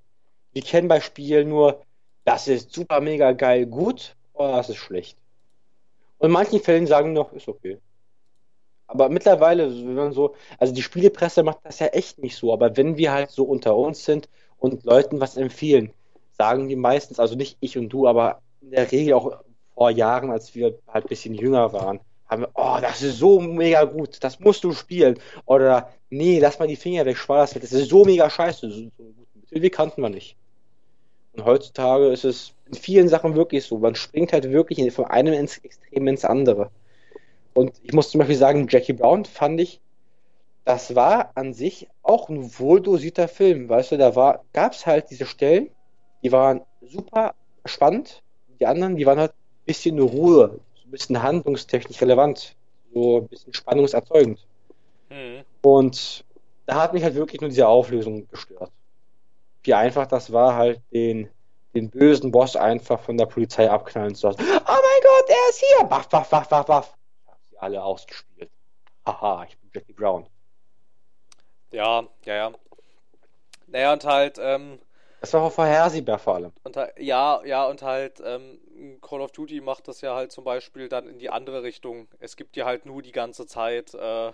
Wir 0.53 0.62
kennen 0.62 0.88
bei 0.88 1.01
Spielen 1.01 1.49
nur, 1.49 1.82
das 2.24 2.49
ist 2.49 2.72
super 2.72 3.01
mega 3.01 3.32
geil 3.32 3.66
gut 3.66 4.14
oder 4.32 4.53
das 4.53 4.68
ist 4.68 4.76
schlecht. 4.76 5.18
Und 6.18 6.28
in 6.28 6.32
manchen 6.32 6.61
Fällen 6.61 6.86
sagen 6.86 7.12
noch, 7.12 7.32
ist 7.32 7.49
okay. 7.49 7.78
Aber 8.87 9.09
mittlerweile, 9.09 9.70
wenn 9.70 9.95
man 9.95 10.12
so, 10.12 10.35
also 10.59 10.74
die 10.74 10.82
Spielepresse 10.82 11.43
macht 11.43 11.59
das 11.64 11.78
ja 11.78 11.87
echt 11.89 12.18
nicht 12.18 12.37
so, 12.37 12.53
aber 12.53 12.76
wenn 12.76 12.97
wir 12.97 13.12
halt 13.12 13.30
so 13.30 13.45
unter 13.45 13.76
uns 13.76 14.05
sind 14.05 14.28
und 14.59 14.85
Leuten 14.85 15.20
was 15.20 15.37
empfehlen, 15.37 15.91
sagen 16.37 16.68
die 16.68 16.76
meistens, 16.76 17.18
also 17.18 17.35
nicht 17.35 17.57
ich 17.61 17.78
und 17.78 17.89
du, 17.89 18.07
aber 18.07 18.41
in 18.61 18.70
der 18.72 18.91
Regel 18.91 19.14
auch 19.14 19.39
vor 19.74 19.91
Jahren, 19.91 20.30
als 20.30 20.55
wir 20.55 20.78
halt 20.89 21.05
ein 21.05 21.09
bisschen 21.09 21.35
jünger 21.35 21.72
waren, 21.72 22.01
haben 22.26 22.43
wir, 22.43 22.51
oh, 22.55 22.78
das 22.80 23.03
ist 23.03 23.18
so 23.18 23.41
mega 23.41 23.85
gut, 23.85 24.22
das 24.22 24.41
musst 24.41 24.64
du 24.64 24.72
spielen. 24.72 25.18
Oder, 25.47 25.91
nee, 26.11 26.39
lass 26.39 26.59
mal 26.59 26.68
die 26.68 26.76
Finger 26.76 27.05
weg, 27.05 27.16
spar 27.16 27.39
das 27.39 27.55
das 27.55 27.72
ist 27.72 27.91
so 27.91 28.05
mega 28.05 28.28
scheiße. 28.28 28.70
So, 28.70 28.91
so 28.97 29.05
Mittelweg 29.35 29.74
kannten 29.74 30.03
wir 30.03 30.09
nicht. 30.11 30.37
Und 31.32 31.45
heutzutage 31.45 32.09
ist 32.09 32.24
es 32.24 32.53
in 32.66 32.74
vielen 32.74 33.09
Sachen 33.09 33.35
wirklich 33.35 33.64
so. 33.64 33.78
Man 33.78 33.95
springt 33.95 34.32
halt 34.32 34.51
wirklich 34.51 34.93
von 34.93 35.07
einem 35.07 35.35
ins 35.35 35.59
Extrem 35.59 36.07
ins 36.07 36.24
andere. 36.24 36.70
Und 37.55 37.73
ich 37.83 37.93
muss 37.93 38.11
zum 38.11 38.19
Beispiel 38.19 38.37
sagen, 38.37 38.67
Jackie 38.69 38.93
Brown 38.93 39.25
fand 39.25 39.61
ich, 39.61 39.81
das 40.65 40.95
war 40.95 41.31
an 41.35 41.53
sich 41.55 41.89
auch 42.03 42.29
ein 42.29 42.59
wohldosierter 42.59 43.29
Film. 43.29 43.69
Weißt 43.69 43.93
du, 43.93 43.99
da 43.99 44.17
war, 44.17 44.45
gab 44.53 44.73
es 44.73 44.87
halt 44.87 45.11
diese 45.11 45.27
Stellen, 45.27 45.71
die 46.23 46.33
waren 46.33 46.63
super 46.83 47.35
spannend. 47.65 48.23
Die 48.61 48.67
anderen, 48.67 48.97
die 48.97 49.07
waren 49.07 49.19
halt 49.19 49.33
ein 49.33 49.67
bisschen 49.67 49.99
Ruhe, 49.99 50.61
so 50.75 50.89
ein 50.89 50.91
bisschen 50.91 51.23
handlungstechnisch 51.23 52.01
relevant, 52.01 52.57
so 52.93 53.19
ein 53.19 53.29
bisschen 53.29 53.53
spannungserzeugend. 53.53 54.47
Mhm. 55.11 55.45
Und 55.63 56.25
da 56.67 56.83
hat 56.83 56.95
mich 56.95 57.05
halt 57.05 57.15
wirklich 57.15 57.41
nur 57.41 57.51
diese 57.51 57.69
Auflösung 57.69 58.27
gestört. 58.29 58.71
Wie 59.63 59.75
einfach 59.75 60.07
das 60.07 60.33
war, 60.33 60.55
halt 60.55 60.81
den 60.93 61.29
den 61.75 61.91
bösen 61.91 62.31
Boss 62.31 62.57
einfach 62.57 63.01
von 63.01 63.19
der 63.19 63.27
Polizei 63.27 63.71
abknallen 63.71 64.15
zu 64.15 64.29
lassen. 64.29 64.41
Oh 64.41 64.45
mein 64.47 65.03
Gott, 65.03 65.29
er 65.29 65.51
ist 65.51 65.59
hier! 65.59 65.91
Waff, 65.91 66.07
waff, 66.11 66.31
waff, 66.31 66.51
waff, 66.51 66.69
waff. 66.69 66.95
Alle 67.65 67.83
ausgespielt. 67.83 68.51
Haha, 69.07 69.45
ich 69.49 69.59
bin 69.59 69.71
Jackie 69.75 69.95
Brown. 69.95 70.29
Ja, 71.73 72.09
ja, 72.25 72.35
ja. 72.35 72.53
Naja, 73.67 73.93
und 73.93 74.05
halt, 74.05 74.39
ähm, 74.41 74.81
Das 75.21 75.33
war 75.33 75.43
auch 75.43 75.53
vorhersehbar 75.53 76.21
vor 76.21 76.37
allem. 76.37 76.53
Und 76.62 76.77
halt, 76.77 76.99
ja, 76.99 77.43
ja, 77.45 77.67
und 77.67 77.83
halt, 77.83 78.21
ähm, 78.25 78.61
Call 79.03 79.21
of 79.21 79.33
Duty 79.33 79.61
macht 79.61 79.89
das 79.89 80.01
ja 80.01 80.15
halt 80.15 80.33
zum 80.33 80.45
Beispiel 80.45 80.89
dann 80.89 81.07
in 81.09 81.19
die 81.19 81.31
andere 81.31 81.62
Richtung. 81.62 82.09
Es 82.21 82.37
gibt 82.37 82.57
dir 82.57 82.65
halt 82.65 82.87
nur 82.87 83.03
die 83.03 83.12
ganze 83.12 83.47
Zeit 83.47 83.95
äh, 83.95 84.33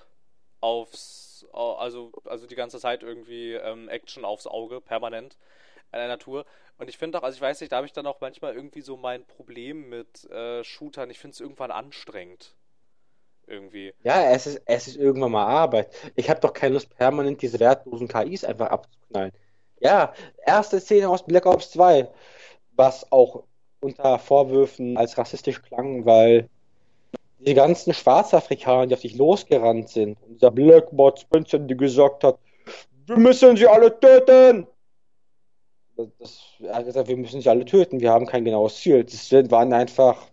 aufs, 0.60 1.46
also, 1.52 2.12
also 2.26 2.46
die 2.46 2.56
ganze 2.56 2.80
Zeit 2.80 3.02
irgendwie 3.02 3.54
ähm, 3.54 3.88
Action 3.88 4.24
aufs 4.24 4.46
Auge, 4.46 4.80
permanent 4.80 5.38
an 5.92 6.00
einer 6.00 6.18
Tour. 6.18 6.46
Und 6.78 6.90
ich 6.90 6.98
finde 6.98 7.18
auch, 7.18 7.24
also 7.24 7.36
ich 7.36 7.42
weiß 7.42 7.60
nicht, 7.60 7.72
da 7.72 7.78
habe 7.78 7.86
ich 7.86 7.94
dann 7.94 8.06
auch 8.06 8.20
manchmal 8.20 8.54
irgendwie 8.54 8.82
so 8.82 8.96
mein 8.98 9.26
Problem 9.26 9.88
mit 9.90 10.24
äh, 10.30 10.64
Shootern. 10.64 11.10
Ich 11.10 11.20
finde 11.20 11.34
es 11.34 11.40
irgendwann 11.40 11.72
anstrengend. 11.72 12.54
Irgendwie. 13.50 13.92
Ja, 14.04 14.30
es 14.30 14.46
ist, 14.46 14.62
es 14.64 14.86
ist 14.86 14.96
irgendwann 14.96 15.32
mal 15.32 15.44
Arbeit. 15.44 15.92
Ich 16.14 16.30
habe 16.30 16.40
doch 16.40 16.52
keine 16.52 16.74
Lust, 16.74 16.96
permanent 16.96 17.42
diese 17.42 17.58
wertlosen 17.58 18.06
KIs 18.06 18.44
einfach 18.44 18.68
abzuknallen. 18.68 19.32
Ja, 19.80 20.14
erste 20.46 20.78
Szene 20.78 21.08
aus 21.08 21.24
Black 21.24 21.46
Ops 21.46 21.72
2, 21.72 22.08
was 22.76 23.10
auch 23.10 23.42
unter 23.80 24.18
Vorwürfen 24.18 24.96
als 24.96 25.18
rassistisch 25.18 25.62
klang, 25.62 26.04
weil 26.06 26.48
die 27.40 27.54
ganzen 27.54 27.92
Schwarzafrikaner, 27.92 28.86
die 28.86 28.94
auf 28.94 29.00
dich 29.00 29.16
losgerannt 29.16 29.88
sind, 29.88 30.22
und 30.22 30.34
dieser 30.34 30.50
Blackbot 30.50 31.20
Spencer, 31.20 31.58
die 31.58 31.76
gesagt 31.76 32.22
hat, 32.22 32.38
wir 33.06 33.16
müssen 33.16 33.56
sie 33.56 33.66
alle 33.66 33.98
töten! 33.98 34.66
das, 36.18 36.40
er 36.60 36.76
hat 36.76 36.86
gesagt, 36.86 37.08
wir 37.08 37.16
müssen 37.16 37.40
sie 37.40 37.48
alle 37.48 37.64
töten, 37.64 38.00
wir 38.00 38.12
haben 38.12 38.26
kein 38.26 38.44
genaues 38.44 38.76
Ziel. 38.76 39.04
Das 39.04 39.32
waren 39.50 39.72
einfach 39.72 40.16
ein 40.22 40.29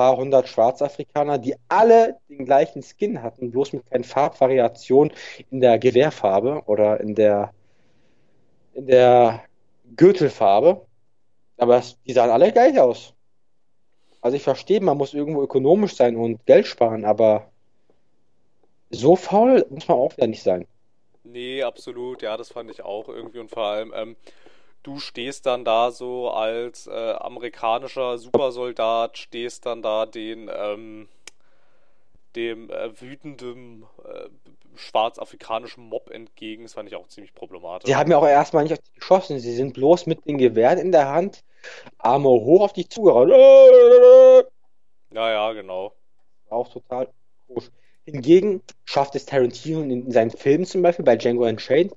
paar 0.00 0.16
hundert 0.16 0.48
Schwarzafrikaner, 0.48 1.36
die 1.36 1.56
alle 1.68 2.16
den 2.30 2.46
gleichen 2.46 2.82
Skin 2.82 3.22
hatten, 3.22 3.50
bloß 3.50 3.74
mit 3.74 3.90
keinen 3.90 4.04
Farbvariationen 4.04 5.12
in 5.50 5.60
der 5.60 5.78
Gewehrfarbe 5.78 6.62
oder 6.64 7.00
in 7.00 7.14
der, 7.14 7.52
in 8.72 8.86
der 8.86 9.44
Gürtelfarbe. 9.94 10.86
Aber 11.58 11.82
die 12.06 12.14
sahen 12.14 12.30
alle 12.30 12.50
gleich 12.50 12.80
aus. 12.80 13.12
Also 14.22 14.38
ich 14.38 14.42
verstehe, 14.42 14.80
man 14.80 14.96
muss 14.96 15.12
irgendwo 15.12 15.42
ökonomisch 15.42 15.96
sein 15.96 16.16
und 16.16 16.46
Geld 16.46 16.66
sparen, 16.66 17.04
aber 17.04 17.50
so 18.88 19.16
faul 19.16 19.66
muss 19.68 19.86
man 19.86 19.98
auch 19.98 20.16
wieder 20.16 20.28
nicht 20.28 20.42
sein. 20.42 20.66
Nee, 21.24 21.62
absolut. 21.62 22.22
Ja, 22.22 22.38
das 22.38 22.50
fand 22.50 22.70
ich 22.70 22.80
auch 22.80 23.10
irgendwie 23.10 23.38
und 23.38 23.50
vor 23.50 23.64
allem, 23.64 23.92
ähm, 23.94 24.16
du 24.82 24.98
stehst 24.98 25.46
dann 25.46 25.64
da 25.64 25.90
so 25.90 26.30
als 26.30 26.86
äh, 26.86 27.12
amerikanischer 27.12 28.18
Supersoldat, 28.18 29.18
stehst 29.18 29.66
dann 29.66 29.82
da 29.82 30.06
den 30.06 30.50
ähm, 30.52 31.08
dem 32.36 32.70
äh, 32.70 33.00
wütenden 33.00 33.84
äh, 34.04 34.28
schwarzafrikanischen 34.76 35.84
Mob 35.84 36.10
entgegen. 36.10 36.62
Das 36.62 36.74
fand 36.74 36.88
ich 36.88 36.94
auch 36.94 37.08
ziemlich 37.08 37.34
problematisch. 37.34 37.86
Die 37.86 37.96
haben 37.96 38.10
ja 38.10 38.18
auch 38.18 38.26
erstmal 38.26 38.62
nicht 38.62 38.72
auf 38.72 38.78
dich 38.78 38.94
geschossen. 38.94 39.38
Sie 39.40 39.54
sind 39.54 39.74
bloß 39.74 40.06
mit 40.06 40.26
den 40.26 40.38
Gewehren 40.38 40.78
in 40.78 40.92
der 40.92 41.08
Hand, 41.08 41.42
Arme 41.98 42.28
hoch 42.28 42.62
auf 42.62 42.72
dich 42.72 42.88
zugerannt. 42.88 43.32
Ja, 45.12 45.30
ja, 45.30 45.52
genau. 45.52 45.92
Auch 46.48 46.68
total 46.68 47.08
Hingegen 48.06 48.62
schafft 48.84 49.14
es 49.14 49.26
Tarantino 49.26 49.82
in 49.82 50.10
seinen 50.10 50.30
Filmen 50.30 50.64
zum 50.64 50.82
Beispiel 50.82 51.04
bei 51.04 51.16
Django 51.16 51.46
Unchained 51.46 51.94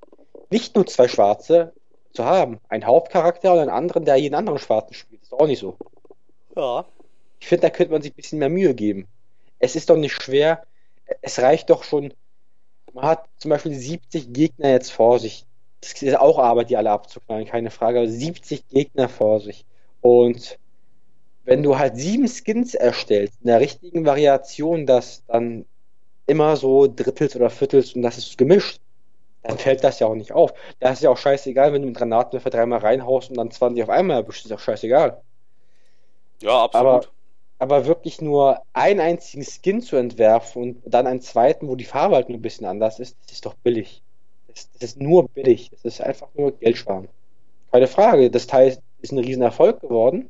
nicht 0.50 0.76
nur 0.76 0.86
zwei 0.86 1.08
Schwarze 1.08 1.74
zu 2.14 2.26
haben. 2.26 2.60
Ein 2.70 2.86
Hauptcharakter 2.86 3.54
und 3.54 3.60
einen 3.60 3.70
anderen, 3.70 4.06
der 4.06 4.16
jeden 4.16 4.36
anderen 4.36 4.60
Schwarzen 4.60 4.94
spielt. 4.94 5.22
Ist 5.22 5.34
auch 5.34 5.48
nicht 5.48 5.60
so. 5.60 5.78
Ja. 6.56 6.86
Ich 7.40 7.48
finde, 7.48 7.64
da 7.64 7.70
könnte 7.70 7.92
man 7.92 8.02
sich 8.02 8.12
ein 8.14 8.16
bisschen 8.16 8.40
mehr 8.40 8.50
Mühe 8.50 8.74
geben. 8.74 9.08
Es 9.60 9.76
ist 9.76 9.90
doch 9.90 9.98
nicht 9.98 10.14
schwer. 10.14 10.64
Es 11.22 11.40
reicht 11.40 11.70
doch 11.70 11.84
schon. 11.84 12.14
Man 12.94 13.06
hat 13.06 13.26
zum 13.38 13.50
Beispiel 13.50 13.74
70 13.74 14.32
Gegner 14.34 14.70
jetzt 14.70 14.92
vor 14.92 15.20
sich. 15.20 15.46
Das 15.82 16.02
ist 16.02 16.18
auch 16.18 16.40
Arbeit, 16.40 16.70
die 16.70 16.78
alle 16.78 16.92
abzuknallen, 16.92 17.46
keine 17.46 17.72
Frage. 17.72 18.00
Aber 18.00 18.08
70 18.08 18.70
Gegner 18.70 19.10
vor 19.10 19.42
sich. 19.42 19.66
Und 20.02 20.58
wenn 21.44 21.64
du 21.64 21.78
halt 21.78 21.98
sieben 21.98 22.28
Skins 22.28 22.74
erstellst, 22.74 23.42
in 23.42 23.48
der 23.48 23.60
richtigen 23.60 24.06
Variation, 24.06 24.86
das 24.86 25.24
dann 25.28 25.66
immer 26.26 26.56
so 26.56 26.88
drittels 26.88 27.36
oder 27.36 27.50
viertels 27.50 27.94
und 27.94 28.02
das 28.02 28.18
ist 28.18 28.38
gemischt, 28.38 28.80
dann 29.44 29.58
fällt 29.58 29.84
das 29.84 30.00
ja 30.00 30.08
auch 30.08 30.16
nicht 30.16 30.32
auf. 30.32 30.54
Da 30.80 30.92
ist 30.92 31.04
ja 31.04 31.10
auch 31.10 31.18
scheißegal, 31.18 31.74
wenn 31.74 31.82
du 31.82 31.88
mit 31.90 31.98
Granatenwerfer 31.98 32.50
dreimal 32.50 32.80
reinhaust 32.80 33.30
und 33.30 33.38
dann 33.38 33.52
20 33.52 33.84
auf 33.84 33.90
einmal 33.90 34.22
erwischst, 34.22 34.46
ist 34.46 34.52
auch 34.52 34.60
scheißegal. 34.60 35.22
Ja, 36.42 36.64
absolut. 36.64 36.88
Aber, 36.88 37.08
aber 37.60 37.86
wirklich 37.86 38.22
nur 38.22 38.62
einen 38.72 39.02
einzigen 39.02 39.44
Skin 39.44 39.82
zu 39.82 39.98
entwerfen 39.98 40.62
und 40.62 40.82
dann 40.86 41.08
einen 41.08 41.22
zweiten, 41.22 41.68
wo 41.68 41.76
die 41.76 41.84
Farbe 41.84 42.16
halt 42.16 42.30
nur 42.30 42.38
ein 42.38 42.42
bisschen 42.42 42.66
anders 42.66 43.00
ist, 43.00 43.18
das 43.24 43.34
ist 43.34 43.46
doch 43.46 43.54
billig. 43.56 44.02
Das, 44.48 44.70
das 44.74 44.84
ist 44.92 45.02
nur 45.02 45.28
billig. 45.28 45.70
Das 45.72 45.84
ist 45.84 46.02
einfach 46.02 46.30
nur 46.36 46.52
Geld 46.58 46.78
sparen. 46.78 47.10
Keine 47.72 47.88
Frage. 47.88 48.30
Das 48.30 48.48
Teil 48.48 48.78
ist 49.02 49.12
ein 49.12 49.18
riesen 49.18 49.42
Erfolg 49.42 49.82
geworden. 49.82 50.30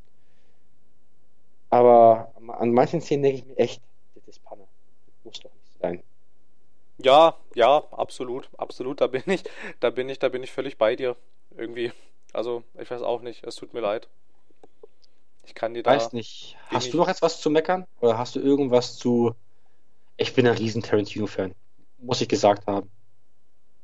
Aber 1.69 2.31
an 2.47 2.71
manchen 2.71 3.01
Szenen 3.01 3.23
denke 3.23 3.39
ich 3.39 3.45
mir 3.45 3.57
echt, 3.57 3.81
das 4.15 4.27
ist 4.27 4.43
Panne. 4.43 4.63
Das 5.07 5.25
muss 5.25 5.39
doch 5.39 5.51
nicht 5.51 5.81
sein. 5.81 6.03
Ja, 7.03 7.37
ja, 7.53 7.83
absolut, 7.91 8.49
absolut. 8.57 9.01
Da 9.01 9.07
bin 9.07 9.23
ich, 9.27 9.43
da 9.79 9.89
bin 9.89 10.09
ich, 10.09 10.19
da 10.19 10.29
bin 10.29 10.43
ich 10.43 10.51
völlig 10.51 10.77
bei 10.77 10.95
dir. 10.95 11.15
Irgendwie. 11.55 11.91
Also, 12.31 12.63
ich 12.79 12.89
weiß 12.89 13.01
auch 13.01 13.21
nicht. 13.21 13.43
Es 13.43 13.55
tut 13.55 13.73
mir 13.73 13.81
leid. 13.81 14.07
Ich 15.45 15.53
kann 15.53 15.73
dir 15.73 15.83
da. 15.83 15.91
Weiß 15.91 16.13
nicht. 16.13 16.57
Hast 16.67 16.93
du 16.93 16.97
noch 16.97 17.07
jetzt 17.07 17.21
was 17.21 17.41
zu 17.41 17.49
meckern? 17.49 17.85
Oder 17.99 18.17
hast 18.17 18.35
du 18.35 18.39
irgendwas 18.39 18.97
zu. 18.97 19.35
Ich 20.17 20.33
bin 20.33 20.47
ein 20.47 20.55
riesen 20.55 20.81
Tarantino-Fan. 20.81 21.53
Muss 21.99 22.21
ich 22.21 22.27
gesagt 22.27 22.67
haben. 22.67 22.89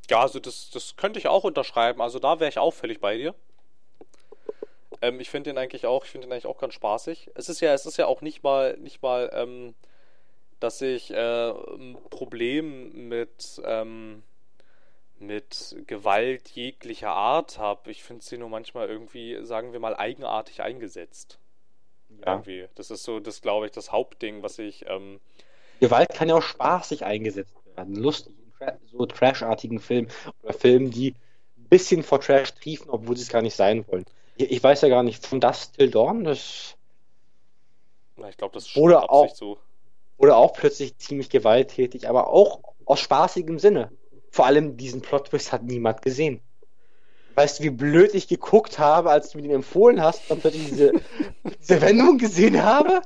Ja, 0.09 0.21
also 0.21 0.39
das, 0.39 0.69
das 0.71 0.95
könnte 0.95 1.19
ich 1.19 1.27
auch 1.27 1.43
unterschreiben. 1.43 2.01
Also 2.01 2.19
da 2.19 2.39
wäre 2.39 2.49
ich 2.49 2.57
auch 2.57 2.73
völlig 2.73 2.99
bei 2.99 3.17
dir. 3.17 3.35
Ähm, 5.01 5.19
ich 5.19 5.29
finde 5.29 5.51
den 5.51 5.57
eigentlich 5.57 5.85
auch, 5.85 6.05
ich 6.05 6.11
finde 6.11 6.27
den 6.27 6.33
eigentlich 6.33 6.47
auch 6.47 6.57
ganz 6.57 6.73
spaßig. 6.73 7.29
Es 7.35 7.49
ist 7.49 7.61
ja, 7.61 7.73
es 7.73 7.85
ist 7.85 7.97
ja 7.97 8.07
auch 8.07 8.21
nicht 8.21 8.43
mal, 8.43 8.77
nicht 8.77 9.01
mal, 9.01 9.29
ähm, 9.33 9.75
dass 10.59 10.81
ich 10.81 11.11
äh, 11.11 11.49
ein 11.51 11.97
Problem 12.09 13.07
mit, 13.07 13.61
ähm, 13.63 14.23
mit 15.19 15.75
Gewalt 15.87 16.49
jeglicher 16.49 17.11
Art 17.11 17.57
habe. 17.57 17.91
Ich 17.91 18.03
finde 18.03 18.23
sie 18.23 18.37
nur 18.37 18.49
manchmal 18.49 18.89
irgendwie, 18.89 19.43
sagen 19.45 19.73
wir 19.73 19.79
mal, 19.79 19.95
eigenartig 19.95 20.61
eingesetzt. 20.61 21.39
Ja. 22.09 22.33
Irgendwie. 22.33 22.67
Das 22.75 22.91
ist 22.91 23.03
so, 23.03 23.19
das 23.19 23.41
glaube 23.41 23.67
ich, 23.67 23.71
das 23.71 23.91
Hauptding, 23.91 24.43
was 24.43 24.59
ich. 24.59 24.85
Ähm, 24.87 25.19
Gewalt 25.79 26.09
kann 26.09 26.29
ja 26.29 26.35
auch 26.35 26.41
spaßig 26.41 27.05
eingesetzt 27.05 27.53
werden. 27.75 27.95
Lustig, 27.95 28.33
in 28.59 28.87
so 28.91 29.05
trashartigen 29.05 29.79
Filmen 29.79 30.09
oder 30.43 30.53
Filmen, 30.53 30.91
die 30.91 31.15
ein 31.57 31.69
bisschen 31.69 32.03
vor 32.03 32.19
Trash 32.19 32.53
triefen, 32.53 32.89
obwohl 32.89 33.15
sie 33.15 33.23
es 33.23 33.29
gar 33.29 33.41
nicht 33.41 33.55
sein 33.55 33.87
wollen. 33.87 34.05
Ich, 34.35 34.51
ich 34.51 34.63
weiß 34.63 34.81
ja 34.81 34.89
gar 34.89 35.03
nicht, 35.03 35.25
von 35.25 35.39
das 35.39 35.71
Till 35.71 35.89
Dawn, 35.89 36.23
das. 36.23 36.75
Na, 38.17 38.29
ich 38.29 38.37
glaube, 38.37 38.53
das 38.53 38.63
ist 38.63 38.69
schon 38.69 38.83
oder 38.83 39.09
auch, 39.09 39.33
so. 39.33 39.57
Oder 40.19 40.35
auch 40.35 40.53
plötzlich 40.53 40.97
ziemlich 40.97 41.29
gewalttätig, 41.29 42.07
aber 42.07 42.27
auch 42.27 42.59
aus 42.85 42.99
spaßigem 42.99 43.57
Sinne. 43.57 43.89
Vor 44.29 44.45
allem 44.45 44.75
diesen 44.77 45.01
Plot-Twist 45.01 45.51
hat 45.53 45.63
niemand 45.63 46.01
gesehen. 46.01 46.41
Weißt 47.35 47.59
du, 47.59 47.63
wie 47.63 47.69
blöd 47.69 48.13
ich 48.13 48.27
geguckt 48.27 48.79
habe, 48.79 49.11
als 49.11 49.29
du 49.29 49.37
mir 49.37 49.43
den 49.43 49.51
empfohlen 49.51 50.01
hast 50.01 50.29
und 50.29 50.41
plötzlich 50.41 50.67
diese, 50.67 50.91
diese 51.61 51.81
Wendung 51.81 52.17
gesehen 52.17 52.61
habe? 52.61 53.01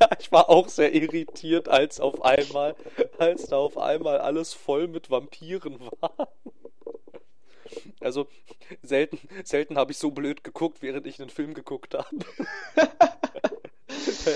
Ja, 0.00 0.08
ich 0.18 0.32
war 0.32 0.48
auch 0.48 0.68
sehr 0.68 0.94
irritiert, 0.94 1.68
als 1.68 2.00
auf 2.00 2.22
einmal, 2.22 2.74
als 3.18 3.46
da 3.48 3.58
auf 3.58 3.76
einmal 3.76 4.18
alles 4.18 4.54
voll 4.54 4.88
mit 4.88 5.10
Vampiren 5.10 5.78
war. 6.00 6.28
Also 8.00 8.26
selten, 8.82 9.18
selten 9.44 9.76
habe 9.76 9.92
ich 9.92 9.98
so 9.98 10.12
blöd 10.12 10.44
geguckt, 10.44 10.80
während 10.80 11.06
ich 11.06 11.20
einen 11.20 11.28
Film 11.30 11.52
geguckt 11.52 11.92
habe. 11.92 12.08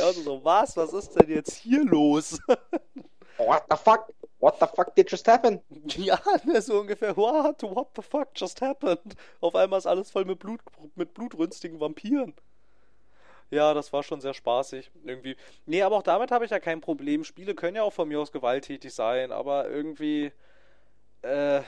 also 0.02 0.22
so, 0.22 0.44
was? 0.44 0.76
Was 0.76 0.92
ist 0.92 1.14
denn 1.14 1.30
jetzt 1.30 1.54
hier 1.56 1.84
los? 1.84 2.38
What 3.38 3.64
the 3.70 3.76
fuck? 3.76 4.12
What 4.38 4.58
the 4.58 4.66
fuck 4.66 4.94
did 4.94 5.10
just 5.10 5.26
happen? 5.28 5.60
Ja, 5.96 6.20
ne, 6.44 6.60
so 6.60 6.80
ungefähr. 6.80 7.16
What? 7.16 7.62
What 7.62 7.88
the 7.94 8.02
fuck 8.02 8.28
just 8.34 8.60
happened? 8.60 9.14
Auf 9.40 9.54
einmal 9.54 9.78
ist 9.78 9.86
alles 9.86 10.10
voll 10.10 10.24
mit, 10.24 10.38
Blut, 10.38 10.60
mit 10.94 11.14
blutrünstigen 11.14 11.80
Vampiren. 11.80 12.34
Ja, 13.50 13.74
das 13.74 13.92
war 13.92 14.02
schon 14.02 14.20
sehr 14.20 14.34
spaßig. 14.34 14.90
Irgendwie. 15.04 15.36
Nee, 15.66 15.82
aber 15.82 15.96
auch 15.96 16.02
damit 16.02 16.30
habe 16.30 16.44
ich 16.44 16.50
ja 16.50 16.58
kein 16.58 16.80
Problem. 16.80 17.22
Spiele 17.24 17.54
können 17.54 17.76
ja 17.76 17.82
auch 17.82 17.92
von 17.92 18.08
mir 18.08 18.20
aus 18.20 18.32
gewalttätig 18.32 18.92
sein, 18.94 19.30
aber 19.32 19.68
irgendwie. 19.68 20.32
Äh, 21.22 21.62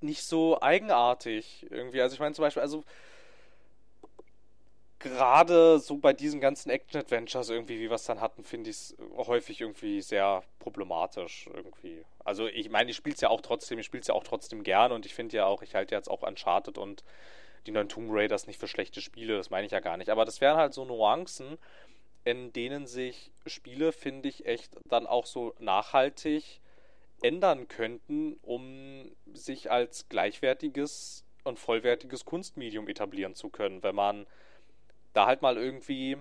nicht 0.00 0.24
so 0.24 0.60
eigenartig. 0.60 1.66
Irgendwie. 1.70 2.00
Also 2.00 2.14
ich 2.14 2.20
meine 2.20 2.34
zum 2.34 2.42
Beispiel, 2.42 2.62
also 2.62 2.82
gerade 5.02 5.78
so 5.78 5.98
bei 5.98 6.12
diesen 6.12 6.40
ganzen 6.40 6.70
Action-Adventures 6.70 7.50
irgendwie, 7.50 7.78
wie 7.78 7.90
wir 7.90 7.96
es 7.96 8.04
dann 8.04 8.20
hatten, 8.20 8.44
finde 8.44 8.70
ich 8.70 8.76
es 8.76 8.96
häufig 9.16 9.60
irgendwie 9.60 10.00
sehr 10.00 10.42
problematisch 10.58 11.48
irgendwie. 11.52 12.04
Also 12.24 12.46
ich 12.46 12.70
meine, 12.70 12.90
ich 12.90 12.96
spiele 12.96 13.14
es 13.14 13.20
ja 13.20 13.28
auch 13.28 13.40
trotzdem, 13.40 13.78
ich 13.78 13.86
spiele 13.86 14.00
es 14.00 14.06
ja 14.06 14.14
auch 14.14 14.24
trotzdem 14.24 14.62
gern 14.62 14.92
und 14.92 15.04
ich 15.04 15.14
finde 15.14 15.36
ja 15.36 15.46
auch, 15.46 15.62
ich 15.62 15.74
halte 15.74 15.94
jetzt 15.94 16.08
auch 16.08 16.22
Uncharted 16.22 16.78
und 16.78 17.04
die 17.66 17.70
neuen 17.70 17.88
Tomb 17.88 18.08
Raiders 18.10 18.46
nicht 18.46 18.58
für 18.58 18.68
schlechte 18.68 19.00
Spiele, 19.00 19.36
das 19.36 19.50
meine 19.50 19.66
ich 19.66 19.72
ja 19.72 19.80
gar 19.80 19.96
nicht. 19.96 20.10
Aber 20.10 20.24
das 20.24 20.40
wären 20.40 20.56
halt 20.56 20.74
so 20.74 20.84
Nuancen, 20.84 21.58
in 22.24 22.52
denen 22.52 22.86
sich 22.86 23.32
Spiele, 23.46 23.92
finde 23.92 24.28
ich, 24.28 24.46
echt 24.46 24.76
dann 24.84 25.06
auch 25.06 25.26
so 25.26 25.54
nachhaltig 25.58 26.60
ändern 27.22 27.68
könnten, 27.68 28.38
um 28.42 29.12
sich 29.32 29.70
als 29.70 30.08
gleichwertiges 30.08 31.24
und 31.44 31.58
vollwertiges 31.58 32.24
Kunstmedium 32.24 32.88
etablieren 32.88 33.34
zu 33.34 33.48
können, 33.48 33.82
wenn 33.82 33.94
man 33.94 34.26
da 35.12 35.26
halt 35.26 35.42
mal 35.42 35.56
irgendwie 35.56 36.16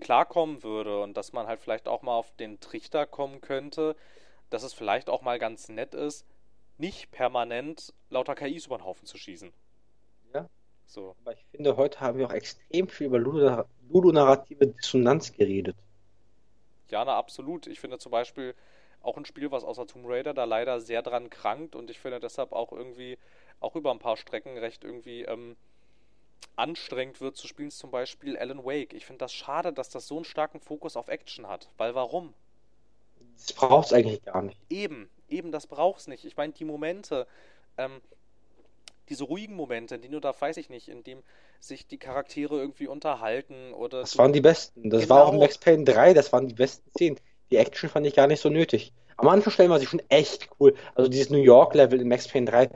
klarkommen 0.00 0.62
würde 0.62 1.02
und 1.02 1.16
dass 1.16 1.32
man 1.32 1.46
halt 1.46 1.60
vielleicht 1.60 1.88
auch 1.88 2.02
mal 2.02 2.16
auf 2.16 2.32
den 2.36 2.60
Trichter 2.60 3.06
kommen 3.06 3.40
könnte, 3.40 3.96
dass 4.50 4.62
es 4.62 4.74
vielleicht 4.74 5.08
auch 5.08 5.22
mal 5.22 5.38
ganz 5.38 5.68
nett 5.68 5.94
ist, 5.94 6.26
nicht 6.78 7.10
permanent 7.10 7.92
lauter 8.10 8.34
KIs 8.34 8.66
über 8.66 8.78
den 8.78 8.84
Haufen 8.84 9.06
zu 9.06 9.16
schießen. 9.16 9.52
Ja. 10.32 10.48
So. 10.86 11.14
Aber 11.22 11.32
ich 11.32 11.44
finde, 11.52 11.76
heute 11.76 12.00
haben 12.00 12.18
wir 12.18 12.26
auch 12.26 12.32
extrem 12.32 12.88
viel 12.88 13.06
über 13.06 13.18
ludonarrative 13.18 14.66
Dissonanz 14.66 15.32
geredet. 15.32 15.76
Ja, 16.90 17.04
na, 17.04 17.16
absolut. 17.16 17.66
Ich 17.66 17.80
finde 17.80 17.98
zum 17.98 18.12
Beispiel, 18.12 18.54
auch 19.04 19.16
ein 19.16 19.24
Spiel, 19.24 19.50
was 19.50 19.64
außer 19.64 19.86
Tomb 19.86 20.06
Raider 20.08 20.34
da 20.34 20.44
leider 20.44 20.80
sehr 20.80 21.02
dran 21.02 21.30
krankt 21.30 21.76
und 21.76 21.90
ich 21.90 21.98
finde 21.98 22.20
deshalb 22.20 22.52
auch 22.52 22.72
irgendwie, 22.72 23.18
auch 23.60 23.76
über 23.76 23.90
ein 23.90 23.98
paar 23.98 24.16
Strecken 24.16 24.56
recht 24.58 24.82
irgendwie 24.82 25.22
ähm, 25.22 25.56
anstrengend 26.56 27.20
wird 27.20 27.36
zu 27.36 27.46
spielen, 27.46 27.68
ist 27.68 27.78
zum 27.78 27.90
Beispiel 27.90 28.36
Alan 28.36 28.64
Wake. 28.64 28.94
Ich 28.94 29.06
finde 29.06 29.18
das 29.18 29.32
schade, 29.32 29.72
dass 29.72 29.88
das 29.90 30.06
so 30.06 30.16
einen 30.16 30.24
starken 30.24 30.60
Fokus 30.60 30.96
auf 30.96 31.08
Action 31.08 31.48
hat. 31.48 31.68
Weil 31.76 31.94
warum? 31.94 32.34
Das 33.36 33.52
braucht 33.52 33.86
es 33.86 33.92
eigentlich 33.92 34.22
gar 34.24 34.42
nicht. 34.42 34.58
Eben, 34.70 35.10
eben, 35.28 35.52
das 35.52 35.66
braucht 35.66 36.00
es 36.00 36.06
nicht. 36.06 36.24
Ich 36.24 36.36
meine, 36.36 36.52
die 36.52 36.64
Momente, 36.64 37.26
ähm, 37.78 38.00
diese 39.08 39.24
ruhigen 39.24 39.54
Momente, 39.54 39.98
die 39.98 40.08
nur 40.08 40.20
da, 40.20 40.34
weiß 40.38 40.56
ich 40.56 40.70
nicht, 40.70 40.88
in 40.88 41.02
dem 41.02 41.22
sich 41.60 41.86
die 41.86 41.98
Charaktere 41.98 42.56
irgendwie 42.56 42.86
unterhalten 42.86 43.72
oder. 43.72 44.00
Das 44.00 44.16
waren 44.18 44.32
die 44.32 44.40
besten. 44.40 44.90
Das 44.90 45.02
genau. 45.02 45.14
war 45.14 45.26
auch 45.26 45.32
in 45.32 45.38
Max 45.38 45.58
Payne 45.58 45.84
3, 45.84 46.14
das 46.14 46.32
waren 46.32 46.48
die 46.48 46.54
besten 46.54 46.88
Szenen. 46.90 47.20
Die 47.50 47.56
Action 47.56 47.88
fand 47.88 48.06
ich 48.06 48.14
gar 48.14 48.26
nicht 48.26 48.40
so 48.40 48.48
nötig. 48.48 48.92
Am 49.16 49.28
Anfang 49.28 49.52
stellen 49.52 49.70
war 49.70 49.78
sie 49.78 49.86
schon 49.86 50.02
echt 50.08 50.48
cool. 50.58 50.74
Also 50.94 51.10
dieses 51.10 51.30
New 51.30 51.42
York-Level 51.42 52.00
in 52.00 52.08
Max 52.08 52.26
Payne 52.28 52.50
3 52.50 52.70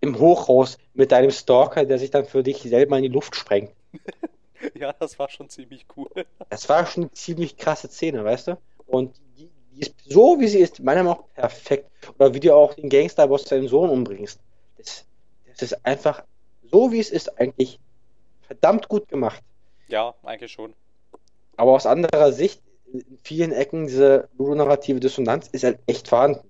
im 0.00 0.18
Hochhaus 0.18 0.78
mit 0.94 1.12
deinem 1.12 1.30
Stalker, 1.30 1.84
der 1.84 1.98
sich 1.98 2.10
dann 2.10 2.24
für 2.24 2.42
dich 2.42 2.62
selber 2.62 2.96
in 2.96 3.02
die 3.02 3.08
Luft 3.08 3.36
sprengt. 3.36 3.72
ja, 4.74 4.92
das 4.92 5.18
war 5.18 5.28
schon 5.28 5.48
ziemlich 5.48 5.86
cool. 5.96 6.08
Das 6.48 6.68
war 6.68 6.86
schon 6.86 7.04
eine 7.04 7.12
ziemlich 7.12 7.56
krasse 7.56 7.88
Szene, 7.88 8.24
weißt 8.24 8.48
du? 8.48 8.58
Und 8.86 9.14
die, 9.36 9.48
die 9.72 9.80
ist 9.80 9.94
so, 10.04 10.40
wie 10.40 10.48
sie 10.48 10.58
ist, 10.58 10.80
meiner 10.80 11.02
Meinung 11.02 11.18
nach 11.18 11.34
perfekt. 11.34 11.90
Oder 12.18 12.34
wie 12.34 12.40
du 12.40 12.54
auch 12.54 12.74
den 12.74 12.88
Gangster-Boss 12.88 13.44
deinen 13.44 13.68
Sohn 13.68 13.90
umbringst. 13.90 14.40
Das, 14.78 15.04
das 15.46 15.62
ist 15.62 15.84
einfach 15.84 16.24
so, 16.70 16.92
wie 16.92 17.00
es 17.00 17.10
ist, 17.10 17.38
eigentlich 17.38 17.78
verdammt 18.42 18.88
gut 18.88 19.08
gemacht. 19.08 19.42
Ja, 19.88 20.14
eigentlich 20.22 20.52
schon. 20.52 20.74
Aber 21.56 21.72
aus 21.72 21.86
anderer 21.86 22.32
Sicht 22.32 22.62
in 22.92 23.18
vielen 23.22 23.52
Ecken 23.52 23.86
diese 23.86 24.28
ludonarrative 24.38 24.98
Dissonanz 24.98 25.48
ist 25.48 25.64
halt 25.64 25.78
echt 25.86 26.08
vorhanden. 26.08 26.49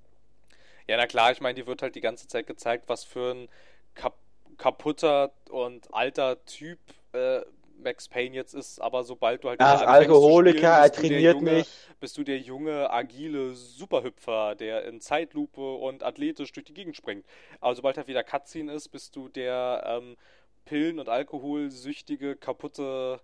Ja, 0.91 0.97
na 0.97 1.07
klar, 1.07 1.31
ich 1.31 1.41
meine, 1.41 1.55
die 1.55 1.69
wird 1.69 1.83
halt 1.83 1.95
die 1.95 2.01
ganze 2.01 2.27
Zeit 2.27 2.49
gezeigt, 2.49 2.89
was 2.89 3.05
für 3.05 3.33
ein 3.33 3.49
kap 3.95 4.19
kaputter 4.57 5.33
und 5.49 5.95
alter 5.95 6.45
Typ 6.47 6.81
äh, 7.13 7.43
Max 7.79 8.09
Payne 8.09 8.35
jetzt 8.35 8.55
ist, 8.55 8.81
aber 8.81 9.05
sobald 9.05 9.45
du 9.45 9.51
halt 9.51 9.61
Ach, 9.61 9.83
Alkoholiker, 9.83 10.69
er 10.69 10.91
trainiert 10.91 11.37
junge, 11.37 11.53
mich. 11.53 11.69
Bist 12.01 12.19
du 12.19 12.25
der 12.25 12.39
junge, 12.39 12.91
agile 12.91 13.55
Superhüpfer, 13.55 14.57
der 14.57 14.85
in 14.87 15.01
Zeitlupe 15.01 15.75
und 15.77 16.03
athletisch 16.03 16.51
durch 16.51 16.67
die 16.67 16.75
Gegend 16.75 16.97
springt. 16.97 17.25
Aber 17.61 17.77
sobald 17.77 17.97
er 17.97 18.09
wieder 18.09 18.25
Cutscene 18.25 18.73
ist, 18.73 18.89
bist 18.89 19.15
du 19.15 19.29
der 19.29 19.85
ähm, 19.87 20.17
Pillen- 20.65 20.99
und 20.99 21.09
Alkoholsüchtige, 21.09 22.35
kaputte 22.35 23.21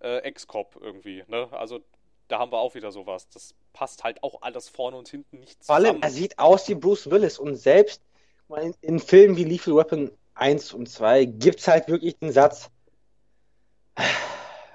äh, 0.00 0.18
Ex-Cop 0.18 0.76
irgendwie. 0.78 1.24
Ne? 1.26 1.48
Also 1.52 1.80
da 2.28 2.38
haben 2.38 2.52
wir 2.52 2.58
auch 2.58 2.74
wieder 2.74 2.92
sowas. 2.92 3.30
Das 3.30 3.54
passt 3.78 4.02
halt 4.02 4.24
auch 4.24 4.42
alles 4.42 4.68
vorne 4.68 4.96
und 4.96 5.08
hinten 5.08 5.38
nicht 5.38 5.64
Vor 5.64 5.76
zusammen. 5.76 5.86
allem, 5.86 6.02
er 6.02 6.10
sieht 6.10 6.36
aus 6.40 6.68
wie 6.68 6.74
Bruce 6.74 7.10
Willis 7.10 7.38
und 7.38 7.54
selbst 7.54 8.02
in, 8.48 8.74
in 8.80 8.98
Filmen 8.98 9.36
wie 9.36 9.44
Lethal 9.44 9.76
Weapon 9.76 10.10
1 10.34 10.72
und 10.74 10.88
2 10.88 11.26
gibt 11.26 11.60
es 11.60 11.68
halt 11.68 11.86
wirklich 11.86 12.18
den 12.18 12.32
Satz, 12.32 12.70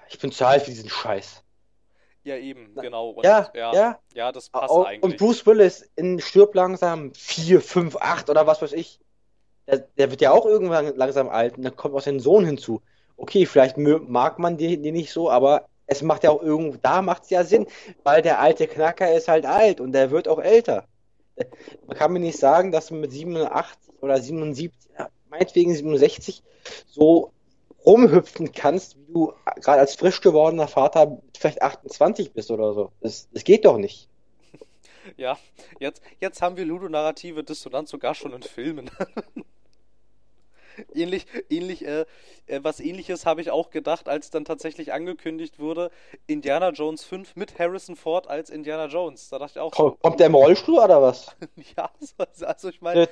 ich 0.10 0.20
bin 0.20 0.32
zu 0.32 0.48
alt 0.48 0.64
für 0.64 0.72
diesen 0.72 0.90
Scheiß. 0.90 1.44
Ja, 2.24 2.38
eben, 2.38 2.74
genau. 2.76 3.10
Und, 3.10 3.26
ja, 3.26 3.52
ja, 3.54 3.74
ja. 3.74 4.00
ja, 4.14 4.32
das 4.32 4.50
passt 4.50 4.74
Und 4.74 4.86
eigentlich. 4.86 5.18
Bruce 5.18 5.46
Willis 5.46 5.92
in 5.98 6.22
Stirb 6.22 6.56
langsam 6.56 7.14
4, 7.14 7.60
5, 7.60 7.98
8 7.98 8.30
oder 8.30 8.48
was 8.48 8.62
weiß 8.62 8.72
ich. 8.72 9.02
Der, 9.68 9.80
der 9.80 10.12
wird 10.12 10.22
ja 10.22 10.32
auch 10.32 10.46
irgendwann 10.46 10.96
langsam 10.96 11.28
alt 11.28 11.58
und 11.58 11.64
dann 11.64 11.76
kommt 11.76 11.94
auch 11.94 12.02
sein 12.02 12.22
Sohn 12.22 12.46
hinzu. 12.46 12.82
Okay, 13.18 13.46
vielleicht 13.46 13.78
mag 13.78 14.40
man 14.40 14.58
den, 14.58 14.82
den 14.82 14.94
nicht 14.94 15.12
so, 15.12 15.30
aber 15.30 15.68
es 15.88 16.02
macht 16.02 16.24
ja 16.24 16.32
auch 16.32 16.42
irgendwo, 16.42 16.78
da 16.82 17.02
macht 17.02 17.24
es 17.24 17.30
ja 17.30 17.44
Sinn, 17.44 17.68
weil 18.04 18.22
der 18.22 18.40
alte 18.40 18.68
Knacker 18.68 19.14
ist 19.14 19.28
halt 19.28 19.46
alt 19.46 19.80
und 19.80 19.92
der 19.92 20.12
wird 20.12 20.28
auch 20.28 20.40
älter. 20.40 20.88
Man 21.88 21.98
kann 21.98 22.14
mir 22.14 22.20
nicht 22.20 22.40
sagen, 22.40 22.72
dass 22.72 22.88
du 22.88 22.96
mit 22.96 23.12
87 23.12 23.94
oder 24.02 24.22
77, 24.22 24.92
ja, 24.98 25.10
meinetwegen 25.30 25.74
67, 25.74 26.44
so 26.88 27.32
rumhüpfen 27.86 28.52
kannst, 28.52 28.98
wie 28.98 29.14
du 29.14 29.34
gerade 29.56 29.80
als 29.80 29.96
frisch 29.96 30.22
gewordener 30.22 30.68
Vater 30.68 31.22
vielleicht 31.38 31.62
28 31.62 32.34
bist 32.34 32.52
oder 32.52 32.74
so. 32.74 32.92
Das, 33.02 33.30
das 33.32 33.44
geht 33.44 33.66
doch 33.66 33.78
nicht. 33.78 34.10
Ja, 35.18 35.38
jetzt, 35.80 36.02
jetzt 36.20 36.42
haben 36.42 36.56
wir 36.56 36.66
ludonarrative 36.66 37.44
Dissonanz 37.44 37.90
sogar 37.90 38.16
schon 38.16 38.34
in 38.34 38.44
Filmen. 38.44 38.90
ähnlich, 40.94 41.26
ähnlich, 41.50 41.86
äh, 41.86 42.06
äh, 42.48 42.60
was 42.64 42.80
ähnliches 42.80 43.26
habe 43.26 43.42
ich 43.42 43.52
auch 43.52 43.70
gedacht, 43.70 44.08
als 44.10 44.30
dann 44.30 44.46
tatsächlich 44.46 44.94
angekündigt 44.94 45.60
wurde, 45.60 45.92
Indiana 46.28 46.70
Jones 46.70 47.04
5 47.04 47.36
mit 47.36 47.58
Harrison 47.60 47.96
Ford 47.96 48.28
als 48.28 48.50
Indiana 48.50 48.86
Jones. 48.88 49.30
Da 49.30 49.40
dachte 49.40 49.54
ich 49.56 49.60
auch 49.60 49.72
Kommt, 49.72 50.00
kommt 50.02 50.20
der 50.20 50.28
im 50.28 50.36
Rollstuhl 50.36 50.80
oder 50.80 51.02
was? 51.02 51.28
ja, 51.78 51.90
so- 52.00 52.46
also 52.46 52.70
ich 52.70 52.82
meine, 52.82 53.08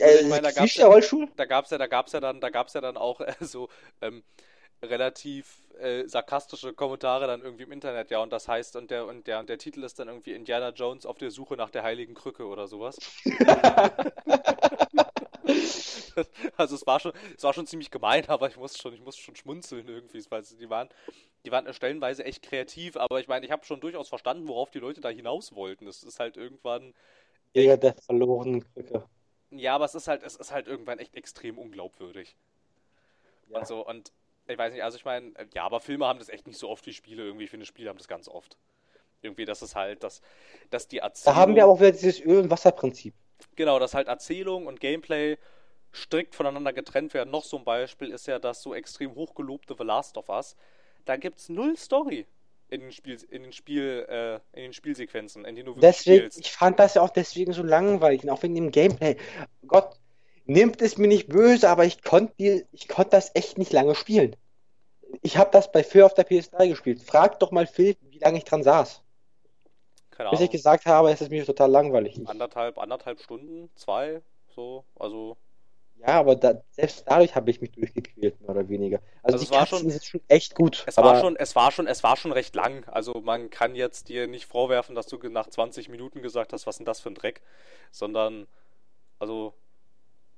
Äh, 0.00 0.20
ich 0.22 0.28
meine, 0.28 0.42
da 0.42 0.50
gab's 0.52 0.74
der 0.74 0.84
ja- 0.84 0.90
da 1.36 1.44
gab's 1.44 1.70
ja, 1.70 1.78
da 1.78 1.86
gab's 1.86 2.12
ja 2.12 2.20
dann, 2.20 2.40
da 2.40 2.50
gab's 2.50 2.72
ja 2.74 2.80
dann 2.80 2.96
auch 2.96 3.20
äh, 3.20 3.32
so 3.40 3.68
ähm, 4.00 4.22
relativ 4.82 5.68
äh, 5.78 6.06
sarkastische 6.06 6.72
Kommentare 6.72 7.26
dann 7.26 7.42
irgendwie 7.42 7.64
im 7.64 7.72
Internet, 7.72 8.10
ja, 8.10 8.20
und 8.22 8.32
das 8.32 8.48
heißt, 8.48 8.76
und 8.76 8.90
der, 8.90 9.06
und 9.06 9.26
der, 9.26 9.40
und 9.40 9.48
der 9.48 9.58
Titel 9.58 9.82
ist 9.84 9.98
dann 9.98 10.08
irgendwie 10.08 10.32
Indiana 10.32 10.70
Jones 10.70 11.06
auf 11.06 11.18
der 11.18 11.30
Suche 11.30 11.56
nach 11.56 11.70
der 11.70 11.82
heiligen 11.82 12.14
Krücke 12.14 12.46
oder 12.46 12.66
sowas. 12.66 12.98
Also 16.56 16.74
es 16.74 16.86
war 16.86 17.00
schon, 17.00 17.12
es 17.36 17.42
war 17.42 17.54
schon 17.54 17.66
ziemlich 17.66 17.90
gemein, 17.90 18.28
aber 18.28 18.48
ich 18.48 18.56
musste 18.56 18.78
schon, 18.78 18.92
ich 18.92 19.00
musste 19.00 19.22
schon 19.22 19.36
schmunzeln 19.36 19.88
irgendwie, 19.88 20.22
weil 20.28 20.42
die 20.42 20.68
waren, 20.68 20.88
die 21.44 21.50
waren 21.50 21.72
stellenweise 21.72 22.24
echt 22.24 22.42
kreativ, 22.42 22.96
aber 22.96 23.20
ich 23.20 23.28
meine, 23.28 23.46
ich 23.46 23.52
habe 23.52 23.64
schon 23.64 23.80
durchaus 23.80 24.08
verstanden, 24.08 24.48
worauf 24.48 24.70
die 24.70 24.80
Leute 24.80 25.00
da 25.00 25.08
hinaus 25.08 25.54
wollten. 25.54 25.86
Es 25.86 26.02
ist 26.02 26.20
halt 26.20 26.36
irgendwann, 26.36 26.94
Jäger 27.54 27.76
der 27.76 27.94
verlorenen 27.94 28.64
Krücke. 28.74 29.04
ja, 29.50 29.74
aber 29.74 29.84
es 29.84 29.94
ist 29.94 30.08
halt, 30.08 30.22
es 30.22 30.36
ist 30.36 30.52
halt 30.52 30.68
irgendwann 30.68 30.98
echt 30.98 31.14
extrem 31.14 31.58
unglaubwürdig. 31.58 32.36
Ja. 33.48 33.58
Und 33.58 33.66
so, 33.66 33.86
und 33.86 34.12
ich 34.50 34.58
weiß 34.58 34.72
nicht, 34.72 34.82
also 34.84 34.96
ich 34.98 35.04
meine, 35.04 35.28
äh, 35.36 35.46
ja, 35.54 35.64
aber 35.64 35.80
Filme 35.80 36.06
haben 36.06 36.18
das 36.18 36.28
echt 36.28 36.46
nicht 36.46 36.58
so 36.58 36.68
oft 36.68 36.86
wie 36.86 36.92
Spiele 36.92 37.24
irgendwie. 37.24 37.44
Ich 37.44 37.50
finde, 37.50 37.66
Spiele 37.66 37.88
haben 37.90 37.98
das 37.98 38.08
ganz 38.08 38.28
oft. 38.28 38.56
Irgendwie, 39.22 39.44
dass 39.46 39.62
es 39.62 39.76
halt, 39.76 40.02
dass, 40.04 40.22
dass 40.70 40.88
die 40.88 41.00
Da 41.24 41.34
Erzählung. 41.34 41.34
haben 41.34 41.54
wir 41.54 41.62
aber 41.64 41.72
auch 41.72 41.80
wieder 41.80 41.92
dieses 41.92 42.20
Öl- 42.20 42.40
und 42.42 42.50
Wasserprinzip. 42.50 43.14
Genau, 43.56 43.78
dass 43.78 43.94
halt 43.94 44.08
Erzählung 44.08 44.66
und 44.66 44.80
Gameplay 44.80 45.36
strikt 45.92 46.34
voneinander 46.34 46.72
getrennt 46.72 47.14
werden. 47.14 47.30
Noch 47.30 47.44
so 47.44 47.58
ein 47.58 47.64
Beispiel 47.64 48.10
ist 48.10 48.26
ja 48.26 48.38
das 48.38 48.62
so 48.62 48.74
extrem 48.74 49.14
hochgelobte 49.14 49.74
The 49.78 49.84
Last 49.84 50.16
of 50.16 50.28
Us. 50.28 50.56
Da 51.04 51.16
gibt's 51.16 51.48
null 51.48 51.76
Story 51.76 52.26
in 52.68 52.80
den 52.82 52.92
Spiel, 52.92 53.18
in 53.30 53.42
den 53.42 53.52
Spiel, 53.52 54.06
äh, 54.08 54.36
in 54.58 54.64
den 54.64 54.72
Spielsequenzen, 54.72 55.44
in 55.44 55.56
denen 55.56 55.66
du 55.66 55.76
wirklich 55.76 56.02
Deswegen, 56.04 56.30
spielst. 56.30 56.40
ich 56.40 56.52
fand 56.52 56.78
das 56.78 56.94
ja 56.94 57.02
auch 57.02 57.10
deswegen 57.10 57.52
so 57.52 57.62
langweilig 57.62 58.28
auch 58.30 58.42
wegen 58.42 58.54
dem 58.54 58.70
Gameplay. 58.70 59.16
Gott, 59.66 59.98
nimmt 60.50 60.82
es 60.82 60.98
mir 60.98 61.06
nicht 61.06 61.28
böse, 61.28 61.68
aber 61.70 61.84
ich 61.84 62.02
konnte 62.02 62.66
konnte 62.88 63.10
das 63.10 63.30
echt 63.34 63.56
nicht 63.56 63.72
lange 63.72 63.94
spielen. 63.94 64.34
Ich 65.22 65.36
habe 65.36 65.50
das 65.52 65.70
bei 65.70 65.84
Phil 65.84 66.02
auf 66.02 66.14
der 66.14 66.26
PS3 66.26 66.68
gespielt. 66.68 67.02
Frag 67.02 67.38
doch 67.38 67.52
mal 67.52 67.66
Phil, 67.66 67.96
wie 68.10 68.18
lange 68.18 68.38
ich 68.38 68.44
dran 68.44 68.62
saß. 68.62 69.02
Keine 70.10 70.30
Bis 70.30 70.40
ich 70.40 70.44
Ahnung. 70.46 70.52
gesagt 70.52 70.86
habe, 70.86 71.10
es 71.12 71.20
ist 71.20 71.30
mir 71.30 71.44
total 71.46 71.70
langweilig. 71.70 72.20
Anderthalb, 72.26 72.78
anderthalb 72.78 73.20
Stunden, 73.20 73.70
zwei, 73.76 74.22
so, 74.54 74.84
also. 74.98 75.36
ja, 75.96 76.18
aber 76.18 76.34
da, 76.34 76.60
selbst 76.72 77.04
dadurch 77.06 77.34
habe 77.36 77.50
ich 77.50 77.60
mich 77.60 77.70
durchgequält, 77.70 78.40
mehr 78.40 78.50
oder 78.50 78.68
weniger. 78.68 78.98
Also, 79.22 79.38
Also 79.38 79.44
es 79.44 79.50
war 79.52 79.66
schon- 79.66 79.88
sind 79.88 80.04
schon 80.04 80.20
echt 80.28 80.54
gut. 80.56 80.84
Es 80.86 80.96
war 80.96 81.20
schon, 81.20 81.36
es 81.36 81.54
war 81.54 81.70
schon, 81.70 81.86
es 81.86 82.02
war 82.02 82.16
schon 82.16 82.32
recht 82.32 82.54
lang. 82.56 82.84
Also 82.88 83.20
man 83.20 83.50
kann 83.50 83.74
jetzt 83.76 84.08
dir 84.08 84.26
nicht 84.26 84.46
vorwerfen, 84.46 84.94
dass 84.96 85.06
du 85.06 85.16
nach 85.28 85.48
20 85.48 85.88
Minuten 85.88 86.22
gesagt 86.22 86.52
hast, 86.52 86.66
was 86.66 86.76
denn 86.78 86.86
das 86.86 87.00
für 87.00 87.10
ein 87.10 87.14
Dreck, 87.14 87.40
sondern 87.92 88.46
also 89.20 89.54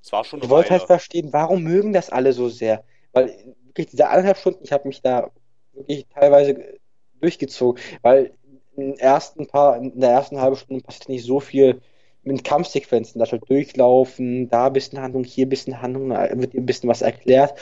es 0.02 0.12
war 0.12 0.24
schon 0.24 0.42
Ich 0.42 0.48
wollte 0.48 0.70
halt 0.70 0.82
verstehen, 0.82 1.32
warum 1.32 1.62
mögen 1.62 1.92
das 1.92 2.10
alle 2.10 2.32
so 2.32 2.48
sehr? 2.48 2.84
Weil 3.12 3.36
wirklich 3.66 3.88
diese 3.88 4.08
eineinhalb 4.08 4.36
Stunden, 4.36 4.64
ich 4.64 4.72
habe 4.72 4.88
mich 4.88 5.00
da 5.00 5.30
wirklich 5.72 6.06
teilweise 6.12 6.78
durchgezogen, 7.20 7.80
weil 8.02 8.32
in, 8.76 8.98
ersten 8.98 9.46
paar, 9.46 9.76
in 9.76 10.00
der 10.00 10.10
ersten 10.10 10.40
halben 10.40 10.56
Stunde 10.56 10.82
passiert 10.82 11.08
nicht 11.08 11.24
so 11.24 11.40
viel 11.40 11.80
mit 12.24 12.44
Kampfsequenzen, 12.44 13.18
da 13.18 13.30
halt 13.30 13.48
durchlaufen, 13.48 14.48
da 14.48 14.66
ein 14.66 14.72
bisschen 14.72 15.00
Handlung, 15.00 15.24
hier 15.24 15.46
ein 15.46 15.50
bisschen 15.50 15.82
Handlung, 15.82 16.10
da 16.10 16.28
wird 16.38 16.52
dir 16.52 16.60
ein 16.60 16.66
bisschen 16.66 16.88
was 16.88 17.02
erklärt. 17.02 17.58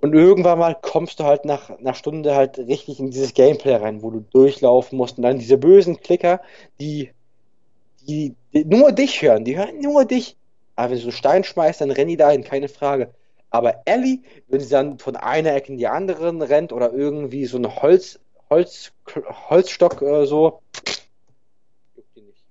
Und 0.00 0.14
irgendwann 0.14 0.58
mal 0.58 0.76
kommst 0.80 1.18
du 1.18 1.24
halt 1.24 1.44
nach 1.44 1.70
einer 1.70 1.94
Stunde 1.94 2.34
halt 2.36 2.58
richtig 2.58 3.00
in 3.00 3.10
dieses 3.10 3.34
Gameplay 3.34 3.74
rein, 3.74 4.02
wo 4.02 4.10
du 4.10 4.20
durchlaufen 4.20 4.96
musst 4.96 5.18
und 5.18 5.24
dann 5.24 5.38
diese 5.40 5.58
bösen 5.58 5.98
Klicker, 6.00 6.40
die, 6.80 7.10
die, 8.06 8.36
die 8.52 8.64
nur 8.64 8.92
dich 8.92 9.22
hören, 9.22 9.44
die 9.44 9.56
hören 9.58 9.80
nur 9.80 10.04
dich. 10.04 10.36
Aber 10.78 10.90
wenn 10.90 10.96
du 10.98 11.02
so 11.02 11.08
einen 11.08 11.16
Stein 11.16 11.42
schmeißt, 11.42 11.80
dann 11.80 11.90
rennen 11.90 12.06
die 12.10 12.16
dahin, 12.16 12.44
keine 12.44 12.68
Frage. 12.68 13.12
Aber 13.50 13.82
Ellie, 13.84 14.20
wenn 14.46 14.60
sie 14.60 14.68
dann 14.68 15.00
von 15.00 15.16
einer 15.16 15.52
Ecke 15.52 15.72
in 15.72 15.78
die 15.78 15.88
andere 15.88 16.48
rennt 16.48 16.72
oder 16.72 16.92
irgendwie 16.92 17.46
so 17.46 17.58
ein 17.58 17.82
Holz, 17.82 18.20
Holz, 18.48 18.92
Holzstock 19.50 20.00
oder 20.02 20.24
so, 20.26 20.62
juckt 21.96 22.14
die 22.14 22.20
nicht. 22.20 22.44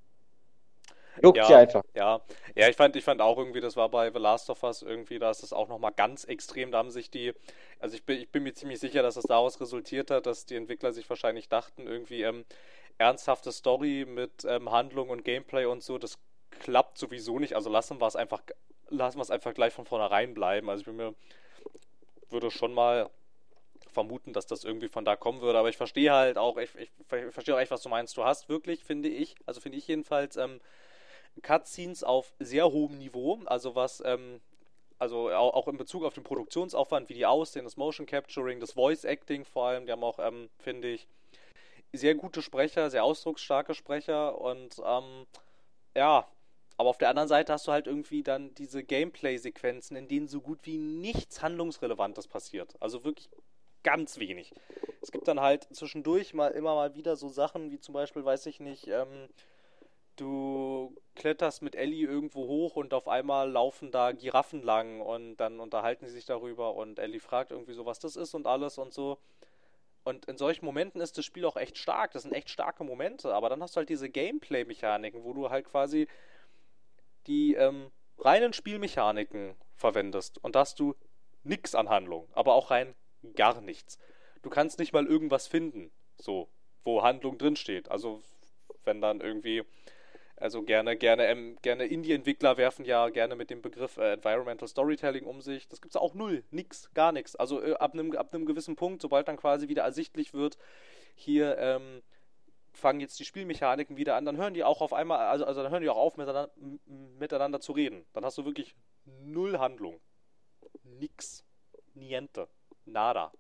Juckt 1.24 1.38
Ja. 1.38 1.48
sie 1.48 1.54
einfach. 1.56 1.84
Ja, 1.96 2.20
ja, 2.54 2.68
ich 2.68 2.76
fand, 2.76 2.98
ich 2.98 3.06
fand 3.06 3.22
auch 3.22 3.38
irgendwie, 3.38 3.62
das 3.62 3.78
war 3.78 3.88
bei 3.88 4.12
The 4.12 4.20
Last 4.20 4.50
of 4.50 4.62
Us 4.62 4.82
irgendwie, 4.82 5.20
da 5.20 5.32
ist 5.32 5.44
es 5.44 5.54
auch 5.54 5.70
nochmal 5.70 5.94
ganz 5.96 6.26
extrem, 6.26 6.70
da 6.72 6.80
haben 6.80 6.92
sich 6.92 7.10
die, 7.10 7.32
also 7.80 7.96
ich 7.96 8.04
bin, 8.04 8.20
ich 8.20 8.30
bin 8.30 8.44
mir 8.44 8.54
ziemlich 8.54 8.80
sicher, 8.82 9.04
dass 9.04 9.16
es 9.16 9.24
daraus 9.24 9.62
resultiert 9.62 10.12
hat, 10.12 10.26
dass 10.26 10.46
die 10.46 10.56
Entwickler 10.58 10.92
sich 10.92 11.10
wahrscheinlich 11.10 11.48
dachten, 11.48 11.88
irgendwie 11.88 12.24
ähm, 12.24 12.44
ernsthafte 12.98 13.54
Story 13.54 14.06
mit 14.06 14.44
ähm, 14.44 14.70
Handlung 14.70 15.08
und 15.12 15.24
Gameplay 15.24 15.64
und 15.64 15.82
so, 15.82 15.98
das 15.98 16.20
klappt 16.50 16.98
sowieso 16.98 17.40
nicht, 17.40 17.56
also 17.56 17.70
lassen 17.70 18.00
wir 18.00 18.08
es 18.08 18.16
einfach, 18.16 18.42
lassen 18.90 19.18
wir 19.18 19.24
es 19.24 19.32
einfach 19.32 19.54
gleich 19.54 19.74
von 19.74 19.86
vornherein 19.86 20.34
bleiben. 20.34 20.70
Also 20.70 20.82
ich 20.82 20.88
mir, 20.88 21.14
würde 22.30 22.52
schon 22.52 22.74
mal 22.74 23.10
vermuten, 23.90 24.34
dass 24.34 24.46
das 24.46 24.64
irgendwie 24.64 24.90
von 24.90 25.06
da 25.06 25.16
kommen 25.16 25.42
würde, 25.42 25.58
aber 25.58 25.70
ich 25.70 25.78
verstehe 25.78 26.12
halt 26.12 26.38
auch, 26.38 26.58
ich, 26.58 26.70
ich 26.76 26.92
verstehe 27.32 27.56
auch 27.56 27.60
echt, 27.60 27.72
was 27.72 27.82
du 27.82 27.90
meinst. 27.90 28.16
Du 28.18 28.24
hast 28.24 28.50
wirklich, 28.50 28.84
finde 28.84 29.10
ich, 29.10 29.36
also 29.46 29.60
finde 29.62 29.78
ich 29.78 29.88
jedenfalls, 29.88 30.38
ähm, 30.38 30.60
Cutscenes 31.42 32.04
auf 32.04 32.34
sehr 32.40 32.72
hohem 32.72 32.98
Niveau, 32.98 33.40
also 33.46 33.76
was, 33.76 34.04
ähm, 34.06 34.42
also 35.00 35.30
auch, 35.32 35.54
auch 35.54 35.68
in 35.68 35.78
Bezug 35.78 36.04
auf 36.04 36.14
den 36.14 36.24
Produktionsaufwand, 36.24 37.10
wie 37.10 37.14
die 37.14 37.26
aussehen, 37.26 37.66
das 37.66 37.78
Motion 37.78 38.06
Capturing, 38.06 38.60
das 38.60 38.74
Voice 38.74 39.04
Acting 39.04 39.46
vor 39.46 39.68
allem, 39.68 39.86
die 39.86 39.92
haben 39.92 40.04
auch, 40.04 40.20
ähm, 40.20 40.50
finde 40.60 40.90
ich, 40.90 41.08
sehr 41.94 42.16
gute 42.16 42.42
Sprecher, 42.42 42.90
sehr 42.90 43.04
ausdrucksstarke 43.04 43.74
Sprecher 43.74 44.40
und 44.40 44.82
ähm, 44.86 45.26
ja, 45.96 46.28
aber 46.78 46.90
auf 46.90 46.98
der 46.98 47.10
anderen 47.10 47.28
Seite 47.28 47.54
hast 47.54 47.68
du 47.68 47.72
halt 47.72 47.88
irgendwie 47.88 48.24
dann 48.24 48.54
diese 48.56 48.84
Gameplay-Sequenzen, 48.84 49.98
in 49.98 50.08
denen 50.08 50.28
so 50.28 50.42
gut 50.42 50.60
wie 50.64 50.78
nichts 50.78 51.42
Handlungsrelevantes 51.42 52.28
passiert. 52.28 52.76
Also 52.80 53.04
wirklich 53.04 53.30
ganz 53.84 54.20
wenig. 54.20 54.54
Es 55.02 55.12
gibt 55.12 55.28
dann 55.28 55.40
halt 55.40 55.68
zwischendurch 55.76 56.34
mal 56.34 56.50
immer 56.50 56.76
mal 56.76 56.94
wieder 56.94 57.16
so 57.16 57.30
Sachen, 57.30 57.72
wie 57.72 57.80
zum 57.80 57.94
Beispiel, 57.94 58.24
weiß 58.24 58.46
ich 58.46 58.60
nicht, 58.60 58.88
ähm, 58.88 59.28
du 60.18 60.96
kletterst 61.16 61.62
mit 61.62 61.76
Ellie 61.76 62.08
irgendwo 62.08 62.48
hoch 62.48 62.76
und 62.76 62.94
auf 62.94 63.08
einmal 63.08 63.50
laufen 63.50 63.92
da 63.92 64.12
Giraffen 64.12 64.62
lang 64.62 65.02
und 65.02 65.38
dann 65.38 65.60
unterhalten 65.60 66.06
sie 66.06 66.14
sich 66.14 66.26
darüber 66.26 66.76
und 66.76 67.00
Ellie 67.00 67.20
fragt 67.20 67.52
irgendwie 67.52 67.74
so, 67.74 67.86
was 67.86 68.00
das 68.00 68.16
ist 68.16 68.34
und 68.36 68.46
alles 68.46 68.78
und 68.78 68.94
so. 68.94 69.18
Und 70.04 70.26
in 70.26 70.38
solchen 70.38 70.64
Momenten 70.64 71.02
ist 71.02 71.18
das 71.18 71.26
Spiel 71.26 71.44
auch 71.44 71.58
echt 71.58 71.78
stark. 71.78 72.12
Das 72.14 72.24
sind 72.24 72.34
echt 72.34 72.50
starke 72.50 72.86
Momente. 72.86 73.34
Aber 73.34 73.50
dann 73.50 73.62
hast 73.62 73.76
du 73.76 73.80
halt 73.80 73.90
diese 73.90 74.10
Gameplay-Mechaniken, 74.10 75.26
wo 75.26 75.34
du 75.34 75.50
halt 75.50 75.66
quasi 75.66 76.08
die 77.28 77.56
ähm, 77.56 77.92
reinen 78.18 78.54
Spielmechaniken 78.54 79.56
verwendest 79.76 80.44
und 80.44 80.56
da 80.56 80.62
hast 80.62 80.80
du 80.80 80.96
nix 81.44 81.76
an 81.76 81.90
Handlung, 81.90 82.28
aber 82.34 82.54
auch 82.54 82.72
rein 82.72 82.96
gar 83.36 83.62
nichts. 83.62 84.00
Du 84.42 84.50
kannst 84.50 84.80
nicht 84.80 84.94
mal 84.94 85.06
irgendwas 85.06 85.48
finden, 85.48 85.92
so, 86.18 86.48
wo 86.84 87.04
Handlung 87.04 87.38
drinsteht. 87.38 87.90
Also, 87.90 88.22
wenn 88.86 89.02
dann 89.02 89.22
irgendwie, 89.22 89.64
also 90.36 90.64
gerne, 90.64 90.96
gerne, 90.96 91.28
ähm, 91.28 91.58
gerne 91.62 91.86
Indie-Entwickler 91.86 92.58
werfen 92.58 92.86
ja 92.86 93.10
gerne 93.10 93.36
mit 93.36 93.50
dem 93.50 93.62
Begriff 93.62 93.98
äh, 93.98 94.14
Environmental 94.14 94.68
Storytelling 94.68 95.26
um 95.26 95.42
sich. 95.42 95.68
Das 95.68 95.82
gibt's 95.82 95.98
auch 95.98 96.14
null, 96.14 96.44
nix, 96.52 96.90
gar 96.94 97.12
nichts. 97.12 97.36
Also 97.36 97.62
äh, 97.62 97.74
ab 97.74 97.94
einem 97.94 98.16
ab 98.16 98.32
gewissen 98.32 98.76
Punkt, 98.76 99.02
sobald 99.02 99.28
dann 99.28 99.38
quasi 99.38 99.68
wieder 99.68 99.84
ersichtlich 99.84 100.34
wird, 100.34 100.58
hier 101.16 101.58
ähm, 101.58 102.04
fangen 102.78 103.00
jetzt 103.00 103.20
die 103.20 103.26
Spielmechaniken 103.26 103.98
wieder 103.98 104.16
an, 104.16 104.26
dann 104.26 104.38
hören 104.38 104.54
die 104.54 104.64
auch 104.64 104.82
auf 104.82 104.94
einmal, 104.94 105.20
also, 105.28 105.46
also 105.46 105.64
dann 105.64 105.72
hören 105.72 105.82
die 105.82 105.90
auch 105.90 105.98
auf, 105.98 106.18
miteinander, 106.18 106.52
miteinander 107.20 107.60
zu 107.60 107.72
reden. 107.72 108.06
Dann 108.14 108.24
hast 108.24 108.38
du 108.38 108.46
wirklich 108.46 108.76
null 109.06 109.58
Handlung. 109.60 110.00
Nix. 110.84 111.44
Niente. 111.94 112.48
Nada. 112.86 113.32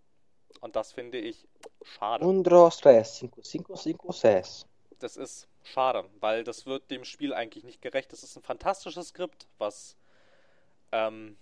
Und 0.60 0.76
das 0.76 0.92
finde 0.92 1.20
ich 1.20 1.48
schade. 1.84 2.26
Un, 2.26 2.44
dos, 2.44 2.78
tres, 2.78 3.16
cinco, 3.16 3.42
cinco, 3.42 3.76
cinco, 3.76 4.12
seis. 4.12 4.66
Das 5.00 5.16
ist 5.16 5.48
schade, 5.64 6.06
weil 6.20 6.44
das 6.44 6.66
wird 6.66 6.90
dem 6.90 7.04
Spiel 7.04 7.34
eigentlich 7.34 7.64
nicht 7.64 7.82
gerecht. 7.82 8.12
Das 8.12 8.24
ist 8.24 8.36
ein 8.36 8.44
fantastisches 8.44 9.10
Skript, 9.10 9.48
was, 9.60 9.96
ähm, 10.92 11.38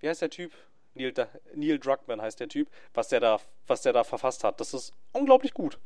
wie 0.00 0.08
heißt 0.08 0.22
der 0.22 0.30
Typ? 0.30 0.52
Neil, 0.94 1.12
Neil 1.54 1.78
Druckmann 1.78 2.20
heißt 2.20 2.40
der 2.40 2.48
Typ, 2.48 2.68
was 2.92 3.08
der 3.08 3.20
da, 3.20 3.38
was 3.68 3.82
der 3.82 3.92
da 3.92 4.02
verfasst 4.02 4.42
hat. 4.42 4.60
Das 4.60 4.74
ist 4.74 4.92
unglaublich 5.12 5.54
gut. 5.54 5.78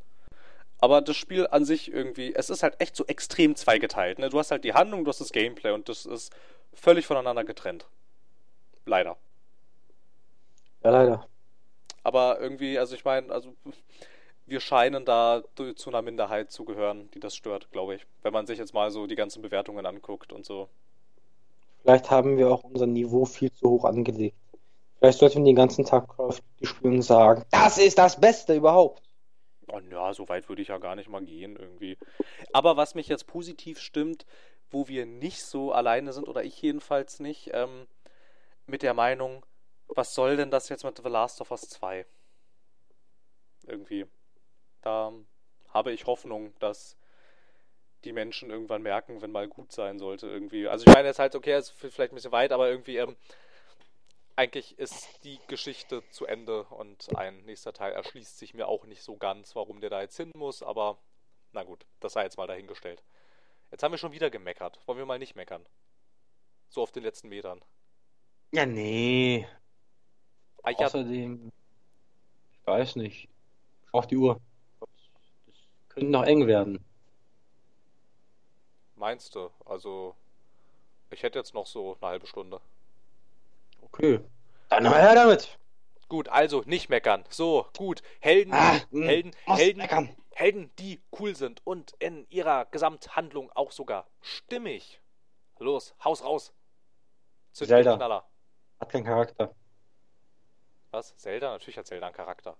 Aber 0.83 0.99
das 0.99 1.15
Spiel 1.15 1.47
an 1.47 1.63
sich 1.63 1.93
irgendwie, 1.93 2.35
es 2.35 2.49
ist 2.49 2.61
halt 2.61 2.75
echt 2.79 2.97
so 2.97 3.05
extrem 3.05 3.55
zweigeteilt. 3.55 4.19
Ne? 4.19 4.27
Du 4.27 4.37
hast 4.37 4.51
halt 4.51 4.65
die 4.65 4.73
Handlung, 4.73 5.05
du 5.05 5.09
hast 5.09 5.21
das 5.21 5.31
Gameplay 5.31 5.71
und 5.71 5.87
das 5.87 6.05
ist 6.05 6.33
völlig 6.73 7.07
voneinander 7.07 7.45
getrennt. 7.45 7.87
Leider. 8.85 9.15
Ja, 10.83 10.89
leider. 10.89 11.25
Aber 12.03 12.41
irgendwie, 12.41 12.77
also 12.77 12.95
ich 12.95 13.05
meine, 13.05 13.31
also 13.31 13.55
wir 14.45 14.59
scheinen 14.59 15.05
da 15.05 15.43
zu 15.77 15.89
einer 15.89 16.01
Minderheit 16.01 16.51
zu 16.51 16.65
gehören, 16.65 17.09
die 17.11 17.21
das 17.21 17.33
stört, 17.33 17.71
glaube 17.71 17.95
ich. 17.95 18.05
Wenn 18.21 18.33
man 18.33 18.45
sich 18.45 18.59
jetzt 18.59 18.73
mal 18.73 18.91
so 18.91 19.07
die 19.07 19.15
ganzen 19.15 19.41
Bewertungen 19.41 19.85
anguckt 19.85 20.33
und 20.33 20.45
so. 20.45 20.67
Vielleicht 21.83 22.11
haben 22.11 22.37
wir 22.37 22.51
auch 22.51 22.65
unser 22.65 22.87
Niveau 22.87 23.23
viel 23.23 23.53
zu 23.53 23.69
hoch 23.69 23.85
angelegt. 23.85 24.35
Vielleicht 24.99 25.19
sollten 25.19 25.45
wir 25.45 25.45
den 25.45 25.55
ganzen 25.55 25.85
Tag 25.85 26.09
Call 26.09 26.25
of 26.25 26.41
Duty 26.41 26.65
spielen 26.65 26.93
und 26.95 27.01
sagen, 27.03 27.45
das 27.51 27.77
ist 27.77 27.97
das 27.97 28.19
Beste 28.19 28.53
überhaupt. 28.53 29.02
Oh, 29.73 29.79
ja, 29.89 30.13
so 30.13 30.29
weit 30.29 30.49
würde 30.49 30.61
ich 30.61 30.67
ja 30.67 30.77
gar 30.77 30.95
nicht 30.95 31.09
mal 31.09 31.23
gehen 31.23 31.55
irgendwie. 31.55 31.97
Aber 32.51 32.77
was 32.77 32.93
mich 32.93 33.07
jetzt 33.07 33.25
positiv 33.25 33.79
stimmt, 33.79 34.25
wo 34.69 34.87
wir 34.87 35.07
nicht 35.07 35.43
so 35.43 35.71
alleine 35.71 36.13
sind, 36.13 36.27
oder 36.27 36.43
ich 36.43 36.61
jedenfalls 36.61 37.19
nicht, 37.19 37.49
ähm, 37.53 37.87
mit 38.67 38.83
der 38.83 38.93
Meinung, 38.93 39.43
was 39.87 40.13
soll 40.13 40.37
denn 40.37 40.51
das 40.51 40.69
jetzt 40.69 40.83
mit 40.83 40.97
The 40.97 41.09
Last 41.09 41.41
of 41.41 41.49
Us 41.49 41.61
2? 41.69 42.05
Irgendwie. 43.65 44.05
Da 44.83 45.11
habe 45.69 45.91
ich 45.91 46.05
Hoffnung, 46.05 46.53
dass 46.59 46.95
die 48.03 48.13
Menschen 48.13 48.51
irgendwann 48.51 48.83
merken, 48.83 49.23
wenn 49.23 49.31
mal 49.31 49.47
gut 49.47 49.71
sein 49.71 49.97
sollte, 49.97 50.27
irgendwie. 50.27 50.67
Also 50.67 50.85
ich 50.85 50.93
meine 50.93 51.07
jetzt 51.07 51.19
halt, 51.19 51.35
okay, 51.35 51.57
ist 51.57 51.71
vielleicht 51.71 52.11
ein 52.11 52.15
bisschen 52.15 52.31
weit, 52.31 52.51
aber 52.51 52.69
irgendwie, 52.69 52.97
ähm, 52.97 53.15
eigentlich 54.35 54.77
ist 54.79 55.23
die 55.23 55.39
Geschichte 55.47 56.03
zu 56.09 56.25
Ende 56.25 56.63
und 56.65 57.15
ein 57.15 57.43
nächster 57.45 57.73
Teil 57.73 57.93
erschließt 57.93 58.37
sich 58.37 58.53
mir 58.53 58.67
auch 58.67 58.85
nicht 58.85 59.03
so 59.03 59.17
ganz, 59.17 59.55
warum 59.55 59.79
der 59.79 59.89
da 59.89 60.01
jetzt 60.01 60.17
hin 60.17 60.31
muss, 60.35 60.63
aber 60.63 60.97
na 61.51 61.63
gut, 61.63 61.85
das 61.99 62.13
sei 62.13 62.23
jetzt 62.23 62.37
mal 62.37 62.47
dahingestellt. 62.47 63.03
Jetzt 63.71 63.83
haben 63.83 63.91
wir 63.91 63.97
schon 63.97 64.11
wieder 64.11 64.29
gemeckert. 64.29 64.79
Wollen 64.85 64.97
wir 64.97 65.05
mal 65.05 65.19
nicht 65.19 65.35
meckern? 65.35 65.65
So 66.69 66.81
auf 66.81 66.91
den 66.91 67.03
letzten 67.03 67.29
Metern. 67.29 67.63
Ja, 68.51 68.65
nee. 68.65 69.47
Ich 70.67 70.77
Außerdem, 70.77 71.51
ich 72.53 72.67
weiß 72.67 72.95
nicht. 72.95 73.29
Auf 73.91 74.07
die 74.07 74.17
Uhr. 74.17 74.39
Das 74.79 74.89
könnte 75.89 76.09
noch 76.09 76.23
eng 76.23 76.47
werden. 76.47 76.83
Meinst 78.95 79.35
du? 79.35 79.51
Also, 79.65 80.15
ich 81.11 81.21
hätte 81.21 81.39
jetzt 81.39 81.53
noch 81.53 81.67
so 81.67 81.97
eine 81.99 82.11
halbe 82.11 82.27
Stunde. 82.27 82.61
Okay. 83.93 84.19
Dann 84.69 84.83
mal 84.83 84.99
her 84.99 85.13
damit. 85.13 85.57
Gut, 86.09 86.27
also 86.27 86.63
nicht 86.65 86.89
meckern. 86.89 87.23
So, 87.29 87.67
gut. 87.77 88.01
Helden, 88.19 88.51
ah, 88.53 88.79
hm, 88.89 89.03
Helden, 89.03 89.31
Helden, 89.45 89.77
meckern. 89.77 90.15
Helden, 90.31 90.71
die 90.79 90.99
cool 91.19 91.35
sind 91.35 91.61
und 91.63 91.93
in 91.99 92.27
ihrer 92.29 92.65
Gesamthandlung 92.65 93.51
auch 93.51 93.71
sogar 93.71 94.07
stimmig. 94.21 94.99
Los, 95.59 95.93
Haus 96.03 96.23
raus. 96.23 96.53
Zünd 97.51 97.69
Zelda. 97.69 97.95
Knaller. 97.95 98.27
Hat 98.79 98.89
keinen 98.89 99.05
Charakter. 99.05 99.53
Was? 100.89 101.15
Zelda? 101.17 101.51
Natürlich 101.51 101.77
hat 101.77 101.85
Zelda 101.85 102.07
einen 102.07 102.15
Charakter. 102.15 102.57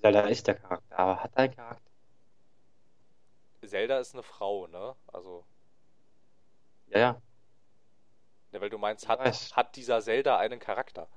Zelda 0.00 0.20
ist 0.22 0.46
der 0.48 0.56
Charakter, 0.56 0.98
aber 0.98 1.22
hat 1.22 1.30
er 1.34 1.44
einen 1.44 1.54
Charakter? 1.54 1.90
Zelda 3.64 3.98
ist 4.00 4.14
eine 4.14 4.24
Frau, 4.24 4.66
ne? 4.66 4.96
Also. 5.12 5.44
Ja, 6.88 6.98
ja. 6.98 7.22
Ja, 8.52 8.60
weil 8.60 8.70
du 8.70 8.78
meinst, 8.78 9.08
hat, 9.08 9.20
hat 9.52 9.76
dieser 9.76 10.00
Zelda 10.00 10.38
einen 10.38 10.58
Charakter? 10.58 11.08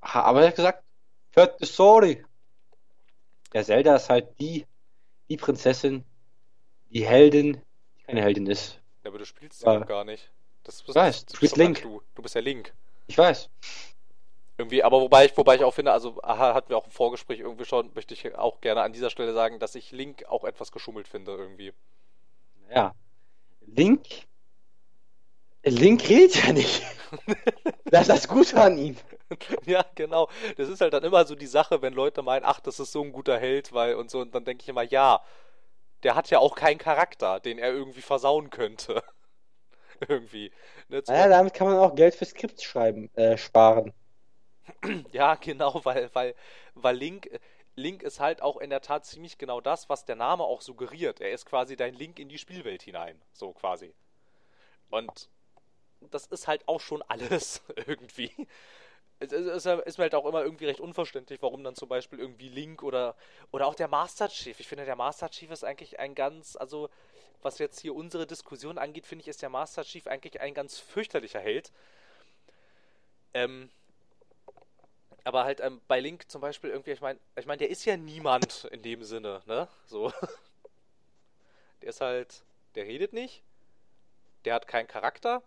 Aha, 0.00 0.22
aber 0.22 0.42
er 0.42 0.48
hat 0.48 0.56
gesagt, 0.56 0.82
hört 1.32 1.58
the 1.60 1.66
story. 1.66 2.24
Der 3.52 3.64
Zelda 3.64 3.96
ist 3.96 4.08
halt 4.08 4.38
die, 4.40 4.66
die 5.28 5.36
Prinzessin, 5.36 6.04
die 6.90 7.06
Heldin, 7.06 7.60
die 7.98 8.02
keine 8.04 8.22
Heldin 8.22 8.46
ist. 8.46 8.80
Ja, 9.04 9.10
aber 9.10 9.18
du 9.18 9.26
spielst 9.26 9.60
sie 9.60 9.66
ja 9.66 9.78
gar 9.80 10.04
nicht. 10.04 10.30
Das, 10.64 10.82
ich 10.86 10.94
weiß, 10.94 11.26
du 11.26 11.36
spielst 11.36 11.56
Link. 11.56 11.82
Du. 11.82 12.02
du 12.14 12.22
bist 12.22 12.34
ja 12.34 12.40
Link. 12.40 12.72
Ich 13.06 13.16
weiß. 13.16 13.48
Irgendwie, 14.58 14.82
aber 14.82 15.00
wobei 15.00 15.24
ich, 15.24 15.36
wobei 15.36 15.56
ich 15.56 15.64
auch 15.64 15.72
finde, 15.72 15.92
also 15.92 16.22
aha, 16.22 16.54
hatten 16.54 16.68
wir 16.68 16.76
auch 16.76 16.84
im 16.84 16.90
Vorgespräch 16.90 17.40
irgendwie 17.40 17.64
schon, 17.64 17.90
möchte 17.94 18.12
ich 18.12 18.34
auch 18.34 18.60
gerne 18.60 18.82
an 18.82 18.92
dieser 18.92 19.08
Stelle 19.08 19.32
sagen, 19.32 19.58
dass 19.58 19.74
ich 19.74 19.90
Link 19.90 20.26
auch 20.26 20.44
etwas 20.44 20.70
geschummelt 20.70 21.08
finde 21.08 21.32
irgendwie. 21.32 21.72
Ja. 22.68 22.94
Link 23.66 24.28
Link 25.64 26.08
redet 26.08 26.44
ja 26.44 26.52
nicht. 26.52 26.82
das 27.84 28.02
ist 28.02 28.10
das 28.10 28.28
Gute 28.28 28.60
an 28.60 28.78
ihm. 28.78 28.96
Ja, 29.64 29.84
genau. 29.94 30.28
Das 30.56 30.68
ist 30.68 30.80
halt 30.80 30.92
dann 30.92 31.04
immer 31.04 31.24
so 31.24 31.34
die 31.34 31.46
Sache, 31.46 31.82
wenn 31.82 31.92
Leute 31.92 32.22
meinen, 32.22 32.44
ach, 32.44 32.60
das 32.60 32.80
ist 32.80 32.92
so 32.92 33.02
ein 33.02 33.12
guter 33.12 33.38
Held, 33.38 33.72
weil 33.72 33.94
und 33.94 34.10
so, 34.10 34.20
und 34.20 34.34
dann 34.34 34.44
denke 34.44 34.62
ich 34.62 34.68
immer, 34.68 34.82
ja, 34.82 35.22
der 36.02 36.14
hat 36.14 36.30
ja 36.30 36.38
auch 36.38 36.56
keinen 36.56 36.78
Charakter, 36.78 37.40
den 37.40 37.58
er 37.58 37.72
irgendwie 37.72 38.02
versauen 38.02 38.50
könnte. 38.50 39.02
irgendwie. 40.08 40.50
Ne, 40.88 41.02
naja, 41.06 41.28
damit 41.28 41.54
kann 41.54 41.68
man 41.68 41.78
auch 41.78 41.94
Geld 41.94 42.14
für 42.14 42.24
Skripts 42.24 42.64
schreiben, 42.64 43.10
äh, 43.16 43.36
sparen. 43.36 43.92
Ja, 45.12 45.34
genau, 45.34 45.84
weil, 45.84 46.10
weil, 46.14 46.34
weil 46.74 46.96
Link, 46.96 47.28
Link 47.74 48.02
ist 48.02 48.20
halt 48.20 48.40
auch 48.40 48.56
in 48.58 48.70
der 48.70 48.80
Tat 48.80 49.04
ziemlich 49.04 49.36
genau 49.36 49.60
das, 49.60 49.88
was 49.88 50.04
der 50.04 50.16
Name 50.16 50.44
auch 50.44 50.60
suggeriert. 50.60 51.20
Er 51.20 51.32
ist 51.32 51.44
quasi 51.44 51.76
dein 51.76 51.94
Link 51.94 52.18
in 52.18 52.28
die 52.28 52.38
Spielwelt 52.38 52.82
hinein. 52.82 53.20
So 53.32 53.52
quasi. 53.52 53.92
Und 54.90 55.28
das 56.00 56.26
ist 56.26 56.48
halt 56.48 56.66
auch 56.68 56.80
schon 56.80 57.02
alles 57.02 57.62
irgendwie. 57.86 58.32
Es 59.18 59.32
ist, 59.32 59.66
ist 59.66 59.98
mir 59.98 60.04
halt 60.04 60.14
auch 60.14 60.26
immer 60.26 60.42
irgendwie 60.42 60.66
recht 60.66 60.80
unverständlich, 60.80 61.42
warum 61.42 61.62
dann 61.62 61.74
zum 61.74 61.88
Beispiel 61.88 62.18
irgendwie 62.18 62.48
Link 62.48 62.82
oder, 62.82 63.16
oder 63.50 63.66
auch 63.66 63.74
der 63.74 63.88
Master 63.88 64.28
Chief. 64.28 64.58
Ich 64.58 64.68
finde, 64.68 64.86
der 64.86 64.96
Master 64.96 65.28
Chief 65.30 65.50
ist 65.50 65.64
eigentlich 65.64 65.98
ein 65.98 66.14
ganz, 66.14 66.56
also 66.56 66.88
was 67.42 67.58
jetzt 67.58 67.80
hier 67.80 67.94
unsere 67.94 68.26
Diskussion 68.26 68.78
angeht, 68.78 69.06
finde 69.06 69.22
ich, 69.22 69.28
ist 69.28 69.42
der 69.42 69.50
Master 69.50 69.84
Chief 69.84 70.06
eigentlich 70.06 70.40
ein 70.40 70.54
ganz 70.54 70.78
fürchterlicher 70.78 71.40
Held. 71.40 71.70
Ähm, 73.34 73.70
aber 75.24 75.44
halt 75.44 75.60
ähm, 75.60 75.80
bei 75.86 76.00
Link 76.00 76.30
zum 76.30 76.40
Beispiel 76.40 76.70
irgendwie, 76.70 76.92
ich 76.92 77.00
meine, 77.00 77.18
ich 77.36 77.46
meine, 77.46 77.58
der 77.58 77.70
ist 77.70 77.84
ja 77.84 77.96
niemand 77.96 78.64
in 78.72 78.82
dem 78.82 79.04
Sinne, 79.04 79.42
ne? 79.46 79.68
So. 79.86 80.12
Der 81.82 81.88
ist 81.90 82.00
halt, 82.00 82.42
der 82.74 82.84
redet 82.84 83.12
nicht, 83.12 83.42
der 84.44 84.54
hat 84.54 84.66
keinen 84.68 84.86
Charakter, 84.86 85.42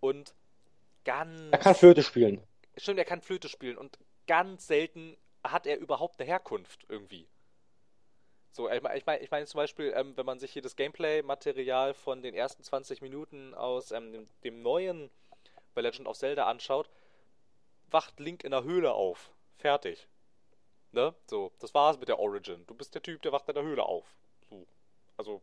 und 0.00 0.34
ganz. 1.04 1.52
Er 1.52 1.58
kann 1.58 1.74
Flöte 1.74 2.02
spielen. 2.02 2.42
Stimmt, 2.76 2.98
er 2.98 3.04
kann 3.04 3.20
Flöte 3.20 3.48
spielen 3.48 3.78
und 3.78 3.98
ganz 4.26 4.66
selten 4.66 5.16
hat 5.44 5.66
er 5.66 5.78
überhaupt 5.78 6.20
eine 6.20 6.28
Herkunft 6.28 6.84
irgendwie. 6.88 7.28
So, 8.52 8.68
ich 8.68 8.82
meine, 8.82 8.98
ich 8.98 9.06
mein, 9.06 9.22
ich 9.22 9.30
mein 9.30 9.46
zum 9.46 9.58
Beispiel, 9.58 9.92
ähm, 9.94 10.16
wenn 10.16 10.26
man 10.26 10.40
sich 10.40 10.52
hier 10.52 10.62
das 10.62 10.76
Gameplay-Material 10.76 11.94
von 11.94 12.20
den 12.20 12.34
ersten 12.34 12.62
20 12.62 13.00
Minuten 13.00 13.54
aus 13.54 13.92
ähm, 13.92 14.12
dem, 14.12 14.26
dem, 14.42 14.62
neuen 14.62 15.10
bei 15.74 15.82
Legend 15.82 16.08
of 16.08 16.18
Zelda 16.18 16.46
anschaut, 16.46 16.90
wacht 17.90 18.18
Link 18.18 18.42
in 18.42 18.50
der 18.50 18.64
Höhle 18.64 18.92
auf. 18.92 19.30
Fertig. 19.56 20.08
Ne? 20.90 21.14
So, 21.28 21.52
das 21.60 21.74
war's 21.74 21.98
mit 21.98 22.08
der 22.08 22.18
Origin. 22.18 22.66
Du 22.66 22.74
bist 22.74 22.94
der 22.94 23.02
Typ, 23.02 23.22
der 23.22 23.30
wacht 23.30 23.48
in 23.48 23.54
der 23.54 23.62
Höhle 23.62 23.84
auf. 23.84 24.06
So. 24.48 24.66
Also, 25.16 25.42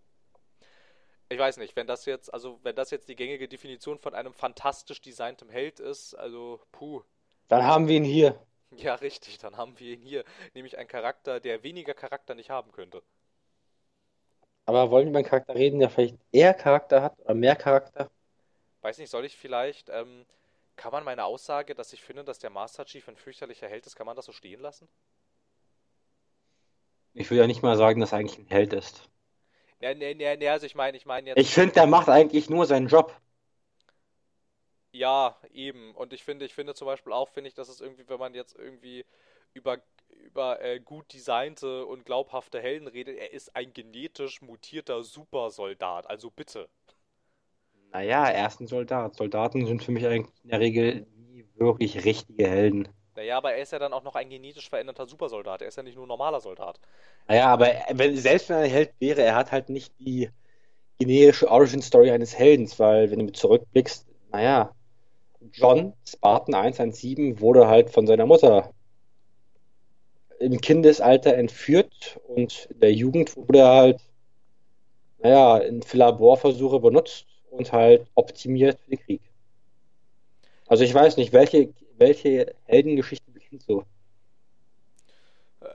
ich 1.29 1.39
weiß 1.39 1.57
nicht, 1.57 1.75
wenn 1.75 1.87
das 1.87 2.05
jetzt, 2.05 2.33
also 2.33 2.59
wenn 2.63 2.75
das 2.75 2.91
jetzt 2.91 3.09
die 3.09 3.15
gängige 3.15 3.47
Definition 3.47 3.99
von 3.99 4.13
einem 4.13 4.33
fantastisch 4.33 5.01
designtem 5.01 5.49
Held 5.49 5.79
ist, 5.79 6.13
also 6.15 6.61
puh. 6.71 7.01
Dann 7.47 7.63
haben 7.63 7.87
wir 7.87 7.97
ihn 7.97 8.03
hier. 8.03 8.39
Ja, 8.71 8.95
richtig, 8.95 9.37
dann 9.37 9.57
haben 9.57 9.79
wir 9.79 9.93
ihn 9.93 10.01
hier. 10.01 10.23
Nämlich 10.53 10.77
einen 10.77 10.89
Charakter, 10.89 11.39
der 11.39 11.63
weniger 11.63 11.93
Charakter 11.93 12.35
nicht 12.35 12.49
haben 12.49 12.71
könnte. 12.71 13.01
Aber 14.65 14.91
wollen 14.91 15.05
wir 15.05 15.09
über 15.11 15.19
einen 15.19 15.27
Charakter 15.27 15.55
reden, 15.55 15.79
der 15.79 15.89
vielleicht 15.89 16.17
eher 16.31 16.53
Charakter 16.53 17.01
hat 17.01 17.17
oder 17.19 17.33
mehr 17.33 17.55
Charakter? 17.55 18.11
Weiß 18.81 18.97
nicht, 18.97 19.09
soll 19.09 19.23
ich 19.23 19.37
vielleicht 19.37 19.89
ähm, 19.89 20.25
kann 20.77 20.91
man 20.91 21.03
meine 21.03 21.25
Aussage, 21.25 21.75
dass 21.75 21.91
ich 21.91 22.03
finde, 22.03 22.23
dass 22.23 22.39
der 22.39 22.51
Master 22.51 22.85
Chief 22.85 23.05
ein 23.09 23.17
fürchterlicher 23.17 23.67
Held 23.67 23.85
ist, 23.85 23.95
kann 23.95 24.05
man 24.05 24.15
das 24.15 24.25
so 24.25 24.31
stehen 24.31 24.61
lassen? 24.61 24.87
Ich 27.13 27.29
will 27.31 27.37
ja 27.37 27.47
nicht 27.47 27.63
mal 27.63 27.75
sagen, 27.75 27.99
dass 27.99 28.11
er 28.11 28.19
eigentlich 28.19 28.37
ein 28.37 28.47
Held 28.47 28.73
ist. 28.73 29.09
Ja, 29.79 29.93
nee, 29.93 30.13
nee, 30.13 30.35
nee, 30.37 30.49
also 30.49 30.65
ich 30.65 30.75
meine, 30.75 30.97
ich 30.97 31.05
meine 31.05 31.29
jetzt. 31.29 31.39
Ich 31.39 31.53
finde, 31.53 31.73
der 31.73 31.87
macht 31.87 32.09
eigentlich 32.09 32.49
nur 32.49 32.65
seinen 32.65 32.87
Job. 32.87 33.15
Ja, 34.91 35.37
eben. 35.51 35.93
Und 35.93 36.13
ich 36.13 36.23
finde, 36.23 36.45
ich 36.45 36.53
finde 36.53 36.73
zum 36.73 36.87
Beispiel 36.87 37.13
auch, 37.13 37.29
finde 37.29 37.49
ich, 37.49 37.53
dass 37.53 37.69
es 37.69 37.81
irgendwie, 37.81 38.07
wenn 38.09 38.19
man 38.19 38.33
jetzt 38.33 38.55
irgendwie 38.57 39.05
über, 39.53 39.77
über 40.09 40.61
äh, 40.61 40.79
gut 40.79 41.13
designte 41.13 41.85
und 41.85 42.05
glaubhafte 42.05 42.59
Helden 42.59 42.87
redet, 42.87 43.17
er 43.17 43.31
ist 43.31 43.55
ein 43.55 43.73
genetisch 43.73 44.41
mutierter 44.41 45.03
Supersoldat. 45.03 46.09
Also 46.09 46.31
bitte. 46.31 46.67
Naja, 47.91 48.27
er 48.27 48.47
ist 48.47 48.59
ein 48.59 48.67
Soldat. 48.67 49.15
Soldaten 49.15 49.65
sind 49.65 49.83
für 49.83 49.91
mich 49.91 50.05
eigentlich 50.05 50.33
in 50.43 50.49
der 50.49 50.59
Regel 50.59 51.07
nie 51.15 51.45
wirklich 51.55 52.03
richtige 52.03 52.47
Helden. 52.47 52.87
Naja, 53.18 53.38
aber 53.38 53.53
er 53.53 53.64
ist 53.64 53.72
ja 53.72 53.80
dann 53.80 53.94
auch 53.94 54.03
noch 54.03 54.14
ein 54.14 54.30
genetisch 54.30 54.69
veränderter 54.69 55.07
Supersoldat. 55.07 55.64
Er 55.64 55.69
ist 55.69 55.76
ja 55.76 55.81
nicht 55.81 55.95
nur 55.95 56.06
ein 56.06 56.07
normaler 56.07 56.39
Soldat. 56.39 56.80
Naja, 57.27 57.48
aber 57.48 57.73
wenn, 57.89 58.15
selbst 58.15 58.48
wenn 58.48 58.57
er 58.57 58.64
ein 58.65 58.69
Held 58.69 58.94
wäre, 58.99 59.23
er 59.23 59.34
hat 59.34 59.52
halt 59.52 59.69
nicht 59.69 59.91
die 59.99 60.30
generische 60.99 61.49
Origin-Story 61.49 62.11
eines 62.11 62.38
Heldens, 62.38 62.77
weil 62.77 63.10
wenn 63.10 63.26
du 63.26 63.34
zurückblickst, 63.34 64.06
naja, 64.31 64.72
John 65.52 65.94
Spartan 66.07 66.53
117 66.53 67.39
wurde 67.39 67.68
halt 67.68 67.89
von 67.89 68.06
seiner 68.06 68.27
Mutter 68.27 68.72
im 70.39 70.61
Kindesalter 70.61 71.34
entführt 71.34 72.19
und 72.27 72.68
in 72.72 72.80
der 72.81 72.94
Jugend 72.94 73.35
wurde 73.35 73.60
er 73.60 73.73
halt, 73.73 74.02
naja, 75.18 75.57
in 75.57 75.81
für 75.81 75.98
Laborversuche 75.98 76.80
benutzt 76.80 77.26
und 77.49 77.72
halt 77.72 78.06
optimiert 78.14 78.80
für 78.80 78.91
den 78.91 78.99
Krieg. 78.99 79.22
Also 80.68 80.84
ich 80.84 80.94
weiß 80.94 81.18
nicht, 81.18 81.34
welche, 81.34 81.69
welche 81.98 82.56
Heldengeschichte 82.65 83.32
beginnt 83.32 83.64
so? 83.64 83.84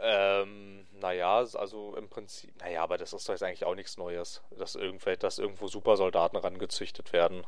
Ähm, 0.01 0.87
naja, 1.01 1.39
also 1.39 1.97
im 1.97 2.09
Prinzip, 2.09 2.55
naja, 2.61 2.83
aber 2.83 2.99
das 2.99 3.13
ist 3.13 3.29
doch 3.29 3.35
jetzt 3.35 3.43
eigentlich 3.43 3.65
auch 3.65 3.75
nichts 3.75 3.97
Neues, 3.99 4.43
dass 4.57 4.75
irgendwo, 4.75 5.11
dass 5.17 5.39
irgendwo 5.39 5.67
Supersoldaten 5.67 6.39
rangezüchtet 6.39 7.13
werden. 7.13 7.45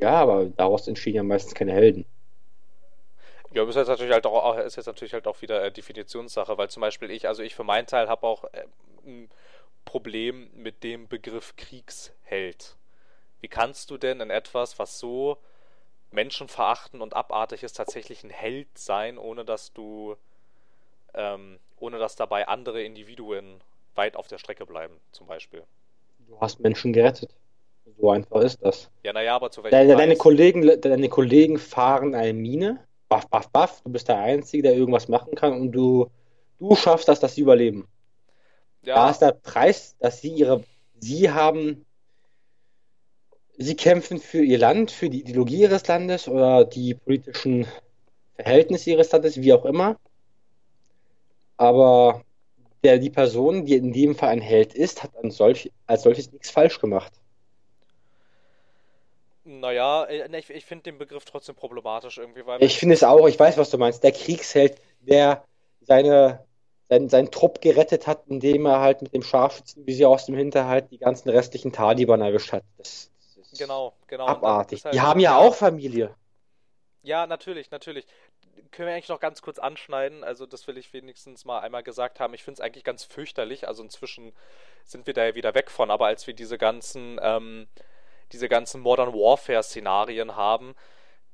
Ja, 0.00 0.12
aber 0.12 0.46
daraus 0.46 0.86
entstehen 0.88 1.14
ja 1.14 1.22
meistens 1.22 1.54
keine 1.54 1.72
Helden. 1.72 2.04
Ja, 3.52 3.68
ist 3.68 3.76
jetzt 3.76 3.88
natürlich 3.88 4.12
halt 4.12 4.26
auch, 4.26 4.58
ist 4.58 4.76
jetzt 4.76 4.86
natürlich 4.86 5.14
halt 5.14 5.28
auch 5.28 5.40
wieder 5.40 5.62
äh, 5.62 5.70
Definitionssache, 5.70 6.58
weil 6.58 6.70
zum 6.70 6.80
Beispiel 6.80 7.10
ich, 7.10 7.28
also 7.28 7.42
ich 7.42 7.54
für 7.54 7.62
meinen 7.62 7.86
Teil 7.86 8.08
habe 8.08 8.26
auch 8.26 8.44
äh, 8.52 8.64
ein 9.06 9.30
Problem 9.84 10.50
mit 10.54 10.82
dem 10.82 11.06
Begriff 11.06 11.54
Kriegsheld. 11.56 12.76
Wie 13.40 13.48
kannst 13.48 13.90
du 13.90 13.98
denn 13.98 14.20
in 14.20 14.30
etwas, 14.30 14.78
was 14.78 14.98
so 14.98 15.38
menschenverachtend 16.14 17.02
und 17.02 17.14
abartig 17.14 17.62
ist, 17.62 17.74
tatsächlich 17.74 18.24
ein 18.24 18.30
Held 18.30 18.78
sein, 18.78 19.18
ohne 19.18 19.44
dass 19.44 19.72
du, 19.72 20.16
ähm, 21.12 21.58
ohne 21.78 21.98
dass 21.98 22.16
dabei 22.16 22.48
andere 22.48 22.82
Individuen 22.82 23.60
weit 23.94 24.16
auf 24.16 24.28
der 24.28 24.38
Strecke 24.38 24.64
bleiben, 24.66 24.94
zum 25.12 25.26
Beispiel? 25.26 25.64
Du 26.26 26.40
hast 26.40 26.60
Menschen 26.60 26.92
gerettet. 26.92 27.34
So 27.98 28.10
einfach 28.10 28.40
ist 28.40 28.64
das. 28.64 28.90
Ja, 29.02 29.12
naja, 29.12 29.36
aber 29.36 29.50
zu 29.50 29.62
welchem 29.62 29.76
Deine, 29.76 29.96
deine, 29.96 30.16
Kollegen, 30.16 30.80
deine 30.80 31.08
Kollegen 31.08 31.58
fahren 31.58 32.14
eine 32.14 32.32
Mine, 32.32 32.84
baff, 33.08 33.28
baff, 33.28 33.48
baff, 33.50 33.82
du 33.82 33.90
bist 33.90 34.08
der 34.08 34.18
Einzige, 34.18 34.62
der 34.62 34.74
irgendwas 34.74 35.08
machen 35.08 35.34
kann 35.34 35.52
und 35.52 35.72
du, 35.72 36.10
du 36.58 36.74
schaffst 36.74 37.08
das, 37.08 37.20
dass 37.20 37.34
sie 37.34 37.42
überleben. 37.42 37.86
Ja. 38.82 38.94
Da 38.96 39.10
ist 39.10 39.20
der 39.20 39.32
Preis, 39.32 39.96
dass 39.98 40.20
sie 40.20 40.32
ihre, 40.32 40.64
sie 40.98 41.30
haben, 41.30 41.84
sie 43.56 43.76
kämpfen 43.76 44.18
für 44.18 44.42
ihr 44.42 44.58
Land, 44.58 44.90
für 44.90 45.10
die 45.10 45.20
Ideologie 45.20 45.62
ihres 45.62 45.86
Landes 45.86 46.28
oder 46.28 46.64
die 46.64 46.94
politischen 46.94 47.66
Verhältnisse 48.36 48.90
ihres 48.90 49.12
Landes, 49.12 49.40
wie 49.40 49.52
auch 49.52 49.64
immer. 49.64 49.96
Aber 51.56 52.22
der, 52.82 52.98
die 52.98 53.10
Person, 53.10 53.64
die 53.64 53.76
in 53.76 53.92
dem 53.92 54.14
Fall 54.14 54.30
ein 54.30 54.40
Held 54.40 54.74
ist, 54.74 55.02
hat 55.02 55.16
an 55.16 55.30
solch, 55.30 55.72
als 55.86 56.02
solches 56.02 56.32
nichts 56.32 56.50
falsch 56.50 56.80
gemacht. 56.80 57.12
Naja, 59.44 60.04
äh, 60.04 60.38
ich, 60.38 60.50
ich 60.50 60.64
finde 60.64 60.84
den 60.84 60.98
Begriff 60.98 61.24
trotzdem 61.24 61.54
problematisch 61.54 62.18
irgendwie, 62.18 62.46
weil. 62.46 62.62
Ich 62.62 62.78
finde 62.78 62.94
es 62.94 63.02
auch, 63.02 63.26
ich 63.28 63.38
weiß, 63.38 63.56
was 63.56 63.70
du 63.70 63.78
meinst. 63.78 64.02
Der 64.02 64.12
Kriegsheld, 64.12 64.76
der 65.00 65.44
seine, 65.82 66.44
sein, 66.88 67.08
seinen 67.08 67.30
Trupp 67.30 67.60
gerettet 67.60 68.06
hat, 68.06 68.24
indem 68.26 68.66
er 68.66 68.80
halt 68.80 69.02
mit 69.02 69.14
dem 69.14 69.22
Scharfschützenvisier 69.22 70.08
aus 70.08 70.26
dem 70.26 70.36
Hinterhalt 70.36 70.90
die 70.90 70.98
ganzen 70.98 71.28
restlichen 71.28 71.72
Taliban 71.72 72.22
erwischt 72.22 72.52
hat. 72.52 72.64
Das, 72.78 72.88
das 72.88 73.04
ist 73.04 73.13
genau, 73.58 73.94
genau. 74.06 74.26
Abartig. 74.26 74.84
Halt, 74.84 74.94
die 74.94 75.00
haben 75.00 75.20
ja 75.20 75.36
auch 75.36 75.54
Familie. 75.54 76.14
Ja, 77.02 77.26
natürlich, 77.26 77.70
natürlich. 77.70 78.06
Können 78.70 78.88
wir 78.88 78.94
eigentlich 78.94 79.08
noch 79.08 79.20
ganz 79.20 79.42
kurz 79.42 79.58
anschneiden? 79.58 80.24
Also, 80.24 80.46
das 80.46 80.66
will 80.66 80.78
ich 80.78 80.92
wenigstens 80.92 81.44
mal 81.44 81.60
einmal 81.60 81.82
gesagt 81.82 82.20
haben. 82.20 82.34
Ich 82.34 82.42
finde 82.42 82.54
es 82.54 82.60
eigentlich 82.60 82.84
ganz 82.84 83.04
fürchterlich. 83.04 83.68
Also, 83.68 83.82
inzwischen 83.82 84.32
sind 84.84 85.06
wir 85.06 85.14
da 85.14 85.24
ja 85.24 85.34
wieder 85.34 85.54
weg 85.54 85.70
von. 85.70 85.90
Aber 85.90 86.06
als 86.06 86.26
wir 86.26 86.34
diese 86.34 86.58
ganzen. 86.58 87.18
Ähm, 87.22 87.68
diese 88.32 88.48
ganzen 88.48 88.80
Modern 88.80 89.12
Warfare-Szenarien 89.12 90.36
haben, 90.36 90.74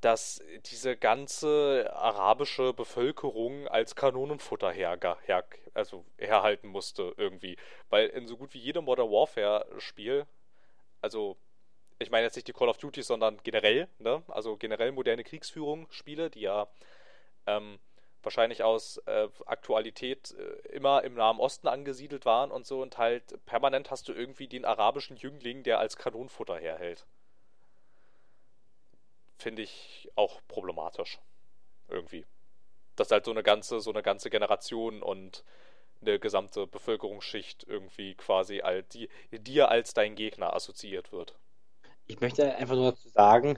dass 0.01 0.43
diese 0.67 0.97
ganze 0.97 1.91
arabische 1.95 2.73
Bevölkerung 2.73 3.69
als 3.69 3.95
Kanonenfutter 3.95 4.71
her, 4.71 4.99
her, 5.25 5.45
also 5.75 6.05
herhalten 6.19 6.69
musste 6.69 7.15
irgendwie. 7.17 7.57
Weil 7.91 8.09
in 8.09 8.27
so 8.27 8.37
gut 8.37 8.55
wie 8.55 8.59
jedem 8.59 8.85
Modern 8.85 9.11
Warfare-Spiel, 9.11 10.27
also 11.03 11.37
ich 12.01 12.11
meine 12.11 12.25
jetzt 12.25 12.35
nicht 12.35 12.49
die 12.49 12.53
Call 12.53 12.69
of 12.69 12.79
Duty, 12.79 13.03
sondern 13.03 13.39
generell, 13.43 13.87
ne? 13.99 14.23
also 14.29 14.57
generell 14.57 14.91
moderne 14.91 15.23
Kriegsführung-Spiele, 15.23 16.31
die 16.31 16.41
ja 16.41 16.67
ähm, 17.47 17.79
wahrscheinlich 18.23 18.63
aus 18.63 18.97
äh, 19.07 19.29
Aktualität 19.47 20.35
äh, 20.39 20.69
immer 20.69 21.05
im 21.05 21.15
Nahen 21.15 21.39
Osten 21.39 21.69
angesiedelt 21.69 22.25
waren 22.25 22.51
und 22.51 22.67
so 22.67 22.81
und 22.81 22.97
halt 22.97 23.45
permanent 23.45 23.91
hast 23.91 24.09
du 24.09 24.15
irgendwie 24.15 24.49
den 24.49 24.65
arabischen 24.65 25.17
Jüngling, 25.17 25.63
der 25.63 25.79
als 25.79 25.97
Kanonenfutter 25.97 26.59
herhält. 26.59 27.07
Finde 29.39 29.63
ich 29.63 30.11
auch 30.17 30.41
problematisch. 30.49 31.19
Irgendwie. 31.89 32.25
Dass 32.97 33.11
halt 33.11 33.25
so 33.25 33.31
eine 33.31 33.43
ganze, 33.43 33.81
so 33.81 33.91
eine 33.91 34.03
ganze 34.03 34.31
Generation 34.31 35.03
und 35.03 35.45
eine 36.01 36.19
gesamte 36.19 36.67
Bevölkerungsschicht 36.67 37.65
irgendwie 37.65 38.15
quasi 38.15 38.63
als 38.63 38.89
die, 38.89 39.09
dir 39.33 39.71
als 39.71 39.93
dein 39.93 40.15
Gegner 40.15 40.55
assoziiert 40.55 41.13
wird. 41.13 41.37
Ich 42.11 42.21
möchte 42.21 42.57
einfach 42.57 42.75
nur 42.75 42.91
dazu 42.91 43.09
sagen, 43.09 43.57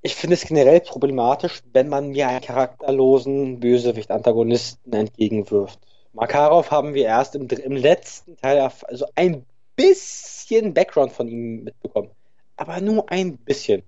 ich 0.00 0.14
finde 0.16 0.34
es 0.34 0.46
generell 0.46 0.80
problematisch, 0.80 1.60
wenn 1.74 1.90
man 1.90 2.08
mir 2.08 2.26
einen 2.28 2.40
charakterlosen 2.40 3.60
Bösewicht-Antagonisten 3.60 4.90
entgegenwirft. 4.90 5.78
Makarov 6.14 6.70
haben 6.70 6.94
wir 6.94 7.04
erst 7.04 7.34
im, 7.34 7.46
im 7.48 7.76
letzten 7.76 8.38
Teil 8.38 8.58
also 8.60 9.04
ein 9.14 9.44
bisschen 9.76 10.72
Background 10.72 11.12
von 11.12 11.28
ihm 11.28 11.64
mitbekommen. 11.64 12.10
Aber 12.56 12.80
nur 12.80 13.10
ein 13.10 13.36
bisschen. 13.36 13.82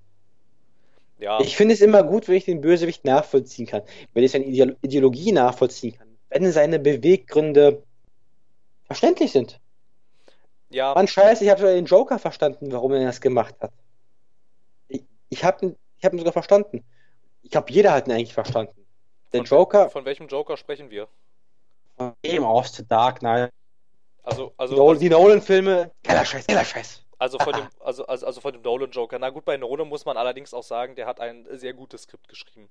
Ja. 1.18 1.40
Ich 1.40 1.56
finde 1.56 1.72
es 1.72 1.80
immer 1.80 2.02
gut, 2.02 2.28
wenn 2.28 2.36
ich 2.36 2.44
den 2.44 2.60
Bösewicht 2.60 3.06
nachvollziehen 3.06 3.66
kann. 3.66 3.82
Wenn 4.12 4.22
ich 4.22 4.32
seine 4.32 4.44
Ideologie 4.44 5.32
nachvollziehen 5.32 5.96
kann. 5.96 6.08
Wenn 6.28 6.52
seine 6.52 6.78
Beweggründe 6.78 7.82
verständlich 8.84 9.32
sind. 9.32 9.61
Ja. 10.72 10.94
Mann, 10.94 11.08
scheiße, 11.08 11.44
ich 11.44 11.50
habe 11.50 11.60
sogar 11.60 11.74
den 11.74 11.86
Joker 11.86 12.18
verstanden, 12.18 12.72
warum 12.72 12.92
er 12.92 13.04
das 13.04 13.20
gemacht 13.20 13.54
hat. 13.60 13.72
Ich, 14.88 15.04
ich 15.28 15.44
habe 15.44 15.76
ich 16.02 16.04
habe 16.04 16.16
ihn 16.16 16.18
sogar 16.18 16.32
verstanden. 16.32 16.84
Ich 17.42 17.50
glaube, 17.50 17.70
jeder 17.70 17.92
hat 17.92 18.08
ihn 18.08 18.12
eigentlich 18.12 18.34
verstanden. 18.34 18.86
Der 19.32 19.44
von, 19.44 19.46
Joker. 19.46 19.88
Von 19.88 20.04
welchem 20.04 20.26
Joker 20.26 20.56
sprechen 20.56 20.90
wir? 20.90 21.06
Von 21.96 22.14
dem 22.24 22.42
aus 22.42 22.74
The 22.74 22.86
Dark 22.86 23.20
Knight. 23.20 23.52
Also, 24.24 24.52
also. 24.56 24.74
Die, 24.74 24.80
also, 24.80 25.00
die 25.00 25.08
Nolan-Filme. 25.08 25.92
Geiler 26.02 26.24
Scheiß, 26.24 26.46
geiler 26.48 26.64
Scheiß. 26.64 27.04
Also 27.18 27.38
von 27.38 27.52
dem, 27.52 27.68
also, 27.80 28.04
also, 28.06 28.26
also 28.26 28.40
von 28.40 28.52
dem 28.52 28.62
Nolan 28.62 28.90
Joker. 28.90 29.16
Na 29.20 29.30
gut, 29.30 29.44
bei 29.44 29.56
Nolan 29.56 29.86
muss 29.86 30.04
man 30.04 30.16
allerdings 30.16 30.52
auch 30.54 30.64
sagen, 30.64 30.96
der 30.96 31.06
hat 31.06 31.20
ein 31.20 31.46
sehr 31.52 31.72
gutes 31.72 32.02
Skript 32.02 32.26
geschrieben. 32.26 32.68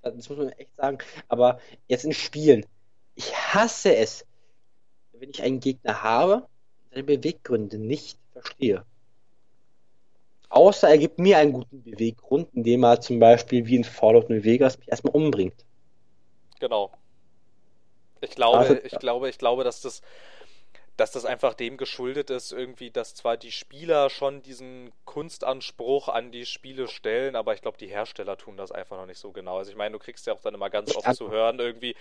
Das 0.00 0.14
muss 0.14 0.38
man 0.38 0.48
echt 0.52 0.74
sagen. 0.76 0.98
Aber 1.28 1.60
jetzt 1.86 2.06
in 2.06 2.14
Spielen. 2.14 2.64
Ich 3.14 3.36
hasse 3.36 3.94
es, 3.94 4.24
wenn 5.12 5.28
ich 5.28 5.42
einen 5.42 5.60
Gegner 5.60 6.02
habe, 6.02 6.48
seine 6.90 7.04
Beweggründe 7.04 7.78
nicht 7.78 8.18
verstehe. 8.32 8.84
Außer 10.48 10.88
er 10.88 10.98
gibt 10.98 11.18
mir 11.18 11.38
einen 11.38 11.52
guten 11.52 11.82
Beweggrund, 11.82 12.48
indem 12.54 12.82
er 12.82 13.00
zum 13.00 13.20
Beispiel 13.20 13.66
wie 13.66 13.76
in 13.76 13.84
Fallout 13.84 14.28
New 14.28 14.42
Vegas 14.42 14.78
mich 14.78 14.88
erstmal 14.88 15.14
umbringt. 15.14 15.64
Genau. 16.58 16.90
Ich 18.20 18.32
glaube, 18.32 18.58
also, 18.58 18.74
ich 18.82 18.98
glaube, 18.98 19.28
ich 19.30 19.38
glaube, 19.38 19.62
dass 19.64 19.80
das, 19.80 20.02
dass 20.96 21.12
das 21.12 21.24
einfach 21.24 21.54
dem 21.54 21.76
geschuldet 21.76 22.30
ist, 22.30 22.52
irgendwie, 22.52 22.90
dass 22.90 23.14
zwar 23.14 23.36
die 23.36 23.52
Spieler 23.52 24.10
schon 24.10 24.42
diesen 24.42 24.92
Kunstanspruch 25.04 26.08
an 26.08 26.32
die 26.32 26.44
Spiele 26.44 26.88
stellen, 26.88 27.36
aber 27.36 27.54
ich 27.54 27.62
glaube, 27.62 27.78
die 27.78 27.86
Hersteller 27.86 28.36
tun 28.36 28.56
das 28.56 28.72
einfach 28.72 28.96
noch 28.96 29.06
nicht 29.06 29.20
so 29.20 29.30
genau. 29.30 29.56
Also 29.56 29.70
ich 29.70 29.76
meine, 29.76 29.92
du 29.92 29.98
kriegst 30.00 30.26
ja 30.26 30.34
auch 30.34 30.40
dann 30.40 30.54
immer 30.54 30.68
ganz 30.68 30.94
oft 30.96 31.14
zu 31.14 31.30
hören, 31.30 31.60
irgendwie, 31.60 31.94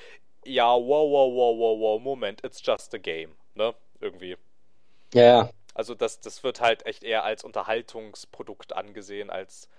ja, 0.43 0.73
wow, 0.73 1.09
wow, 1.09 1.33
wow, 1.33 1.57
wow, 1.57 1.79
wow, 1.79 2.01
Moment, 2.01 2.43
it's 2.43 2.61
just 2.65 2.93
a 2.95 2.97
game, 2.97 3.35
ne? 3.53 3.75
Irgendwie. 4.01 4.35
Ja, 5.13 5.23
ja. 5.23 5.49
Also 5.73 5.95
das, 5.95 6.19
das 6.19 6.43
wird 6.43 6.61
halt 6.61 6.85
echt 6.85 7.03
eher 7.03 7.23
als 7.23 7.43
Unterhaltungsprodukt 7.43 8.73
angesehen, 8.73 9.29
als, 9.29 9.69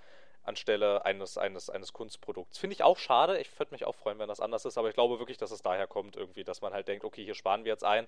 anstelle 0.43 1.05
eines, 1.05 1.39
eines, 1.39 1.71
eines 1.71 1.93
Kunstprodukts. 1.93 2.59
Finde 2.59 2.75
ich 2.75 2.83
auch 2.83 2.99
schade. 2.99 3.39
Ich 3.39 3.59
würde 3.59 3.73
mich 3.73 3.85
auch 3.85 3.95
freuen, 3.95 4.19
wenn 4.19 4.29
das 4.29 4.41
anders 4.41 4.65
ist, 4.65 4.79
aber 4.79 4.89
ich 4.89 4.95
glaube 4.95 5.19
wirklich, 5.19 5.39
dass 5.39 5.51
es 5.51 5.63
daher 5.63 5.87
kommt, 5.87 6.17
irgendwie, 6.17 6.45
dass 6.45 6.61
man 6.61 6.73
halt 6.73 6.89
denkt, 6.89 7.05
okay, 7.05 7.25
hier 7.25 7.35
sparen 7.35 7.65
wir 7.65 7.73
jetzt 7.73 7.85
ein. 7.85 8.07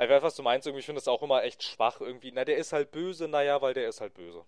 Ich 0.00 0.08
weiß, 0.08 0.22
was 0.22 0.36
du 0.36 0.42
meinst, 0.42 0.66
irgendwie, 0.66 0.80
ich 0.80 0.86
finde 0.86 1.00
das 1.00 1.08
auch 1.08 1.22
immer 1.22 1.42
echt 1.42 1.62
schwach, 1.62 2.00
irgendwie. 2.00 2.30
Na, 2.32 2.44
der 2.44 2.56
ist 2.56 2.72
halt 2.72 2.92
böse, 2.92 3.26
naja, 3.28 3.60
weil 3.60 3.74
der 3.74 3.88
ist 3.88 4.00
halt 4.00 4.14
böse. 4.14 4.44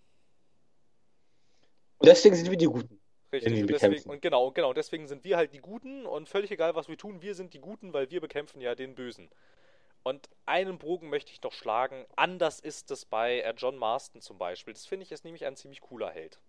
Und 1.98 2.06
deswegen 2.06 2.34
sind 2.36 2.50
wir 2.50 2.56
die 2.56 2.66
Guten. 2.66 3.00
Richtig, 3.32 3.62
und, 3.62 3.66
deswegen, 3.68 4.10
und 4.10 4.22
genau, 4.22 4.50
genau, 4.50 4.72
deswegen 4.72 5.06
sind 5.06 5.24
wir 5.24 5.36
halt 5.36 5.52
die 5.52 5.60
Guten 5.60 6.04
und 6.06 6.28
völlig 6.28 6.50
egal, 6.50 6.74
was 6.74 6.88
wir 6.88 6.98
tun, 6.98 7.22
wir 7.22 7.34
sind 7.34 7.54
die 7.54 7.60
Guten, 7.60 7.92
weil 7.92 8.10
wir 8.10 8.20
bekämpfen 8.20 8.60
ja 8.60 8.74
den 8.74 8.94
Bösen. 8.94 9.30
Und 10.02 10.28
einen 10.46 10.78
Bogen 10.78 11.10
möchte 11.10 11.32
ich 11.32 11.42
noch 11.42 11.52
schlagen. 11.52 12.06
Anders 12.16 12.60
ist 12.60 12.90
es 12.90 13.04
bei 13.04 13.40
äh, 13.40 13.54
John 13.56 13.76
Marston 13.76 14.20
zum 14.20 14.38
Beispiel. 14.38 14.72
Das 14.72 14.86
finde 14.86 15.04
ich 15.04 15.12
ist 15.12 15.24
nämlich 15.24 15.44
ein 15.44 15.56
ziemlich 15.56 15.80
cooler 15.80 16.10
Held. 16.10 16.40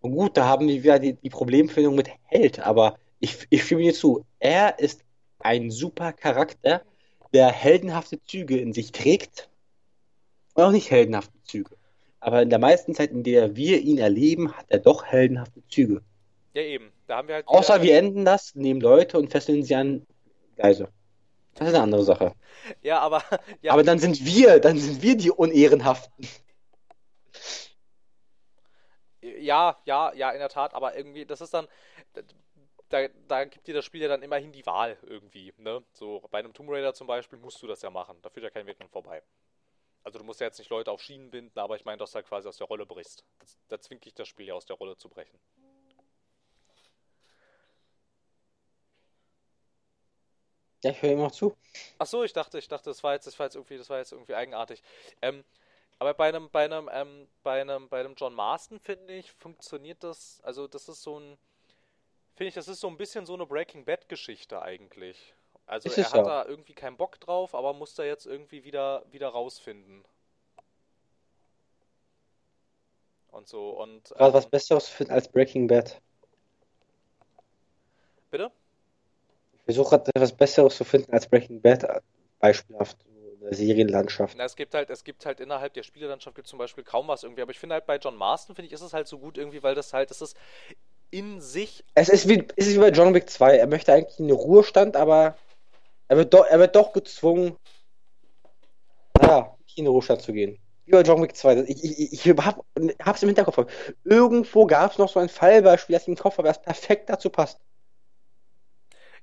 Und 0.00 0.12
gut, 0.12 0.36
da 0.36 0.46
haben 0.46 0.68
wir 0.68 0.82
wieder 0.82 0.98
die, 0.98 1.14
die 1.14 1.30
Problemfindung 1.30 1.94
mit 1.94 2.10
Held, 2.24 2.58
aber 2.58 2.98
ich, 3.20 3.46
ich 3.50 3.62
stimme 3.62 3.82
dir 3.82 3.94
zu. 3.94 4.24
Er 4.40 4.78
ist 4.78 5.04
ein 5.38 5.70
super 5.70 6.12
Charakter, 6.12 6.82
der 7.32 7.50
heldenhafte 7.50 8.20
Züge 8.24 8.58
in 8.58 8.72
sich 8.72 8.92
trägt 8.92 9.48
und 10.54 10.64
auch 10.64 10.70
nicht 10.72 10.90
heldenhafte 10.90 11.40
Züge. 11.44 11.76
Aber 12.20 12.42
in 12.42 12.50
der 12.50 12.58
meisten 12.58 12.94
Zeit, 12.94 13.10
in 13.10 13.22
der 13.22 13.56
wir 13.56 13.80
ihn 13.80 13.98
erleben, 13.98 14.52
hat 14.56 14.66
er 14.68 14.80
doch 14.80 15.04
heldenhafte 15.04 15.62
Züge. 15.68 16.02
Ja, 16.54 16.62
eben. 16.62 16.92
Da 17.06 17.16
haben 17.16 17.28
wir 17.28 17.36
halt 17.36 17.48
Außer 17.48 17.82
wir 17.82 17.96
enden 17.96 18.24
das, 18.24 18.54
nehmen 18.54 18.80
Leute 18.80 19.18
und 19.18 19.30
fesseln 19.30 19.62
sie 19.62 19.74
an 19.74 20.06
Geise. 20.62 20.92
Das 21.54 21.68
ist 21.68 21.74
eine 21.74 21.82
andere 21.82 22.04
Sache. 22.04 22.34
Ja, 22.82 23.00
aber. 23.00 23.22
Ja. 23.62 23.72
Aber 23.72 23.82
dann 23.82 23.98
sind 23.98 24.24
wir, 24.24 24.60
dann 24.60 24.78
sind 24.78 25.02
wir 25.02 25.16
die 25.16 25.30
Unehrenhaften. 25.30 26.26
Ja, 29.20 29.76
ja, 29.84 30.12
ja, 30.14 30.30
in 30.30 30.38
der 30.38 30.48
Tat, 30.48 30.74
aber 30.74 30.96
irgendwie, 30.96 31.26
das 31.26 31.40
ist 31.40 31.52
dann. 31.52 31.66
Da, 32.88 33.08
da 33.26 33.44
gibt 33.44 33.66
dir 33.66 33.74
das 33.74 33.84
Spiel 33.84 34.02
ja 34.02 34.08
dann 34.08 34.22
immerhin 34.22 34.52
die 34.52 34.64
Wahl 34.66 34.98
irgendwie, 35.02 35.52
ne? 35.56 35.82
So, 35.92 36.22
bei 36.30 36.38
einem 36.38 36.52
Tomb 36.52 36.70
Raider 36.70 36.94
zum 36.94 37.06
Beispiel 37.06 37.38
musst 37.38 37.60
du 37.62 37.66
das 37.66 37.82
ja 37.82 37.90
machen. 37.90 38.18
Da 38.22 38.30
führt 38.30 38.44
ja 38.44 38.50
kein 38.50 38.66
Weg 38.66 38.78
dran 38.78 38.88
vorbei. 38.88 39.22
Also 40.04 40.18
du 40.18 40.24
musst 40.24 40.40
ja 40.40 40.46
jetzt 40.46 40.58
nicht 40.58 40.70
Leute 40.70 40.90
auf 40.92 41.00
Schienen 41.00 41.30
binden, 41.30 41.58
aber 41.58 41.74
ich 41.76 41.84
meine, 41.84 41.98
dass 41.98 42.12
du 42.12 42.16
halt 42.16 42.26
quasi 42.26 42.48
aus 42.48 42.58
der 42.58 42.66
Rolle 42.66 42.86
brichst. 42.86 43.24
da 43.68 43.80
zwingt 43.80 44.04
dich 44.04 44.14
das 44.14 44.28
Spiel 44.28 44.46
ja 44.46 44.54
aus 44.54 44.66
der 44.66 44.76
Rolle 44.76 44.96
zu 44.96 45.08
brechen. 45.08 45.38
Ja, 50.84 50.90
ich 50.90 51.00
höre 51.02 51.12
immer 51.12 51.32
zu. 51.32 51.56
Ach 51.98 52.06
so, 52.06 52.24
ich 52.24 52.32
dachte, 52.32 52.58
ich 52.58 52.68
dachte, 52.68 52.90
das 52.90 53.02
war 53.04 53.14
jetzt, 53.14 53.26
das 53.26 53.38
war 53.38 53.46
jetzt 53.46 53.54
irgendwie, 53.54 53.78
das 53.78 53.88
war 53.88 53.98
jetzt 53.98 54.12
irgendwie 54.12 54.34
eigenartig. 54.34 54.82
Ähm, 55.20 55.44
aber 55.98 56.14
bei 56.14 56.28
einem, 56.28 56.50
bei 56.50 56.64
einem, 56.64 56.90
ähm, 56.92 57.28
bei 57.44 57.60
einem, 57.60 57.88
bei 57.88 58.00
einem 58.00 58.14
John 58.16 58.34
Marston 58.34 58.80
finde 58.80 59.12
ich, 59.12 59.30
funktioniert 59.32 60.02
das, 60.02 60.40
also 60.42 60.66
das 60.66 60.88
ist 60.88 61.02
so 61.02 61.20
ein, 61.20 61.38
finde 62.34 62.48
ich, 62.48 62.54
das 62.54 62.66
ist 62.66 62.80
so 62.80 62.88
ein 62.88 62.96
bisschen 62.96 63.24
so 63.26 63.34
eine 63.34 63.46
Breaking 63.46 63.84
Bad 63.84 64.08
Geschichte 64.08 64.60
eigentlich. 64.60 65.34
Also 65.66 65.88
ist 65.88 65.98
er 65.98 66.04
hat 66.06 66.14
ja. 66.14 66.22
da 66.22 66.44
irgendwie 66.46 66.74
keinen 66.74 66.96
Bock 66.96 67.20
drauf, 67.20 67.54
aber 67.54 67.72
muss 67.72 67.94
da 67.94 68.02
jetzt 68.02 68.26
irgendwie 68.26 68.64
wieder, 68.64 69.04
wieder 69.12 69.28
rausfinden. 69.28 70.04
Und 73.28 73.48
so, 73.48 73.70
und. 73.70 74.12
Ähm, 74.18 74.32
was, 74.32 74.46
Besseres 74.46 74.92
als 75.08 75.28
Breaking 75.28 75.66
Bad? 75.66 76.00
Bitte? 78.30 78.50
Ich 79.72 79.76
versuche 79.76 79.96
gerade 79.96 80.10
etwas 80.14 80.32
Besseres 80.32 80.76
zu 80.76 80.84
finden 80.84 81.14
als 81.14 81.26
Breaking 81.26 81.62
Bad, 81.62 82.02
beispielhaft 82.40 82.98
in 83.06 83.40
der 83.40 83.54
Serienlandschaft. 83.54 84.36
Na, 84.36 84.44
es 84.44 84.54
gibt 84.54 84.74
halt, 84.74 84.90
es 84.90 85.02
gibt 85.02 85.24
halt 85.24 85.40
innerhalb 85.40 85.72
der 85.72 85.82
Spielelandschaft 85.82 86.36
gibt 86.36 86.46
zum 86.46 86.58
Beispiel 86.58 86.84
kaum 86.84 87.08
was 87.08 87.22
irgendwie, 87.22 87.40
aber 87.40 87.52
ich 87.52 87.58
finde 87.58 87.76
halt 87.76 87.86
bei 87.86 87.96
John 87.96 88.14
Marston, 88.14 88.54
finde 88.54 88.66
ich, 88.66 88.74
ist 88.74 88.82
es 88.82 88.92
halt 88.92 89.08
so 89.08 89.18
gut 89.18 89.38
irgendwie, 89.38 89.62
weil 89.62 89.74
das 89.74 89.94
halt, 89.94 90.10
das 90.10 90.20
ist 90.20 90.36
in 91.10 91.40
sich. 91.40 91.84
Es 91.94 92.10
ist 92.10 92.28
wie, 92.28 92.46
es 92.56 92.66
ist 92.66 92.74
wie 92.74 92.80
bei 92.80 92.90
John 92.90 93.14
Wick 93.14 93.30
2. 93.30 93.56
Er 93.56 93.66
möchte 93.66 93.94
eigentlich 93.94 94.20
in 94.20 94.28
den 94.28 94.36
Ruhestand, 94.36 94.94
aber 94.94 95.38
er 96.08 96.18
wird 96.18 96.34
doch, 96.34 96.44
er 96.44 96.58
wird 96.58 96.76
doch 96.76 96.92
gezwungen, 96.92 97.56
naja, 99.22 99.56
in 99.74 99.86
den 99.86 99.90
Ruhestand 99.90 100.20
zu 100.20 100.34
gehen. 100.34 100.58
Wie 100.84 100.92
bei 100.92 101.00
John 101.00 101.22
Wick 101.22 101.34
2. 101.34 101.64
Ich, 101.66 101.82
ich, 101.82 102.12
ich 102.12 102.28
hab, 102.28 102.62
hab's 103.02 103.22
im 103.22 103.30
Hinterkopf. 103.30 103.64
Irgendwo 104.04 104.66
gab 104.66 104.92
es 104.92 104.98
noch 104.98 105.08
so 105.08 105.18
ein 105.18 105.30
Fallbeispiel, 105.30 105.94
das 105.94 106.02
ich 106.02 106.08
im 106.08 106.16
Kopf 106.16 106.36
habe, 106.36 106.48
das 106.48 106.60
perfekt 106.60 107.08
dazu 107.08 107.30
passt. 107.30 107.58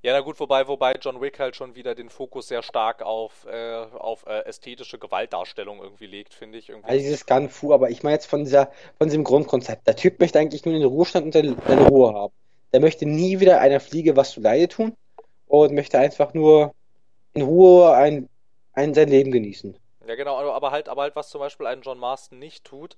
Ja, 0.01 0.13
na 0.13 0.21
gut, 0.21 0.39
wobei, 0.39 0.65
wobei 0.67 0.93
John 0.93 1.19
Wick 1.19 1.39
halt 1.39 1.57
schon 1.57 1.75
wieder 1.75 1.93
den 1.93 2.09
Fokus 2.09 2.47
sehr 2.47 2.63
stark 2.63 3.01
auf, 3.01 3.45
äh, 3.45 3.73
auf 3.73 4.25
äh, 4.25 4.45
ästhetische 4.45 4.97
Gewaltdarstellung 4.97 5.81
irgendwie 5.81 6.07
legt, 6.07 6.33
finde 6.33 6.57
ich. 6.57 6.69
Irgendwie. 6.69 6.87
Also 6.87 7.01
dieses 7.01 7.25
Gunfu, 7.25 7.73
aber 7.73 7.89
ich 7.89 8.01
meine 8.01 8.15
jetzt 8.15 8.27
von 8.27 8.45
dieser, 8.45 8.71
von 8.97 9.07
diesem 9.07 9.25
Grundkonzept. 9.25 9.87
Der 9.87 9.97
Typ 9.97 10.21
möchte 10.21 10.39
eigentlich 10.39 10.63
nur 10.63 10.73
den 10.73 10.85
Ruhestand 10.85 11.25
und 11.25 11.33
seine, 11.33 11.55
seine 11.67 11.87
Ruhe 11.87 12.13
haben. 12.13 12.33
Der 12.71 12.79
möchte 12.79 13.05
nie 13.05 13.41
wieder 13.41 13.59
einer 13.59 13.81
Fliege 13.81 14.15
was 14.15 14.31
zu 14.31 14.39
Leide 14.39 14.69
tun 14.69 14.95
und 15.47 15.73
möchte 15.73 15.99
einfach 15.99 16.33
nur 16.33 16.73
in 17.33 17.41
Ruhe 17.41 17.93
ein, 17.93 18.29
ein 18.73 18.93
sein 18.93 19.09
Leben 19.09 19.31
genießen. 19.31 19.75
Ja, 20.07 20.15
genau, 20.15 20.37
aber 20.37 20.71
halt, 20.71 20.87
aber 20.87 21.01
halt, 21.01 21.15
was 21.17 21.29
zum 21.29 21.39
Beispiel 21.39 21.67
ein 21.67 21.81
John 21.81 21.99
Marston 21.99 22.39
nicht 22.39 22.63
tut, 22.63 22.95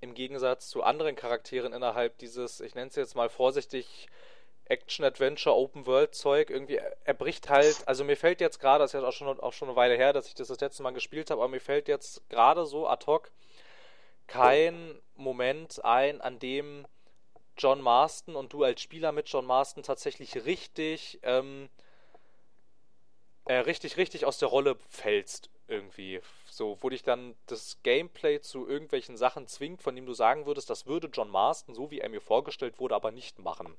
im 0.00 0.14
Gegensatz 0.14 0.68
zu 0.68 0.82
anderen 0.82 1.14
Charakteren 1.14 1.72
innerhalb 1.72 2.18
dieses, 2.18 2.60
ich 2.60 2.74
nenne 2.74 2.88
es 2.88 2.96
jetzt 2.96 3.14
mal 3.14 3.28
vorsichtig, 3.28 4.08
Action-Adventure, 4.70 5.54
Open-World-Zeug. 5.54 6.50
Irgendwie, 6.50 6.80
er 7.04 7.14
bricht 7.14 7.50
halt, 7.50 7.86
also 7.86 8.04
mir 8.04 8.16
fällt 8.16 8.40
jetzt 8.40 8.60
gerade, 8.60 8.84
das 8.84 8.94
ist 8.94 9.00
ja 9.00 9.06
auch 9.06 9.12
schon, 9.12 9.40
auch 9.40 9.52
schon 9.52 9.68
eine 9.68 9.76
Weile 9.76 9.96
her, 9.96 10.12
dass 10.12 10.26
ich 10.26 10.34
das 10.34 10.48
das 10.48 10.60
letzte 10.60 10.82
Mal 10.82 10.92
gespielt 10.92 11.30
habe, 11.30 11.42
aber 11.42 11.50
mir 11.50 11.60
fällt 11.60 11.88
jetzt 11.88 12.28
gerade 12.30 12.64
so 12.66 12.86
ad 12.86 13.06
hoc 13.06 13.30
kein 14.26 15.00
Moment 15.16 15.84
ein, 15.84 16.20
an 16.20 16.38
dem 16.38 16.86
John 17.58 17.80
Marston 17.80 18.36
und 18.36 18.52
du 18.52 18.62
als 18.62 18.80
Spieler 18.80 19.12
mit 19.12 19.28
John 19.28 19.44
Marston 19.44 19.82
tatsächlich 19.82 20.44
richtig, 20.46 21.18
ähm, 21.22 21.68
äh, 23.46 23.54
richtig, 23.54 23.96
richtig 23.96 24.24
aus 24.24 24.38
der 24.38 24.48
Rolle 24.48 24.76
fällst 24.88 25.50
irgendwie. 25.66 26.20
So, 26.48 26.78
wo 26.80 26.88
dich 26.88 27.02
dann 27.02 27.34
das 27.46 27.78
Gameplay 27.82 28.40
zu 28.40 28.68
irgendwelchen 28.68 29.16
Sachen 29.16 29.46
zwingt, 29.46 29.82
von 29.82 29.96
dem 29.96 30.06
du 30.06 30.14
sagen 30.14 30.46
würdest, 30.46 30.70
das 30.70 30.86
würde 30.86 31.08
John 31.12 31.30
Marston, 31.30 31.74
so 31.74 31.90
wie 31.90 32.00
er 32.00 32.08
mir 32.08 32.20
vorgestellt 32.20 32.78
wurde, 32.78 32.94
aber 32.94 33.10
nicht 33.10 33.40
machen. 33.40 33.76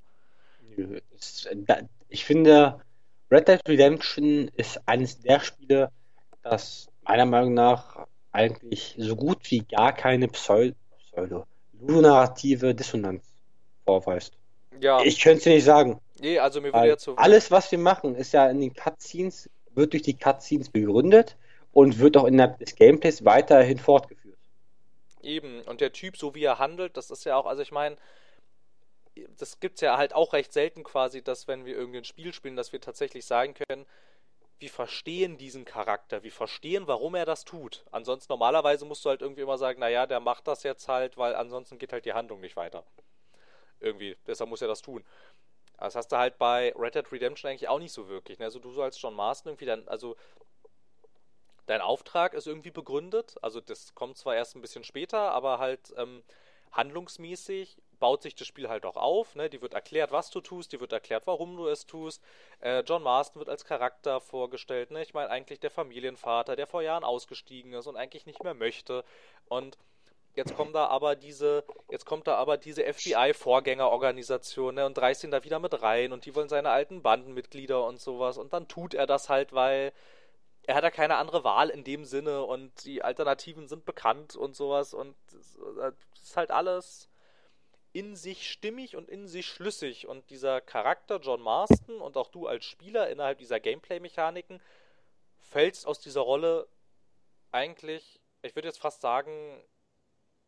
Ich 2.09 2.25
finde, 2.25 2.79
Red 3.29 3.47
Dead 3.47 3.61
Redemption 3.67 4.49
ist 4.55 4.79
eines 4.85 5.19
der 5.19 5.39
Spiele, 5.39 5.91
das 6.43 6.89
meiner 7.03 7.25
Meinung 7.25 7.53
nach 7.53 8.07
eigentlich 8.31 8.95
so 8.97 9.15
gut 9.15 9.39
wie 9.51 9.59
gar 9.59 9.93
keine 9.93 10.27
Pseudo, 10.27 10.75
Pseudo 11.11 11.45
ludonarrative 11.81 12.75
Dissonanz 12.75 13.23
vorweist. 13.85 14.37
Ja. 14.79 15.01
Ich 15.03 15.19
könnte 15.19 15.37
es 15.39 15.43
dir 15.43 15.53
nicht 15.53 15.65
sagen. 15.65 15.99
Nee, 16.19 16.39
also 16.39 16.61
mir 16.61 16.73
würde 16.73 16.87
jetzt 16.87 17.03
so. 17.03 17.15
Alles, 17.15 17.51
was 17.51 17.71
wir 17.71 17.79
machen, 17.79 18.15
ist 18.15 18.33
ja 18.33 18.49
in 18.49 18.61
den 18.61 18.73
Cutscenes, 18.73 19.49
wird 19.73 19.93
durch 19.93 20.03
die 20.03 20.17
Cutscenes 20.17 20.69
begründet 20.69 21.37
und 21.71 21.99
wird 21.99 22.17
auch 22.17 22.25
innerhalb 22.25 22.59
des 22.59 22.75
Gameplays 22.75 23.25
weiterhin 23.25 23.77
fortgeführt. 23.77 24.37
Eben, 25.21 25.61
und 25.61 25.81
der 25.81 25.91
Typ, 25.93 26.17
so 26.17 26.35
wie 26.35 26.43
er 26.43 26.59
handelt, 26.59 26.97
das 26.97 27.11
ist 27.11 27.25
ja 27.25 27.35
auch, 27.35 27.45
also 27.45 27.61
ich 27.61 27.71
meine, 27.71 27.95
das 29.37 29.59
gibt 29.59 29.75
es 29.75 29.81
ja 29.81 29.97
halt 29.97 30.13
auch 30.13 30.33
recht 30.33 30.53
selten 30.53 30.83
quasi, 30.83 31.23
dass 31.23 31.47
wenn 31.47 31.65
wir 31.65 31.75
irgendein 31.75 32.03
Spiel 32.03 32.33
spielen, 32.33 32.55
dass 32.55 32.71
wir 32.71 32.81
tatsächlich 32.81 33.25
sagen 33.25 33.53
können, 33.53 33.85
wir 34.59 34.69
verstehen 34.69 35.37
diesen 35.37 35.65
Charakter, 35.65 36.21
wir 36.21 36.31
verstehen, 36.31 36.85
warum 36.85 37.15
er 37.15 37.25
das 37.25 37.45
tut. 37.45 37.83
Ansonsten 37.91 38.31
normalerweise 38.31 38.85
musst 38.85 39.03
du 39.03 39.09
halt 39.09 39.21
irgendwie 39.21 39.41
immer 39.41 39.57
sagen, 39.57 39.79
naja, 39.79 40.05
der 40.05 40.19
macht 40.19 40.47
das 40.47 40.61
jetzt 40.61 40.87
halt, 40.87 41.17
weil 41.17 41.35
ansonsten 41.35 41.79
geht 41.79 41.93
halt 41.93 42.05
die 42.05 42.13
Handlung 42.13 42.41
nicht 42.41 42.55
weiter. 42.55 42.85
Irgendwie, 43.79 44.15
deshalb 44.27 44.49
muss 44.51 44.61
er 44.61 44.67
das 44.67 44.83
tun. 44.83 45.03
Das 45.79 45.95
hast 45.95 46.09
du 46.11 46.17
halt 46.17 46.37
bei 46.37 46.73
Red 46.77 46.93
Dead 46.93 47.11
Redemption 47.11 47.49
eigentlich 47.49 47.67
auch 47.67 47.79
nicht 47.79 47.91
so 47.91 48.07
wirklich. 48.07 48.37
Ne? 48.37 48.45
Also 48.45 48.59
du 48.59 48.69
so 48.71 48.83
als 48.83 49.01
John 49.01 49.15
Marston 49.15 49.49
irgendwie 49.49 49.65
dann, 49.65 49.87
also 49.87 50.15
dein 51.65 51.81
Auftrag 51.81 52.35
ist 52.35 52.45
irgendwie 52.45 52.69
begründet. 52.69 53.37
Also 53.41 53.61
das 53.61 53.95
kommt 53.95 54.17
zwar 54.17 54.35
erst 54.35 54.55
ein 54.55 54.61
bisschen 54.61 54.83
später, 54.83 55.31
aber 55.31 55.57
halt 55.57 55.91
ähm, 55.97 56.21
handlungsmäßig 56.71 57.81
baut 58.01 58.21
sich 58.21 58.35
das 58.35 58.47
Spiel 58.47 58.67
halt 58.67 58.85
auch 58.85 58.97
auf. 58.97 59.35
Ne? 59.35 59.49
Die 59.49 59.61
wird 59.61 59.73
erklärt, 59.73 60.11
was 60.11 60.29
du 60.29 60.41
tust, 60.41 60.73
die 60.73 60.81
wird 60.81 60.91
erklärt, 60.91 61.25
warum 61.27 61.55
du 61.55 61.67
es 61.67 61.85
tust. 61.85 62.21
Äh, 62.59 62.81
John 62.81 63.03
Marston 63.03 63.39
wird 63.39 63.47
als 63.47 63.63
Charakter 63.63 64.19
vorgestellt. 64.19 64.91
Ne? 64.91 65.01
Ich 65.01 65.13
meine 65.13 65.29
eigentlich 65.29 65.61
der 65.61 65.71
Familienvater, 65.71 66.57
der 66.57 66.67
vor 66.67 66.81
Jahren 66.81 67.05
ausgestiegen 67.05 67.71
ist 67.71 67.87
und 67.87 67.95
eigentlich 67.95 68.25
nicht 68.25 68.43
mehr 68.43 68.55
möchte. 68.55 69.05
Und 69.47 69.77
jetzt 70.35 70.55
kommt 70.55 70.75
da 70.75 70.87
aber 70.87 71.15
diese, 71.15 71.63
jetzt 71.89 72.05
kommt 72.05 72.27
da 72.27 72.35
aber 72.35 72.57
diese 72.57 72.83
FBI-Vorgängerorganisation 72.83 74.75
ne? 74.75 74.85
und 74.85 74.99
reißt 74.99 75.23
ihn 75.23 75.31
da 75.31 75.45
wieder 75.45 75.59
mit 75.59 75.81
rein 75.81 76.11
und 76.11 76.25
die 76.25 76.35
wollen 76.35 76.49
seine 76.49 76.71
alten 76.71 77.01
Bandenmitglieder 77.03 77.85
und 77.85 78.01
sowas. 78.01 78.37
Und 78.37 78.51
dann 78.51 78.67
tut 78.67 78.93
er 78.93 79.05
das 79.05 79.29
halt, 79.29 79.53
weil 79.53 79.93
er 80.63 80.75
hat 80.75 80.83
ja 80.83 80.91
keine 80.91 81.17
andere 81.17 81.43
Wahl 81.43 81.69
in 81.69 81.83
dem 81.83 82.05
Sinne 82.05 82.43
und 82.43 82.83
die 82.85 83.03
Alternativen 83.03 83.67
sind 83.67 83.85
bekannt 83.85 84.35
und 84.35 84.55
sowas 84.55 84.93
und 84.93 85.15
es 85.33 85.59
ist 86.21 86.37
halt 86.37 86.51
alles 86.51 87.10
in 87.93 88.15
sich 88.15 88.49
stimmig 88.49 88.95
und 88.95 89.09
in 89.09 89.27
sich 89.27 89.47
schlüssig 89.47 90.07
und 90.07 90.29
dieser 90.29 90.61
Charakter 90.61 91.19
John 91.19 91.41
Marston 91.41 91.99
und 91.99 92.15
auch 92.17 92.29
du 92.29 92.47
als 92.47 92.65
Spieler 92.65 93.09
innerhalb 93.09 93.39
dieser 93.39 93.59
Gameplay-Mechaniken 93.59 94.61
fällst 95.39 95.85
aus 95.85 95.99
dieser 95.99 96.21
Rolle 96.21 96.67
eigentlich, 97.51 98.21
ich 98.41 98.55
würde 98.55 98.69
jetzt 98.69 98.79
fast 98.79 99.01
sagen, 99.01 99.61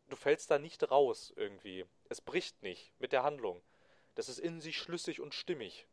du 0.08 0.16
fällst 0.16 0.50
da 0.50 0.58
nicht 0.58 0.90
raus 0.90 1.32
irgendwie. 1.36 1.84
Es 2.08 2.20
bricht 2.20 2.62
nicht 2.62 2.92
mit 2.98 3.12
der 3.12 3.22
Handlung. 3.22 3.62
Das 4.14 4.28
ist 4.28 4.38
in 4.38 4.60
sich 4.60 4.78
schlüssig 4.78 5.20
und 5.20 5.34
stimmig. 5.34 5.86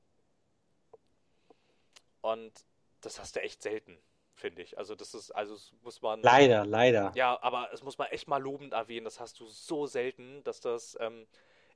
Und 2.21 2.53
das 3.01 3.19
hast 3.19 3.35
du 3.35 3.41
echt 3.41 3.61
selten, 3.61 3.97
finde 4.41 4.61
ich. 4.63 4.77
Also 4.77 4.95
das 4.95 5.13
ist, 5.13 5.31
also 5.31 5.53
das 5.53 5.71
muss 5.83 6.01
man. 6.01 6.21
Leider, 6.21 6.65
leider. 6.65 7.13
Ja, 7.15 7.41
aber 7.41 7.69
es 7.71 7.83
muss 7.83 7.97
man 7.97 8.07
echt 8.07 8.27
mal 8.27 8.41
lobend 8.41 8.73
erwähnen. 8.73 9.05
Das 9.05 9.19
hast 9.19 9.39
du 9.39 9.47
so 9.47 9.85
selten, 9.85 10.43
dass 10.43 10.59
das 10.59 10.97
ähm, 10.99 11.25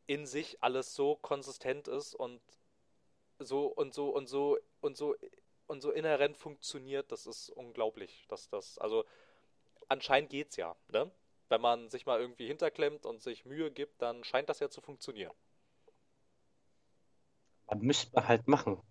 in 0.08 0.26
sich 0.26 0.62
alles 0.62 0.96
so 0.96 1.16
konsistent 1.16 1.88
ist 1.88 2.16
und 2.16 2.42
so 3.40 3.68
und 3.68 3.94
so 3.94 4.10
und 4.10 4.28
so 4.28 4.58
und 4.82 4.98
so 4.98 5.16
und 5.68 5.82
so 5.82 5.92
inhärent 5.92 6.38
funktioniert. 6.38 7.12
Das 7.12 7.26
ist 7.28 7.50
unglaublich, 7.50 8.26
dass 8.28 8.50
das, 8.50 8.78
also 8.80 9.06
anscheinend 9.88 10.30
geht's 10.30 10.58
ja, 10.58 10.76
ne? 10.90 11.10
Wenn 11.48 11.62
man 11.62 11.90
sich 11.90 12.08
mal 12.08 12.20
irgendwie 12.20 12.48
hinterklemmt 12.48 13.06
und 13.06 13.22
sich 13.22 13.46
Mühe 13.46 13.70
gibt, 13.70 14.02
dann 14.02 14.24
scheint 14.24 14.50
das 14.50 14.60
ja 14.60 14.70
zu 14.70 14.82
funktionieren. 14.82 15.34
Man 17.68 17.80
müsste 17.82 18.28
halt 18.28 18.48
machen. 18.48 18.82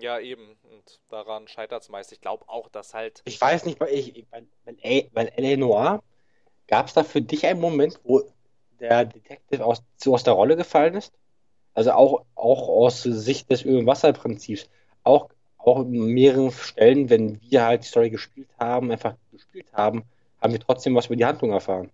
Ja, 0.00 0.18
eben. 0.18 0.56
Und 0.62 1.00
daran 1.08 1.48
scheitert 1.48 1.82
es 1.82 1.88
meist. 1.88 2.12
Ich 2.12 2.20
glaube 2.20 2.48
auch, 2.48 2.68
dass 2.68 2.94
halt. 2.94 3.22
Ich 3.24 3.40
weiß 3.40 3.64
nicht, 3.64 3.80
weil 3.80 3.94
ich, 3.94 4.26
bei, 4.30 4.44
bei, 4.64 5.08
bei 5.12 5.24
L.A. 5.26 5.56
Noir 5.56 6.02
gab 6.66 6.86
es 6.86 6.94
da 6.94 7.04
für 7.04 7.22
dich 7.22 7.46
einen 7.46 7.60
Moment, 7.60 8.00
wo 8.04 8.22
der 8.80 9.04
Detective 9.04 9.64
aus, 9.64 9.82
so 9.96 10.14
aus 10.14 10.24
der 10.24 10.34
Rolle 10.34 10.56
gefallen 10.56 10.94
ist? 10.94 11.12
Also 11.74 11.92
auch, 11.92 12.24
auch 12.34 12.68
aus 12.68 13.02
Sicht 13.02 13.50
des 13.50 13.64
Öl- 13.64 13.78
und 13.78 13.86
Wasserprinzips. 13.86 14.68
Auch, 15.02 15.28
auch 15.58 15.80
in 15.80 16.06
mehreren 16.06 16.52
Stellen, 16.52 17.10
wenn 17.10 17.40
wir 17.42 17.64
halt 17.64 17.82
die 17.82 17.88
Story 17.88 18.10
gespielt 18.10 18.48
haben, 18.58 18.90
einfach 18.90 19.16
gespielt 19.32 19.72
haben, 19.72 20.04
haben 20.40 20.52
wir 20.52 20.60
trotzdem 20.60 20.94
was 20.94 21.06
über 21.06 21.16
die 21.16 21.24
Handlung 21.24 21.52
erfahren. 21.52 21.90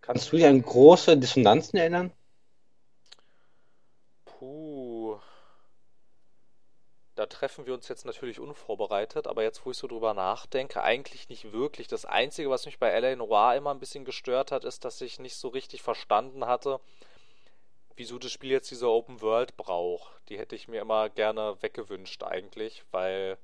Kannst 0.00 0.32
du 0.32 0.36
dich 0.36 0.46
an 0.46 0.60
große 0.60 1.16
Dissonanzen 1.16 1.78
erinnern? 1.78 2.12
Puh. 4.24 5.18
Da 7.20 7.26
treffen 7.26 7.66
wir 7.66 7.74
uns 7.74 7.86
jetzt 7.88 8.06
natürlich 8.06 8.40
unvorbereitet, 8.40 9.26
aber 9.26 9.42
jetzt, 9.42 9.66
wo 9.66 9.72
ich 9.72 9.76
so 9.76 9.86
drüber 9.86 10.14
nachdenke, 10.14 10.82
eigentlich 10.82 11.28
nicht 11.28 11.52
wirklich. 11.52 11.86
Das 11.86 12.06
Einzige, 12.06 12.48
was 12.48 12.64
mich 12.64 12.78
bei 12.78 12.88
L.A. 12.88 13.14
Noir 13.14 13.56
immer 13.56 13.72
ein 13.72 13.78
bisschen 13.78 14.06
gestört 14.06 14.50
hat, 14.52 14.64
ist, 14.64 14.86
dass 14.86 14.98
ich 15.02 15.18
nicht 15.18 15.36
so 15.36 15.48
richtig 15.48 15.82
verstanden 15.82 16.46
hatte, 16.46 16.80
wieso 17.94 18.18
das 18.18 18.32
Spiel 18.32 18.52
jetzt 18.52 18.70
diese 18.70 18.88
Open 18.88 19.20
World 19.20 19.54
braucht. 19.58 20.10
Die 20.30 20.38
hätte 20.38 20.56
ich 20.56 20.66
mir 20.66 20.80
immer 20.80 21.10
gerne 21.10 21.58
weggewünscht 21.60 22.22
eigentlich, 22.22 22.84
weil 22.90 23.36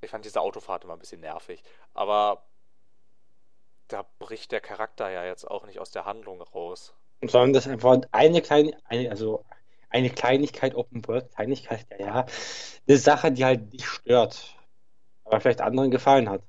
ich 0.00 0.10
fand 0.10 0.24
diese 0.24 0.40
Autofahrt 0.40 0.84
immer 0.84 0.92
ein 0.92 1.00
bisschen 1.00 1.22
nervig. 1.22 1.64
Aber 1.94 2.44
da 3.88 4.06
bricht 4.20 4.52
der 4.52 4.60
Charakter 4.60 5.10
ja 5.10 5.24
jetzt 5.24 5.50
auch 5.50 5.66
nicht 5.66 5.80
aus 5.80 5.90
der 5.90 6.04
Handlung 6.04 6.40
raus. 6.40 6.94
Sondern 7.22 7.54
das 7.54 7.66
einfach 7.66 8.02
eine 8.12 8.40
kleine, 8.40 8.80
eine, 8.84 9.10
also 9.10 9.44
eine 9.96 10.10
Kleinigkeit 10.10 10.74
Open 10.74 11.06
World, 11.06 11.30
Kleinigkeit, 11.34 11.86
ja, 11.90 12.06
ja, 12.06 12.26
eine 12.86 12.98
Sache, 12.98 13.32
die 13.32 13.44
halt 13.44 13.72
dich 13.72 13.86
stört, 13.86 14.54
aber 15.24 15.40
vielleicht 15.40 15.60
anderen 15.60 15.90
gefallen 15.90 16.28
hat. 16.28 16.42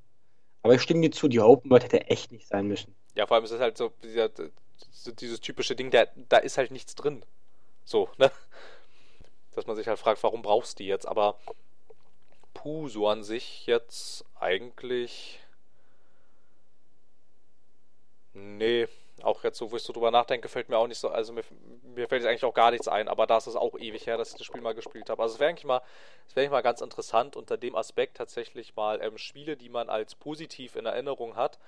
Aber 0.63 0.75
ich 0.75 0.81
stimme 0.81 1.01
dir 1.01 1.11
zu, 1.11 1.27
die 1.27 1.39
Open 1.39 1.71
World 1.71 1.85
hätte 1.85 2.07
echt 2.07 2.31
nicht 2.31 2.47
sein 2.47 2.67
müssen. 2.67 2.93
Ja, 3.15 3.25
vor 3.25 3.35
allem 3.35 3.45
ist 3.45 3.51
es 3.51 3.61
halt 3.61 3.77
so, 3.77 3.93
dieser, 4.03 4.29
dieses 5.19 5.39
typische 5.39 5.75
Ding, 5.75 5.91
der, 5.91 6.09
da 6.29 6.37
ist 6.37 6.57
halt 6.57 6.71
nichts 6.71 6.93
drin. 6.95 7.23
So, 7.85 8.09
ne? 8.17 8.31
Dass 9.55 9.65
man 9.65 9.75
sich 9.75 9.87
halt 9.87 9.97
fragt, 9.97 10.21
warum 10.23 10.41
brauchst 10.41 10.77
du 10.77 10.83
die 10.83 10.89
jetzt? 10.89 11.07
Aber 11.07 11.39
puh, 12.53 12.89
so 12.89 13.07
an 13.07 13.23
sich 13.23 13.65
jetzt 13.65 14.25
eigentlich. 14.35 15.39
Nee, 18.33 18.87
auch 19.23 19.43
jetzt 19.43 19.57
so, 19.57 19.71
wo 19.71 19.75
ich 19.75 19.83
so 19.83 19.93
drüber 19.93 20.11
nachdenke, 20.11 20.47
fällt 20.47 20.69
mir 20.69 20.77
auch 20.77 20.87
nicht 20.87 20.99
so, 20.99 21.09
also 21.09 21.33
mir, 21.33 21.43
mir 21.83 22.07
fällt 22.07 22.21
jetzt 22.21 22.29
eigentlich 22.29 22.45
auch 22.45 22.53
gar 22.53 22.71
nichts 22.71 22.87
ein, 22.87 23.07
aber 23.07 23.25
da 23.27 23.37
ist 23.37 23.47
es 23.47 23.55
auch 23.55 23.77
ewig 23.77 24.05
her, 24.05 24.17
dass 24.17 24.31
ich 24.31 24.37
das 24.37 24.45
Spiel 24.45 24.61
mal 24.61 24.75
gespielt 24.75 25.09
habe. 25.09 25.21
Also 25.21 25.35
es 25.35 25.39
wäre 25.39 25.49
eigentlich 25.49 25.65
mal, 25.65 25.81
es 26.27 26.35
wäre 26.35 26.49
mal 26.51 26.61
ganz 26.61 26.81
interessant, 26.81 27.35
unter 27.35 27.57
dem 27.57 27.75
Aspekt 27.75 28.17
tatsächlich 28.17 28.75
mal 28.75 29.01
ähm, 29.01 29.17
Spiele, 29.17 29.57
die 29.57 29.69
man 29.69 29.89
als 29.89 30.15
positiv 30.15 30.75
in 30.75 30.85
Erinnerung 30.85 31.35
hat, 31.35 31.59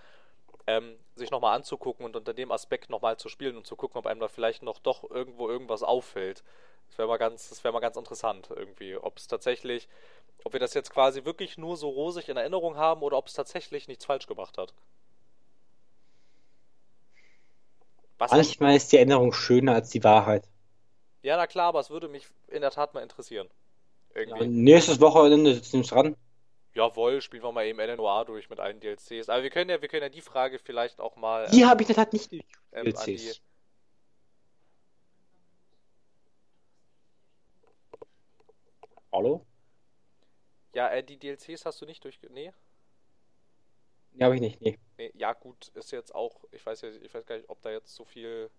ähm, 0.67 0.97
sich 1.15 1.31
nochmal 1.31 1.55
anzugucken 1.55 2.05
und 2.05 2.15
unter 2.15 2.33
dem 2.33 2.51
Aspekt 2.51 2.89
nochmal 2.89 3.17
zu 3.17 3.29
spielen 3.29 3.57
und 3.57 3.65
zu 3.65 3.75
gucken, 3.75 3.97
ob 3.97 4.05
einem 4.05 4.19
da 4.19 4.27
vielleicht 4.27 4.61
noch 4.61 4.79
doch 4.79 5.09
irgendwo 5.09 5.49
irgendwas 5.49 5.81
auffällt. 5.83 6.43
Das 6.87 6.97
wäre 6.97 7.07
mal 7.07 7.17
ganz, 7.17 7.49
das 7.49 7.63
wäre 7.63 7.73
mal 7.73 7.79
ganz 7.79 7.97
interessant 7.97 8.49
irgendwie, 8.55 8.95
ob 8.95 9.17
es 9.17 9.27
tatsächlich, 9.27 9.87
ob 10.43 10.53
wir 10.53 10.59
das 10.59 10.73
jetzt 10.73 10.91
quasi 10.91 11.25
wirklich 11.25 11.57
nur 11.57 11.77
so 11.77 11.89
rosig 11.89 12.29
in 12.29 12.37
Erinnerung 12.37 12.77
haben 12.77 13.01
oder 13.01 13.17
ob 13.17 13.27
es 13.27 13.33
tatsächlich 13.33 13.87
nichts 13.87 14.05
falsch 14.05 14.27
gemacht 14.27 14.57
hat. 14.57 14.73
Was 18.19 18.31
Manchmal 18.31 18.75
ist 18.75 18.91
die 18.91 18.97
Erinnerung 18.97 19.31
schöner 19.31 19.73
als 19.75 19.89
die 19.89 20.03
Wahrheit. 20.03 20.47
Ja, 21.21 21.37
na 21.37 21.47
klar, 21.47 21.67
aber 21.67 21.79
es 21.79 21.89
würde 21.89 22.09
mich 22.09 22.27
in 22.47 22.61
der 22.61 22.71
Tat 22.71 22.93
mal 22.93 23.01
interessieren. 23.01 23.49
Irgendwie. 24.13 24.43
Ja, 24.43 24.47
nächstes 24.47 24.99
Wochenende 24.99 25.55
sitzen 25.55 25.73
wir 25.73 25.79
uns 25.79 25.87
dran. 25.87 26.15
Jawohl, 26.73 27.21
spielen 27.21 27.43
wir 27.43 27.51
mal 27.51 27.65
eben 27.65 27.79
LNOA 27.79 28.25
durch 28.25 28.49
mit 28.49 28.59
allen 28.59 28.79
DLCs. 28.79 29.29
Aber 29.29 29.41
wir 29.41 29.49
können 29.49 29.69
ja, 29.69 29.81
wir 29.81 29.87
können 29.87 30.03
ja 30.03 30.09
die 30.09 30.21
Frage 30.21 30.59
vielleicht 30.59 30.99
auch 30.99 31.15
mal. 31.15 31.47
Die 31.49 31.61
ähm, 31.61 31.69
habe 31.69 31.81
ich 31.81 31.89
in 31.89 31.95
der 31.95 32.03
Tat 32.03 32.13
nicht 32.13 32.31
durch 32.31 32.43
ähm, 32.73 32.85
DLCs. 32.85 33.05
Die... 33.05 33.31
Hallo? 39.13 39.45
Ja, 40.73 40.89
äh, 40.89 41.03
die 41.03 41.17
DLCs 41.17 41.65
hast 41.65 41.81
du 41.81 41.85
nicht 41.85 42.03
durch. 42.03 42.19
Nee? 42.29 42.51
Nee, 44.13 44.25
habe 44.25 44.35
ich 44.35 44.41
nicht, 44.41 44.61
nee. 44.61 44.77
nee. 44.97 45.11
Ja, 45.15 45.33
gut, 45.33 45.69
ist 45.69 45.91
jetzt 45.91 46.13
auch, 46.13 46.43
ich 46.51 46.65
weiß 46.65 46.81
ja, 46.81 46.89
ich 46.89 47.13
weiß 47.13 47.25
gar 47.25 47.37
nicht, 47.37 47.49
ob 47.49 47.61
da 47.61 47.71
jetzt 47.71 47.95
so 47.95 48.05
viel 48.05 48.49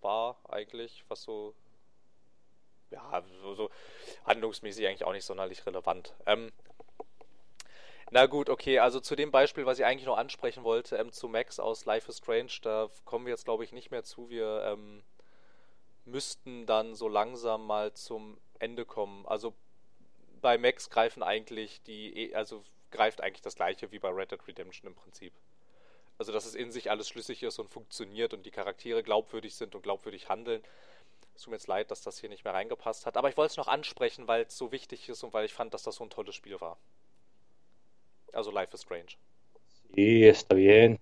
war 0.00 0.38
eigentlich, 0.48 1.04
was 1.08 1.22
so. 1.22 1.54
Ja, 2.90 3.24
so, 3.42 3.54
so 3.54 3.70
handlungsmäßig 4.24 4.86
eigentlich 4.86 5.04
auch 5.04 5.12
nicht 5.12 5.24
sonderlich 5.24 5.66
relevant. 5.66 6.14
Ähm, 6.26 6.52
na 8.10 8.26
gut, 8.26 8.48
okay, 8.48 8.78
also 8.78 9.00
zu 9.00 9.16
dem 9.16 9.32
Beispiel, 9.32 9.66
was 9.66 9.78
ich 9.78 9.84
eigentlich 9.84 10.06
noch 10.06 10.18
ansprechen 10.18 10.62
wollte, 10.62 10.96
ähm, 10.96 11.10
zu 11.10 11.26
Max 11.26 11.58
aus 11.58 11.84
Life 11.86 12.08
is 12.08 12.18
Strange, 12.18 12.52
da 12.62 12.88
kommen 13.04 13.26
wir 13.26 13.32
jetzt 13.32 13.46
glaube 13.46 13.64
ich 13.64 13.72
nicht 13.72 13.90
mehr 13.90 14.04
zu. 14.04 14.30
Wir 14.30 14.62
ähm, 14.66 15.02
müssten 16.04 16.66
dann 16.66 16.94
so 16.94 17.08
langsam 17.08 17.66
mal 17.66 17.92
zum 17.94 18.38
Ende 18.58 18.84
kommen. 18.84 19.26
Also 19.26 19.54
bei 20.40 20.58
Max 20.58 20.90
greifen 20.90 21.22
eigentlich 21.22 21.82
die, 21.82 22.34
also 22.34 22.62
greift 22.94 23.20
eigentlich 23.20 23.42
das 23.42 23.56
gleiche 23.56 23.92
wie 23.92 23.98
bei 23.98 24.08
Red 24.08 24.30
Dead 24.30 24.48
Redemption 24.48 24.88
im 24.88 24.94
Prinzip. 24.94 25.32
Also, 26.16 26.32
dass 26.32 26.46
es 26.46 26.54
in 26.54 26.70
sich 26.70 26.90
alles 26.90 27.08
schlüssig 27.08 27.42
ist 27.42 27.58
und 27.58 27.68
funktioniert 27.68 28.32
und 28.32 28.46
die 28.46 28.50
Charaktere 28.50 29.02
glaubwürdig 29.02 29.54
sind 29.54 29.74
und 29.74 29.82
glaubwürdig 29.82 30.28
handeln. 30.28 30.62
Es 31.34 31.42
tut 31.42 31.50
mir 31.50 31.56
jetzt 31.56 31.66
leid, 31.66 31.90
dass 31.90 32.02
das 32.02 32.20
hier 32.20 32.28
nicht 32.28 32.44
mehr 32.44 32.54
reingepasst 32.54 33.04
hat. 33.04 33.16
Aber 33.16 33.28
ich 33.28 33.36
wollte 33.36 33.50
es 33.50 33.56
noch 33.56 33.66
ansprechen, 33.66 34.28
weil 34.28 34.42
es 34.42 34.56
so 34.56 34.70
wichtig 34.70 35.08
ist 35.08 35.24
und 35.24 35.34
weil 35.34 35.44
ich 35.44 35.52
fand, 35.52 35.74
dass 35.74 35.82
das 35.82 35.96
so 35.96 36.04
ein 36.04 36.10
tolles 36.10 36.36
Spiel 36.36 36.60
war. 36.60 36.78
Also 38.32 38.52
Life 38.52 38.72
is 38.72 38.82
Strange. 38.82 39.16
Sí, 39.94 40.24
está 40.24 40.54
bien. 40.54 41.00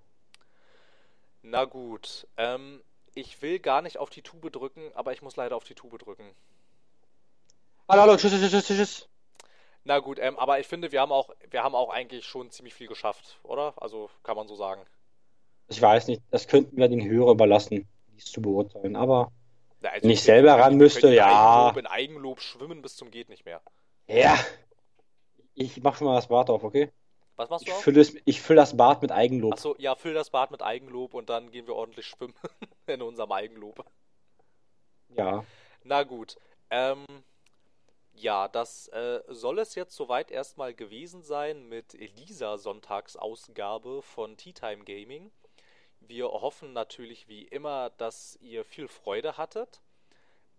Na 1.42 1.66
gut. 1.66 2.26
Ähm, 2.38 2.82
ich 3.14 3.42
will 3.42 3.58
gar 3.58 3.82
nicht 3.82 3.98
auf 3.98 4.08
die 4.08 4.22
Tube 4.22 4.50
drücken, 4.50 4.90
aber 4.94 5.12
ich 5.12 5.20
muss 5.20 5.36
leider 5.36 5.56
auf 5.56 5.64
die 5.64 5.74
Tube 5.74 5.98
drücken. 5.98 6.34
Hallo, 7.88 8.02
hallo, 8.02 8.16
tschüss, 8.16 8.32
tschüss, 8.32 8.50
tschüss, 8.50 8.66
tschüss. 8.66 9.08
Na 9.84 9.98
gut, 9.98 10.18
ähm, 10.20 10.38
aber 10.38 10.60
ich 10.60 10.66
finde, 10.66 10.92
wir 10.92 11.00
haben 11.00 11.12
auch, 11.12 11.30
wir 11.50 11.62
haben 11.64 11.74
auch 11.74 11.90
eigentlich 11.90 12.24
schon 12.24 12.50
ziemlich 12.50 12.74
viel 12.74 12.86
geschafft, 12.86 13.38
oder? 13.42 13.74
Also 13.76 14.10
kann 14.22 14.36
man 14.36 14.46
so 14.46 14.54
sagen. 14.54 14.82
Ich 15.68 15.80
weiß 15.80 16.06
nicht, 16.08 16.22
das 16.30 16.46
könnten 16.46 16.76
wir 16.76 16.88
den 16.88 17.04
Hörer 17.04 17.32
überlassen, 17.32 17.88
dies 18.08 18.26
zu 18.26 18.40
beurteilen, 18.42 18.94
aber 18.94 19.32
ja, 19.82 19.90
also 19.90 20.04
wenn 20.04 20.10
ich 20.10 20.22
selber 20.22 20.52
ran 20.54 20.76
müsste, 20.76 21.12
ja. 21.12 21.66
Eigenlob 21.66 21.76
in 21.78 21.86
Eigenlob 21.86 22.40
schwimmen 22.40 22.82
bis 22.82 22.96
zum 22.96 23.10
geht 23.10 23.28
nicht 23.28 23.44
mehr. 23.44 23.60
Ja. 24.06 24.38
Ich 25.54 25.82
mach 25.82 25.96
schon 25.96 26.06
mal 26.06 26.14
das 26.14 26.28
Bad 26.28 26.50
auf, 26.50 26.62
okay? 26.62 26.90
Was 27.36 27.50
machst 27.50 27.66
du? 27.66 27.72
Ich 27.72 27.76
fülle, 27.78 28.00
es, 28.00 28.14
ich 28.24 28.40
fülle 28.40 28.60
das 28.60 28.76
Bad 28.76 29.02
mit 29.02 29.10
Eigenlob. 29.10 29.54
Achso, 29.54 29.74
ja, 29.78 29.96
füll 29.96 30.14
das 30.14 30.30
Bad 30.30 30.50
mit 30.50 30.62
Eigenlob 30.62 31.14
und 31.14 31.28
dann 31.28 31.50
gehen 31.50 31.66
wir 31.66 31.74
ordentlich 31.74 32.06
schwimmen 32.06 32.34
in 32.86 33.02
unserem 33.02 33.32
Eigenlob. 33.32 33.84
Ja. 35.08 35.44
Na 35.82 36.04
gut. 36.04 36.36
Ähm, 36.70 37.04
ja, 38.14 38.48
das 38.48 38.88
äh, 38.88 39.22
soll 39.28 39.58
es 39.58 39.74
jetzt 39.74 39.96
soweit 39.96 40.30
erstmal 40.30 40.74
gewesen 40.74 41.22
sein 41.22 41.68
mit 41.68 41.94
Elisa 41.94 42.58
Sonntagsausgabe 42.58 44.02
von 44.02 44.36
Tea 44.36 44.52
Time 44.52 44.84
Gaming. 44.84 45.30
Wir 46.00 46.26
hoffen 46.28 46.72
natürlich 46.72 47.28
wie 47.28 47.42
immer, 47.44 47.90
dass 47.90 48.36
ihr 48.40 48.64
viel 48.64 48.88
Freude 48.88 49.36
hattet, 49.36 49.80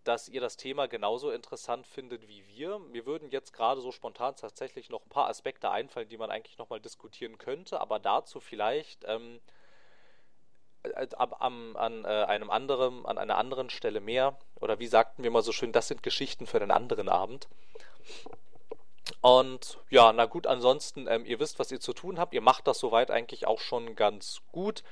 dass 0.04 0.30
ihr 0.30 0.42
das 0.42 0.58
Thema 0.58 0.88
genauso 0.88 1.32
interessant 1.32 1.86
findet 1.88 2.28
wie 2.28 2.46
wir. 2.48 2.80
Mir 2.80 3.06
würden 3.06 3.30
jetzt 3.30 3.54
gerade 3.54 3.82
so 3.82 3.92
spontan 3.92 4.36
tatsächlich 4.36 4.90
noch 4.90 5.06
ein 5.06 5.10
paar 5.10 5.28
Aspekte 5.28 5.70
einfallen, 5.70 6.10
die 6.10 6.18
man 6.18 6.32
eigentlich 6.32 6.58
nochmal 6.58 6.80
diskutieren 6.80 7.38
könnte, 7.38 7.80
aber 7.82 8.00
dazu 8.00 8.40
vielleicht 8.40 9.04
ähm, 9.06 9.40
äh, 10.84 11.08
am, 11.18 11.76
an, 11.76 12.06
äh, 12.06 12.08
einem 12.08 12.50
anderen, 12.50 13.06
an 13.06 13.18
einer 13.18 13.38
anderen 13.38 13.70
Stelle 13.70 14.02
mehr. 14.02 14.38
Oder 14.60 14.80
wie 14.80 14.88
sagten 14.88 15.24
wir 15.24 15.32
mal 15.32 15.42
so 15.42 15.52
schön, 15.52 15.72
das 15.72 15.88
sind 15.88 16.04
Geschichten 16.04 16.46
für 16.46 16.62
einen 16.62 16.72
anderen 16.72 17.10
Abend. 17.10 17.48
Und 19.22 19.80
ja, 19.90 20.12
na 20.14 20.26
gut, 20.26 20.48
ansonsten, 20.48 21.08
ähm, 21.08 21.26
ihr 21.26 21.40
wisst, 21.40 21.60
was 21.60 21.72
ihr 21.72 21.80
zu 21.80 21.94
tun 21.94 22.20
habt. 22.20 22.34
Ihr 22.34 22.42
macht 22.42 22.68
das 22.68 22.80
soweit 22.80 23.12
eigentlich 23.12 23.48
auch 23.48 23.60
schon 23.60 23.96
ganz 23.96 24.42
gut. 24.52 24.84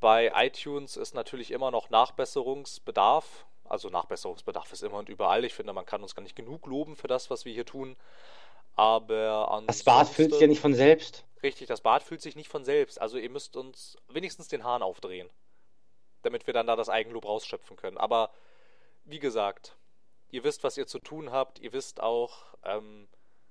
Bei 0.00 0.32
iTunes 0.36 0.96
ist 0.96 1.14
natürlich 1.14 1.50
immer 1.50 1.70
noch 1.70 1.90
Nachbesserungsbedarf. 1.90 3.46
Also 3.64 3.88
Nachbesserungsbedarf 3.88 4.72
ist 4.72 4.82
immer 4.82 4.98
und 4.98 5.08
überall. 5.08 5.44
Ich 5.44 5.54
finde, 5.54 5.72
man 5.72 5.86
kann 5.86 6.02
uns 6.02 6.14
gar 6.14 6.22
nicht 6.22 6.36
genug 6.36 6.66
loben 6.66 6.96
für 6.96 7.08
das, 7.08 7.30
was 7.30 7.44
wir 7.44 7.52
hier 7.52 7.64
tun. 7.64 7.96
Aber 8.76 9.50
ansonsten... 9.50 9.66
Das 9.66 9.84
Bad 9.84 10.08
füllt 10.08 10.32
sich 10.32 10.40
ja 10.40 10.46
nicht 10.46 10.60
von 10.60 10.74
selbst. 10.74 11.24
Richtig, 11.42 11.68
das 11.68 11.80
Bad 11.80 12.02
fühlt 12.02 12.22
sich 12.22 12.36
nicht 12.36 12.48
von 12.48 12.64
selbst. 12.64 13.00
Also 13.00 13.18
ihr 13.18 13.30
müsst 13.30 13.56
uns 13.56 13.96
wenigstens 14.08 14.48
den 14.48 14.64
Hahn 14.64 14.82
aufdrehen. 14.82 15.30
Damit 16.22 16.46
wir 16.46 16.54
dann 16.54 16.66
da 16.66 16.74
das 16.74 16.88
Eigenlob 16.88 17.24
rausschöpfen 17.24 17.76
können. 17.76 17.98
Aber 17.98 18.30
wie 19.04 19.18
gesagt, 19.18 19.76
ihr 20.30 20.42
wisst, 20.42 20.64
was 20.64 20.76
ihr 20.76 20.86
zu 20.86 20.98
tun 20.98 21.30
habt. 21.30 21.58
Ihr 21.58 21.72
wisst 21.72 22.00
auch, 22.00 22.54
ähm, 22.64 23.08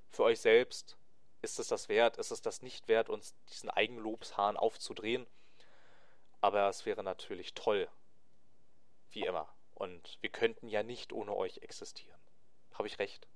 für 0.10 0.24
euch 0.24 0.40
selbst, 0.40 0.98
ist 1.42 1.60
es 1.60 1.68
das 1.68 1.90
wert, 1.90 2.18
ist 2.18 2.32
es 2.32 2.42
das 2.42 2.62
nicht 2.62 2.88
wert, 2.88 3.10
uns 3.10 3.36
diesen 3.50 3.70
Eigenlobshahn 3.70 4.58
aufzudrehen. 4.58 5.28
Aber 6.42 6.68
es 6.70 6.86
wäre 6.86 7.04
natürlich 7.04 7.54
toll. 7.54 7.88
Wie 9.12 9.22
immer. 9.22 9.48
Und 9.76 10.18
wir 10.22 10.30
könnten 10.30 10.68
ja 10.68 10.84
nicht 10.84 11.14
ohne 11.14 11.36
euch 11.36 11.60
existieren. 11.60 12.20
Habe 12.74 12.88
ich 12.88 13.00
recht? 13.00 13.28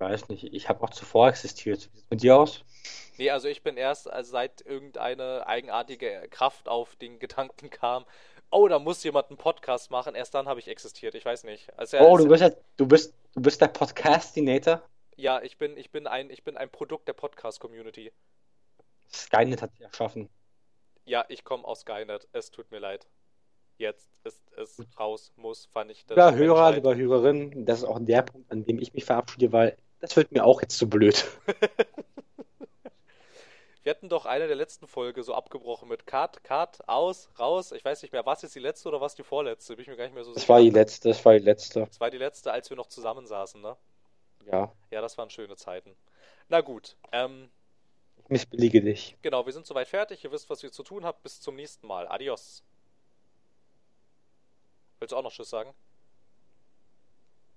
Ich 0.00 0.06
weiß 0.06 0.30
nicht, 0.30 0.44
ich 0.44 0.66
habe 0.70 0.82
auch 0.82 0.88
zuvor 0.88 1.28
existiert. 1.28 1.90
Wie 1.92 1.98
sieht 1.98 2.04
es 2.04 2.10
mit 2.10 2.22
dir 2.22 2.38
aus? 2.38 2.64
Nee, 3.18 3.28
also 3.28 3.48
ich 3.48 3.62
bin 3.62 3.76
erst, 3.76 4.10
also 4.10 4.30
seit 4.30 4.62
irgendeine 4.62 5.46
eigenartige 5.46 6.26
Kraft 6.30 6.70
auf 6.70 6.96
den 6.96 7.18
Gedanken 7.18 7.68
kam, 7.68 8.06
oh, 8.50 8.66
da 8.66 8.78
muss 8.78 9.04
jemand 9.04 9.28
einen 9.28 9.36
Podcast 9.36 9.90
machen, 9.90 10.14
erst 10.14 10.32
dann 10.32 10.48
habe 10.48 10.58
ich 10.58 10.68
existiert. 10.68 11.14
Ich 11.14 11.26
weiß 11.26 11.44
nicht. 11.44 11.70
Also, 11.78 11.98
oh, 11.98 12.16
du 12.16 12.26
bist, 12.28 12.42
ja, 12.42 12.50
du 12.78 12.86
bist, 12.86 13.12
du 13.34 13.42
bist 13.42 13.60
der 13.60 13.68
Podcastinator? 13.68 14.80
Ja, 15.16 15.42
ich 15.42 15.58
bin, 15.58 15.76
ich 15.76 15.90
bin 15.90 16.06
ein, 16.06 16.30
ich 16.30 16.44
bin 16.44 16.56
ein 16.56 16.70
Produkt 16.70 17.06
der 17.06 17.12
Podcast-Community. 17.12 18.10
Skynet 19.12 19.60
hat 19.60 19.72
sich 19.72 19.82
erschaffen. 19.82 20.30
Ja, 21.04 21.26
ich 21.28 21.44
komme 21.44 21.66
aus 21.66 21.80
Skynet. 21.80 22.26
Es 22.32 22.50
tut 22.50 22.70
mir 22.70 22.78
leid. 22.78 23.06
Jetzt 23.76 24.08
ist 24.24 24.40
es 24.56 24.78
raus, 24.98 25.30
muss 25.36 25.66
vernichtet. 25.66 26.16
Lieber 26.16 26.34
Hörer, 26.34 26.72
lieber 26.72 26.96
Hörerin, 26.96 27.66
das 27.66 27.80
ist 27.80 27.84
auch 27.84 27.98
der 28.00 28.22
Punkt, 28.22 28.50
an 28.50 28.64
dem 28.64 28.78
ich 28.78 28.94
mich 28.94 29.04
verabschiede, 29.04 29.52
weil 29.52 29.76
das 30.00 30.16
wird 30.16 30.32
mir 30.32 30.44
auch 30.44 30.60
jetzt 30.62 30.76
zu 30.78 30.88
blöd. 30.88 31.26
Wir 33.82 33.90
hatten 33.90 34.10
doch 34.10 34.26
eine 34.26 34.46
der 34.46 34.56
letzten 34.56 34.86
Folge 34.86 35.22
so 35.22 35.34
abgebrochen 35.34 35.88
mit 35.88 36.06
Cut, 36.06 36.44
Cut, 36.44 36.86
aus, 36.86 37.30
raus. 37.38 37.72
Ich 37.72 37.82
weiß 37.82 38.02
nicht 38.02 38.12
mehr, 38.12 38.26
was 38.26 38.42
jetzt 38.42 38.54
die 38.54 38.60
letzte 38.60 38.88
oder 38.88 39.00
was 39.00 39.14
die 39.14 39.22
vorletzte? 39.22 39.74
Bin 39.74 39.82
ich 39.82 39.88
mir 39.88 39.96
gar 39.96 40.04
nicht 40.04 40.14
mehr 40.14 40.22
so 40.22 40.32
sicher. 40.32 40.40
Das 40.40 40.48
war 40.50 40.60
die 40.60 40.68
letzte, 40.68 41.08
das 41.08 41.24
war 41.24 41.32
die 41.32 41.44
letzte. 41.44 41.86
Das 41.86 41.98
war 41.98 42.10
die 42.10 42.18
letzte, 42.18 42.52
als 42.52 42.68
wir 42.68 42.76
noch 42.76 42.88
zusammensaßen, 42.88 43.60
ne? 43.62 43.76
Ja. 44.52 44.70
Ja, 44.90 45.00
das 45.00 45.16
waren 45.16 45.30
schöne 45.30 45.56
Zeiten. 45.56 45.96
Na 46.48 46.60
gut, 46.60 46.96
ähm. 47.12 47.50
Ich 48.18 48.28
missbillige 48.28 48.82
dich. 48.82 49.16
Genau, 49.22 49.46
wir 49.46 49.52
sind 49.52 49.66
soweit 49.66 49.88
fertig. 49.88 50.24
Ihr 50.24 50.30
wisst, 50.30 50.50
was 50.50 50.62
ihr 50.62 50.70
zu 50.70 50.82
tun 50.82 51.06
habt. 51.06 51.22
Bis 51.22 51.40
zum 51.40 51.56
nächsten 51.56 51.86
Mal. 51.86 52.06
Adios. 52.06 52.62
Willst 54.98 55.12
du 55.12 55.16
auch 55.16 55.22
noch 55.22 55.32
Tschüss 55.32 55.48
sagen? 55.48 55.72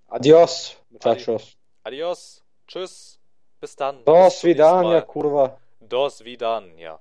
Adios, 0.07 0.78
Muchachos. 0.90 1.57
Adios. 1.84 2.44
Tschüss. 2.68 3.20
Bis 3.60 3.76
dann. 3.76 4.04
Dos 4.06 4.44
vidania, 4.44 5.02
kurwa. 5.02 5.58
Dos 5.82 6.24
vidania. 6.24 7.00